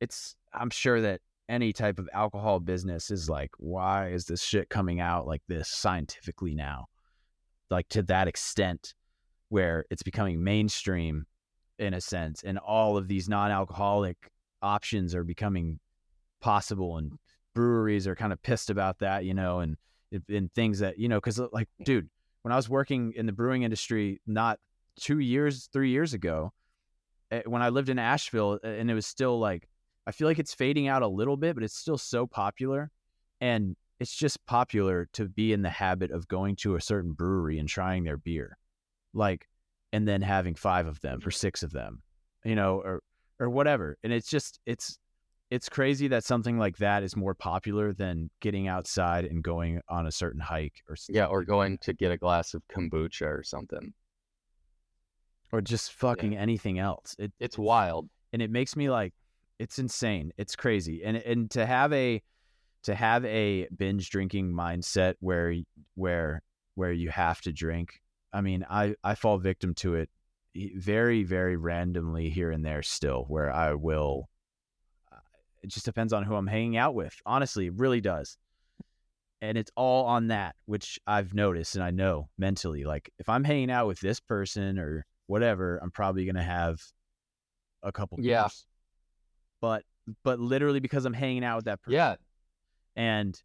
it's 0.00 0.34
I'm 0.54 0.70
sure 0.70 1.00
that 1.00 1.20
any 1.48 1.72
type 1.72 1.98
of 1.98 2.08
alcohol 2.12 2.60
business 2.60 3.10
is 3.10 3.28
like, 3.28 3.50
why 3.58 4.08
is 4.08 4.24
this 4.24 4.42
shit 4.42 4.70
coming 4.70 5.00
out 5.00 5.26
like 5.26 5.42
this 5.48 5.68
scientifically 5.68 6.54
now? 6.54 6.86
Like 7.70 7.88
to 7.90 8.02
that 8.04 8.28
extent 8.28 8.94
where 9.48 9.84
it's 9.90 10.02
becoming 10.02 10.42
mainstream 10.42 11.26
in 11.82 11.94
a 11.94 12.00
sense, 12.00 12.42
and 12.42 12.58
all 12.58 12.96
of 12.96 13.08
these 13.08 13.28
non 13.28 13.50
alcoholic 13.50 14.30
options 14.62 15.14
are 15.14 15.24
becoming 15.24 15.78
possible, 16.40 16.96
and 16.98 17.12
breweries 17.54 18.06
are 18.06 18.16
kind 18.16 18.32
of 18.32 18.42
pissed 18.42 18.70
about 18.70 18.98
that, 19.00 19.24
you 19.24 19.34
know, 19.34 19.60
and 19.60 19.76
and 20.28 20.52
things 20.52 20.78
that, 20.80 20.98
you 20.98 21.08
know, 21.08 21.16
because 21.16 21.40
like, 21.52 21.68
dude, 21.84 22.08
when 22.42 22.52
I 22.52 22.56
was 22.56 22.68
working 22.68 23.12
in 23.16 23.26
the 23.26 23.32
brewing 23.32 23.62
industry, 23.62 24.20
not 24.26 24.58
two 24.96 25.20
years, 25.20 25.68
three 25.72 25.90
years 25.90 26.12
ago, 26.12 26.52
eh, 27.30 27.42
when 27.46 27.62
I 27.62 27.70
lived 27.70 27.88
in 27.88 27.98
Asheville, 27.98 28.58
and 28.62 28.90
it 28.90 28.94
was 28.94 29.06
still 29.06 29.38
like, 29.38 29.68
I 30.06 30.12
feel 30.12 30.28
like 30.28 30.38
it's 30.38 30.54
fading 30.54 30.88
out 30.88 31.02
a 31.02 31.08
little 31.08 31.36
bit, 31.36 31.54
but 31.54 31.64
it's 31.64 31.76
still 31.76 31.98
so 31.98 32.26
popular. 32.26 32.90
And 33.40 33.76
it's 34.00 34.14
just 34.14 34.44
popular 34.46 35.08
to 35.12 35.28
be 35.28 35.52
in 35.52 35.62
the 35.62 35.70
habit 35.70 36.10
of 36.10 36.28
going 36.28 36.56
to 36.56 36.74
a 36.74 36.80
certain 36.80 37.12
brewery 37.12 37.58
and 37.58 37.68
trying 37.68 38.04
their 38.04 38.16
beer. 38.16 38.58
Like, 39.14 39.48
and 39.92 40.06
then 40.06 40.22
having 40.22 40.54
five 40.54 40.86
of 40.86 41.00
them 41.00 41.18
or 41.18 41.20
mm-hmm. 41.20 41.30
six 41.30 41.62
of 41.62 41.72
them, 41.72 42.02
you 42.44 42.54
know, 42.54 42.76
or 42.76 43.02
or 43.38 43.50
whatever. 43.50 43.96
And 44.02 44.12
it's 44.12 44.28
just 44.28 44.60
it's 44.66 44.98
it's 45.50 45.68
crazy 45.68 46.08
that 46.08 46.24
something 46.24 46.58
like 46.58 46.78
that 46.78 47.02
is 47.02 47.14
more 47.14 47.34
popular 47.34 47.92
than 47.92 48.30
getting 48.40 48.68
outside 48.68 49.26
and 49.26 49.42
going 49.42 49.80
on 49.88 50.06
a 50.06 50.12
certain 50.12 50.40
hike 50.40 50.82
or 50.88 50.96
yeah, 51.08 51.26
or 51.26 51.44
going 51.44 51.78
to 51.78 51.92
get 51.92 52.10
a 52.10 52.16
glass 52.16 52.54
of 52.54 52.62
kombucha 52.68 53.26
or 53.26 53.42
something. 53.42 53.92
or 55.52 55.60
just 55.60 55.92
fucking 55.92 56.36
anything 56.36 56.78
else. 56.78 57.14
It, 57.18 57.32
It's 57.38 57.58
wild. 57.58 58.08
and 58.32 58.40
it 58.40 58.50
makes 58.50 58.76
me 58.76 58.90
like 58.90 59.12
it's 59.58 59.78
insane 59.78 60.32
it's 60.38 60.56
crazy 60.56 61.04
and 61.04 61.16
and 61.18 61.50
to 61.50 61.64
have 61.64 61.92
a 61.92 62.20
to 62.82 62.94
have 62.94 63.24
a 63.24 63.68
binge 63.76 64.10
drinking 64.10 64.52
mindset 64.52 65.14
where 65.20 65.54
where 65.94 66.42
where 66.74 66.92
you 66.92 67.10
have 67.10 67.40
to 67.40 67.52
drink 67.52 68.00
i 68.32 68.40
mean 68.40 68.64
i 68.70 68.94
i 69.04 69.14
fall 69.14 69.38
victim 69.38 69.74
to 69.74 69.94
it 69.94 70.08
very 70.76 71.22
very 71.22 71.56
randomly 71.56 72.28
here 72.28 72.50
and 72.50 72.64
there 72.64 72.82
still 72.82 73.24
where 73.28 73.50
i 73.52 73.72
will 73.74 74.28
uh, 75.12 75.16
it 75.62 75.68
just 75.68 75.84
depends 75.86 76.12
on 76.12 76.22
who 76.22 76.34
i'm 76.34 76.46
hanging 76.46 76.76
out 76.76 76.94
with 76.94 77.14
honestly 77.26 77.66
it 77.66 77.74
really 77.76 78.00
does 78.00 78.36
and 79.40 79.56
it's 79.58 79.70
all 79.76 80.04
on 80.06 80.28
that 80.28 80.54
which 80.66 80.98
i've 81.06 81.34
noticed 81.34 81.74
and 81.74 81.82
i 81.84 81.90
know 81.90 82.28
mentally 82.38 82.84
like 82.84 83.10
if 83.18 83.28
i'm 83.28 83.44
hanging 83.44 83.70
out 83.70 83.86
with 83.86 84.00
this 84.00 84.20
person 84.20 84.78
or 84.78 85.06
whatever 85.26 85.78
i'm 85.82 85.90
probably 85.90 86.24
going 86.24 86.34
to 86.36 86.42
have 86.42 86.80
a 87.82 87.90
couple 87.92 88.18
Yeah. 88.20 88.48
but 89.60 89.84
but 90.22 90.38
literally 90.38 90.80
because 90.80 91.04
i'm 91.06 91.12
hanging 91.14 91.44
out 91.44 91.56
with 91.56 91.64
that 91.66 91.80
person 91.82 91.94
Yeah, 91.94 92.16
and 92.96 93.40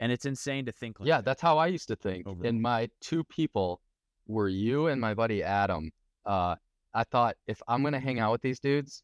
and 0.00 0.10
it's 0.10 0.24
insane 0.24 0.66
to 0.66 0.72
think 0.72 0.98
like 0.98 1.06
yeah, 1.06 1.18
that. 1.18 1.24
that's 1.24 1.40
how 1.40 1.56
I 1.56 1.68
used 1.68 1.86
to 1.88 1.94
think. 1.96 2.26
Overall. 2.26 2.48
And 2.48 2.60
my 2.60 2.90
two 3.00 3.22
people 3.24 3.80
were 4.26 4.48
you 4.48 4.86
and 4.88 5.00
my 5.00 5.14
buddy 5.14 5.42
Adam. 5.42 5.90
Uh, 6.24 6.56
I 6.92 7.04
thought 7.04 7.36
if 7.46 7.60
I'm 7.68 7.82
gonna 7.82 8.00
hang 8.00 8.20
out 8.20 8.32
with 8.32 8.42
these 8.42 8.60
dudes, 8.60 9.02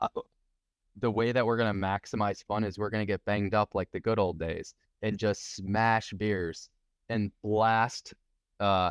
uh, 0.00 0.08
the 0.98 1.10
way 1.10 1.32
that 1.32 1.44
we're 1.46 1.56
gonna 1.56 1.72
maximize 1.74 2.44
fun 2.44 2.64
is 2.64 2.78
we're 2.78 2.90
gonna 2.90 3.06
get 3.06 3.24
banged 3.24 3.54
up 3.54 3.74
like 3.74 3.90
the 3.92 4.00
good 4.00 4.18
old 4.18 4.38
days 4.38 4.74
and 5.02 5.18
just 5.18 5.54
smash 5.56 6.12
beers 6.12 6.68
and 7.08 7.30
blast. 7.42 8.14
Uh, 8.60 8.90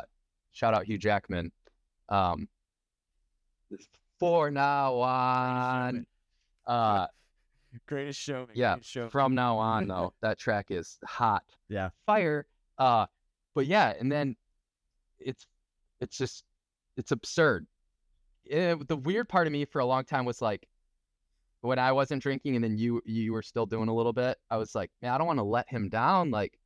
shout 0.52 0.74
out 0.74 0.84
Hugh 0.86 0.98
Jackman. 0.98 1.52
Um, 2.08 2.48
for 4.18 4.50
now 4.50 4.94
on. 5.00 6.06
Uh, 6.66 7.06
Greatest 7.86 8.18
show. 8.18 8.46
yeah, 8.54 8.74
greatest 8.74 8.90
showman. 8.90 9.10
from 9.10 9.34
now 9.34 9.58
on 9.58 9.86
though, 9.88 10.14
that 10.22 10.38
track 10.38 10.66
is 10.70 10.98
hot. 11.04 11.42
Yeah. 11.68 11.90
Fire. 12.06 12.46
Uh, 12.78 13.06
but 13.54 13.66
yeah, 13.66 13.92
and 14.00 14.10
then 14.10 14.34
it's 15.18 15.46
it's 16.00 16.16
just 16.16 16.44
it's 16.96 17.12
absurd. 17.12 17.66
Eh, 18.50 18.76
the 18.86 18.96
weird 18.96 19.28
part 19.28 19.46
of 19.46 19.52
me 19.52 19.64
for 19.64 19.80
a 19.80 19.86
long 19.86 20.04
time 20.04 20.24
was 20.24 20.40
like 20.40 20.66
when 21.60 21.78
I 21.78 21.92
wasn't 21.92 22.22
drinking 22.22 22.54
and 22.54 22.64
then 22.64 22.76
you 22.76 23.02
you 23.04 23.32
were 23.32 23.42
still 23.42 23.66
doing 23.66 23.88
a 23.88 23.94
little 23.94 24.12
bit, 24.12 24.38
I 24.50 24.56
was 24.56 24.74
like, 24.74 24.90
man, 25.02 25.12
I 25.12 25.18
don't 25.18 25.26
want 25.26 25.38
to 25.38 25.44
let 25.44 25.68
him 25.68 25.88
down. 25.88 26.30
Like, 26.30 26.58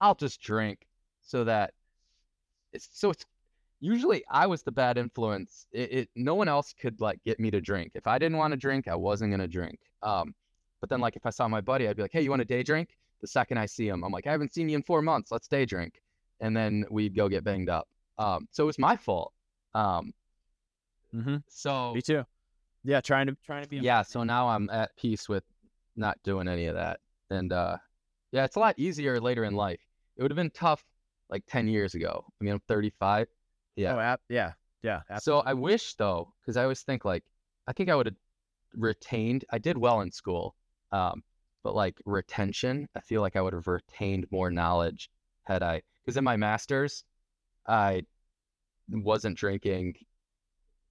I'll 0.00 0.14
just 0.14 0.40
drink 0.40 0.86
so 1.22 1.44
that 1.44 1.72
it's 2.72 2.88
so 2.92 3.10
it's 3.10 3.24
usually 3.80 4.24
I 4.30 4.46
was 4.46 4.62
the 4.62 4.72
bad 4.72 4.98
influence. 4.98 5.66
It, 5.72 5.92
it 5.92 6.08
no 6.14 6.34
one 6.34 6.48
else 6.48 6.74
could 6.78 7.00
like 7.00 7.22
get 7.24 7.40
me 7.40 7.50
to 7.50 7.60
drink. 7.60 7.92
If 7.94 8.06
I 8.06 8.18
didn't 8.18 8.38
want 8.38 8.52
to 8.52 8.56
drink, 8.56 8.88
I 8.88 8.96
wasn't 8.96 9.30
gonna 9.30 9.48
drink. 9.48 9.78
Um, 10.02 10.34
but 10.80 10.90
then 10.90 11.00
like 11.00 11.16
if 11.16 11.26
I 11.26 11.30
saw 11.30 11.48
my 11.48 11.60
buddy, 11.60 11.88
I'd 11.88 11.96
be 11.96 12.02
like, 12.02 12.12
hey, 12.12 12.22
you 12.22 12.30
want 12.30 12.42
a 12.42 12.46
day 12.46 12.62
drink? 12.62 12.90
The 13.22 13.26
second 13.26 13.58
I 13.58 13.66
see 13.66 13.88
him, 13.88 14.04
I'm 14.04 14.12
like, 14.12 14.26
I 14.26 14.32
haven't 14.32 14.52
seen 14.52 14.68
you 14.68 14.76
in 14.76 14.82
four 14.82 15.00
months. 15.00 15.32
Let's 15.32 15.48
day 15.48 15.64
drink, 15.64 16.02
and 16.40 16.56
then 16.56 16.84
we'd 16.90 17.14
go 17.14 17.28
get 17.28 17.44
banged 17.44 17.68
up. 17.68 17.88
Um, 18.18 18.48
so 18.50 18.64
it 18.64 18.66
was 18.66 18.78
my 18.78 18.96
fault. 18.96 19.32
Um, 19.74 20.12
Mhm. 21.14 21.42
so 21.48 21.94
Me 21.94 22.02
too. 22.02 22.24
Yeah, 22.84 23.00
trying 23.00 23.26
to 23.26 23.36
trying 23.44 23.62
to 23.62 23.68
be. 23.68 23.78
yeah, 23.78 24.02
so 24.02 24.22
now 24.22 24.48
I'm 24.48 24.68
at 24.70 24.94
peace 24.96 25.28
with 25.28 25.44
not 25.96 26.22
doing 26.22 26.46
any 26.48 26.66
of 26.66 26.74
that. 26.74 27.00
And 27.30 27.52
uh 27.52 27.78
yeah, 28.32 28.44
it's 28.44 28.56
a 28.56 28.60
lot 28.60 28.78
easier 28.78 29.20
later 29.20 29.44
in 29.44 29.54
life. 29.54 29.80
It 30.16 30.22
would 30.22 30.30
have 30.30 30.36
been 30.36 30.50
tough 30.50 30.84
like 31.30 31.44
10 31.46 31.68
years 31.68 31.94
ago. 31.94 32.24
I 32.40 32.44
mean, 32.44 32.54
I'm 32.54 32.60
35. 32.60 33.28
Yeah. 33.76 33.94
Oh, 33.94 34.16
yeah, 34.28 34.52
yeah. 34.82 35.02
So. 35.18 35.40
I 35.40 35.54
wish 35.54 35.94
though, 35.94 36.32
because 36.40 36.56
I 36.56 36.62
always 36.62 36.82
think 36.82 37.04
like 37.04 37.24
I 37.66 37.72
think 37.72 37.88
I 37.88 37.94
would 37.94 38.06
have 38.06 38.16
retained. 38.74 39.44
I 39.50 39.58
did 39.58 39.76
well 39.78 40.00
in 40.02 40.10
school, 40.12 40.54
um, 40.92 41.22
but 41.62 41.74
like 41.74 42.00
retention, 42.04 42.88
I 42.94 43.00
feel 43.00 43.20
like 43.22 43.36
I 43.36 43.40
would 43.40 43.52
have 43.54 43.66
retained 43.66 44.26
more 44.30 44.50
knowledge 44.50 45.10
had 45.46 45.62
I. 45.62 45.82
Because 46.04 46.16
in 46.16 46.24
my 46.24 46.36
masters, 46.36 47.04
I 47.66 48.04
wasn't 48.90 49.38
drinking 49.38 49.96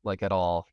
like 0.03 0.23
at 0.23 0.31
all, 0.31 0.67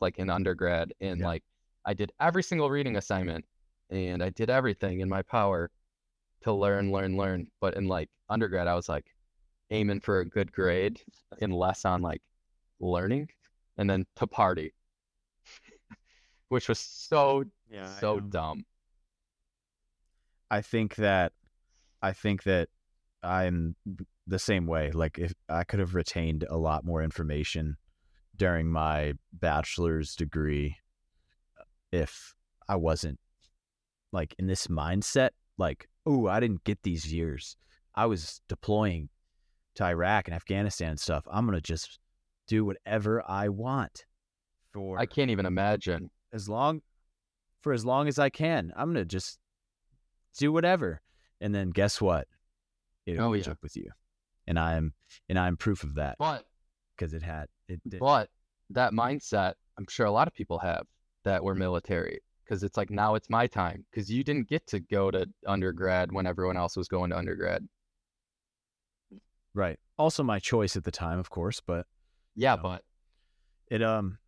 like 0.00 0.18
in 0.18 0.30
undergrad, 0.30 0.92
and 1.00 1.20
Yeah. 1.20 1.26
like 1.26 1.44
I 1.84 1.94
did 1.94 2.12
every 2.20 2.42
single 2.42 2.70
reading 2.70 2.96
assignment, 2.96 3.44
and 3.90 4.22
I 4.22 4.30
did 4.30 4.50
everything 4.50 5.00
in 5.00 5.08
my 5.08 5.22
power 5.22 5.70
to 6.42 6.52
learn, 6.52 6.92
learn, 6.92 7.16
learn. 7.16 7.48
But 7.60 7.74
in 7.76 7.88
like 7.88 8.10
undergrad, 8.30 8.68
I 8.68 8.74
was 8.74 8.88
like 8.88 9.06
aiming 9.70 10.00
for 10.00 10.20
a 10.20 10.26
good 10.26 10.52
grade 10.52 11.00
and 11.40 11.54
less 11.54 11.84
on 11.84 12.02
like 12.02 12.22
learning 12.80 13.28
and 13.78 13.88
then 13.90 14.06
to 14.16 14.26
party 14.26 14.74
which 16.48 16.68
was 16.68 16.78
so 16.78 17.44
yeah, 17.70 18.00
so 18.00 18.20
dumb 18.20 18.64
I 20.50 20.60
think 20.62 20.96
that 20.96 21.32
I 22.02 22.12
think 22.12 22.44
that 22.44 22.68
I'm 23.28 23.76
the 24.26 24.38
same 24.38 24.66
way. 24.66 24.90
Like 24.90 25.18
if 25.18 25.32
I 25.48 25.64
could 25.64 25.80
have 25.80 25.94
retained 25.94 26.44
a 26.48 26.56
lot 26.56 26.84
more 26.84 27.02
information 27.02 27.76
during 28.36 28.68
my 28.68 29.14
bachelor's 29.32 30.14
degree 30.14 30.76
uh, 31.58 31.64
if 31.92 32.34
I 32.68 32.76
wasn't 32.76 33.18
like 34.12 34.34
in 34.38 34.46
this 34.46 34.68
mindset 34.68 35.30
like, 35.58 35.88
oh, 36.06 36.26
I 36.28 36.40
didn't 36.40 36.64
get 36.64 36.82
these 36.82 37.12
years. 37.12 37.56
I 37.94 38.06
was 38.06 38.40
deploying 38.48 39.08
to 39.74 39.84
Iraq 39.84 40.28
and 40.28 40.34
Afghanistan 40.34 40.90
and 40.90 41.00
stuff. 41.00 41.24
I'm 41.30 41.46
going 41.46 41.58
to 41.58 41.62
just 41.62 41.98
do 42.46 42.64
whatever 42.64 43.22
I 43.28 43.48
want 43.50 44.06
for 44.72 44.98
i 44.98 45.06
can't 45.06 45.30
even 45.30 45.46
imagine 45.46 46.10
as 46.32 46.48
long 46.48 46.82
for 47.60 47.72
as 47.72 47.84
long 47.84 48.08
as 48.08 48.18
I 48.18 48.30
can. 48.30 48.72
I'm 48.76 48.92
gonna 48.92 49.04
just 49.04 49.38
do 50.36 50.52
whatever. 50.52 51.00
And 51.40 51.54
then 51.54 51.70
guess 51.70 52.00
what? 52.00 52.26
It'll 53.14 53.30
Oh, 53.30 53.32
yeah. 53.32 53.50
up 53.50 53.58
with 53.62 53.76
you. 53.76 53.90
And 54.46 54.58
I'm 54.58 54.92
and 55.28 55.38
I'm 55.38 55.56
proof 55.56 55.82
of 55.84 55.94
that 55.96 56.16
but 56.18 56.46
because 56.96 57.12
it 57.14 57.22
had 57.22 57.46
it 57.68 57.80
did. 57.88 58.00
but 58.00 58.28
that 58.70 58.92
mindset 58.92 59.54
i'm 59.78 59.86
sure 59.88 60.06
a 60.06 60.10
lot 60.10 60.26
of 60.28 60.34
people 60.34 60.58
have 60.58 60.84
that 61.24 61.42
were 61.44 61.54
military 61.54 62.20
because 62.44 62.62
it's 62.62 62.76
like 62.76 62.90
now 62.90 63.14
it's 63.14 63.28
my 63.30 63.46
time 63.46 63.84
because 63.90 64.10
you 64.10 64.24
didn't 64.24 64.48
get 64.48 64.66
to 64.66 64.80
go 64.80 65.10
to 65.10 65.26
undergrad 65.46 66.12
when 66.12 66.26
everyone 66.26 66.56
else 66.56 66.76
was 66.76 66.88
going 66.88 67.10
to 67.10 67.16
undergrad 67.16 67.66
right. 69.54 69.78
Also 69.98 70.22
my 70.22 70.38
choice 70.38 70.76
at 70.76 70.84
the 70.84 70.90
time, 70.92 71.18
of 71.18 71.28
course, 71.30 71.60
but 71.60 71.86
yeah 72.36 72.56
No. 72.56 72.62
but 72.62 72.84
it 73.70 73.82
um 73.82 74.18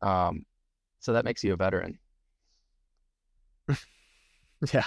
um 0.00 0.44
so 1.00 1.12
that 1.12 1.24
makes 1.24 1.44
you 1.44 1.52
a 1.52 1.56
veteran 1.56 1.98
yeah. 4.72 4.84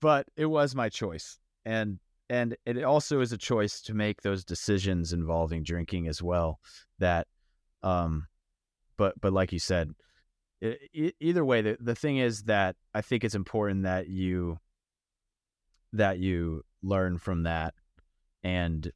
But 0.00 0.26
it 0.36 0.46
was 0.46 0.74
my 0.74 0.88
choice. 0.88 1.38
And 1.64 1.98
and 2.30 2.56
it 2.66 2.82
also 2.84 3.20
is 3.20 3.32
a 3.32 3.38
choice 3.38 3.80
to 3.82 3.94
make 3.94 4.22
those 4.22 4.44
decisions 4.44 5.12
involving 5.12 5.62
drinking 5.62 6.08
as 6.08 6.22
well 6.22 6.60
that 6.98 7.26
um 7.82 8.26
but 8.96 9.18
but 9.20 9.32
like 9.32 9.52
you 9.52 9.58
said 9.58 9.94
e- 10.62 10.74
e- 10.92 11.12
either 11.20 11.44
way 11.44 11.62
the, 11.62 11.76
the 11.80 11.94
thing 11.94 12.18
is 12.18 12.42
that 12.44 12.76
i 12.94 13.00
think 13.00 13.24
it's 13.24 13.34
important 13.34 13.84
that 13.84 14.08
you 14.08 14.58
that 15.92 16.18
you 16.18 16.62
learn 16.82 17.18
from 17.18 17.44
that 17.44 17.74
and 18.42 18.92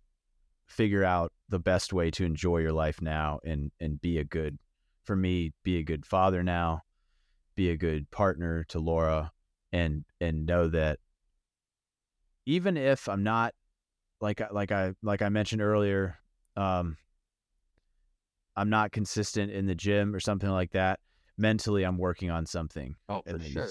figure 0.67 1.05
out 1.05 1.33
the 1.49 1.59
best 1.59 1.93
way 1.93 2.11
to 2.11 2.25
enjoy 2.25 2.59
your 2.59 2.73
life 2.73 3.01
now 3.01 3.39
and 3.45 3.71
and 3.81 4.01
be 4.01 4.19
a 4.19 4.25
good 4.25 4.59
for 5.05 5.17
me 5.17 5.53
be 5.63 5.79
a 5.79 5.83
good 5.83 6.05
father 6.05 6.43
now 6.43 6.83
be 7.55 7.71
a 7.71 7.77
good 7.77 8.11
partner 8.11 8.65
to 8.65 8.79
laura 8.79 9.31
and 9.73 10.05
and 10.20 10.47
know 10.47 10.68
that 10.68 10.99
even 12.47 12.77
if 12.77 13.09
i'm 13.09 13.23
not 13.23 13.55
like 14.20 14.41
I- 14.41 14.51
like 14.51 14.73
i 14.73 14.95
like 15.03 15.23
i 15.23 15.29
mentioned 15.29 15.62
earlier 15.62 16.18
um 16.57 16.97
i'm 18.57 18.70
not 18.70 18.93
consistent 18.93 19.51
in 19.51 19.66
the 19.66 19.75
gym 19.75 20.14
or 20.14 20.20
something 20.20 20.51
like 20.51 20.73
that 20.73 21.01
mentally 21.39 21.85
i'm 21.85 21.99
working 21.99 22.31
on 22.31 22.47
something 22.47 22.95
oh 23.09 23.23
for 23.27 23.39
then 23.39 23.51
sure 23.51 23.68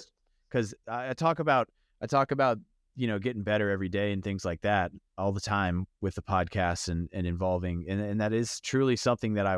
because 0.50 0.74
I, 0.88 1.10
I 1.10 1.14
talk 1.14 1.40
about 1.40 1.70
I 2.02 2.08
talk 2.08 2.32
about 2.32 2.58
you 2.96 3.08
know 3.08 3.20
getting 3.20 3.44
better 3.44 3.70
every 3.70 3.90
day 3.90 4.12
and 4.12 4.24
things 4.24 4.44
like 4.44 4.62
that 4.62 4.92
all 5.18 5.32
the 5.32 5.40
time 5.40 5.88
with 6.02 6.16
the 6.16 6.22
podcast 6.22 6.90
and 6.90 7.08
and 7.14 7.26
involving 7.26 7.86
and 7.88 8.02
and 8.02 8.20
that 8.20 8.34
is 8.34 8.60
truly 8.60 8.96
something 8.96 9.36
that 9.36 9.46
I 9.48 9.58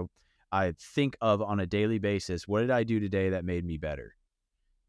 I 0.52 0.74
think 0.80 1.18
of 1.20 1.41
on 1.41 1.60
a 1.60 1.66
daily 1.66 1.98
basis. 1.98 2.48
What 2.48 2.62
did 2.62 2.70
I 2.70 2.84
do 2.84 2.99
today 2.99 3.32
that 3.32 3.44
made 3.44 3.65
me 3.65 3.78
better? 3.78 4.14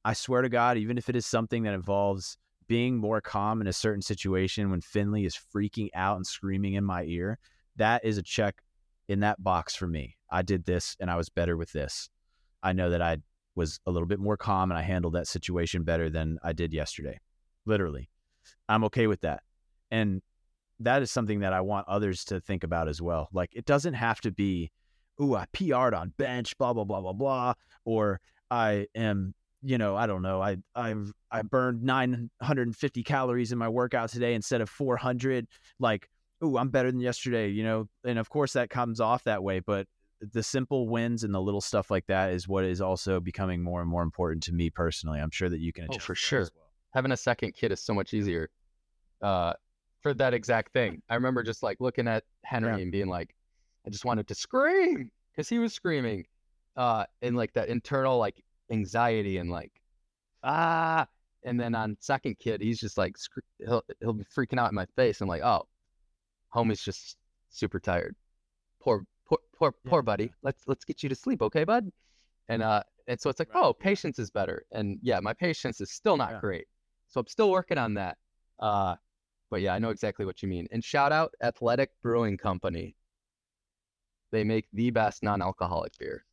I 0.05 0.12
swear 0.12 0.43
to 0.43 0.48
God, 0.48 0.76
even 0.76 0.98
if 0.98 1.09
it 1.09 1.16
is 1.16 1.26
something 1.26 1.62
that 1.62 1.74
involves 1.74 2.36
being 2.66 2.97
more 2.97 3.20
calm 3.20 3.60
in 3.60 3.66
a 3.66 3.72
certain 3.72 4.02
situation 4.02 4.70
when 4.70 4.81
Finley 4.81 5.24
is 5.24 5.39
freaking 5.55 5.89
out 5.94 6.16
and 6.16 6.26
screaming 6.26 6.74
in 6.74 6.85
my 6.85 7.05
ear, 7.05 7.39
that 7.76 8.05
is 8.05 8.18
a 8.18 8.22
check 8.22 8.62
in 9.09 9.20
that 9.20 9.43
box 9.43 9.74
for 9.74 9.86
me. 9.86 10.16
I 10.31 10.43
did 10.43 10.64
this 10.64 10.97
and 11.01 11.10
I 11.10 11.16
was 11.16 11.28
better 11.28 11.56
with 11.56 11.72
this. 11.72 12.09
I 12.62 12.72
know 12.72 12.90
that 12.90 13.02
I 13.02 13.18
was 13.55 13.81
a 13.86 13.90
little 13.90 14.09
bit 14.09 14.18
more 14.18 14.36
calm 14.36 14.70
and 14.70 14.78
I 14.78 14.82
handled 14.82 15.14
that 15.14 15.28
situation 15.28 15.85
better 15.85 16.10
than 16.10 16.39
I 16.43 16.52
did 16.52 16.72
yesterday. 16.72 17.20
Literally. 17.66 18.09
I'm 18.68 18.85
okay 18.85 19.06
with 19.06 19.20
that. 19.22 19.43
And 19.90 20.22
that 20.81 21.02
is 21.02 21.10
something 21.10 21.40
that 21.40 21.52
I 21.52 21.60
want 21.60 21.89
others 21.89 22.24
to 22.26 22.40
think 22.40 22.64
about 22.64 22.89
as 22.89 23.01
well. 23.01 23.28
Like 23.32 23.51
it 23.55 23.64
doesn't 23.64 23.94
have 23.94 24.20
to 24.22 24.32
be, 24.32 24.70
ooh, 25.20 25.35
I 25.35 25.47
PR'd 25.52 25.94
on 25.94 26.12
bench, 26.16 26.56
blah, 26.59 26.72
blah, 26.72 26.85
blah, 26.85 27.01
blah, 27.01 27.12
blah. 27.12 27.55
Or 27.85 28.20
I 28.51 28.86
am, 28.94 29.35
you 29.65 29.78
know, 29.78 29.97
I 29.97 30.07
don't 30.07 30.23
know. 30.23 30.43
I 30.43 30.59
I've 30.74 31.11
I 31.31 31.43
burned 31.43 31.82
950 31.82 33.03
calories 33.03 33.51
in 33.51 33.59
my 33.59 33.69
workout 33.69 34.11
today 34.11 34.35
instead 34.35 34.61
of 34.61 34.69
400. 34.69 35.47
Like, 35.81 36.09
ooh, 36.45 36.59
I'm 36.59 36.69
better 36.69 36.91
than 36.93 37.01
yesterday, 37.01 37.49
you 37.49 37.65
know? 37.65 37.89
And 38.05 38.19
of 38.19 38.28
course 38.28 38.53
that 38.53 38.69
comes 38.69 39.01
off 39.01 39.24
that 39.24 39.43
way, 39.43 39.61
but 39.61 39.86
the 40.20 40.43
simple 40.43 40.89
wins 40.89 41.24
and 41.24 41.35
the 41.35 41.41
little 41.41 41.61
stuff 41.62 41.91
like 41.91 42.07
that 42.07 42.32
is 42.32 42.47
what 42.47 42.65
is 42.65 42.81
also 42.81 43.20
becoming 43.20 43.62
more 43.62 43.81
and 43.81 43.91
more 43.91 44.03
important 44.03 44.43
to 44.45 44.53
me 44.53 44.69
personally. 44.70 45.19
I'm 45.19 45.31
sure 45.31 45.49
that 45.49 45.61
you 45.61 45.73
can 45.73 45.89
Oh, 45.91 45.99
for 45.99 46.15
sure. 46.15 46.41
as 46.43 46.51
well. 46.55 46.70
having 46.93 47.12
a 47.12 47.16
second 47.16 47.53
kid 47.55 47.73
is 47.73 47.81
so 47.81 47.95
much 47.95 48.12
easier 48.15 48.51
uh, 49.23 49.55
for 50.03 50.12
that 50.15 50.35
exact 50.35 50.73
thing. 50.73 51.01
I 51.09 51.15
remember 51.15 51.43
just 51.43 51.62
like 51.62 51.78
looking 51.81 52.07
at 52.07 52.24
Henry 52.45 52.70
Yeah. 52.77 52.82
and 52.82 52.93
being 52.93 53.09
like, 53.09 53.35
I 53.86 53.91
just 53.91 54.05
wanted 54.05 54.28
to 54.28 54.35
scream 54.35 55.11
because 55.32 55.49
he 55.49 55.59
was 55.59 55.73
screaming, 55.73 56.27
uh, 56.77 57.05
and 57.23 57.35
like 57.36 57.53
that 57.55 57.69
internal 57.69 58.19
like 58.19 58.43
anxiety 58.70 59.39
and 59.39 59.51
like 59.51 59.73
ah. 60.43 61.07
And 61.47 61.61
then 61.61 61.74
on 61.74 61.97
second 62.01 62.39
kid, 62.39 62.62
he's 62.62 62.81
just 62.81 62.97
like 62.97 63.16
he'll 63.59 63.82
he'll 64.01 64.15
be 64.15 64.24
freaking 64.24 64.59
out 64.59 64.70
in 64.70 64.74
my 64.74 64.86
face. 64.97 65.20
I'm 65.20 65.28
like, 65.28 65.43
oh, 65.43 65.69
homie's 66.55 66.82
just 66.82 67.19
super 67.51 67.78
tired. 67.78 68.16
Poor 68.81 69.05
poor 69.27 69.39
poor 69.55 69.74
Yeah, 69.85 69.91
poor 69.91 70.03
buddy. 70.03 70.32
Let's 70.43 70.62
let's 70.66 70.85
get 70.86 71.03
you 71.03 71.11
to 71.11 71.15
sleep, 71.15 71.43
okay, 71.43 71.65
bud? 71.65 71.91
And 72.49 72.62
uh, 72.62 72.82
and 73.09 73.20
so 73.20 73.28
it's 73.28 73.39
like, 73.39 73.55
Right, 73.55 73.62
oh, 73.62 73.74
patience 73.74 74.19
is 74.19 74.31
better. 74.31 74.65
And 74.73 74.99
yeah, 75.03 75.20
my 75.20 75.35
patience 75.35 75.82
is 75.82 75.91
still 75.91 76.16
not 76.16 76.31
Yeah. 76.32 76.41
great. 76.41 76.66
So 77.09 77.20
I'm 77.20 77.27
still 77.27 77.51
working 77.51 77.77
on 77.78 77.93
that. 77.95 78.16
Uh, 78.59 78.97
but 79.51 79.61
yeah, 79.61 79.74
I 79.74 79.78
know 79.78 79.91
exactly 79.91 80.24
what 80.24 80.43
you 80.43 80.49
mean. 80.49 80.66
And 80.70 80.82
shout 80.82 81.12
out 81.12 81.35
Athletic 81.43 81.91
Brewing 82.03 82.39
Company. 82.39 82.97
They 84.32 84.45
make 84.45 84.66
the 84.73 84.91
best 84.91 85.23
non-alcoholic 85.23 85.93
beer. 85.99 86.24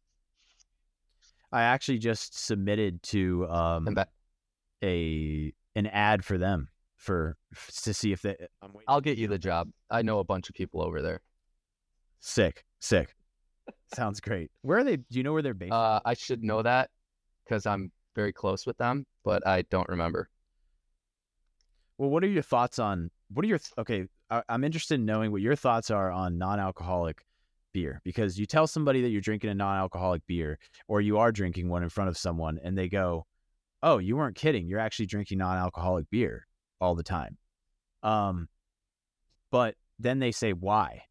I 1.51 1.63
actually 1.63 1.99
just 1.99 2.45
submitted 2.45 3.01
to 3.03 3.47
um 3.49 3.87
And 3.87 4.05
a 4.83 5.53
an 5.75 5.87
ad 5.87 6.23
for 6.25 6.37
them 6.37 6.69
for 6.95 7.35
to 7.83 7.93
see 7.93 8.11
if 8.11 8.21
they. 8.21 8.35
I'm 8.61 8.71
I'll 8.87 9.01
get 9.01 9.17
you 9.17 9.27
the 9.27 9.39
job. 9.39 9.69
I 9.89 10.01
know 10.01 10.19
a 10.19 10.23
bunch 10.23 10.49
of 10.49 10.55
people 10.55 10.81
over 10.81 11.01
there. 11.01 11.21
Sick, 12.19 12.63
sick. 12.79 13.15
Sounds 13.93 14.19
great. 14.19 14.51
Where 14.61 14.79
are 14.79 14.83
they? 14.83 14.97
Do 14.97 15.05
you 15.09 15.23
know 15.23 15.33
where 15.33 15.41
they're 15.41 15.53
based? 15.53 15.73
Uh, 15.73 15.99
I 16.05 16.13
should 16.13 16.43
know 16.43 16.61
that 16.61 16.89
because 17.43 17.65
I'm 17.65 17.91
very 18.15 18.33
close 18.33 18.65
with 18.65 18.77
them, 18.77 19.05
but 19.23 19.45
I 19.47 19.63
don't 19.63 19.89
remember. 19.89 20.29
well, 21.97 22.09
what 22.09 22.23
are 22.23 22.27
your 22.27 22.43
thoughts 22.43 22.79
on? 22.79 23.09
What 23.33 23.45
are 23.45 23.47
your 23.47 23.59
okay? 23.77 24.05
I, 24.29 24.43
I'm 24.49 24.63
interested 24.63 24.95
in 24.95 25.05
knowing 25.05 25.31
what 25.31 25.41
your 25.41 25.55
thoughts 25.55 25.89
are 25.91 26.11
on 26.11 26.37
non-alcoholic 26.37 27.23
beer 27.73 28.01
because 28.03 28.37
you 28.37 28.45
tell 28.45 28.67
somebody 28.67 29.01
that 29.01 29.09
you're 29.09 29.21
drinking 29.21 29.49
a 29.49 29.55
non-alcoholic 29.55 30.25
beer 30.27 30.59
or 30.87 31.01
you 31.01 31.17
are 31.17 31.31
drinking 31.31 31.69
one 31.69 31.83
in 31.83 31.89
front 31.89 32.09
of 32.09 32.17
someone 32.17 32.59
and 32.63 32.77
they 32.77 32.89
go, 32.89 33.25
"Oh, 33.83 33.97
you 33.97 34.17
weren't 34.17 34.35
kidding. 34.35 34.67
You're 34.67 34.79
actually 34.79 35.07
drinking 35.07 35.39
non-alcoholic 35.39 36.09
beer 36.09 36.47
all 36.79 36.95
the 36.95 37.03
time." 37.03 37.37
Um, 38.03 38.47
but 39.51 39.75
then 39.99 40.19
they 40.19 40.31
say, 40.31 40.53
"Why? 40.53 41.03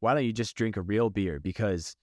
Why 0.00 0.14
don't 0.14 0.24
you 0.24 0.32
just 0.32 0.56
drink 0.56 0.76
a 0.76 0.82
real 0.82 1.10
beer? 1.10 1.40
Because 1.40 1.96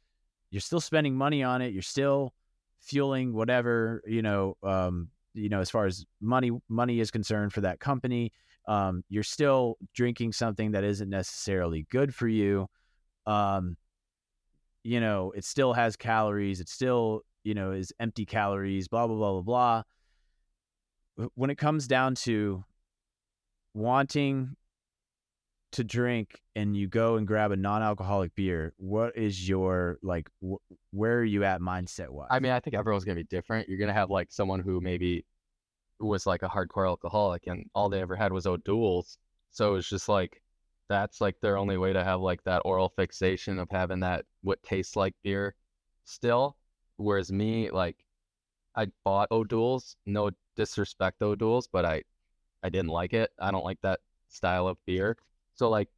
you're 0.52 0.62
still 0.62 0.82
spending 0.82 1.16
money 1.16 1.44
on 1.44 1.62
it. 1.62 1.74
You're 1.74 1.82
still 1.82 2.34
fueling 2.80 3.34
whatever 3.34 4.02
you 4.06 4.22
know. 4.22 4.56
Um, 4.64 5.10
you 5.34 5.50
know, 5.50 5.62
as 5.62 5.70
far 5.70 5.86
as 5.86 6.06
money 6.20 6.52
money 6.68 7.00
is 7.00 7.12
concerned 7.12 7.54
for 7.54 7.62
that 7.62 7.80
company, 7.80 8.32
um, 8.68 9.04
you're 9.10 9.24
still 9.24 9.78
drinking 9.94 10.34
something 10.34 10.72
that 10.72 10.84
isn't 10.84 11.10
necessarily 11.10 11.86
good 11.90 12.14
for 12.14 12.28
you. 12.28 12.68
Um, 13.26 13.78
you 14.88 15.02
know, 15.02 15.34
it 15.36 15.44
still 15.44 15.74
has 15.74 15.98
calories. 15.98 16.62
It 16.62 16.70
still 16.70 17.24
you 17.44 17.54
know 17.54 17.72
is 17.72 17.92
empty 18.00 18.26
calories. 18.26 18.88
Blah 18.88 19.08
blah 19.08 19.18
blah 19.18 19.42
blah 19.42 19.84
blah. 21.18 21.28
When 21.36 21.50
it 21.50 21.58
comes 21.58 21.88
down 21.88 22.16
to 22.16 22.64
wanting 23.74 24.56
to 25.74 25.84
drink 25.84 26.42
and 26.56 26.78
you 26.78 26.88
go 26.88 27.18
and 27.18 27.28
grab 27.28 27.52
a 27.52 27.58
non-alcoholic 27.58 28.34
beer, 28.34 28.74
what 28.78 29.18
is 29.18 29.50
your 29.50 29.98
like? 30.04 30.30
Wh- 30.42 30.64
where 30.92 31.20
are 31.20 31.26
you 31.26 31.44
at 31.44 31.60
mindset 31.60 32.08
wise? 32.08 32.30
I 32.32 32.40
mean, 32.40 32.54
I 32.54 32.62
think 32.62 32.74
everyone's 32.74 33.04
gonna 33.04 33.16
be 33.16 33.26
different. 33.26 33.68
You're 33.68 33.80
gonna 33.80 33.92
have 33.92 34.10
like 34.10 34.32
someone 34.32 34.62
who 34.62 34.80
maybe 34.80 35.26
was 36.00 36.26
like 36.26 36.44
a 36.44 36.48
hardcore 36.48 36.88
alcoholic 36.88 37.48
and 37.48 37.66
all 37.76 37.90
they 37.90 38.00
ever 38.00 38.16
had 38.16 38.32
was 38.32 38.48
O'Doul's. 38.48 39.18
So 39.52 39.76
it's 39.76 39.90
just 39.90 40.08
like 40.08 40.42
that's 40.90 41.22
like 41.22 41.40
their 41.42 41.58
only 41.58 41.78
way 41.78 41.94
to 41.94 42.04
have 42.04 42.22
like 42.22 42.44
that 42.44 42.62
oral 42.66 42.90
fixation 42.90 43.60
of 43.60 43.70
having 43.70 44.00
that 44.02 44.26
what 44.42 44.62
tastes 44.64 44.96
like 44.96 45.14
beer 45.24 45.56
still. 46.06 46.58
Whereas 46.98 47.32
me, 47.32 47.70
like 47.70 47.98
I 48.76 48.88
bought 49.04 49.32
O'Doul's, 49.32 49.96
no 50.06 50.32
disrespect 50.56 51.22
O'Doul's, 51.22 51.68
but 51.68 51.86
I 51.86 52.04
I 52.64 52.70
didn't 52.70 52.90
like 52.90 53.14
it. 53.14 53.32
I 53.40 53.52
don't 53.52 53.66
like 53.66 53.82
that 53.82 54.00
style 54.30 54.68
of 54.68 54.78
beer. 54.86 55.18
So 55.56 55.70
like 55.70 55.90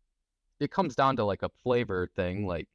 it 0.60 0.72
comes 0.72 0.96
down 0.96 1.16
to 1.18 1.26
like 1.26 1.44
a 1.44 1.50
flavor 1.64 2.08
thing, 2.16 2.46
like 2.48 2.68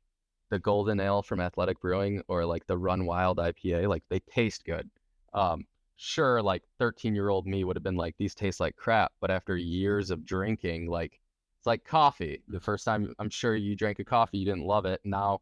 the 0.50 0.58
golden 0.58 1.00
ale 1.00 1.22
from 1.22 1.40
Athletic 1.40 1.80
Brewing 1.80 2.22
or 2.28 2.44
like 2.46 2.66
the 2.66 2.78
Run 2.78 3.06
Wild 3.06 3.38
IPA, 3.38 3.88
like 3.88 4.04
they 4.08 4.20
taste 4.20 4.64
good. 4.64 4.90
Um, 5.32 5.66
sure, 5.96 6.42
like 6.42 6.62
13 6.78 7.14
year 7.14 7.28
old 7.28 7.46
me 7.46 7.64
would 7.64 7.76
have 7.76 7.82
been 7.82 7.96
like, 7.96 8.14
these 8.18 8.34
taste 8.34 8.60
like 8.60 8.76
crap. 8.76 9.12
But 9.20 9.30
after 9.30 9.56
years 9.56 10.10
of 10.10 10.24
drinking, 10.24 10.88
like 10.88 11.20
it's 11.64 11.66
like 11.66 11.82
coffee. 11.82 12.42
The 12.48 12.60
first 12.60 12.84
time 12.84 13.14
I'm 13.18 13.30
sure 13.30 13.56
you 13.56 13.74
drank 13.74 13.98
a 13.98 14.04
coffee, 14.04 14.36
you 14.36 14.44
didn't 14.44 14.66
love 14.66 14.84
it. 14.84 15.00
Now, 15.02 15.40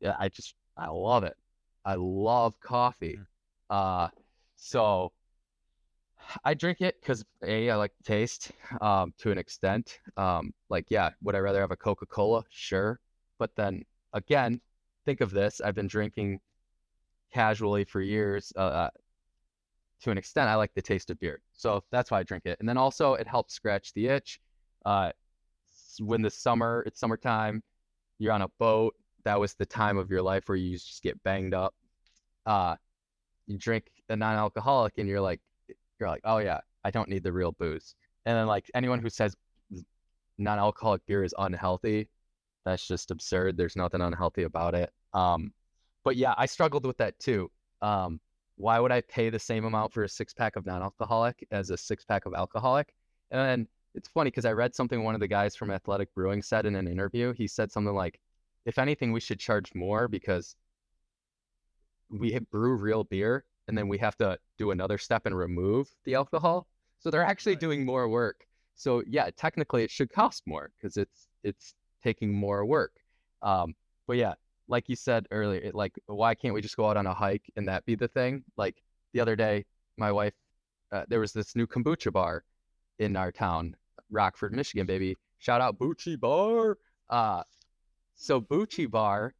yeah, 0.00 0.16
I 0.18 0.30
just, 0.30 0.54
I 0.78 0.88
love 0.88 1.24
it. 1.24 1.36
I 1.84 1.96
love 1.96 2.58
coffee. 2.58 3.18
Uh, 3.68 4.08
so 4.56 5.12
I 6.42 6.54
drink 6.54 6.80
it 6.80 6.98
because 7.02 7.22
a 7.44 7.68
I 7.68 7.76
like 7.76 7.92
the 7.98 8.04
taste 8.04 8.52
um, 8.80 9.12
to 9.18 9.30
an 9.30 9.36
extent. 9.36 9.98
Um, 10.16 10.54
like 10.70 10.86
yeah, 10.88 11.10
would 11.20 11.34
I 11.34 11.40
rather 11.40 11.60
have 11.60 11.70
a 11.70 11.76
Coca 11.76 12.06
Cola? 12.06 12.44
Sure, 12.48 12.98
but 13.38 13.54
then 13.54 13.82
again, 14.14 14.58
think 15.04 15.20
of 15.20 15.32
this: 15.32 15.60
I've 15.60 15.74
been 15.74 15.86
drinking 15.86 16.40
casually 17.30 17.84
for 17.84 18.00
years. 18.00 18.54
Uh, 18.56 18.60
uh, 18.60 18.90
to 20.00 20.10
an 20.10 20.16
extent, 20.16 20.48
I 20.48 20.54
like 20.54 20.72
the 20.72 20.80
taste 20.80 21.10
of 21.10 21.20
beer, 21.20 21.42
so 21.52 21.84
that's 21.90 22.10
why 22.10 22.20
I 22.20 22.22
drink 22.22 22.46
it. 22.46 22.56
And 22.58 22.66
then 22.66 22.78
also, 22.78 23.14
it 23.14 23.26
helps 23.26 23.52
scratch 23.52 23.92
the 23.92 24.06
itch. 24.06 24.40
Uh, 24.86 25.12
when 26.00 26.22
the 26.22 26.30
summer, 26.30 26.82
it's 26.86 27.00
summertime, 27.00 27.62
you're 28.18 28.32
on 28.32 28.42
a 28.42 28.48
boat. 28.58 28.94
That 29.24 29.38
was 29.38 29.54
the 29.54 29.66
time 29.66 29.98
of 29.98 30.10
your 30.10 30.22
life 30.22 30.48
where 30.48 30.56
you 30.56 30.72
just 30.72 31.02
get 31.02 31.22
banged 31.22 31.54
up. 31.54 31.74
Uh, 32.46 32.76
you 33.46 33.58
drink 33.58 33.90
a 34.08 34.16
non-alcoholic, 34.16 34.98
and 34.98 35.08
you're 35.08 35.20
like 35.20 35.40
you're 35.98 36.08
like, 36.08 36.22
oh 36.24 36.38
yeah, 36.38 36.60
I 36.84 36.90
don't 36.90 37.08
need 37.08 37.22
the 37.22 37.32
real 37.32 37.52
booze. 37.52 37.94
And 38.24 38.36
then 38.36 38.46
like 38.46 38.70
anyone 38.74 39.00
who 39.00 39.10
says 39.10 39.36
non-alcoholic 40.38 41.04
beer 41.06 41.24
is 41.24 41.34
unhealthy, 41.38 42.08
that's 42.64 42.86
just 42.86 43.10
absurd. 43.10 43.56
There's 43.56 43.76
nothing 43.76 44.00
unhealthy 44.00 44.44
about 44.44 44.74
it. 44.74 44.90
Um, 45.14 45.52
but 46.04 46.16
yeah, 46.16 46.34
I 46.36 46.46
struggled 46.46 46.86
with 46.86 46.96
that 46.98 47.18
too. 47.18 47.50
Um, 47.80 48.20
why 48.56 48.78
would 48.78 48.92
I 48.92 49.00
pay 49.02 49.30
the 49.30 49.38
same 49.38 49.64
amount 49.64 49.92
for 49.92 50.04
a 50.04 50.08
six 50.08 50.32
pack 50.34 50.56
of 50.56 50.66
non-alcoholic 50.66 51.46
as 51.50 51.70
a 51.70 51.76
six 51.76 52.04
pack 52.04 52.26
of 52.26 52.34
alcoholic? 52.34 52.92
And 53.30 53.40
then 53.40 53.68
it's 53.94 54.08
funny 54.08 54.30
because 54.30 54.44
I 54.44 54.52
read 54.52 54.74
something 54.74 55.02
one 55.04 55.14
of 55.14 55.20
the 55.20 55.28
guys 55.28 55.56
from 55.56 55.70
Athletic 55.70 56.14
Brewing 56.14 56.42
said 56.42 56.66
in 56.66 56.74
an 56.76 56.88
interview. 56.88 57.32
He 57.32 57.46
said 57.46 57.70
something 57.72 57.94
like, 57.94 58.20
if 58.64 58.78
anything, 58.78 59.12
we 59.12 59.20
should 59.20 59.40
charge 59.40 59.74
more 59.74 60.08
because 60.08 60.56
we 62.10 62.38
brew 62.50 62.76
real 62.76 63.04
beer 63.04 63.44
and 63.68 63.76
then 63.76 63.88
we 63.88 63.98
have 63.98 64.16
to 64.18 64.38
do 64.58 64.70
another 64.70 64.98
step 64.98 65.26
and 65.26 65.36
remove 65.36 65.88
the 66.04 66.14
alcohol. 66.14 66.66
So 66.98 67.10
they're 67.10 67.24
actually 67.24 67.56
Right. 67.56 67.60
doing 67.60 67.84
more 67.84 68.08
work. 68.08 68.46
So 68.74 69.02
yeah, 69.06 69.30
technically 69.36 69.84
it 69.84 69.90
should 69.90 70.10
cost 70.12 70.42
more 70.46 70.70
because 70.78 70.96
it's 70.96 71.28
it's 71.42 71.74
taking 72.02 72.32
more 72.32 72.64
work. 72.64 72.92
Um, 73.42 73.74
but 74.06 74.16
yeah, 74.16 74.34
like 74.68 74.88
you 74.88 74.96
said 74.96 75.26
earlier, 75.30 75.60
it, 75.60 75.74
like 75.74 75.98
why 76.06 76.34
can't 76.34 76.54
we 76.54 76.60
just 76.60 76.76
go 76.76 76.88
out 76.88 76.96
on 76.96 77.06
a 77.06 77.14
hike 77.14 77.50
and 77.56 77.68
that 77.68 77.84
be 77.86 77.94
the 77.94 78.08
thing? 78.08 78.44
Like 78.56 78.82
the 79.12 79.20
other 79.20 79.36
day, 79.36 79.64
my 79.96 80.12
wife, 80.12 80.34
uh, 80.92 81.04
there 81.08 81.20
was 81.20 81.32
this 81.32 81.56
new 81.56 81.66
kombucha 81.66 82.12
bar 82.12 82.44
in 82.98 83.16
our 83.16 83.32
town, 83.32 83.76
Rockford, 84.12 84.52
Michigan, 84.52 84.86
baby. 84.86 85.16
Shout 85.38 85.60
out 85.60 85.78
Bucci 85.78 86.18
Bar. 86.18 86.78
Uh, 87.10 87.42
so 88.14 88.40
Bucci 88.40 88.88
Bar, 88.90 89.34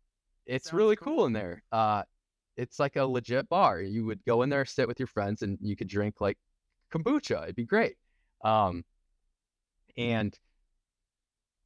it's 0.47 0.67
Sounds 0.67 0.75
really 0.75 0.97
cool. 0.97 1.17
cool 1.17 1.27
in 1.27 1.33
there. 1.33 1.63
Uh, 1.71 2.03
it's 2.57 2.79
like 2.79 2.97
a 2.97 3.05
legit 3.05 3.49
bar. 3.49 3.81
You 3.81 4.05
would 4.07 4.25
go 4.25 4.43
in 4.43 4.51
there, 4.51 4.65
sit 4.65 4.89
with 4.89 4.99
your 4.99 5.07
friends, 5.07 5.43
and 5.43 5.59
you 5.61 5.77
could 5.77 5.89
drink 5.89 6.21
like 6.21 6.39
kombucha. 6.93 7.45
It'd 7.45 7.57
be 7.57 7.65
great. 7.65 7.97
Um, 8.45 8.85
and 9.97 10.37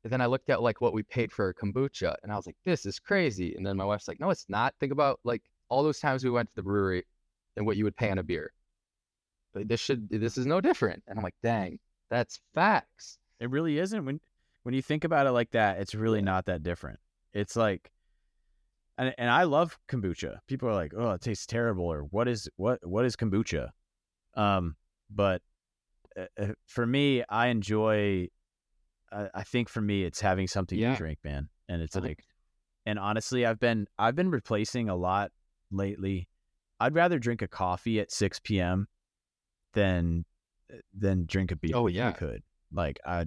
then 0.04 0.20
I 0.20 0.26
looked 0.26 0.50
at 0.50 0.62
like 0.62 0.80
what 0.80 0.92
we 0.92 1.02
paid 1.02 1.32
for 1.32 1.48
a 1.48 1.54
kombucha, 1.54 2.16
and 2.22 2.30
I 2.32 2.36
was 2.36 2.46
like, 2.46 2.56
"This 2.64 2.86
is 2.86 2.98
crazy." 2.98 3.54
And 3.56 3.66
then 3.66 3.76
my 3.76 3.84
wife's 3.84 4.08
like, 4.08 4.20
"No, 4.20 4.30
it's 4.30 4.46
not. 4.48 4.74
Think 4.78 4.92
about 4.92 5.20
like 5.24 5.42
all 5.68 5.82
those 5.82 5.98
times 5.98 6.22
we 6.22 6.30
went 6.30 6.48
to 6.50 6.54
the 6.54 6.62
brewery 6.62 7.04
and 7.56 7.66
what 7.66 7.76
you 7.76 7.84
would 7.84 7.96
pay 7.96 8.10
on 8.10 8.18
a 8.18 8.22
beer. 8.22 8.52
But 9.52 9.68
this 9.68 9.80
should 9.80 10.08
this 10.08 10.38
is 10.38 10.46
no 10.46 10.60
different." 10.60 11.02
And 11.08 11.18
I'm 11.18 11.24
like, 11.24 11.34
"Dang, 11.42 11.78
that's 12.10 12.40
facts." 12.54 13.18
It 13.40 13.50
really 13.50 13.78
isn't 13.78 14.04
when 14.04 14.20
when 14.62 14.74
you 14.74 14.82
think 14.82 15.04
about 15.04 15.26
it 15.26 15.32
like 15.32 15.50
that. 15.52 15.78
It's 15.78 15.94
really 15.94 16.22
not 16.22 16.46
that 16.46 16.62
different. 16.62 16.98
It's 17.32 17.56
like, 17.56 17.92
and 18.98 19.14
and 19.18 19.30
I 19.30 19.44
love 19.44 19.78
kombucha. 19.88 20.38
People 20.46 20.68
are 20.68 20.74
like, 20.74 20.92
"Oh, 20.96 21.10
it 21.12 21.20
tastes 21.20 21.46
terrible," 21.46 21.84
or 21.84 22.02
"What 22.02 22.28
is 22.28 22.48
what 22.56 22.86
what 22.86 23.04
is 23.04 23.16
kombucha?" 23.16 23.70
Um, 24.34 24.76
but 25.10 25.42
uh, 26.16 26.26
uh, 26.38 26.52
for 26.66 26.86
me, 26.86 27.22
I 27.28 27.48
enjoy. 27.48 28.28
I, 29.12 29.28
I 29.34 29.42
think 29.44 29.68
for 29.68 29.80
me, 29.80 30.04
it's 30.04 30.20
having 30.20 30.48
something 30.48 30.78
Yeah. 30.78 30.92
to 30.92 30.96
drink, 30.96 31.18
man, 31.24 31.48
and 31.68 31.80
it's 31.80 31.94
like, 31.94 32.24
and 32.84 32.98
honestly, 32.98 33.46
I've 33.46 33.60
been 33.60 33.86
I've 33.98 34.16
been 34.16 34.30
replacing 34.30 34.88
a 34.88 34.96
lot 34.96 35.30
lately. 35.70 36.28
I'd 36.80 36.94
rather 36.94 37.18
drink 37.18 37.40
a 37.42 37.48
coffee 37.48 38.00
at 38.00 38.10
six 38.10 38.40
p.m. 38.40 38.88
than 39.74 40.24
than 40.96 41.26
drink 41.26 41.52
a 41.52 41.56
beer. 41.56 41.72
Oh, 41.74 41.86
yeah. 41.86 42.12
could 42.12 42.42
like 42.72 42.98
I 43.04 43.26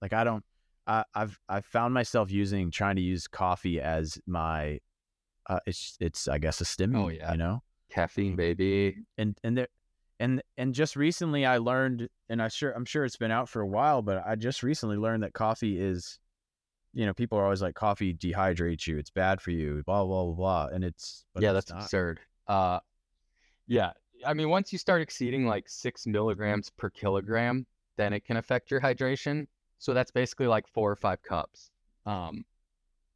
like 0.00 0.12
I 0.12 0.24
don't 0.24 0.44
I, 0.86 1.04
I've 1.14 1.38
I've 1.48 1.64
found 1.64 1.94
myself 1.94 2.30
using 2.30 2.70
trying 2.70 2.96
to 2.96 3.02
use 3.02 3.26
coffee 3.28 3.80
as 3.80 4.18
my 4.26 4.80
uh 5.48 5.60
it's 5.66 5.96
it's 6.00 6.28
I 6.28 6.38
guess 6.38 6.60
a 6.60 6.64
stimulant. 6.64 7.18
Oh, 7.20 7.24
yeah. 7.24 7.32
You 7.32 7.38
know? 7.38 7.62
Caffeine, 7.90 8.36
baby. 8.36 8.96
And 9.18 9.38
and 9.44 9.56
there 9.56 9.68
and 10.18 10.42
and 10.56 10.74
just 10.74 10.96
recently 10.96 11.46
I 11.46 11.58
learned 11.58 12.08
and 12.28 12.42
I 12.42 12.48
sure 12.48 12.72
I'm 12.72 12.84
sure 12.84 13.04
it's 13.04 13.16
been 13.16 13.30
out 13.30 13.48
for 13.48 13.60
a 13.60 13.66
while, 13.66 14.02
but 14.02 14.22
I 14.26 14.34
just 14.34 14.62
recently 14.62 14.96
learned 14.96 15.22
that 15.22 15.32
coffee 15.32 15.80
is 15.80 16.18
you 16.94 17.06
know, 17.06 17.14
people 17.14 17.38
are 17.38 17.44
always 17.44 17.62
like 17.62 17.74
coffee 17.74 18.12
dehydrates 18.12 18.86
you, 18.86 18.98
it's 18.98 19.10
bad 19.10 19.40
for 19.40 19.50
you, 19.50 19.82
blah 19.86 20.04
blah 20.04 20.24
blah 20.24 20.34
blah. 20.34 20.66
And 20.74 20.84
it's 20.84 21.24
but 21.32 21.42
yeah, 21.42 21.50
it's 21.50 21.66
that's 21.66 21.70
not. 21.70 21.82
absurd. 21.82 22.20
Uh, 22.46 22.80
yeah, 23.66 23.92
I 24.24 24.34
mean, 24.34 24.48
once 24.48 24.72
you 24.72 24.78
start 24.78 25.02
exceeding 25.02 25.46
like 25.46 25.68
six 25.68 26.06
milligrams 26.06 26.70
per 26.70 26.90
kilogram, 26.90 27.66
then 27.96 28.12
it 28.12 28.24
can 28.24 28.36
affect 28.36 28.70
your 28.70 28.80
hydration. 28.80 29.46
So 29.78 29.94
that's 29.94 30.10
basically 30.10 30.46
like 30.46 30.66
four 30.68 30.90
or 30.90 30.96
five 30.96 31.22
cups. 31.22 31.70
Um, 32.06 32.44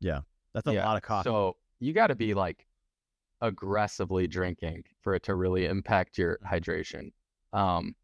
yeah, 0.00 0.20
That's 0.54 0.66
a 0.68 0.74
Yeah, 0.74 0.84
lot 0.86 0.96
of 0.96 1.02
coffee. 1.02 1.28
So 1.28 1.56
you 1.80 1.92
got 1.92 2.08
to 2.08 2.14
be 2.14 2.34
like 2.34 2.66
aggressively 3.40 4.26
drinking 4.28 4.84
for 5.02 5.14
it 5.14 5.24
to 5.24 5.34
really 5.34 5.66
impact 5.66 6.18
your 6.18 6.38
hydration. 6.46 7.12
Um, 7.52 7.96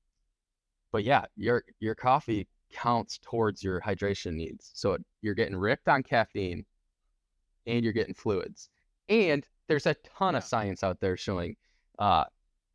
but 0.92 1.04
yeah, 1.04 1.24
your 1.36 1.64
your 1.80 1.94
coffee 1.94 2.46
counts 2.70 3.18
towards 3.22 3.62
your 3.62 3.80
hydration 3.80 4.34
needs. 4.34 4.70
So 4.74 4.98
you're 5.20 5.34
getting 5.34 5.56
ripped 5.56 5.88
on 5.88 6.02
caffeine, 6.02 6.64
and 7.66 7.84
you're 7.84 7.92
getting 7.92 8.14
fluids. 8.14 8.68
And 9.08 9.46
there's 9.68 9.86
a 9.86 9.94
ton 9.94 10.34
of 10.34 10.44
science 10.44 10.82
out 10.82 11.00
there 11.00 11.16
showing 11.16 11.56
uh, 11.98 12.24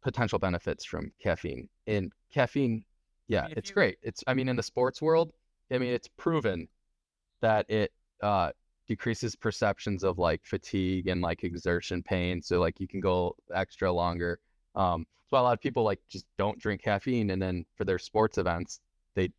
potential 0.07 0.39
benefits 0.39 0.85
from 0.85 1.11
caffeine. 1.21 1.67
And 1.85 2.13
caffeine, 2.33 2.85
yeah, 3.27 3.43
mean, 3.47 3.55
it's 3.57 3.69
you- 3.69 3.73
great. 3.73 3.97
It's 4.01 4.23
I 4.25 4.33
mean 4.33 4.47
in 4.47 4.55
the 4.55 4.63
sports 4.63 5.01
world, 5.01 5.33
I 5.69 5.77
mean 5.79 5.91
it's 5.93 6.07
proven 6.07 6.69
that 7.41 7.69
it 7.69 7.91
uh, 8.23 8.51
decreases 8.87 9.35
perceptions 9.35 10.05
of 10.05 10.17
like 10.17 10.45
fatigue 10.45 11.07
and 11.07 11.21
like 11.21 11.43
exertion 11.43 12.01
pain. 12.01 12.41
So 12.41 12.61
like 12.61 12.79
you 12.79 12.87
can 12.87 13.01
go 13.01 13.35
extra 13.53 13.91
longer. 13.91 14.39
Um, 14.75 15.05
so 15.29 15.37
a 15.37 15.41
lot 15.41 15.51
of 15.51 15.59
people 15.59 15.83
like 15.83 15.99
just 16.07 16.25
don't 16.37 16.57
drink 16.57 16.81
caffeine, 16.83 17.31
and 17.31 17.41
then 17.41 17.65
for 17.75 17.83
their 17.83 17.99
sports 17.99 18.37
events, 18.37 18.79
they 19.13 19.29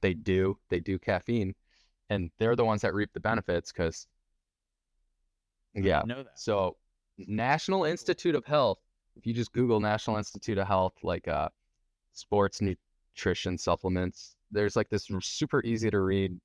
they 0.00 0.14
do 0.14 0.58
they 0.70 0.80
do 0.80 0.98
caffeine, 0.98 1.54
and 2.08 2.30
they're 2.38 2.56
the 2.56 2.64
ones 2.64 2.80
that 2.80 2.94
reap 2.94 3.12
the 3.12 3.20
benefits 3.20 3.72
because 3.72 4.06
yeah. 5.74 6.02
So 6.34 6.78
National 7.18 7.84
Institute 7.84 8.34
of 8.34 8.46
Health. 8.46 8.78
If 9.18 9.26
you 9.26 9.34
just 9.34 9.52
Google 9.52 9.80
National 9.80 10.16
Institute 10.16 10.58
of 10.58 10.68
Health, 10.68 10.94
like 11.02 11.26
uh, 11.26 11.48
sports 12.12 12.60
nutrition 12.62 13.58
supplements, 13.58 14.36
there's 14.52 14.76
like 14.76 14.88
this 14.88 15.10
super 15.20 15.60
easy 15.64 15.90
to 15.90 16.00
read 16.00 16.38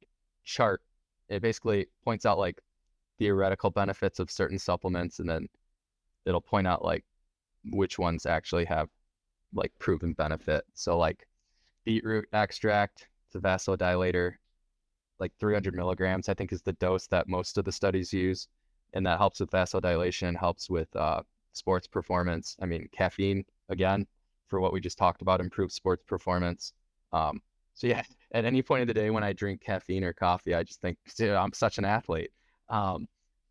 chart. 0.44 0.82
It 1.30 1.44
basically 1.44 1.86
points 2.04 2.26
out 2.26 2.40
like 2.40 2.60
theoretical 3.20 3.70
benefits 3.70 4.20
of 4.20 4.32
certain 4.32 4.58
supplements, 4.58 5.20
and 5.20 5.30
then 5.30 5.48
it'll 6.26 6.41
point 6.41 6.66
out 6.66 6.84
like 6.84 7.06
which 7.66 8.00
ones 8.00 8.26
actually 8.26 8.66
have 8.66 8.90
like 9.54 9.72
proven 9.78 10.14
benefit. 10.14 10.66
So 10.74 10.98
like 10.98 11.28
beetroot 11.86 12.26
extract, 12.34 13.08
it's 13.28 13.36
a 13.36 13.40
vasodilator, 13.40 14.34
like 15.20 15.32
300 15.40 15.76
milligrams, 15.76 16.28
I 16.28 16.34
think 16.34 16.52
is 16.52 16.64
the 16.64 16.74
dose 16.74 17.06
that 17.08 17.30
most 17.30 17.60
of 17.60 17.66
the 17.66 17.72
studies 17.72 18.12
use, 18.12 18.48
and 18.94 19.06
that 19.06 19.20
helps 19.20 19.40
with 19.40 19.52
vasodilation, 19.52 20.36
helps 20.36 20.72
with 20.72 20.94
uh, 20.95 21.22
sports 21.54 21.88
performance. 21.88 22.56
I 22.62 22.66
mean, 22.66 22.90
caffeine 22.92 23.46
again 23.70 24.06
for 24.48 24.60
what 24.60 24.74
we 24.74 24.82
just 24.82 24.98
talked 24.98 25.22
about, 25.22 25.40
improves 25.40 25.74
sports 25.74 26.04
performance. 26.06 26.74
Um, 27.12 27.42
so 27.74 27.88
yeah, 27.88 28.04
at 28.34 28.46
any 28.46 28.62
point 28.62 28.82
of 28.82 28.88
the 28.88 28.94
day 28.94 29.10
when 29.10 29.24
I 29.24 29.34
drink 29.34 29.62
caffeine 29.62 30.04
or 30.04 30.14
coffee, 30.14 30.54
I 30.54 30.64
just 30.64 30.82
think 30.82 30.98
"Dude, 31.18 31.32
I'm 31.32 31.54
such 31.54 31.78
an 31.78 31.86
athlete. 31.86 32.32
Um, 32.70 33.08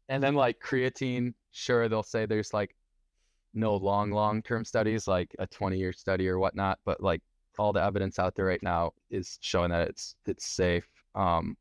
and 0.09 0.23
then 0.23 0.35
like 0.35 0.61
creatine, 0.61 1.35
sure 1.53 1.89
they'll 1.89 2.03
say 2.03 2.27
there's 2.27 2.53
like 2.53 2.75
no 3.55 3.77
long 3.77 4.11
long 4.11 4.43
term 4.43 4.65
studies 4.65 5.07
like 5.07 5.35
a 5.39 5.47
20 5.47 5.79
year 5.79 5.93
study 5.93 6.29
or 6.29 6.39
whatnot, 6.39 6.79
but 6.85 7.01
like 7.03 7.23
all 7.59 7.73
the 7.73 7.83
evidence 7.83 8.19
out 8.19 8.35
there 8.35 8.47
right 8.47 8.63
now 8.63 8.93
is 9.11 9.39
showing 9.41 9.71
that 9.71 9.89
it's 9.89 10.17
it's 10.27 10.47
safe. 10.47 10.89
Um, 11.15 11.57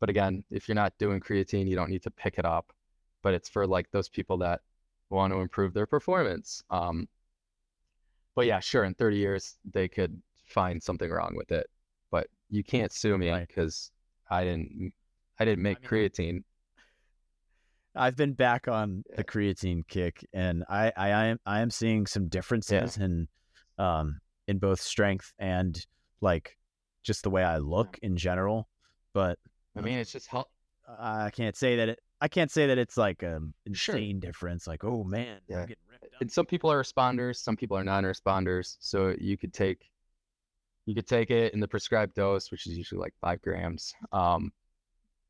but 0.00 0.10
again, 0.10 0.44
if 0.50 0.68
you're 0.68 0.74
not 0.74 0.92
doing 0.98 1.20
creatine, 1.20 1.68
you 1.68 1.76
don't 1.76 1.90
need 1.90 2.02
to 2.02 2.10
pick 2.10 2.38
it 2.38 2.44
up. 2.44 2.72
But 3.22 3.34
it's 3.34 3.48
for 3.48 3.66
like 3.66 3.90
those 3.90 4.08
people 4.08 4.38
that 4.38 4.60
want 5.10 5.32
to 5.32 5.40
improve 5.40 5.72
their 5.74 5.86
performance. 5.86 6.62
Um, 6.70 7.08
but 8.34 8.46
yeah, 8.46 8.60
sure, 8.60 8.84
in 8.84 8.94
30 8.94 9.16
years 9.16 9.56
they 9.72 9.88
could 9.88 10.20
find 10.44 10.82
something 10.82 11.10
wrong 11.10 11.34
with 11.36 11.52
it, 11.52 11.66
but 12.10 12.26
you 12.50 12.62
can't 12.62 12.92
sue 12.92 13.16
me 13.18 13.30
Right. 13.30 13.46
because 13.48 13.90
I 14.30 14.44
didn't 14.44 14.92
I 15.38 15.44
didn't 15.44 15.62
make 15.62 15.80
mean- 15.80 15.90
creatine. 15.90 16.44
I've 17.94 18.16
been 18.16 18.34
back 18.34 18.68
on 18.68 19.04
the 19.16 19.24
creatine 19.24 19.86
kick, 19.88 20.26
and 20.34 20.64
I, 20.68 20.92
I, 20.96 21.10
I 21.12 21.24
am 21.26 21.38
I 21.46 21.60
am 21.60 21.70
seeing 21.70 22.06
some 22.06 22.28
differences 22.28 22.98
in, 22.98 23.26
um, 23.78 24.20
in 24.48 24.58
both 24.58 24.80
strength 24.82 25.32
and 25.38 25.82
like 26.20 26.58
just 27.02 27.22
the 27.22 27.30
way 27.30 27.42
I 27.42 27.56
look 27.56 27.98
in 28.02 28.16
general. 28.18 28.68
But 29.14 29.38
I 29.76 29.80
mean, 29.80 29.98
it's 29.98 30.12
just 30.12 30.26
help. 30.26 30.48
I 30.86 31.30
can't 31.30 31.56
say 31.56 31.76
that 31.76 31.88
it. 31.88 32.00
I 32.20 32.28
can't 32.28 32.50
say 32.50 32.66
that 32.66 32.78
it's 32.78 32.96
like 32.96 33.22
an 33.22 33.52
Sure. 33.72 33.94
insane 33.96 34.20
difference. 34.20 34.66
Like, 34.66 34.84
oh 34.84 35.04
man, 35.04 35.40
Yeah. 35.48 35.60
I'm 35.60 35.66
getting 35.66 35.82
ripped 35.90 36.14
up. 36.14 36.20
and 36.20 36.32
some 36.32 36.46
people 36.46 36.70
are 36.72 36.82
responders, 36.82 37.36
some 37.36 37.56
people 37.56 37.76
are 37.76 37.84
non-responders. 37.84 38.76
So 38.80 39.14
you 39.18 39.36
could 39.36 39.52
take 39.52 39.90
you 40.86 40.94
could 40.94 41.06
take 41.08 41.32
it 41.32 41.52
in 41.52 41.58
the 41.58 41.66
prescribed 41.66 42.14
dose, 42.14 42.52
which 42.52 42.68
is 42.68 42.78
usually 42.78 43.00
like 43.00 43.12
five 43.20 43.42
grams 43.42 43.92
um, 44.12 44.52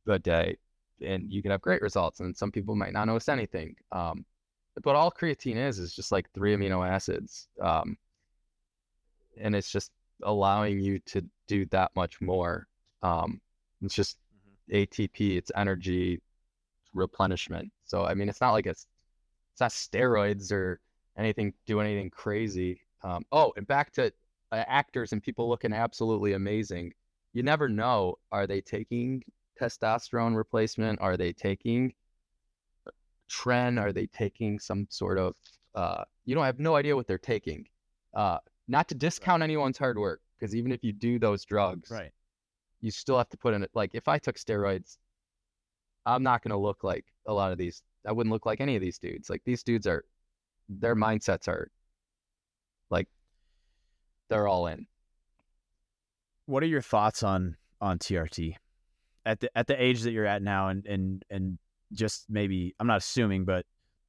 a 0.07 0.19
day, 0.19 0.59
and 1.01 1.33
you 1.33 1.41
can 1.41 1.51
have 1.51 1.63
great 1.63 1.81
results. 1.81 2.21
And 2.21 2.37
some 2.37 2.53
people 2.53 2.77
might 2.77 2.93
not 2.93 3.07
notice 3.07 3.31
anything. 3.31 3.75
Um, 3.91 4.27
but 4.83 4.95
all 4.95 5.11
creatine 5.11 5.57
is 5.57 5.79
is 5.79 5.95
just 5.95 6.13
like 6.13 6.31
three 6.33 6.55
amino 6.55 6.87
acids, 6.87 7.49
um, 7.63 7.97
and 9.39 9.57
it's 9.57 9.71
just 9.73 9.93
allowing 10.25 10.79
you 10.79 10.99
to 11.07 11.25
do 11.49 11.65
that 11.67 11.91
much 11.97 12.21
more. 12.21 12.69
Um, 13.03 13.41
it's 13.81 13.95
just 13.95 14.19
ATP, 14.71 15.39
it's 15.39 15.51
energy 15.57 16.21
replenishment. 16.97 17.70
So 17.85 18.05
I 18.05 18.14
mean, 18.14 18.28
it's 18.28 18.40
not 18.40 18.52
like 18.52 18.66
it's 18.66 18.86
it's 19.52 19.60
not 19.60 19.70
steroids 19.70 20.52
or 20.52 20.81
anything 21.16 21.55
do 21.66 21.81
anything 21.81 22.10
crazy. 22.10 22.81
Um, 23.02 23.24
oh, 23.32 23.52
and 23.56 23.66
back 23.66 23.93
to 23.93 24.12
uh, 24.52 24.64
actors 24.66 25.12
and 25.12 25.23
people 25.23 25.48
looking 25.48 25.73
absolutely 25.73 26.32
amazing. 26.35 26.93
You 27.32 27.43
never 27.43 27.68
know. 27.68 28.16
Are 28.32 28.47
they 28.47 28.60
taking 28.60 29.23
testosterone 29.60 30.36
replacement? 30.36 31.01
Are 31.01 31.16
they 31.16 31.32
taking 31.32 31.93
tren? 33.31 33.81
Are 33.81 33.93
they 33.93 34.06
taking 34.06 34.59
some 34.59 34.86
sort 34.90 35.18
of? 35.18 35.35
Uh, 35.74 36.05
you 36.24 36.35
don't 36.35 36.44
have 36.44 36.59
no 36.59 36.77
idea 36.77 36.97
what 36.97 37.06
they're 37.06 37.18
taking. 37.18 37.66
Uh, 38.14 38.39
not 38.68 38.89
to 38.89 38.94
discount 38.94 39.43
anyone's 39.43 39.78
hard 39.78 39.98
work, 39.98 40.20
because 40.39 40.55
even 40.55 40.73
if 40.73 40.82
you 40.82 40.93
do 40.93 41.18
those 41.18 41.44
drugs, 41.44 41.90
right. 41.90 42.10
you 42.81 42.90
still 42.90 43.18
have 43.18 43.28
to 43.28 43.36
put 43.36 43.55
in 43.55 43.62
it. 43.62 43.70
Like 43.74 43.90
if 43.94 44.09
I 44.09 44.18
took 44.18 44.36
steroids, 44.36 44.97
I'm 46.07 46.23
not 46.23 46.43
gonna 46.43 46.59
look 46.59 46.83
like 46.85 47.05
a 47.27 47.33
lot 47.33 47.53
of 47.53 47.59
these. 47.59 47.83
I 48.07 48.12
wouldn't 48.12 48.33
look 48.33 48.47
like 48.47 48.61
any 48.61 48.77
of 48.77 48.81
these 48.83 48.99
dudes. 48.99 49.28
Like 49.28 49.43
these 49.45 49.62
dudes 49.62 49.87
are, 49.87 50.05
their 50.69 50.95
mindsets 50.95 51.49
are, 51.49 51.70
like, 52.89 53.09
they're 54.28 54.47
all 54.47 54.69
in. 54.69 54.87
What 56.47 56.62
are 56.62 56.66
your 56.66 56.81
thoughts 56.83 57.23
on 57.23 57.57
on 57.81 57.99
TRT 57.99 58.55
at 59.24 59.41
the 59.41 59.51
at 59.59 59.66
the 59.66 59.81
age 59.83 60.03
that 60.03 60.12
you're 60.12 60.24
at 60.27 60.43
now, 60.43 60.69
and 60.69 60.87
and 60.87 61.24
and 61.31 61.59
just 61.93 62.27
maybe 62.28 62.74
I'm 62.78 62.87
not 62.87 62.99
assuming, 62.99 63.45
but 63.45 63.66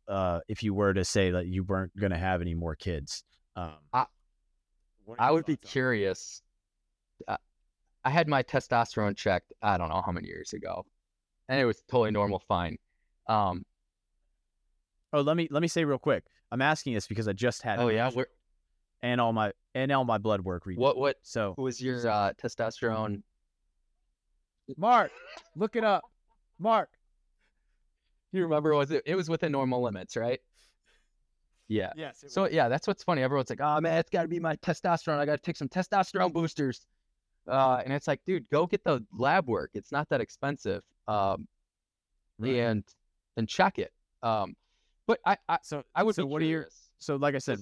uh, 0.07 0.39
if 0.47 0.61
you 0.63 0.73
were 0.75 0.93
to 0.93 1.03
say 1.03 1.31
that 1.31 1.47
you 1.47 1.63
weren't 1.63 1.95
going 1.97 2.11
to 2.11 2.17
have 2.17 2.41
any 2.41 2.53
more 2.53 2.75
kids, 2.75 3.23
um, 3.55 3.73
I- 3.91 4.05
I 5.19 5.31
would 5.31 5.45
be 5.45 5.57
curious. 5.57 6.41
Uh, 7.27 7.37
I 8.05 8.09
had 8.09 8.27
my 8.27 8.43
testosterone 8.43 9.17
checked. 9.17 9.51
I 9.61 9.77
don't 9.77 9.89
know 9.89 10.01
how 10.05 10.11
many 10.11 10.27
years 10.27 10.53
ago, 10.53 10.85
and 11.49 11.59
it 11.59 11.65
was 11.65 11.81
totally 11.89 12.11
normal, 12.11 12.39
fine. 12.47 12.77
Um. 13.27 13.65
Oh, 15.13 15.21
let 15.21 15.37
me 15.37 15.47
let 15.51 15.61
me 15.61 15.67
say 15.67 15.85
real 15.85 15.97
quick. 15.97 16.25
I'm 16.51 16.61
asking 16.61 16.93
this 16.93 17.07
because 17.07 17.27
I 17.27 17.33
just 17.33 17.61
had 17.61 17.79
Oh 17.79 17.89
yeah. 17.89 18.09
And 19.01 19.21
all 19.21 19.33
my 19.33 19.51
and 19.75 19.91
all 19.91 20.05
my 20.05 20.17
blood 20.17 20.41
work. 20.41 20.63
What 20.65 20.97
what 20.97 21.17
So 21.21 21.53
was 21.57 21.81
your 21.81 22.07
uh, 22.07 22.33
testosterone? 22.41 23.21
Mark, 24.75 25.11
look 25.55 25.75
it 25.75 25.83
up. 25.83 26.03
Mark, 26.59 26.89
You 28.31 28.43
remember? 28.43 28.73
Was 28.73 28.91
it? 28.91 29.03
It 29.05 29.15
was 29.15 29.29
within 29.29 29.51
normal 29.51 29.81
limits, 29.81 30.17
right? 30.17 30.39
Yeah. 31.69 31.91
yes. 31.95 32.23
So 32.27 32.49
yeah, 32.49 32.69
that's 32.69 32.87
what's 32.87 33.03
funny. 33.03 33.21
Everyone's 33.21 33.49
like, 33.49 33.61
"Oh 33.61 33.79
man, 33.81 33.97
it's 33.97 34.09
got 34.09 34.23
to 34.23 34.27
be 34.27 34.39
my 34.39 34.55
testosterone. 34.57 35.19
I 35.19 35.25
got 35.25 35.35
to 35.35 35.41
take 35.41 35.57
some 35.57 35.69
testosterone 35.69 36.33
boosters." 36.33 36.85
Uh, 37.47 37.81
and 37.83 37.93
it's 37.93 38.07
like, 38.07 38.21
dude, 38.25 38.49
go 38.49 38.65
get 38.65 38.83
the 38.83 39.03
lab 39.17 39.47
work. 39.47 39.71
It's 39.73 39.91
not 39.91 40.09
that 40.09 40.21
expensive. 40.21 40.83
Um, 41.07 41.47
Right. 42.39 42.55
and 42.55 42.83
and 43.35 43.49
check 43.49 43.79
it. 43.79 43.91
Um, 44.21 44.55
but 45.07 45.19
I 45.25 45.37
I, 45.49 45.57
so 45.63 45.83
I 45.95 46.03
would 46.03 46.13
so 46.13 46.25
what 46.25 46.41
are 46.41 46.45
your 46.45 46.67
so 46.99 47.15
like 47.15 47.33
I 47.33 47.39
said, 47.39 47.59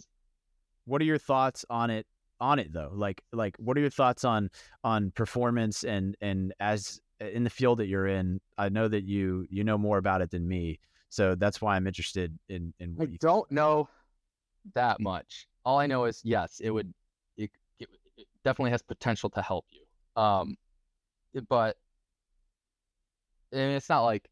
what 0.83 1.01
are 1.01 1.05
your 1.05 1.17
thoughts 1.17 1.63
on 1.69 1.89
it 1.89 2.05
on 2.41 2.59
it 2.59 2.73
though 2.73 2.91
like 2.93 3.21
like 3.31 3.55
what 3.57 3.77
are 3.77 3.79
your 3.79 3.89
thoughts 3.89 4.25
on 4.25 4.49
on 4.83 5.11
performance 5.11 5.85
and 5.85 6.17
and 6.19 6.53
as 6.59 6.99
in 7.21 7.45
the 7.45 7.49
field 7.49 7.79
that 7.79 7.87
you're 7.87 8.07
in 8.07 8.41
i 8.57 8.67
know 8.67 8.89
that 8.89 9.05
you 9.05 9.47
you 9.49 9.63
know 9.63 9.77
more 9.77 9.97
about 9.97 10.21
it 10.21 10.29
than 10.31 10.45
me 10.45 10.77
so 11.07 11.33
that's 11.35 11.61
why 11.61 11.77
i'm 11.77 11.87
interested 11.87 12.37
in 12.49 12.73
in 12.81 12.97
I 12.99 13.03
you 13.05 13.17
don't 13.19 13.49
know 13.49 13.87
that 14.73 14.99
much. 14.99 15.47
All 15.63 15.79
I 15.79 15.87
know 15.87 16.05
is 16.05 16.21
yes, 16.23 16.59
it 16.61 16.71
would. 16.71 16.93
It, 18.45 18.49
it, 18.49 18.51
it 18.51 18.53
definitely 18.53 18.71
has 18.71 18.81
potential 18.81 19.29
to 19.31 19.41
help 19.41 19.65
you. 19.71 20.21
Um, 20.21 20.57
but 21.49 21.77
I 23.53 23.55
mean, 23.57 23.71
it's 23.71 23.89
not 23.89 24.03
like. 24.03 24.29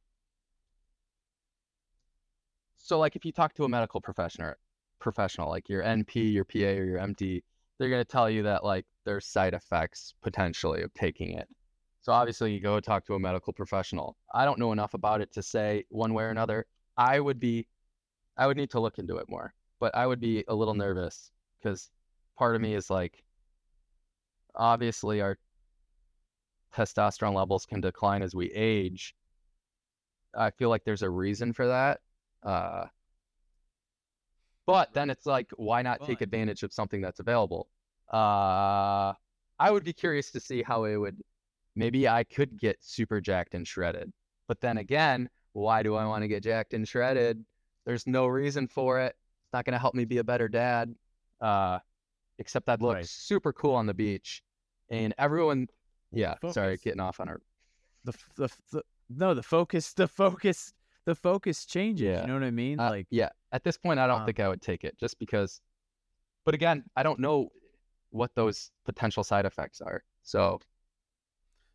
So, 2.78 3.00
like, 3.00 3.16
if 3.16 3.26
you 3.26 3.32
talk 3.32 3.54
to 3.56 3.64
a 3.64 3.70
medical 3.70 4.02
professional, 4.02 4.54
professional 5.00 5.50
like 5.50 5.70
your 5.70 5.84
NP, 5.84 6.34
your 6.34 6.46
PA, 6.46 6.60
or 6.60 6.84
your 6.86 7.00
MD, 7.00 7.44
they're 7.78 7.90
gonna 7.90 8.06
tell 8.06 8.30
you 8.30 8.44
that 8.44 8.64
like 8.64 8.86
there's 9.06 9.26
side 9.26 9.54
effects 9.54 10.14
potentially 10.22 10.82
of 10.84 10.94
taking 10.94 11.32
it. 11.38 11.48
So 12.02 12.12
obviously, 12.12 12.54
you 12.54 12.60
go 12.60 12.80
talk 12.80 13.06
to 13.06 13.16
a 13.16 13.20
medical 13.20 13.54
professional. 13.54 14.18
I 14.34 14.46
don't 14.46 14.60
know 14.60 14.74
enough 14.74 14.94
about 14.94 15.22
it 15.22 15.34
to 15.34 15.44
say 15.44 15.86
one 15.90 16.14
way 16.14 16.24
or 16.24 16.30
another. 16.30 16.66
I 16.98 17.20
would 17.20 17.40
be, 17.40 17.68
I 18.38 18.48
would 18.48 18.58
need 18.58 18.72
to 18.72 18.80
look 18.80 19.00
into 19.00 19.18
it 19.18 19.30
more, 19.30 19.54
but 19.80 19.96
I 19.96 20.08
would 20.08 20.20
be 20.20 20.44
a 20.48 20.56
little 20.56 20.76
nervous 20.76 21.32
because 21.60 21.92
part 22.38 22.56
of 22.56 22.62
me 22.62 22.76
is 22.76 22.90
like, 22.90 23.24
obviously, 24.56 25.22
our 25.22 25.38
testosterone 26.76 27.36
levels 27.36 27.66
can 27.66 27.82
decline 27.82 28.22
as 28.22 28.34
we 28.34 28.52
age. 28.52 29.16
I 30.36 30.50
feel 30.52 30.70
like 30.70 30.84
there's 30.84 31.04
a 31.04 31.10
reason 31.10 31.54
for 31.54 31.68
that. 31.68 32.02
Uh, 32.42 32.86
but 34.66 34.94
then 34.94 35.10
it's 35.10 35.26
like, 35.26 35.52
why 35.58 35.82
not 35.82 36.06
take 36.06 36.22
advantage 36.22 36.64
of 36.64 36.74
something 36.74 37.02
that's 37.02 37.20
available? 37.20 37.68
Uh, 38.12 39.14
I 39.60 39.72
would 39.72 39.84
be 39.84 39.94
curious 39.94 40.32
to 40.32 40.40
see 40.40 40.64
how 40.64 40.86
it 40.86 40.96
would. 40.96 41.22
Maybe 41.76 42.08
I 42.08 42.24
could 42.24 42.58
get 42.58 42.78
super 42.82 43.20
jacked 43.20 43.56
and 43.56 43.68
shredded. 43.68 44.12
But 44.48 44.62
then 44.62 44.78
again, 44.78 45.30
why 45.54 45.84
do 45.84 45.96
I 45.96 46.06
want 46.06 46.24
to 46.24 46.28
get 46.28 46.44
jacked 46.44 46.74
and 46.74 46.88
shredded? 46.88 47.44
There's 47.86 48.08
no 48.08 48.28
reason 48.28 48.68
for 48.68 49.00
it. 49.00 49.16
It's 49.44 49.54
not 49.54 49.66
going 49.66 49.74
to 49.74 49.80
help 49.80 49.96
me 49.96 50.06
be 50.06 50.20
a 50.20 50.24
better 50.24 50.48
dad. 50.48 50.96
Uh, 51.42 51.80
except 52.40 52.70
I'd 52.70 52.82
look 52.82 52.96
Right. 52.96 53.08
super 53.08 53.54
cool 53.54 53.76
on 53.76 53.86
the 53.86 53.94
beach. 53.94 54.44
And 54.90 55.14
everyone, 55.18 55.68
yeah, 56.12 56.36
sorry, 56.52 56.78
getting 56.78 57.00
off 57.00 57.20
on 57.20 57.30
our 57.30 57.42
the, 58.04 58.14
the, 58.36 58.50
the 58.72 58.84
no 59.10 59.34
the 59.34 59.44
focus 59.44 59.94
the 59.94 60.08
focus 60.08 60.74
the 61.06 61.16
focus 61.16 61.66
changes. 61.66 62.06
Yeah. 62.06 62.22
You 62.22 62.28
know 62.28 62.34
what 62.36 62.44
I 62.44 62.52
mean? 62.52 62.80
Uh, 62.80 62.90
like 62.90 63.08
yeah, 63.10 63.30
at 63.52 63.64
this 63.64 63.78
point, 63.78 64.00
I 64.00 64.08
don't 64.08 64.22
um, 64.22 64.26
think 64.26 64.40
I 64.40 64.50
would 64.50 64.62
take 64.62 64.84
it 64.84 64.98
just 65.00 65.20
because. 65.20 65.62
But 66.46 66.54
again, 66.54 66.84
I 66.96 67.04
don't 67.04 67.20
know 67.20 67.50
what 68.10 68.36
those 68.36 68.72
potential 68.86 69.24
side 69.24 69.46
effects 69.46 69.82
are. 69.82 70.04
So 70.24 70.60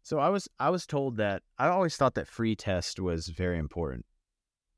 So 0.03 0.19
I 0.19 0.29
was 0.29 0.49
I 0.59 0.71
was 0.71 0.87
told 0.87 1.17
that 1.17 1.43
I 1.59 1.69
always 1.69 1.97
thought 1.97 2.15
that 2.15 2.29
free 2.29 2.55
test 2.55 3.01
was 3.01 3.29
very 3.29 3.59
important, 3.59 4.05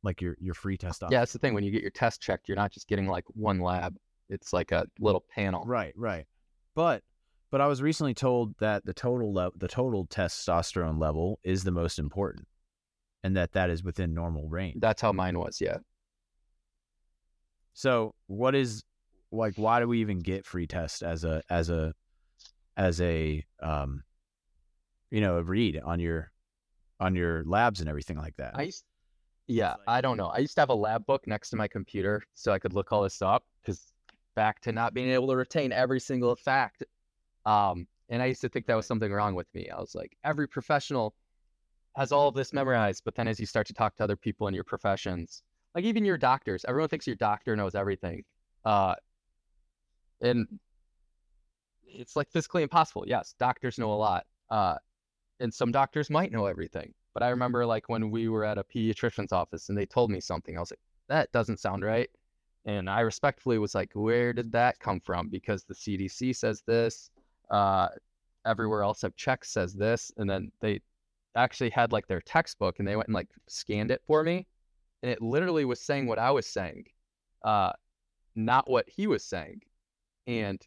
like 0.03 0.21
your 0.21 0.37
your 0.41 0.55
free 0.55 0.77
test. 0.77 1.03
yeah, 1.11 1.21
that's 1.21 1.33
the 1.33 1.39
thing. 1.39 1.53
When 1.55 1.65
you 1.65 1.71
get 1.71 1.83
your 1.83 1.91
test 1.91 2.21
checked, 2.23 2.49
you're 2.49 2.57
not 2.57 2.71
just 2.73 2.89
getting 2.89 3.07
like 3.09 3.25
one 3.35 3.61
lab; 3.61 3.97
it's 4.31 4.53
like 4.53 4.73
a 4.73 4.87
little 4.99 5.25
panel. 5.35 5.65
Right, 5.67 5.93
right. 5.97 6.25
But 6.75 7.03
but 7.51 7.61
I 7.61 7.67
was 7.67 7.83
recently 7.83 8.15
told 8.15 8.55
that 8.61 8.87
the 8.87 8.95
total 8.95 9.35
le- 9.35 9.51
the 9.57 9.69
total 9.69 10.07
testosterone 10.07 11.01
level 11.01 11.41
is 11.43 11.65
the 11.65 11.73
most 11.73 11.99
important, 11.99 12.47
and 13.25 13.37
that 13.37 13.53
that 13.53 13.71
is 13.71 13.83
within 13.83 14.15
normal 14.15 14.49
range. 14.49 14.77
That's 14.81 15.03
how 15.03 15.13
mine 15.13 15.39
was. 15.39 15.61
Yeah. 15.61 15.79
So 17.75 18.15
what 18.27 18.55
is 18.55 18.83
like 19.33 19.55
why 19.57 19.81
do 19.81 19.89
we 19.89 20.01
even 20.01 20.19
get 20.21 20.45
free 20.47 20.67
test 20.67 21.03
as 21.03 21.25
a 21.25 21.43
as 21.49 21.71
a 21.71 21.95
as 22.77 23.01
a 23.01 23.45
um 23.61 24.03
you 25.11 25.21
know 25.21 25.37
a 25.39 25.43
read 25.43 25.81
on 25.85 26.01
your 26.01 26.31
on 26.99 27.15
your 27.15 27.45
labs 27.45 27.81
and 27.81 27.89
everything 27.89 28.17
like 28.19 28.37
that? 28.37 28.53
I 28.55 28.63
used, 28.63 28.85
yeah, 29.47 29.71
like- 29.71 29.79
I 29.89 30.01
don't 30.01 30.17
know. 30.17 30.29
I 30.29 30.39
used 30.39 30.55
to 30.55 30.61
have 30.61 30.69
a 30.71 30.75
lab 30.75 31.07
book 31.07 31.27
next 31.27 31.51
to 31.51 31.57
my 31.57 31.69
computer 31.69 32.23
so 32.35 32.53
I 32.53 32.59
could 32.59 32.75
look 32.75 32.93
all 32.93 33.03
this 33.03 33.23
up 33.23 33.45
because 33.63 33.93
back 34.35 34.61
to 34.61 34.73
not 34.73 34.95
being 34.95 35.11
able 35.11 35.29
to 35.29 35.37
retain 35.37 35.73
every 35.73 36.01
single 36.01 36.35
fact. 36.37 36.85
Um, 37.47 37.87
and 38.09 38.23
I 38.23 38.27
used 38.27 38.41
to 38.43 38.49
think 38.49 38.67
that 38.67 38.75
was 38.75 38.87
something 38.87 39.13
wrong 39.13 39.35
with 39.35 39.47
me. 39.55 39.71
I 39.71 39.79
was 39.79 39.95
like, 39.95 40.17
every 40.25 40.49
professional 40.49 41.15
has 41.97 42.13
all 42.13 42.29
of 42.29 42.35
this 42.35 42.53
memorized, 42.53 43.03
but 43.05 43.15
then 43.15 43.29
as 43.29 43.41
you 43.41 43.47
start 43.47 43.67
to 43.69 43.75
talk 43.75 43.97
to 43.97 44.05
other 44.05 44.17
people 44.17 44.49
in 44.49 44.55
your 44.55 44.65
professions, 44.65 45.43
like 45.75 45.85
even 45.85 46.05
your 46.05 46.19
doctors, 46.19 46.65
everyone 46.69 46.89
thinks 46.89 47.07
your 47.07 47.17
doctor 47.17 47.57
knows 47.57 47.75
everything. 47.75 48.25
Uh, 48.65 48.95
and 50.21 50.47
it's 51.87 52.17
like 52.17 52.31
physically 52.31 52.63
impossible. 52.63 53.05
Yes, 53.07 53.35
doctors 53.39 53.79
know 53.79 53.93
a 53.93 53.95
lot. 53.95 54.27
Uh, 54.51 54.77
and 55.41 55.53
some 55.53 55.73
doctors 55.73 56.11
might 56.11 56.33
know 56.33 56.47
everything. 56.47 56.93
But 57.15 57.23
I 57.23 57.31
remember 57.31 57.67
like 57.67 57.89
when 57.89 58.11
we 58.11 58.29
were 58.29 58.45
at 58.45 58.59
a 58.59 58.65
pediatrician's 58.65 59.33
office 59.33 59.69
and 59.69 59.77
they 59.77 59.87
told 59.87 60.11
me 60.11 60.21
something, 60.21 60.57
I 60.57 60.61
was 60.61 60.71
like, 60.71 60.81
that 61.09 61.33
doesn't 61.33 61.59
sound 61.59 61.83
right. 61.83 62.09
And 62.67 62.91
I 62.91 63.01
respectfully 63.01 63.59
was 63.59 63.75
like, 63.75 63.91
where 63.95 64.33
did 64.33 64.53
that 64.53 64.79
come 64.79 65.01
from? 65.01 65.29
Because 65.29 65.65
the 65.65 65.75
CDC 65.75 66.37
says 66.37 66.63
this, 66.67 67.11
uh, 67.51 67.89
everywhere 68.45 68.83
else 68.83 69.03
I've 69.03 69.17
checked 69.17 69.47
says 69.47 69.73
this. 69.75 70.13
And 70.17 70.29
then 70.29 70.53
they 70.61 70.81
actually 71.37 71.71
had 71.71 71.93
like 71.93 72.07
their 72.07 72.21
textbook 72.21 72.79
and 72.79 72.87
they 72.87 72.97
went 72.97 73.09
and 73.09 73.15
like 73.15 73.29
scanned 73.49 73.91
it 73.91 74.03
for 74.07 74.23
me. 74.23 74.47
And 75.03 75.11
it 75.11 75.23
literally 75.23 75.65
was 75.65 75.81
saying 75.81 76.07
what 76.07 76.19
I 76.19 76.31
was 76.31 76.47
saying, 76.47 76.85
uh, 77.45 77.73
not 78.35 78.69
what 78.69 78.89
he 78.89 79.07
was 79.07 79.25
saying. 79.25 79.63
And 80.27 80.61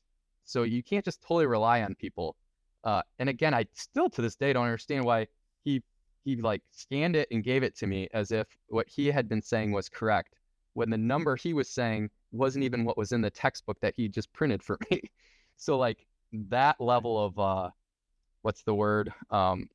so 0.45 0.63
you 0.63 0.81
can't 0.81 1.05
just 1.05 1.21
totally 1.21 1.45
rely 1.45 1.83
on 1.83 1.95
people. 1.95 2.35
Uh, 2.83 3.03
and 3.19 3.29
again, 3.29 3.53
I 3.53 3.65
still 3.73 4.09
to 4.09 4.21
this 4.21 4.35
day 4.35 4.51
don't 4.51 4.65
understand 4.65 5.05
why 5.05 5.27
he 5.63 5.83
he 6.25 6.37
like 6.37 6.63
scanned 6.71 7.15
it 7.15 7.27
and 7.31 7.43
gave 7.43 7.63
it 7.63 7.75
to 7.77 7.87
me 7.87 8.07
as 8.13 8.31
if 8.31 8.47
what 8.67 8.87
he 8.87 9.07
had 9.07 9.27
been 9.29 9.41
saying 9.41 9.71
was 9.71 9.89
correct 9.89 10.35
when 10.73 10.89
the 10.89 10.97
number 10.97 11.35
he 11.35 11.53
was 11.53 11.69
saying 11.69 12.09
wasn't 12.31 12.63
even 12.63 12.85
what 12.85 12.97
was 12.97 13.11
in 13.11 13.21
the 13.21 13.29
textbook 13.29 13.79
that 13.81 13.93
he 13.95 14.07
just 14.07 14.31
printed 14.33 14.63
for 14.63 14.77
me. 14.89 15.01
so 15.57 15.77
like 15.77 16.05
that 16.49 16.79
level 16.81 17.23
of 17.23 17.37
uh 17.39 17.69
what's 18.41 18.63
the 18.63 18.73
word? 18.73 19.13
Um 19.29 19.69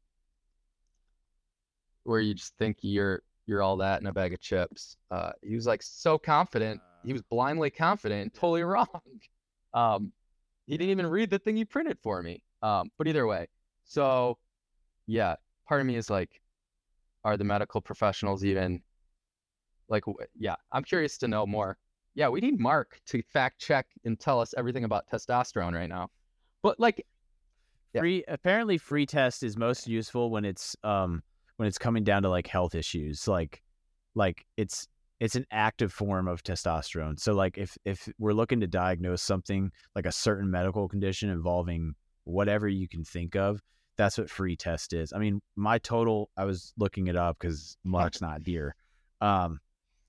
where 2.05 2.21
you 2.21 2.35
just 2.35 2.57
think 2.57 2.79
you're 2.81 3.23
you're 3.47 3.63
all 3.63 3.77
that 3.77 4.01
in 4.01 4.07
a 4.07 4.13
bag 4.13 4.33
of 4.35 4.41
chips. 4.41 4.97
Uh 5.11 5.33
he 5.43 5.55
was 5.55 5.67
like 5.67 5.83
so 5.83 6.19
confident. 6.19 6.81
He 7.05 7.13
was 7.13 7.23
blindly 7.23 7.71
confident 7.71 8.23
and 8.23 8.35
totally 8.35 8.63
wrong. 8.63 8.89
Um 9.75 10.13
he 10.69 10.77
didn't 10.77 10.91
even 10.91 11.07
read 11.07 11.31
the 11.31 11.39
thing 11.39 11.57
he 11.57 11.65
printed 11.65 11.99
for 12.03 12.23
me. 12.23 12.43
Um, 12.63 12.91
but 12.99 13.09
either 13.09 13.27
way, 13.27 13.49
so 13.85 14.39
yeah, 15.07 15.37
part 15.67 15.81
of 15.81 15.87
me 15.87 15.97
is 15.97 16.11
like, 16.11 16.41
are 17.25 17.37
the 17.37 17.45
medical 17.45 17.81
professionals 17.81 18.45
even 18.45 18.83
like, 19.89 20.05
yeah, 20.39 20.57
I'm 20.73 20.85
curious 20.85 21.19
to 21.19 21.29
know 21.29 21.47
more. 21.47 21.79
Yeah, 22.15 22.29
we 22.29 22.41
need 22.41 22.59
Mark 22.59 23.01
to 23.07 23.23
fact 23.23 23.61
check 23.61 23.87
and 24.05 24.19
tell 24.19 24.41
us 24.41 24.55
everything 24.57 24.85
about 24.85 25.05
testosterone 25.13 25.73
right 25.73 25.89
now. 25.89 26.11
But 26.63 26.81
like, 26.81 27.05
yeah. 27.95 28.01
Free 28.01 28.25
apparently 28.29 28.77
free 28.77 29.07
test 29.07 29.43
is 29.43 29.57
most 29.57 29.89
useful 29.89 30.31
when 30.31 30.45
it's 30.45 30.77
um 30.85 31.23
when 31.57 31.67
it's 31.67 31.79
coming 31.79 32.05
down 32.05 32.23
to 32.23 32.29
like 32.29 32.47
health 32.47 32.75
issues 32.75 33.27
like 33.27 33.63
like 34.15 34.45
it's 34.57 34.89
it's 35.21 35.35
an 35.35 35.47
active 35.51 35.93
form 35.93 36.29
of 36.29 36.43
testosterone. 36.45 37.19
So 37.19 37.35
like 37.35 37.59
if 37.59 37.77
if 37.85 38.09
we're 38.19 38.33
looking 38.33 38.61
to 38.61 38.67
diagnose 38.67 39.23
something 39.23 39.73
like 39.97 40.07
a 40.07 40.13
certain 40.13 40.51
medical 40.51 40.89
condition 40.89 41.31
involving 41.31 41.95
whatever 42.25 42.69
you 42.69 42.89
can 42.89 43.05
think 43.05 43.35
of, 43.35 43.61
that's 43.97 44.19
what 44.19 44.31
free 44.31 44.55
test 44.55 44.93
is. 44.93 45.13
I 45.13 45.19
mean, 45.19 45.41
my 45.57 45.79
total 45.79 46.31
I 46.37 46.45
was 46.45 46.73
looking 46.77 47.09
it 47.09 47.17
up 47.17 47.39
cuz 47.39 47.77
Mark's 47.85 48.21
not 48.21 48.43
here. 48.45 48.77
Um 49.21 49.61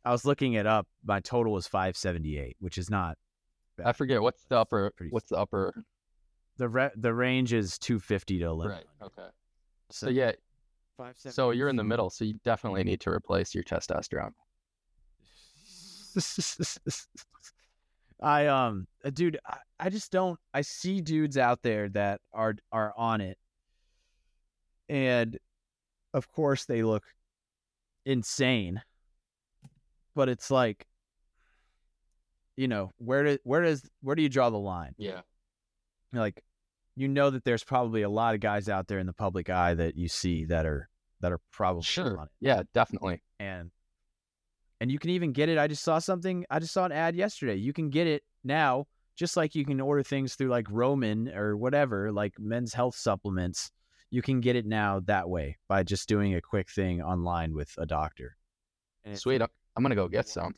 I 0.06 0.12
was 0.12 0.26
looking 0.26 0.54
it 0.54 0.66
up. 0.66 0.88
My 1.06 1.20
total 1.20 1.54
was 1.54 1.68
578, 1.68 2.56
which 2.60 2.78
is 2.78 2.90
not 2.90 3.18
I 3.84 3.94
forget 3.94 4.22
what's 4.22 4.44
the 4.46 4.58
upper, 4.58 4.92
Pretty- 4.98 5.12
what's 5.12 5.30
the 5.30 5.38
upper, 5.38 5.74
the 6.58 6.68
re- 6.68 6.92
the 6.96 7.14
range 7.14 7.54
is 7.54 7.78
250 7.80 8.40
to 8.40 8.46
11. 8.46 8.76
right? 8.76 8.86
Okay. 9.02 9.28
So 9.90 10.10
yeah, 10.10 10.34
Five. 10.98 11.16
so 11.18 11.52
you're 11.52 11.70
in 11.70 11.78
the 11.78 11.84
middle. 11.84 12.10
So 12.10 12.26
you 12.26 12.36
definitely 12.44 12.84
need 12.84 13.00
to 13.02 13.10
replace 13.10 13.56
your 13.56 13.64
testosterone. 13.64 14.34
I 18.22 18.48
um 18.48 18.88
uh, 19.06 19.12
dude 19.12 19.38
I, 19.46 19.58
I 19.80 19.90
just 19.90 20.12
don't 20.12 20.38
I 20.54 20.62
see 20.62 21.00
dudes 21.02 21.38
out 21.38 21.62
there 21.62 21.88
that 21.90 22.20
are 22.34 22.56
are 22.72 22.94
on 22.98 23.22
it 23.22 23.38
and 24.90 25.38
of 26.14 26.28
course 26.30 26.66
they 26.66 26.84
look 26.84 27.04
insane 28.06 28.82
but 30.16 30.30
it's 30.30 30.50
like 30.52 30.88
you 32.58 32.68
know 32.68 32.92
where 32.98 33.24
do 33.24 33.38
where 33.44 33.62
does 33.62 33.84
where 34.02 34.16
do 34.16 34.22
you 34.22 34.30
draw 34.30 34.50
the 34.50 34.58
line 34.60 34.94
Yeah. 34.98 35.22
like 36.14 36.44
you 36.96 37.08
know 37.08 37.30
that 37.30 37.44
there's 37.46 37.64
probably 37.64 38.02
a 38.02 38.10
lot 38.10 38.36
of 38.36 38.42
guys 38.42 38.68
out 38.68 38.88
there 38.88 39.00
in 39.00 39.08
the 39.08 39.14
public 39.14 39.50
eye 39.50 39.74
that 39.76 39.96
you 39.96 40.08
see 40.10 40.46
that 40.46 40.66
are 40.66 40.90
that 41.22 41.32
are 41.32 41.40
probably 41.52 41.84
Sure. 41.84 42.18
on 42.20 42.26
it 42.26 42.32
Yeah, 42.42 42.64
definitely. 42.74 43.22
and 43.40 43.72
and 44.82 44.90
you 44.90 44.98
can 44.98 45.10
even 45.10 45.34
get 45.34 45.50
it. 45.50 45.58
I 45.58 45.68
just 45.68 45.84
saw 45.84 46.00
something. 46.00 46.46
I 46.50 46.60
just 46.60 46.72
saw 46.72 46.86
an 46.86 46.94
ad 46.94 47.14
yesterday. 47.14 47.56
You 47.56 47.74
can 47.74 47.90
get 47.90 48.08
it 48.08 48.24
now, 48.46 48.88
just 49.18 49.36
like 49.36 49.54
you 49.54 49.66
can 49.66 49.82
order 49.82 50.04
things 50.04 50.36
through 50.36 50.48
like 50.48 50.68
Roman 50.72 51.28
or 51.36 51.58
whatever, 51.58 52.14
like 52.14 52.40
men's 52.40 52.74
health 52.74 52.96
supplements. 52.96 53.72
You 54.10 54.22
can 54.22 54.40
get 54.40 54.56
it 54.56 54.66
now 54.66 55.02
that 55.02 55.28
way 55.30 55.58
by 55.68 55.84
just 55.84 56.08
doing 56.08 56.34
a 56.34 56.42
quick 56.42 56.70
thing 56.72 57.02
online 57.02 57.54
with 57.54 57.74
a 57.78 57.86
doctor. 57.86 58.38
And 59.04 59.20
Sweet. 59.20 59.42
like- 59.42 59.52
I'm 59.76 59.84
gonna 59.84 59.96
go 59.96 60.08
get 60.08 60.28
some. 60.28 60.54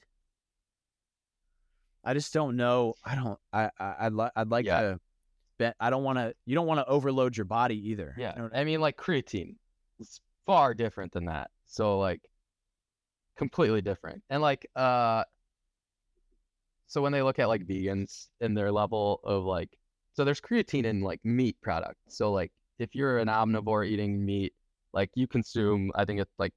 I 2.03 2.13
just 2.13 2.33
don't 2.33 2.55
know. 2.55 2.95
I 3.05 3.15
don't. 3.15 3.39
I. 3.53 3.69
I 3.79 3.95
I'd, 4.01 4.13
li- 4.13 4.29
I'd 4.35 4.49
like 4.49 4.65
Yeah. 4.65 4.81
to. 4.81 4.99
Bet. 5.59 5.75
I 5.79 5.89
don't 5.89 6.03
want 6.03 6.17
to. 6.17 6.33
You 6.45 6.55
don't 6.55 6.65
want 6.67 6.79
to 6.79 6.85
overload 6.87 7.37
your 7.37 7.45
body 7.45 7.89
either. 7.89 8.15
Yeah, 8.17 8.33
You 8.35 8.41
know 8.43 8.49
I 8.53 8.63
mean, 8.63 8.81
like 8.81 8.97
creatine, 8.97 9.55
it's 9.99 10.19
far 10.45 10.73
different 10.73 11.11
than 11.11 11.25
that. 11.25 11.51
So 11.67 11.99
like, 11.99 12.21
completely 13.37 13.81
different. 13.81 14.23
And 14.29 14.41
like, 14.41 14.67
uh, 14.75 15.23
so 16.87 17.01
when 17.01 17.11
they 17.11 17.21
look 17.21 17.37
at 17.39 17.47
like 17.47 17.65
vegans 17.65 18.27
and 18.41 18.57
their 18.57 18.71
level 18.71 19.21
of 19.23 19.43
like, 19.45 19.69
so 20.13 20.23
there's 20.25 20.41
creatine 20.41 20.85
in 20.85 21.01
like 21.01 21.23
meat 21.23 21.55
products. 21.61 22.01
So 22.07 22.31
like 22.31 22.51
if 22.79 22.95
you're 22.95 23.19
an 23.19 23.27
omnivore 23.27 23.87
eating 23.87 24.25
meat, 24.25 24.53
like 24.93 25.09
you 25.15 25.27
consume, 25.27 25.91
I 25.95 26.03
think 26.05 26.19
it's 26.19 26.33
like 26.39 26.53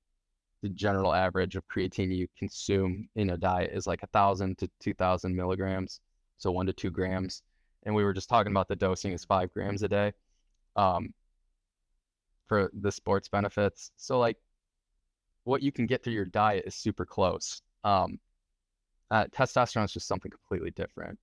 the 0.65 0.71
general 0.71 1.13
average 1.13 1.57
of 1.57 1.69
creatine 1.69 2.17
you 2.17 2.27
consume 2.39 3.07
in 3.15 3.31
a 3.31 3.37
diet 3.37 3.73
is 3.75 3.87
like 3.87 4.03
a 4.03 4.09
thousand 4.09 4.57
to 4.59 4.67
two 4.81 4.95
thousand 4.95 5.37
milligrams, 5.37 6.01
so 6.39 6.51
one 6.51 6.67
to 6.67 6.73
two 6.73 6.91
grams. 6.91 7.43
And 7.85 7.95
we 7.95 8.03
were 8.03 8.15
just 8.15 8.31
talking 8.31 8.53
about 8.53 8.69
the 8.69 8.77
dosing 8.77 9.13
is 9.13 9.25
five 9.25 9.53
grams 9.53 9.83
a 9.83 9.89
day, 9.89 10.13
um, 10.75 11.13
for 12.49 12.71
the 12.81 12.91
sports 12.91 13.29
benefits. 13.29 13.91
So 13.97 14.19
like, 14.19 14.39
what 15.45 15.63
you 15.63 15.71
can 15.71 15.87
get 15.87 16.03
through 16.03 16.15
your 16.15 16.25
diet 16.25 16.65
is 16.67 16.75
super 16.75 17.05
close. 17.05 17.61
Um, 17.85 18.19
uh, 19.11 19.27
testosterone 19.27 19.85
is 19.85 19.93
just 19.93 20.09
something 20.09 20.33
completely 20.33 20.71
different. 20.71 21.19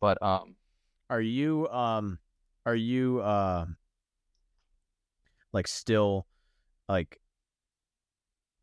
But 0.00 0.20
um, 0.22 0.56
Are 1.10 1.20
you 1.20 1.68
um 1.68 2.18
are 2.64 2.76
you 2.76 3.20
uh 3.20 3.66
like 5.52 5.66
still 5.66 6.26
like 6.88 7.20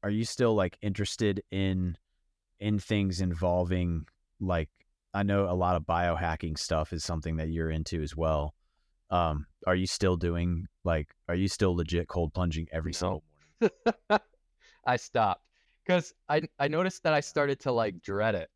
are 0.03 0.09
you 0.09 0.25
still 0.25 0.53
like 0.55 0.77
interested 0.81 1.43
in 1.51 1.97
in 2.59 2.79
things 2.79 3.21
involving 3.21 4.05
like 4.39 4.69
I 5.13 5.23
know 5.23 5.49
a 5.49 5.53
lot 5.53 5.75
of 5.75 5.83
biohacking 5.83 6.57
stuff 6.57 6.93
is 6.93 7.03
something 7.03 7.37
that 7.37 7.49
you're 7.49 7.71
into 7.71 8.01
as 8.01 8.15
well. 8.15 8.53
Um 9.09 9.47
are 9.65 9.75
you 9.75 9.87
still 9.87 10.17
doing 10.17 10.67
like 10.83 11.13
are 11.27 11.35
you 11.35 11.47
still 11.47 11.75
legit 11.75 12.07
cold 12.07 12.33
plunging 12.33 12.67
every 12.71 12.93
No. 12.93 12.97
single 12.99 13.23
morning? 13.59 14.19
I 14.85 14.95
stopped 14.97 15.43
because 15.85 16.13
I 16.29 16.43
I 16.59 16.67
noticed 16.67 17.03
that 17.03 17.13
I 17.13 17.19
started 17.19 17.59
to 17.61 17.71
like 17.71 18.01
dread 18.01 18.35
it, 18.35 18.49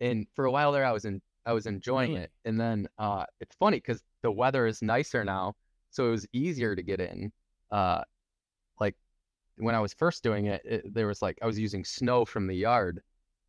and 0.00 0.26
for 0.34 0.46
a 0.46 0.50
while 0.50 0.72
there 0.72 0.84
I 0.84 0.92
was 0.92 1.04
in 1.04 1.20
I 1.46 1.52
was 1.52 1.66
enjoying 1.66 2.10
Really? 2.12 2.24
it, 2.24 2.32
and 2.44 2.60
then 2.60 2.88
uh, 2.98 3.24
it's 3.40 3.54
funny 3.56 3.78
because 3.78 4.02
the 4.22 4.30
weather 4.32 4.66
is 4.66 4.82
nicer 4.82 5.24
now, 5.24 5.54
so 5.90 6.08
it 6.08 6.10
was 6.10 6.26
easier 6.32 6.74
to 6.74 6.82
get 6.82 7.00
in. 7.00 7.32
Uh, 7.70 8.02
like 8.80 8.96
when 9.58 9.74
I 9.74 9.80
was 9.80 9.94
first 9.94 10.22
doing 10.22 10.46
it, 10.46 10.62
it, 10.64 10.94
there 10.94 11.06
was 11.06 11.22
like 11.22 11.38
I 11.42 11.46
was 11.46 11.58
using 11.58 11.84
snow 11.84 12.24
from 12.24 12.46
the 12.46 12.56
yard 12.56 13.00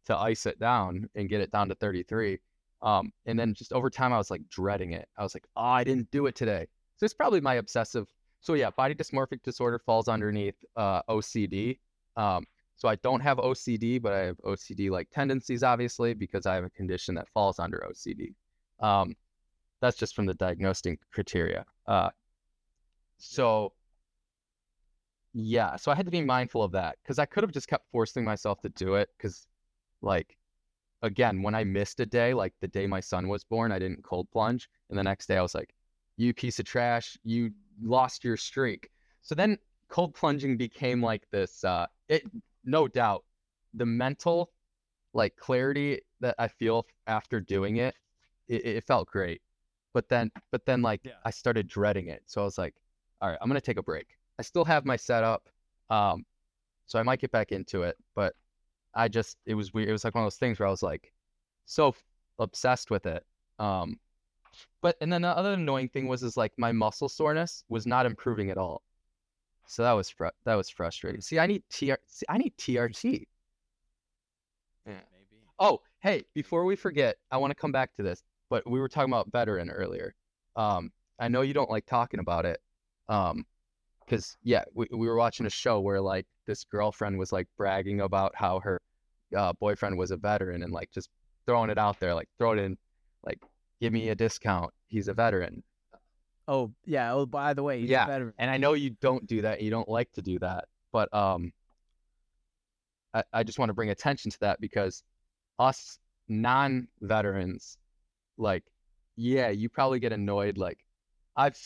to 0.06 0.18
ice 0.18 0.46
it 0.46 0.60
down 0.60 1.10
and 1.16 1.30
get 1.30 1.42
it 1.42 1.52
down 1.52 1.70
to 1.70 1.76
33. 1.76 2.40
Um, 2.82 3.12
and 3.26 3.38
then 3.38 3.54
just 3.54 3.74
over 3.74 3.90
time 3.90 4.14
I 4.14 4.18
was 4.18 4.32
like 4.32 4.48
dreading 4.50 4.94
it. 4.94 5.08
I 5.18 5.24
was 5.24 5.34
like, 5.34 5.48
oh, 5.56 5.64
I 5.64 5.84
didn't 5.84 6.10
do 6.12 6.28
it 6.28 6.36
today. 6.36 6.68
So 6.98 7.06
it's 7.06 7.14
probably 7.14 7.42
my 7.42 7.56
obsessive. 7.56 8.08
So 8.40 8.54
yeah, 8.54 8.70
body 8.70 8.96
dysmorphic 8.96 9.42
disorder 9.44 9.80
falls 9.80 10.08
underneath 10.08 10.56
uh, 10.76 11.02
OCD. 11.10 11.80
Um, 12.16 12.46
so 12.78 12.88
I 12.88 12.96
don't 12.98 13.20
have 13.22 13.38
OCD, 13.38 14.02
but 14.02 14.14
I 14.14 14.20
have 14.20 14.38
OCD 14.38 14.90
like 14.90 15.10
tendencies, 15.10 15.64
obviously, 15.64 16.14
because 16.14 16.46
I 16.46 16.56
have 16.56 16.64
a 16.64 16.70
condition 16.70 17.16
that 17.16 17.28
falls 17.30 17.60
under 17.60 17.84
OCD. 17.90 18.34
Um, 18.80 19.16
that's 19.82 19.98
just 19.98 20.16
from 20.16 20.28
the 20.28 20.36
diagnostic 20.36 21.00
criteria. 21.12 21.66
Uh, 21.88 22.10
so 23.18 23.74
yeah, 25.34 25.76
so 25.76 25.92
I 25.92 25.96
had 25.96 26.06
to 26.06 26.12
be 26.12 26.22
mindful 26.22 26.64
of 26.64 26.72
that 26.74 26.98
because 27.04 27.20
I 27.20 27.26
could 27.26 27.44
have 27.44 27.52
just 27.52 27.68
kept 27.68 27.90
forcing 27.92 28.24
myself 28.24 28.62
to 28.62 28.70
do 28.70 28.96
it 28.96 29.10
because, 29.18 29.48
like, 30.02 30.38
again, 31.04 31.44
when 31.44 31.56
I 31.56 31.64
missed 31.64 32.00
a 32.00 32.06
day, 32.06 32.34
like 32.34 32.54
the 32.62 32.68
day 32.68 32.88
my 32.88 33.00
son 33.02 33.28
was 33.28 33.44
born, 33.44 33.72
I 33.72 33.80
didn't 33.80 34.04
cold 34.04 34.30
plunge, 34.32 34.70
and 34.90 35.00
the 35.00 35.04
next 35.04 35.28
day 35.28 35.38
I 35.38 35.42
was 35.42 35.56
like, 35.56 35.74
"You 36.18 36.34
piece 36.34 36.60
of 36.60 36.66
trash, 36.66 37.18
you 37.24 37.52
lost 37.82 38.24
your 38.24 38.38
streak." 38.38 38.90
So 39.22 39.36
then 39.36 39.58
cold 39.90 40.16
plunging 40.16 40.58
became 40.58 41.02
like 41.02 41.30
this. 41.32 41.64
Uh, 41.64 41.88
it 42.10 42.24
no 42.66 42.88
doubt 42.88 43.26
the 43.74 43.86
mental 43.86 44.52
like 45.14 45.36
clarity 45.38 46.02
that 46.22 46.36
I 46.40 46.48
feel 46.48 46.88
after 47.08 47.40
doing 47.42 47.78
it, 47.78 47.96
it, 48.48 48.66
it 48.66 48.84
felt 48.86 49.08
great. 49.10 49.42
But 49.94 50.10
then, 50.10 50.32
but 50.52 50.66
then 50.66 50.82
like 50.82 51.02
Yeah. 51.06 51.14
I 51.26 51.32
started 51.32 51.68
dreading 51.68 52.08
it. 52.10 52.24
So 52.28 52.42
I 52.42 52.46
was 52.46 52.58
like, 52.58 52.76
all 53.22 53.30
right, 53.30 53.38
I'm 53.42 53.50
gonna 53.50 53.62
take 53.62 53.78
a 53.78 53.84
break. 53.84 54.17
I 54.40 54.44
still 54.44 54.66
have 54.66 54.86
my 54.86 54.96
setup, 54.96 55.50
um, 55.90 56.26
so 56.86 57.00
I 57.00 57.04
might 57.04 57.20
get 57.20 57.32
back 57.32 57.52
into 57.52 57.84
it. 57.84 57.98
But 58.16 58.36
I 58.96 59.08
just 59.08 59.38
it 59.46 59.56
was 59.56 59.74
weird. 59.74 59.90
It 59.90 59.94
was 59.94 60.04
like 60.04 60.16
one 60.16 60.24
of 60.24 60.28
those 60.28 60.38
things 60.38 60.60
where 60.60 60.68
I 60.68 60.72
was 60.72 60.84
like 60.84 61.12
so 61.66 61.90
f- 61.90 62.04
obsessed 62.40 62.92
with 62.92 63.06
it. 63.06 63.26
Um, 63.60 64.00
but 64.82 64.98
and 65.02 65.12
then 65.12 65.22
the 65.24 65.30
other 65.30 65.54
annoying 65.54 65.90
thing 65.90 66.08
was 66.08 66.24
is 66.24 66.38
like 66.38 66.54
my 66.58 66.72
muscle 66.72 67.10
soreness 67.10 67.64
was 67.70 67.86
not 67.88 68.06
improving 68.06 68.50
at 68.50 68.58
all. 68.58 68.84
So 69.68 69.84
that 69.84 69.94
was 69.94 70.10
fr- 70.10 70.28
that 70.46 70.56
was 70.56 70.70
frustrating. 70.70 71.22
See, 71.22 71.40
I 71.40 71.48
need 71.48 71.64
TR 71.70 71.96
see, 72.08 72.26
I 72.30 72.38
need 72.38 72.58
TRT. 72.58 73.28
Maybe. 74.86 75.44
Oh, 75.60 75.82
hey, 76.00 76.24
before 76.34 76.66
we 76.66 76.76
forget, 76.76 77.18
I 77.32 77.38
want 77.38 77.52
to 77.52 77.56
come 77.56 77.72
back 77.72 77.94
to 77.96 78.04
this, 78.04 78.24
but 78.50 78.70
we 78.70 78.80
were 78.80 78.88
talking 78.90 79.12
about 79.12 79.32
veteran 79.32 79.70
earlier. 79.70 80.16
Um, 80.56 80.92
I 81.20 81.28
know 81.28 81.42
you 81.42 81.54
don't 81.54 81.70
like 81.70 81.86
talking 81.86 82.20
about 82.20 82.46
it. 82.46 82.60
Um, 83.10 83.46
because 84.08 84.38
yeah, 84.44 84.64
we, 84.74 84.88
we 84.92 85.08
were 85.08 85.18
watching 85.18 85.46
a 85.46 85.50
show 85.50 85.80
where 85.80 86.00
like 86.00 86.26
this 86.46 86.64
girlfriend 86.64 87.18
was 87.18 87.32
like 87.32 87.48
bragging 87.58 88.02
about 88.02 88.34
how 88.36 88.60
her 88.62 88.82
uh, 89.36 89.52
boyfriend 89.60 89.98
was 89.98 90.12
a 90.12 90.18
veteran 90.18 90.64
and 90.64 90.72
like 90.72 90.90
just 90.92 91.10
throwing 91.46 91.70
it 91.70 91.78
out 91.78 92.00
there, 92.00 92.14
like 92.14 92.30
throw 92.38 92.54
it 92.54 92.60
in, 92.60 92.78
like 93.26 93.40
give 93.82 93.92
me 93.92 94.10
a 94.10 94.16
discount. 94.16 94.72
He's 94.88 95.10
a 95.10 95.14
veteran. 95.14 95.62
Oh, 96.48 96.72
yeah, 96.86 97.14
oh 97.14 97.26
by 97.26 97.54
the 97.54 97.64
way, 97.64 97.82
he's 97.82 97.90
Yeah. 97.90 98.30
And 98.38 98.50
I 98.50 98.58
know 98.58 98.74
you 98.74 98.92
don't 99.02 99.28
do 99.28 99.42
that. 99.42 99.62
You 99.62 99.70
don't 99.70 99.90
like 99.90 100.12
to 100.14 100.22
do 100.22 100.40
that, 100.40 100.66
but 100.94 101.14
um, 101.14 101.52
I, 103.14 103.24
I 103.34 103.44
just 103.44 103.60
want 103.60 103.70
to 103.70 103.74
bring 103.74 103.90
attention 103.90 104.32
to 104.32 104.40
that 104.40 104.62
because 104.62 105.04
us 105.60 106.00
non-veterans, 106.30 107.78
like, 108.38 108.64
yeah, 109.18 109.50
you 109.50 109.68
probably 109.68 110.00
get 110.00 110.14
annoyed. 110.14 110.58
Like, 110.58 110.80
I've 111.36 111.58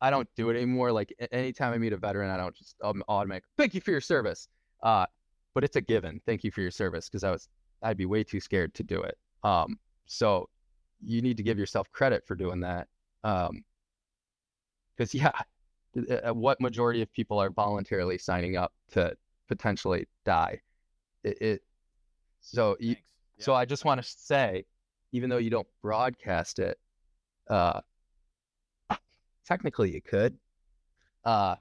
I 0.00 0.10
don't 0.10 0.28
do 0.36 0.50
it 0.50 0.56
anymore. 0.56 0.92
Like, 0.92 1.12
anytime 1.32 1.72
I 1.72 1.78
meet 1.78 1.92
a 1.92 1.96
veteran, 1.96 2.30
I 2.30 2.36
don't 2.36 2.54
just 2.54 2.76
um, 2.82 3.02
automatic 3.08 3.44
thank 3.56 3.74
you 3.74 3.80
for 3.80 3.90
your 3.90 4.00
service. 4.00 4.48
Uh, 4.82 5.06
but 5.54 5.64
it's 5.64 5.76
a 5.76 5.80
given. 5.80 6.20
Thank 6.24 6.44
you 6.44 6.50
for 6.50 6.60
your 6.60 6.70
service 6.70 7.08
because 7.08 7.24
I 7.24 7.30
was 7.30 7.48
I'd 7.82 7.96
be 7.96 8.06
way 8.06 8.24
too 8.24 8.40
scared 8.40 8.74
to 8.74 8.82
do 8.82 9.02
it. 9.02 9.18
Um, 9.42 9.78
so 10.06 10.48
you 11.00 11.22
need 11.22 11.36
to 11.36 11.42
give 11.42 11.58
yourself 11.58 11.90
credit 11.92 12.24
for 12.26 12.34
doing 12.34 12.60
that. 12.60 12.88
Um, 13.24 13.64
because 14.96 15.14
yeah, 15.14 15.32
what 16.30 16.60
majority 16.60 17.02
of 17.02 17.12
people 17.12 17.38
are 17.38 17.50
voluntarily 17.50 18.18
signing 18.18 18.56
up 18.56 18.72
to 18.92 19.14
potentially 19.48 20.06
die? 20.24 20.60
It, 21.24 21.42
it 21.42 21.62
so 22.40 22.76
you, 22.78 22.94
Thanks. 22.94 23.02
so 23.38 23.54
I 23.54 23.64
just 23.64 23.84
want 23.84 24.02
to 24.02 24.08
say, 24.08 24.64
even 25.12 25.30
though 25.30 25.38
you 25.38 25.50
don't 25.50 25.66
broadcast 25.82 26.58
it, 26.58 26.78
uh, 27.48 27.80
technically 29.48 29.90
you 29.92 30.02
could, 30.02 30.36
uh, 31.24 31.56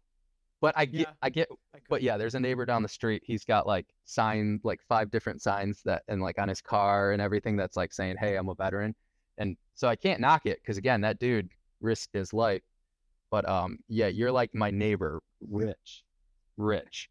but 0.61 0.73
I 0.77 0.85
get 0.85 1.01
Yeah. 1.01 1.13
I 1.21 1.29
get 1.29 1.47
I 1.75 1.79
but 1.89 2.01
yeah, 2.01 2.17
there's 2.17 2.35
a 2.35 2.39
neighbor 2.39 2.65
down 2.65 2.83
the 2.83 2.89
street. 2.89 3.23
He's 3.25 3.45
got 3.45 3.65
like 3.67 3.87
signs, 4.05 4.61
like 4.65 4.81
five 4.89 5.09
different 5.11 5.41
signs 5.41 5.81
that, 5.83 6.03
and 6.07 6.21
like 6.21 6.39
on 6.39 6.49
his 6.49 6.61
car 6.61 7.11
and 7.13 7.21
everything 7.21 7.55
that's 7.55 7.77
like 7.77 7.93
saying, 7.93 8.17
"Hey, 8.19 8.35
I'm 8.35 8.49
a 8.49 8.55
veteran," 8.55 8.95
and 9.37 9.55
so 9.75 9.87
I 9.87 9.95
can't 9.95 10.19
knock 10.19 10.45
it 10.45 10.59
because 10.61 10.77
again, 10.77 11.01
that 11.01 11.19
dude 11.19 11.49
risked 11.81 12.13
his 12.13 12.33
life. 12.33 12.63
But 13.31 13.47
um, 13.47 13.79
yeah, 13.87 14.07
you're 14.07 14.31
like 14.31 14.53
my 14.53 14.71
neighbor, 14.71 15.21
Rich. 15.49 16.03
Rich, 16.57 17.09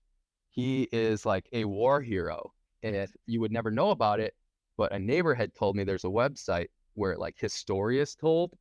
he 0.51 0.89
is 0.93 1.24
like 1.27 1.48
a 1.53 1.65
war 1.65 2.01
hero, 2.03 2.53
and 2.82 3.09
you 3.27 3.40
would 3.40 3.53
never 3.53 3.70
know 3.70 3.90
about 3.90 4.20
it. 4.20 4.35
But 4.77 4.93
a 4.93 4.98
neighbor 4.98 5.35
had 5.35 5.55
told 5.55 5.77
me 5.77 5.85
there's 5.85 6.05
a 6.05 6.09
website 6.09 6.69
where 6.94 7.16
like 7.16 7.36
his 7.39 7.55
story 7.55 8.01
is 8.01 8.15
told, 8.15 8.53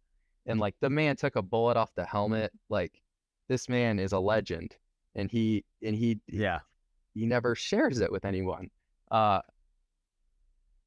and 0.46 0.60
like 0.60 0.76
the 0.82 0.90
man 0.90 1.16
took 1.16 1.36
a 1.36 1.42
bullet 1.42 1.78
off 1.78 1.94
the 1.96 2.06
helmet. 2.06 2.52
Like 2.70 3.02
this 3.50 3.68
man 3.70 4.00
is 4.00 4.12
a 4.12 4.20
legend, 4.20 4.76
and 5.16 5.30
he 5.32 5.64
and 5.84 5.96
he 5.96 6.20
Yeah. 6.28 6.60
he 7.14 7.26
never 7.26 7.56
shares 7.56 8.00
it 8.00 8.12
with 8.12 8.26
anyone. 8.26 8.70
Uh, 9.12 9.42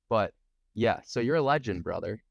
but 0.08 0.32
yeah, 0.74 1.00
so 1.04 1.20
you're 1.20 1.36
a 1.36 1.42
legend, 1.42 1.84
brother. 1.84 2.22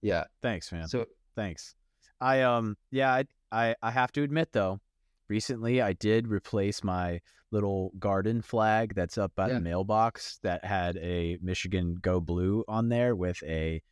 Yeah. 0.00 0.24
Thanks, 0.42 0.72
man. 0.72 0.88
So 0.88 1.06
Thanks. 1.36 1.74
I 2.20 2.42
um 2.42 2.76
yeah, 2.90 3.12
I 3.12 3.24
I, 3.50 3.74
I 3.82 3.90
have 3.90 4.12
to 4.12 4.22
admit 4.22 4.50
though, 4.52 4.80
recently 5.28 5.80
I 5.82 5.92
did 5.92 6.28
replace 6.28 6.82
my 6.84 7.20
little 7.50 7.92
garden 7.98 8.40
flag 8.42 8.94
that's 8.94 9.18
up 9.18 9.32
by 9.34 9.48
Yeah. 9.48 9.54
the 9.54 9.60
mailbox 9.60 10.38
that 10.42 10.64
had 10.64 10.96
a 10.98 11.38
Michigan 11.42 11.96
Go 12.00 12.18
Blue 12.20 12.64
on 12.68 12.88
there 12.88 13.14
with 13.14 13.42
a 13.44 13.82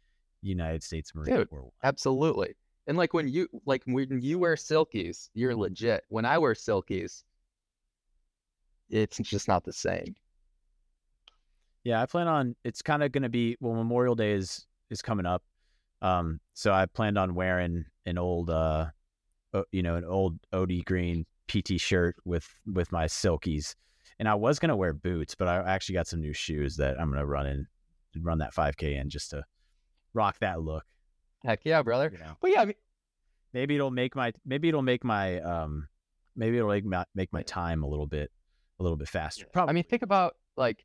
United 0.43 0.83
States 0.83 1.15
Marine 1.15 1.35
Dude, 1.37 1.51
Corps. 1.51 1.73
absolutely. 1.83 2.55
And 2.87 2.97
like 2.97 3.15
when 3.15 3.29
you 3.29 3.49
like 3.67 3.83
when 3.87 4.21
you 4.21 4.39
wear 4.39 4.57
silkies, 4.57 5.29
you're 5.35 5.55
legit. 5.55 6.05
When 6.09 6.25
I 6.25 6.39
wear 6.39 6.55
silkies, 6.55 7.25
it's 8.89 9.19
just 9.19 9.49
not 9.49 9.65
the 9.65 9.73
same. 9.73 10.15
Yeah, 11.85 12.03
I 12.03 12.07
plan 12.07 12.29
on 12.29 12.57
it's 12.65 12.83
kind 12.83 13.03
of 13.03 13.13
going 13.13 13.23
to 13.23 13.29
be 13.29 13.57
well 13.61 13.75
Memorial 13.75 14.15
Day 14.15 14.33
is 14.33 14.67
is 14.91 15.03
coming 15.03 15.27
up. 15.27 15.43
Um 16.03 16.41
so 16.55 16.73
I 16.73 16.87
planned 16.87 17.19
on 17.19 17.35
wearing 17.35 17.85
an 18.07 18.19
old 18.19 18.51
uh 18.51 18.87
you 19.73 19.83
know, 19.83 19.97
an 19.97 20.05
old 20.05 20.39
OD 20.53 20.85
green 20.85 21.27
PT 21.49 21.81
shirt 21.81 22.17
with 22.25 22.49
with 22.67 22.91
my 22.93 23.07
silkies. 23.07 23.75
And 24.19 24.29
I 24.29 24.35
was 24.35 24.59
going 24.59 24.69
to 24.69 24.77
wear 24.77 24.93
boots, 24.93 25.35
but 25.35 25.49
I 25.49 25.57
actually 25.73 25.95
got 25.95 26.07
some 26.07 26.21
new 26.21 26.35
shoes 26.35 26.77
that 26.77 27.01
I'm 27.01 27.09
going 27.09 27.21
to 27.21 27.27
run 27.27 27.47
in 27.47 27.67
run 28.21 28.39
that 28.39 28.55
5k 28.55 29.01
in 29.01 29.09
just 29.09 29.31
to 29.31 29.45
rock 30.15 30.39
that 30.41 30.61
look, 30.63 30.85
Heck 31.45 31.61
yeah, 31.65 31.83
brother. 31.83 32.11
you 32.13 32.19
know. 32.19 32.37
But 32.41 32.51
yeah, 32.53 32.63
I 32.63 32.65
mean, 32.67 32.75
maybe 33.53 33.75
it'll 33.77 33.91
make 33.91 34.15
my 34.15 34.33
maybe 34.45 34.69
it'll 34.69 34.83
make 34.83 35.05
my 35.05 35.41
um 35.41 35.89
maybe 36.37 36.57
it'll 36.59 36.71
make 36.71 36.85
my 36.85 37.05
make 37.15 37.33
my 37.33 37.43
time 37.43 37.83
a 37.83 37.87
little 37.89 38.07
bit 38.07 38.31
a 38.79 38.83
little 38.83 38.97
bit 38.97 39.09
faster. 39.09 39.47
Probably. 39.53 39.71
I 39.71 39.75
mean, 39.75 39.85
think 39.85 40.03
about 40.03 40.37
like, 40.57 40.85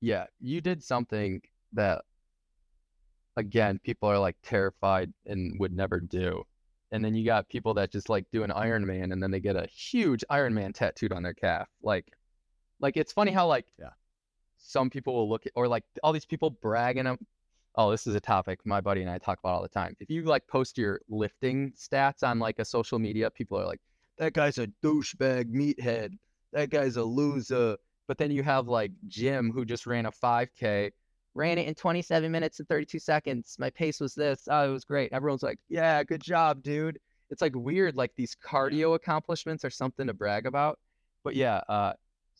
yeah, 0.00 0.26
you 0.40 0.60
did 0.60 0.82
something 0.84 1.40
that, 1.72 2.02
again, 3.36 3.80
people 3.82 4.08
are 4.08 4.18
like 4.18 4.36
terrified 4.42 5.12
and 5.26 5.58
would 5.58 5.72
never 5.74 6.00
do. 6.00 6.44
And 6.92 7.04
then 7.04 7.14
you 7.14 7.24
got 7.24 7.48
people 7.48 7.74
that 7.74 7.90
just 7.90 8.08
like 8.08 8.24
do 8.32 8.44
an 8.44 8.52
Iron 8.52 8.86
Man 8.86 9.10
and 9.10 9.20
then 9.22 9.30
they 9.32 9.40
get 9.40 9.56
a 9.56 9.66
huge 9.66 10.22
Iron 10.30 10.54
Man 10.54 10.72
tattooed 10.72 11.12
on 11.12 11.22
their 11.24 11.34
calf. 11.34 11.68
Like, 11.82 12.06
like 12.80 12.96
it's 12.96 13.12
funny 13.12 13.32
how 13.32 13.48
like, 13.48 13.66
Yeah. 13.80 13.90
some 14.58 14.90
people 14.90 15.14
will 15.14 15.28
look 15.28 15.46
at, 15.46 15.52
or 15.56 15.66
like 15.66 15.82
all 16.04 16.12
these 16.12 16.26
people 16.26 16.50
bragging. 16.50 17.18
Oh, 17.76 17.90
this 17.90 18.06
is 18.06 18.14
a 18.14 18.20
topic 18.20 18.60
my 18.64 18.80
buddy 18.80 19.02
and 19.02 19.10
I 19.10 19.18
talk 19.18 19.38
about 19.40 19.54
all 19.54 19.62
the 19.62 19.68
time. 19.68 19.96
If 20.00 20.08
you 20.10 20.22
like 20.22 20.46
post 20.46 20.78
your 20.78 21.00
lifting 21.08 21.72
stats 21.72 22.22
on 22.22 22.38
like 22.38 22.58
a 22.58 22.64
social 22.64 22.98
media, 22.98 23.30
people 23.30 23.58
are 23.58 23.66
like, 23.66 23.80
that 24.18 24.32
guy's 24.32 24.58
a 24.58 24.68
douchebag 24.82 25.50
meathead. 25.50 26.16
That 26.52 26.70
guy's 26.70 26.96
a 26.96 27.02
loser. 27.02 27.76
But 28.06 28.18
then 28.18 28.30
you 28.30 28.42
have 28.42 28.68
like 28.68 28.92
Jim 29.08 29.50
who 29.50 29.64
just 29.64 29.86
ran 29.86 30.06
a 30.06 30.12
5K, 30.12 30.92
ran 31.34 31.58
it 31.58 31.66
in 31.66 31.74
27 31.74 32.30
minutes 32.30 32.60
and 32.60 32.68
32 32.68 32.98
seconds. 32.98 33.56
My 33.58 33.70
pace 33.70 34.00
was 34.00 34.14
this. 34.14 34.46
Oh, 34.48 34.68
it 34.68 34.72
was 34.72 34.84
great. 34.84 35.12
Everyone's 35.12 35.42
like, 35.42 35.58
yeah, 35.68 36.02
good 36.04 36.22
job, 36.22 36.62
dude. 36.62 36.98
It's 37.30 37.42
like 37.42 37.56
weird. 37.56 37.96
Like 37.96 38.12
these 38.14 38.36
cardio 38.36 38.94
accomplishments 38.94 39.64
are 39.64 39.70
something 39.70 40.06
to 40.06 40.14
brag 40.14 40.46
about. 40.46 40.78
But 41.24 41.34
yeah, 41.34 41.60
uh, 41.68 41.94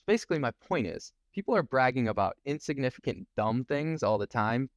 basically 0.06 0.38
my 0.38 0.52
point 0.68 0.86
is 0.86 1.12
people 1.34 1.56
are 1.56 1.62
bragging 1.62 2.08
about 2.08 2.36
insignificant, 2.44 3.26
dumb 3.36 3.64
things 3.64 4.02
all 4.02 4.18
the 4.18 4.26
time. 4.26 4.70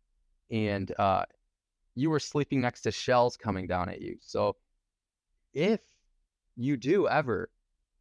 And 0.51 0.91
uh, 0.99 1.25
you 1.95 2.09
were 2.09 2.19
sleeping 2.19 2.61
next 2.61 2.81
to 2.81 2.91
shells 2.91 3.35
coming 3.37 3.67
down 3.67 3.89
at 3.89 4.01
you. 4.01 4.17
So 4.21 4.55
if 5.53 5.81
you 6.55 6.77
do 6.77 7.07
ever 7.07 7.49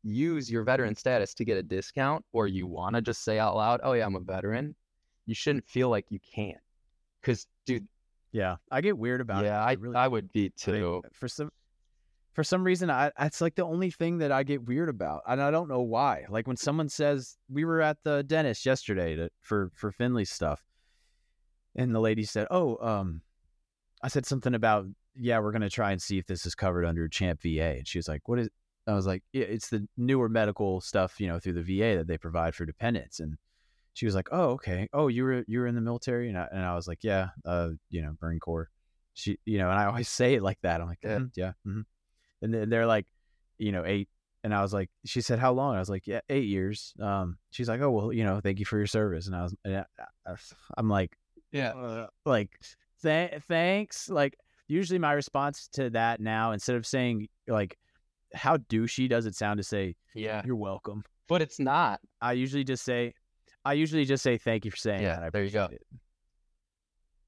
use 0.02 0.50
your 0.50 0.62
veteran 0.62 0.94
status 0.94 1.34
to 1.34 1.44
get 1.44 1.56
a 1.56 1.62
discount 1.62 2.24
or 2.32 2.46
you 2.46 2.66
want 2.66 2.94
to 2.94 3.02
just 3.02 3.24
say 3.24 3.38
out 3.38 3.56
loud, 3.56 3.80
oh, 3.82 3.92
yeah, 3.92 4.06
I'm 4.06 4.14
a 4.14 4.20
veteran, 4.20 4.74
you 5.26 5.34
shouldn't 5.34 5.66
feel 5.66 5.88
like 5.88 6.06
you 6.10 6.20
can't. 6.34 6.58
Because, 7.20 7.46
dude, 7.64 7.86
yeah, 8.32 8.56
I 8.70 8.80
get 8.82 8.96
weird 8.96 9.20
about 9.20 9.42
it. 9.44 9.48
yeah, 9.48 9.64
I, 9.64 9.72
really- 9.72 9.96
I 9.96 10.06
would 10.06 10.30
be 10.32 10.46
I- 10.46 10.50
too. 10.56 11.02
for 11.12 11.26
some 11.28 11.50
for 12.34 12.44
some 12.44 12.62
reason 12.64 12.90
I 12.90 13.10
it's 13.18 13.40
like 13.40 13.54
the 13.54 13.64
only 13.64 13.90
thing 13.90 14.18
that 14.18 14.30
I 14.30 14.42
get 14.42 14.62
weird 14.66 14.90
about. 14.90 15.22
And 15.26 15.40
I 15.40 15.50
don't 15.50 15.68
know 15.70 15.80
why. 15.80 16.26
Like 16.28 16.46
when 16.46 16.58
someone 16.58 16.90
says 16.90 17.38
we 17.48 17.64
were 17.64 17.80
at 17.80 17.96
the 18.04 18.24
dentist 18.24 18.66
yesterday 18.66 19.16
to, 19.16 19.30
for 19.40 19.70
for 19.74 19.90
Finley's 19.90 20.28
stuff. 20.30 20.62
And 21.76 21.94
the 21.94 22.00
lady 22.00 22.24
said, 22.24 22.46
"Oh, 22.50 22.76
um 22.86 23.22
I 24.02 24.08
said 24.08 24.26
something 24.26 24.54
about 24.54 24.86
yeah, 25.18 25.38
we're 25.38 25.52
going 25.52 25.62
to 25.62 25.70
try 25.70 25.92
and 25.92 26.02
see 26.02 26.18
if 26.18 26.26
this 26.26 26.44
is 26.44 26.54
covered 26.54 26.84
under 26.84 27.08
CHAMPVA." 27.08 27.78
And 27.78 27.88
she 27.88 27.98
was 27.98 28.08
like, 28.08 28.28
"What 28.28 28.38
is 28.38 28.48
I 28.86 28.92
was 28.94 29.06
like, 29.06 29.22
yeah, 29.32 29.44
it's 29.44 29.68
the 29.68 29.86
newer 29.96 30.28
medical 30.28 30.80
stuff, 30.80 31.20
you 31.20 31.26
know, 31.26 31.38
through 31.40 31.54
the 31.54 31.62
VA 31.62 31.96
that 31.96 32.06
they 32.06 32.18
provide 32.18 32.54
for 32.54 32.64
dependents. 32.64 33.18
And 33.20 33.36
she 33.94 34.06
was 34.06 34.14
like, 34.14 34.28
"Oh, 34.30 34.50
okay. 34.50 34.88
Oh, 34.92 35.08
you 35.08 35.24
were 35.24 35.44
you 35.48 35.60
were 35.60 35.66
in 35.66 35.74
the 35.74 35.80
military?" 35.80 36.28
And 36.28 36.38
I, 36.38 36.48
and 36.52 36.64
I 36.64 36.74
was 36.74 36.86
like, 36.86 37.02
"Yeah, 37.02 37.30
uh, 37.44 37.70
you 37.90 38.02
know, 38.02 38.16
Marine 38.22 38.40
Corps." 38.40 38.70
She, 39.14 39.38
you 39.44 39.58
know, 39.58 39.70
and 39.70 39.78
I 39.78 39.86
always 39.86 40.08
say 40.20 40.34
it 40.34 40.42
like 40.42 40.58
that. 40.62 40.80
I'm 40.80 40.86
like, 40.86 40.98
Yeah. 41.02 41.18
"Mhm, 41.18 41.30
yeah, 41.34 41.52
mhm." 41.66 41.84
and 42.42 42.54
then 42.54 42.68
they're 42.68 42.86
like, 42.86 43.06
you 43.58 43.72
know, 43.72 43.84
eight. 43.84 44.08
And 44.44 44.54
I 44.54 44.62
was 44.62 44.72
like, 44.72 44.90
she 45.04 45.22
said, 45.22 45.40
how 45.40 45.52
long? 45.52 45.74
I 45.74 45.80
was 45.80 45.90
like, 45.90 46.06
yeah, 46.06 46.20
eight 46.28 46.44
years. 46.44 46.94
Um, 47.00 47.38
she's 47.50 47.68
like, 47.68 47.80
oh 47.80 47.90
well, 47.90 48.12
you 48.12 48.22
know, 48.22 48.40
thank 48.40 48.60
you 48.60 48.64
for 48.64 48.76
your 48.76 48.86
service. 48.86 49.26
And 49.26 49.34
I 49.34 49.42
was, 49.42 49.56
and 49.64 49.78
I, 49.78 49.84
I, 50.24 50.34
I'm 50.76 50.88
like, 50.88 51.16
Yeah. 51.56 51.70
uh, 51.70 52.06
like, 52.24 52.50
th- 53.02 53.42
thanks. 53.48 54.08
Like, 54.08 54.36
usually 54.68 54.98
my 54.98 55.12
response 55.12 55.68
to 55.72 55.90
that 55.90 56.20
now, 56.20 56.52
instead 56.52 56.76
of 56.76 56.86
saying 56.86 57.28
like, 57.48 57.76
how 58.34 58.56
douchey 58.58 59.08
does 59.08 59.26
it 59.26 59.34
sound 59.34 59.58
to 59.58 59.64
say 59.64 59.94
Yeah. 60.14 60.42
you're 60.44 60.56
welcome? 60.56 61.02
But 61.28 61.42
it's 61.42 61.58
not. 61.58 62.00
I 62.20 62.32
usually 62.32 62.64
just 62.64 62.84
say, 62.84 63.14
I 63.64 63.72
usually 63.72 64.04
just 64.04 64.22
say 64.22 64.38
thank 64.38 64.64
you 64.64 64.70
for 64.70 64.76
saying 64.76 65.02
Yeah, 65.02 65.16
that. 65.16 65.22
I 65.24 65.30
there 65.30 65.44
you 65.44 65.50
go. 65.50 65.64
it. 65.70 65.82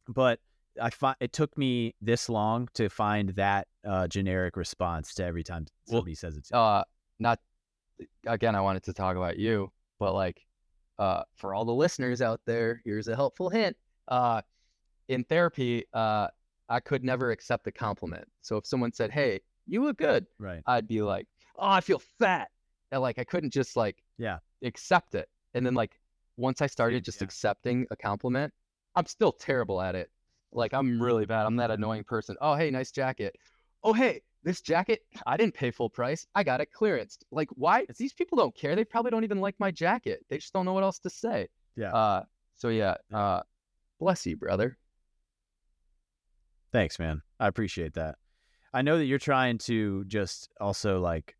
But 0.09 0.41
I 0.81 0.91
find 0.91 1.17
it 1.21 1.33
took 1.33 1.57
me 1.59 1.95
this 2.01 2.29
long 2.29 2.69
to 2.75 2.89
find 2.89 3.31
that 3.31 3.67
uh, 3.87 4.07
generic 4.09 4.57
response 4.57 5.15
to 5.15 5.25
every 5.25 5.43
time 5.43 5.67
Well, 5.89 5.99
somebody 6.01 6.15
says 6.15 6.37
it. 6.37 6.45
To 6.47 6.57
uh 6.57 6.85
not 7.19 7.41
again 8.29 8.55
i 8.55 8.61
wanted 8.61 8.85
to 8.85 8.93
talk 8.93 9.17
about 9.17 9.39
you 9.39 9.73
but 9.99 10.15
like 10.15 10.47
uh 11.01 11.25
for 11.35 11.53
all 11.53 11.65
the 11.65 11.75
listeners 11.75 12.23
out 12.23 12.41
there 12.47 12.81
here's 12.85 13.09
a 13.09 13.17
helpful 13.17 13.51
hint 13.51 13.77
uh 14.09 14.41
in 15.09 15.25
therapy 15.25 15.85
uh 15.95 16.29
i 16.69 16.81
could 16.81 17.03
never 17.05 17.31
accept 17.31 17.67
a 17.67 17.73
compliment. 17.73 18.27
So 18.41 18.57
if 18.57 18.67
someone 18.67 18.93
said 18.93 19.11
hey 19.11 19.41
you 19.67 19.83
look 19.85 19.99
good 19.99 20.27
right. 20.39 20.63
i'd 20.67 20.89
be 20.89 21.03
like 21.03 21.27
oh 21.57 21.69
i 21.69 21.81
feel 21.81 22.01
fat 22.19 22.49
and 22.91 23.01
like 23.03 23.19
i 23.19 23.25
couldn't 23.25 23.53
just 23.53 23.77
like 23.77 24.03
Yeah. 24.19 24.39
accept 24.63 25.15
it. 25.15 25.29
And 25.55 25.65
then 25.65 25.75
like 25.75 25.99
once 26.37 26.61
i 26.63 26.67
started 26.67 27.05
just 27.05 27.21
yeah. 27.21 27.25
accepting 27.27 27.87
a 27.91 27.97
compliment 27.97 28.53
i'm 28.97 29.07
still 29.07 29.33
terrible 29.33 29.81
at 29.81 29.95
it. 29.95 30.11
Like 30.53 30.73
i'm 30.73 31.01
really 31.03 31.27
bad. 31.27 31.45
I'm 31.47 31.57
that 31.57 31.71
annoying 31.71 32.05
person. 32.05 32.37
Oh 32.41 32.55
hey 32.55 32.71
nice 32.71 32.91
jacket. 32.91 33.37
Oh 33.85 33.93
hey 33.93 34.23
this 34.45 34.61
jacket 34.63 35.01
i 35.27 35.37
didn't 35.37 35.55
pay 35.55 35.71
full 35.71 35.91
price. 35.91 36.27
I 36.35 36.43
got 36.45 36.61
it 36.61 36.69
clearanced 36.79 37.19
like 37.31 37.49
why? 37.53 37.87
These 37.99 38.13
people 38.15 38.39
don't 38.39 38.55
care. 38.55 38.75
They 38.77 38.85
probably 38.85 39.11
don't 39.11 39.25
even 39.25 39.41
like 39.41 39.57
my 39.59 39.71
jacket. 39.71 40.25
They 40.29 40.39
just 40.39 40.53
don't 40.53 40.65
know 40.65 40.73
what 40.73 40.85
else 40.85 40.99
to 41.01 41.11
say. 41.11 41.49
Yeah. 41.77 41.93
uh 41.93 42.23
so 42.55 42.69
yeah. 42.69 42.95
uh 43.13 43.41
bless 43.99 44.27
you 44.27 44.37
brother 44.37 44.77
Thanks, 46.73 46.99
man. 46.99 47.23
I 47.41 47.49
appreciate 47.49 47.95
that. 47.95 48.17
I 48.75 48.83
know 48.83 48.99
that 48.99 49.07
you're 49.07 49.19
trying 49.19 49.59
to 49.59 50.05
just 50.05 50.51
also 50.61 51.01
like, 51.01 51.37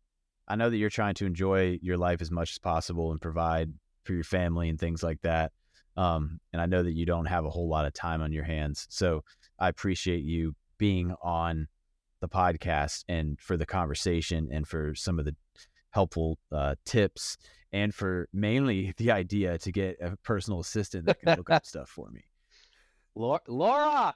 I 0.47 0.55
know 0.55 0.69
that 0.69 0.77
you're 0.77 0.89
trying 0.89 1.13
to 1.15 1.25
enjoy 1.25 1.77
your 1.81 1.97
life 1.97 2.21
as 2.21 2.31
much 2.31 2.51
as 2.51 2.57
possible 2.57 3.11
and 3.11 3.21
provide 3.21 3.71
for 4.03 4.13
your 4.13 4.23
family 4.23 4.69
and 4.69 4.79
things 4.79 5.03
like 5.03 5.21
that. 5.21 5.51
Um, 5.95 6.39
and 6.51 6.61
I 6.61 6.65
know 6.65 6.81
that 6.81 6.93
you 6.93 7.05
don't 7.05 7.27
have 7.27 7.45
a 7.45 7.49
whole 7.49 7.69
lot 7.69 7.85
of 7.85 7.93
time 7.93 8.21
on 8.21 8.31
your 8.31 8.43
hands. 8.43 8.87
So 8.89 9.23
I 9.59 9.69
appreciate 9.69 10.23
you 10.23 10.55
being 10.79 11.13
on 11.21 11.67
the 12.21 12.29
podcast 12.29 13.03
and 13.07 13.39
for 13.39 13.57
the 13.57 13.65
conversation 13.65 14.49
and 14.51 14.67
for 14.67 14.95
some 14.95 15.19
of 15.19 15.25
the 15.25 15.35
helpful 15.91 16.39
uh, 16.51 16.75
tips 16.85 17.37
and 17.71 17.93
for 17.93 18.27
mainly 18.33 18.93
the 18.97 19.11
idea 19.11 19.59
to 19.59 19.71
get 19.71 19.97
a 20.01 20.17
personal 20.23 20.59
assistant 20.59 21.05
that 21.05 21.19
can 21.21 21.37
look 21.37 21.51
up 21.51 21.65
stuff 21.67 21.89
for 21.89 22.09
me. 22.09 22.23
Laura, 23.19 23.41
laura! 23.47 24.15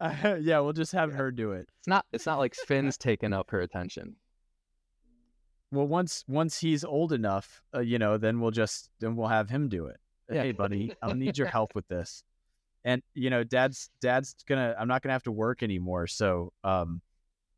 yeah, 0.40 0.58
we'll 0.58 0.72
just 0.72 0.92
have 0.92 1.12
her 1.12 1.30
do 1.30 1.52
it. 1.52 1.68
it's 1.78 1.88
not 1.88 2.04
it's 2.12 2.26
not 2.26 2.38
like 2.38 2.54
finn's 2.54 2.96
taking 2.98 3.32
up 3.32 3.50
her 3.50 3.60
attention 3.60 4.16
Well, 5.70 5.86
once 5.86 6.24
once 6.28 6.58
he's 6.58 6.84
old 6.84 7.12
enough, 7.12 7.62
uh, 7.74 7.80
you 7.80 7.98
know, 7.98 8.18
then 8.18 8.40
we'll 8.40 8.50
just 8.50 8.90
then 9.00 9.16
we'll 9.16 9.28
have 9.28 9.48
him 9.48 9.68
do 9.68 9.86
it. 9.86 9.96
Yeah. 10.30 10.42
Hey, 10.42 10.52
buddy, 10.52 10.92
I'll 11.02 11.14
need 11.14 11.38
your 11.38 11.46
help 11.46 11.74
with 11.74 11.86
this. 11.88 12.24
And 12.84 13.02
you 13.14 13.30
know, 13.30 13.44
dad's 13.44 13.90
dad's 14.00 14.34
gonna. 14.46 14.74
I'm 14.78 14.88
not 14.88 15.02
gonna 15.02 15.12
have 15.12 15.22
to 15.24 15.32
work 15.32 15.62
anymore, 15.62 16.08
so 16.08 16.52
um, 16.64 17.00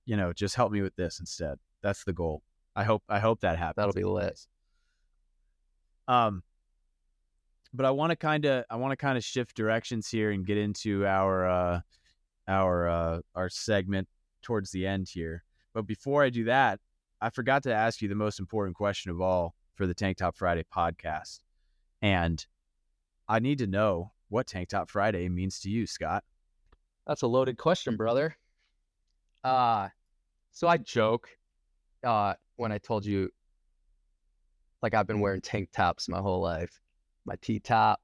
you 0.04 0.16
know, 0.16 0.32
just 0.32 0.54
help 0.54 0.70
me 0.70 0.82
with 0.82 0.94
this 0.96 1.18
instead. 1.18 1.58
That's 1.82 2.04
the 2.04 2.12
goal. 2.12 2.42
I 2.76 2.84
hope 2.84 3.02
I 3.08 3.20
hope 3.20 3.40
that 3.40 3.58
happens. 3.58 3.76
That'll 3.76 3.92
be 3.94 4.04
lit. 4.04 4.38
Um, 6.08 6.42
but 7.74 7.84
I 7.84 7.90
want 7.90 8.10
to 8.10 8.16
kind 8.16 8.44
of 8.44 8.64
I 8.70 8.76
want 8.76 8.92
to 8.92 8.96
kind 8.96 9.18
of 9.18 9.24
shift 9.24 9.56
directions 9.56 10.08
here 10.08 10.30
and 10.30 10.46
get 10.46 10.56
into 10.56 11.04
our 11.04 11.46
uh, 11.46 11.80
our 12.46 12.88
uh, 12.88 13.20
our 13.34 13.48
segment 13.48 14.08
towards 14.42 14.70
the 14.70 14.86
end 14.86 15.08
here. 15.08 15.42
But 15.74 15.86
before 15.86 16.22
I 16.22 16.30
do 16.30 16.44
that, 16.44 16.78
I 17.20 17.30
forgot 17.30 17.64
to 17.64 17.74
ask 17.74 18.00
you 18.00 18.08
the 18.08 18.14
most 18.14 18.38
important 18.38 18.76
question 18.76 19.10
of 19.10 19.20
all 19.20 19.54
for 19.74 19.88
the 19.88 19.94
Tank 19.94 20.18
Top 20.18 20.36
Friday 20.36 20.64
podcast, 20.74 21.40
and 22.00 22.44
I 23.28 23.40
need 23.40 23.58
to 23.58 23.66
know 23.66 24.12
what 24.28 24.46
Tank 24.46 24.68
Top 24.68 24.88
Friday 24.88 25.28
means 25.28 25.58
to 25.60 25.70
you, 25.70 25.86
Scott. 25.86 26.22
That's 27.08 27.22
a 27.22 27.26
loaded 27.26 27.58
question, 27.58 27.96
brother. 27.96 28.36
Uh 29.42 29.88
so 30.52 30.68
I 30.68 30.76
joke 30.76 31.28
uh 32.04 32.34
when 32.56 32.70
I 32.70 32.78
told 32.78 33.04
you 33.04 33.30
like 34.80 34.94
I've 34.94 35.06
been 35.06 35.20
wearing 35.20 35.40
tank 35.40 35.70
tops 35.72 36.08
my 36.08 36.20
whole 36.20 36.40
life, 36.40 36.80
my 37.24 37.36
T 37.40 37.58
top. 37.60 38.00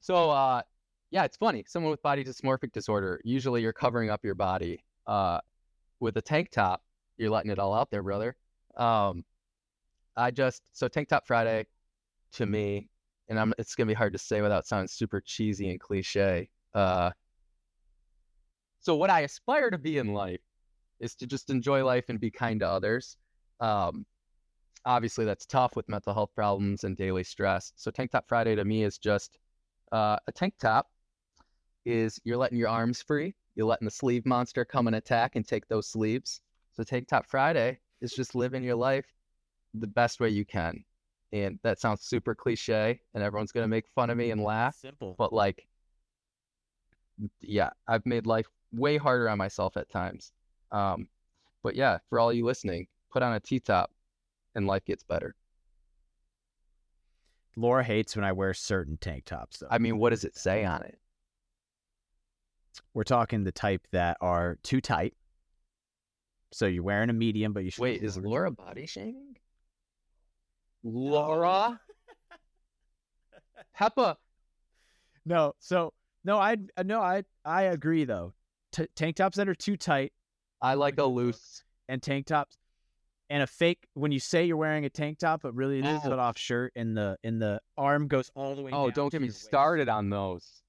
So 0.00 0.30
uh 0.30 0.62
yeah, 1.10 1.24
it's 1.24 1.36
funny. 1.36 1.64
Someone 1.66 1.90
with 1.90 2.02
body 2.02 2.24
dysmorphic 2.24 2.72
disorder, 2.72 3.20
usually 3.24 3.62
you're 3.62 3.72
covering 3.72 4.10
up 4.10 4.24
your 4.24 4.34
body. 4.34 4.84
Uh 5.06 5.40
with 6.00 6.16
a 6.16 6.22
tank 6.22 6.50
top, 6.50 6.82
you're 7.18 7.30
letting 7.30 7.50
it 7.50 7.58
all 7.58 7.74
out 7.74 7.90
there, 7.90 8.02
brother. 8.02 8.36
Um 8.76 9.24
I 10.16 10.30
just 10.30 10.62
so 10.72 10.88
tank 10.88 11.08
top 11.08 11.26
Friday 11.26 11.66
to 12.32 12.46
me, 12.46 12.88
and 13.28 13.38
I'm 13.38 13.52
it's 13.58 13.74
gonna 13.74 13.88
be 13.88 13.94
hard 13.94 14.12
to 14.12 14.18
say 14.18 14.40
without 14.40 14.66
sounding 14.66 14.88
super 14.88 15.20
cheesy 15.20 15.70
and 15.70 15.80
cliche. 15.80 16.48
Uh 16.74 17.10
so 18.80 18.96
what 18.96 19.10
I 19.10 19.20
aspire 19.20 19.70
to 19.70 19.78
be 19.78 19.98
in 19.98 20.14
life 20.14 20.40
is 21.00 21.14
to 21.16 21.26
just 21.26 21.50
enjoy 21.50 21.84
life 21.84 22.06
and 22.08 22.18
be 22.18 22.30
kind 22.30 22.60
to 22.60 22.68
others. 22.68 23.16
Um, 23.60 24.06
obviously, 24.84 25.24
that's 25.24 25.46
tough 25.46 25.76
with 25.76 25.88
mental 25.88 26.14
health 26.14 26.30
problems 26.34 26.84
and 26.84 26.96
daily 26.96 27.24
stress. 27.24 27.72
So 27.76 27.90
Tank 27.90 28.10
Top 28.10 28.28
Friday 28.28 28.54
to 28.54 28.64
me 28.64 28.84
is 28.84 28.98
just 28.98 29.38
uh, 29.92 30.16
a 30.26 30.32
tank 30.32 30.54
top. 30.60 30.88
Is 31.86 32.20
you're 32.24 32.36
letting 32.36 32.58
your 32.58 32.68
arms 32.68 33.00
free, 33.00 33.34
you're 33.54 33.66
letting 33.66 33.86
the 33.86 33.90
sleeve 33.90 34.26
monster 34.26 34.64
come 34.64 34.86
and 34.86 34.96
attack 34.96 35.36
and 35.36 35.46
take 35.46 35.66
those 35.68 35.88
sleeves. 35.88 36.40
So 36.72 36.82
Tank 36.82 37.08
Top 37.08 37.26
Friday 37.26 37.78
is 38.00 38.12
just 38.12 38.34
living 38.34 38.62
your 38.62 38.76
life 38.76 39.06
the 39.74 39.86
best 39.86 40.20
way 40.20 40.28
you 40.28 40.44
can. 40.44 40.84
And 41.32 41.58
that 41.62 41.80
sounds 41.80 42.02
super 42.02 42.34
cliche 42.34 43.00
and 43.14 43.22
everyone's 43.22 43.52
going 43.52 43.64
to 43.64 43.68
make 43.68 43.88
fun 43.88 44.10
of 44.10 44.16
me 44.16 44.30
and 44.30 44.42
laugh. 44.42 44.76
Simple. 44.76 45.14
But 45.16 45.32
like, 45.32 45.66
yeah, 47.40 47.70
I've 47.86 48.04
made 48.04 48.26
life 48.26 48.46
way 48.72 48.96
harder 48.96 49.28
on 49.28 49.38
myself 49.38 49.76
at 49.76 49.88
times. 49.90 50.32
Um, 50.72 51.08
but 51.62 51.76
yeah, 51.76 51.98
for 52.08 52.18
all 52.18 52.32
you 52.32 52.44
listening, 52.44 52.86
put 53.10 53.22
on 53.22 53.34
a 53.34 53.40
T 53.40 53.60
top 53.60 53.90
and 54.54 54.66
life 54.66 54.84
gets 54.84 55.02
better. 55.02 55.34
Laura 57.56 57.82
hates 57.84 58.14
when 58.16 58.24
I 58.24 58.32
wear 58.32 58.54
certain 58.54 58.96
tank 58.96 59.24
tops, 59.24 59.58
though. 59.58 59.66
I 59.70 59.78
mean, 59.78 59.98
what 59.98 60.10
does 60.10 60.24
it 60.24 60.36
say 60.36 60.64
on 60.64 60.82
it? 60.82 60.98
We're 62.94 63.04
talking 63.04 63.44
the 63.44 63.52
type 63.52 63.86
that 63.92 64.16
are 64.20 64.58
too 64.62 64.80
tight. 64.80 65.14
So 66.52 66.66
you're 66.66 66.82
wearing 66.82 67.10
a 67.10 67.12
medium, 67.12 67.52
but 67.52 67.64
you 67.64 67.70
should. 67.70 67.82
Wait, 67.82 68.02
is 68.02 68.16
Laura 68.16 68.50
body 68.50 68.86
shaming? 68.86 69.36
Laura? 70.82 71.80
Peppa. 73.74 74.16
No, 75.26 75.52
so 75.58 75.92
no, 76.24 76.38
I 76.38 76.56
uh, 76.78 76.82
no, 76.82 77.02
I 77.02 77.24
I 77.44 77.64
agree 77.64 78.04
though. 78.04 78.32
T- 78.72 78.88
tank 78.96 79.16
tops 79.16 79.36
that 79.36 79.50
are 79.50 79.54
too 79.54 79.76
tight 79.76 80.14
I 80.62 80.74
like 80.74 80.98
a 80.98 81.04
loose. 81.04 81.62
and 81.90 82.02
tank 82.02 82.24
tops 82.26 82.56
and 83.30 83.42
a 83.42 83.46
fake 83.46 83.86
when 83.94 84.10
you 84.12 84.18
say 84.20 84.44
you're 84.44 84.56
wearing 84.56 84.84
a 84.84 84.90
tank 84.90 85.18
top, 85.18 85.40
but 85.42 85.54
really 85.54 85.78
it 85.78 85.86
is 85.86 86.02
a 86.04 86.06
Oh. 86.08 86.10
cut 86.10 86.18
off 86.18 86.36
shirt 86.36 86.72
and 86.76 86.96
the 86.96 87.16
and 87.24 87.40
the 87.40 87.60
arm 87.78 88.08
goes 88.08 88.30
all 88.34 88.54
the 88.56 88.62
way. 88.62 88.72
Oh, 88.72 88.90
don't 88.90 89.10
get 89.10 89.22
me 89.22 89.30
started 89.30 89.88
on 89.88 90.10
those. 90.10 90.62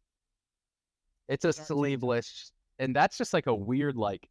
It's 1.27 1.43
a 1.45 1.51
sleeveless, 1.53 2.51
and 2.79 2.95
that's 2.95 3.17
just 3.17 3.33
like 3.33 3.47
a 3.47 3.55
weird, 3.55 3.95
like 3.95 4.29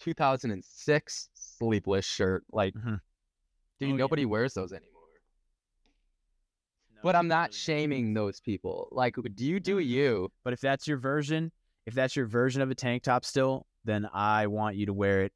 2006 0.00 1.28
sleeveless 1.34 2.04
shirt. 2.06 2.44
Like, 2.52 2.74
Mhm. 2.74 3.00
dude, 3.78 3.88
Oh, 3.88 3.92
yeah. 3.92 3.96
nobody 3.96 4.24
wears 4.26 4.54
those 4.54 4.72
anymore. 4.72 4.90
No, 6.94 7.00
But 7.02 7.16
I'm 7.16 7.28
not 7.28 7.50
really- 7.50 7.58
shaming 7.58 8.14
those 8.14 8.40
people. 8.40 8.88
Like, 8.92 9.14
do 9.34 9.44
you 9.46 9.60
do 9.60 9.78
you? 9.78 10.32
But 10.44 10.52
if 10.52 10.60
that's 10.60 10.86
your 10.86 10.98
version, 10.98 11.52
if 11.86 11.94
that's 11.94 12.14
your 12.16 12.26
version 12.26 12.60
of 12.62 12.70
a 12.70 12.74
tank 12.74 13.04
top 13.04 13.24
still, 13.24 13.66
then 13.84 14.06
I 14.12 14.46
want 14.48 14.76
you 14.76 14.86
to 14.86 14.92
wear 14.92 15.22
it, 15.22 15.32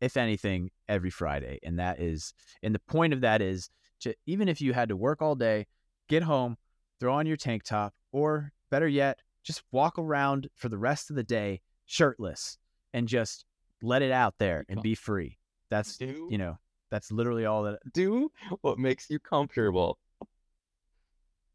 if 0.00 0.16
anything, 0.16 0.70
every 0.88 1.10
Friday. 1.10 1.58
And 1.62 1.78
that 1.78 2.00
is, 2.00 2.32
and 2.62 2.74
the 2.74 2.80
point 2.80 3.12
of 3.12 3.20
that 3.22 3.42
is 3.42 3.70
to 4.00 4.14
even 4.26 4.48
if 4.48 4.60
you 4.60 4.72
had 4.72 4.88
to 4.90 4.96
work 4.96 5.20
all 5.22 5.34
day, 5.34 5.66
get 6.08 6.22
home, 6.22 6.56
throw 7.00 7.14
on 7.14 7.26
your 7.26 7.36
tank 7.36 7.62
top, 7.64 7.94
or 8.12 8.52
better 8.70 8.88
yet, 8.88 9.20
just 9.42 9.62
walk 9.72 9.98
around 9.98 10.48
for 10.54 10.68
the 10.68 10.78
rest 10.78 11.10
of 11.10 11.16
the 11.16 11.22
day 11.22 11.60
shirtless 11.86 12.58
and 12.92 13.08
just 13.08 13.44
let 13.82 14.02
it 14.02 14.12
out 14.12 14.34
there 14.38 14.64
and 14.68 14.82
be 14.82 14.94
free. 14.94 15.38
That's, 15.70 15.96
Do 15.96 16.28
you 16.30 16.38
know, 16.38 16.58
that's 16.90 17.10
literally 17.12 17.44
all 17.44 17.62
that. 17.64 17.78
do 17.92 18.30
what 18.62 18.78
makes 18.78 19.10
you 19.10 19.18
comfortable. 19.18 19.98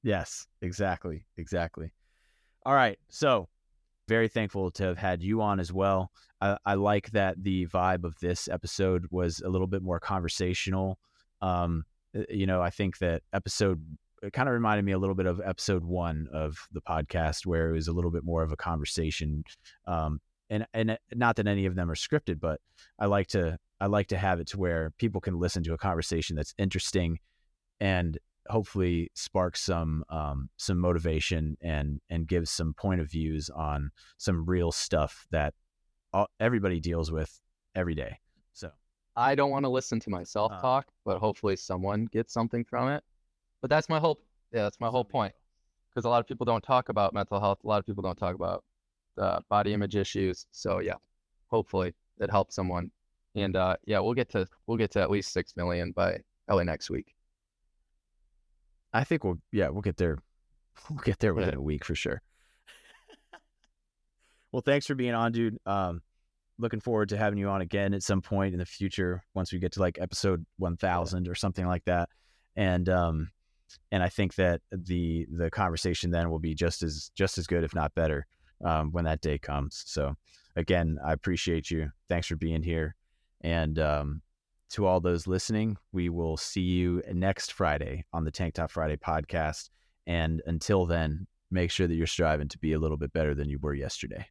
Yes, 0.03 0.47
exactly. 0.61 1.25
Exactly. 1.37 1.93
All 2.65 2.73
right. 2.75 2.99
So, 3.09 3.47
very 4.07 4.27
thankful 4.27 4.71
to 4.71 4.83
have 4.83 4.97
had 4.97 5.21
you 5.21 5.41
on 5.41 5.59
as 5.59 5.71
well. 5.71 6.11
I, 6.41 6.57
I 6.65 6.73
like 6.75 7.11
that 7.11 7.41
the 7.41 7.67
vibe 7.67 8.03
of 8.03 8.19
this 8.19 8.47
episode 8.47 9.07
was 9.11 9.41
a 9.41 9.49
little 9.49 9.67
bit 9.67 9.81
more 9.81 9.99
conversational. 9.99 10.99
Um, 11.41 11.83
uh, 12.17 12.23
you 12.29 12.45
know, 12.45 12.61
I 12.61 12.69
think 12.69 12.97
that 12.99 13.23
episode 13.33 13.81
it 14.21 14.31
kind 14.31 14.47
of 14.47 14.53
reminded 14.53 14.85
me 14.85 14.93
a 14.93 14.97
little 14.97 15.15
bit 15.15 15.25
of 15.25 15.41
episode 15.43 15.83
one 15.83 16.27
of 16.31 16.57
the 16.71 16.81
podcast, 16.81 17.45
where 17.45 17.69
it 17.69 17.73
was 17.73 17.89
a 17.89 17.93
little 17.93 18.11
bit 18.11 18.23
more 18.23 18.41
of 18.41 18.53
a 18.53 18.57
conversation. 18.57 19.43
Um, 19.85 20.19
and 20.49 20.65
and 20.73 20.97
not 21.13 21.35
that 21.37 21.47
any 21.47 21.65
of 21.65 21.75
them 21.75 21.91
are 21.91 21.95
scripted, 21.95 22.39
but 22.39 22.61
I 22.99 23.07
like 23.07 23.27
to 23.27 23.57
I 23.81 23.87
like 23.87 24.07
to 24.07 24.17
have 24.17 24.39
it 24.39 24.47
to 24.47 24.57
where 24.57 24.91
people 24.97 25.19
can 25.19 25.39
listen 25.39 25.63
to 25.63 25.73
a 25.73 25.77
conversation 25.77 26.35
that's 26.35 26.53
interesting 26.57 27.19
and 27.79 28.17
hopefully 28.49 29.09
spark 29.15 29.55
some 29.57 30.03
um, 30.09 30.49
some 30.57 30.77
motivation 30.79 31.57
and 31.61 32.01
and 32.09 32.27
give 32.27 32.47
some 32.47 32.73
point 32.73 33.01
of 33.01 33.09
views 33.09 33.49
on 33.49 33.91
some 34.17 34.45
real 34.45 34.71
stuff 34.71 35.25
that 35.31 35.53
all, 36.13 36.27
everybody 36.39 36.79
deals 36.79 37.11
with 37.11 37.39
every 37.75 37.95
day. 37.95 38.19
So 38.53 38.69
I 39.15 39.35
don't 39.35 39.51
want 39.51 39.65
to 39.65 39.69
listen 39.69 39.99
to 40.01 40.09
myself 40.09 40.51
Uh. 40.53 40.61
talk, 40.61 40.87
but 41.05 41.19
hopefully 41.19 41.55
someone 41.55 42.05
gets 42.11 42.33
something 42.33 42.63
from 42.63 42.89
it. 42.89 43.03
But 43.61 43.69
that's 43.69 43.89
my 43.89 43.99
whole 43.99 44.19
yeah, 44.51 44.63
that's 44.63 44.79
my 44.79 44.89
whole 44.89 45.05
point. 45.05 45.33
Because 45.89 46.05
a 46.05 46.09
lot 46.09 46.19
of 46.19 46.27
people 46.27 46.45
don't 46.45 46.63
talk 46.63 46.89
about 46.89 47.13
mental 47.13 47.39
health. 47.39 47.59
A 47.63 47.67
lot 47.67 47.79
of 47.79 47.85
people 47.85 48.01
don't 48.01 48.17
talk 48.17 48.35
about 48.35 48.63
uh, 49.17 49.39
body 49.49 49.73
image 49.73 49.95
issues. 49.95 50.47
So 50.51 50.79
yeah, 50.79 50.95
hopefully 51.47 51.93
it 52.19 52.29
helps 52.31 52.55
someone. 52.55 52.91
And 53.35 53.55
uh, 53.55 53.77
yeah, 53.85 53.99
we'll 53.99 54.13
get 54.13 54.29
to 54.31 54.47
we'll 54.67 54.77
get 54.77 54.91
to 54.91 55.01
at 55.01 55.09
least 55.09 55.31
six 55.33 55.55
million 55.55 55.91
by 55.91 56.19
early 56.49 56.65
next 56.65 56.89
week. 56.89 57.15
I 58.93 59.03
think 59.03 59.23
we'll 59.23 59.39
yeah 59.51 59.69
we'll 59.69 59.81
get 59.81 59.97
there 59.97 60.17
we'll 60.89 60.99
get 60.99 61.19
there 61.19 61.33
within 61.33 61.53
Yeah. 61.53 61.59
a 61.59 61.61
week 61.61 61.85
for 61.85 61.95
sure. 61.95 62.21
well, 64.51 64.61
thanks 64.61 64.85
for 64.85 64.95
being 64.95 65.13
on, 65.13 65.31
dude. 65.31 65.57
Um, 65.65 66.01
looking 66.59 66.79
forward 66.79 67.09
to 67.09 67.17
having 67.17 67.39
you 67.39 67.49
on 67.49 67.61
again 67.61 67.93
at 67.93 68.03
some 68.03 68.21
point 68.21 68.53
in 68.53 68.59
the 68.59 68.65
future 68.65 69.23
once 69.33 69.51
we 69.51 69.59
get 69.59 69.71
to 69.73 69.79
like 69.79 69.97
episode 69.99 70.45
one 70.57 70.77
thousand 70.77 71.27
or 71.27 71.35
something 71.35 71.65
like 71.67 71.83
that. 71.85 72.09
And 72.55 72.87
um, 72.89 73.31
and 73.91 74.03
I 74.03 74.09
think 74.09 74.35
that 74.35 74.61
the 74.71 75.25
the 75.31 75.49
conversation 75.49 76.11
then 76.11 76.29
will 76.29 76.39
be 76.39 76.53
just 76.53 76.83
as 76.83 77.11
just 77.15 77.37
as 77.37 77.47
good, 77.47 77.63
if 77.63 77.73
not 77.73 77.95
better, 77.95 78.25
um, 78.63 78.91
when 78.91 79.05
that 79.05 79.21
day 79.21 79.37
comes. 79.39 79.83
So 79.87 80.15
again, 80.55 80.97
I 81.05 81.13
appreciate 81.13 81.71
you. 81.71 81.91
Thanks 82.09 82.27
for 82.27 82.35
being 82.35 82.61
here. 82.61 82.95
And 83.41 83.77
um, 83.79 84.21
to 84.73 84.87
all 84.87 84.99
those 84.99 85.27
listening, 85.27 85.77
we 85.91 86.09
will 86.09 86.35
see 86.35 86.61
you 86.61 87.01
next 87.11 87.53
Friday 87.53 88.05
on 88.11 88.25
the 88.25 88.31
Tank 88.31 88.55
Top 88.55 88.71
Friday 88.71 88.97
podcast. 88.97 89.69
And 90.07 90.41
until 90.47 90.85
then, 90.85 91.27
make 91.51 91.69
sure 91.69 91.87
that 91.87 91.93
you're 91.93 92.07
striving 92.07 92.47
to 92.49 92.57
be 92.57 92.73
a 92.73 92.79
little 92.79 92.97
bit 92.97 93.13
better 93.13 93.35
than 93.35 93.49
you 93.49 93.59
were 93.59 93.75
yesterday. 93.75 94.25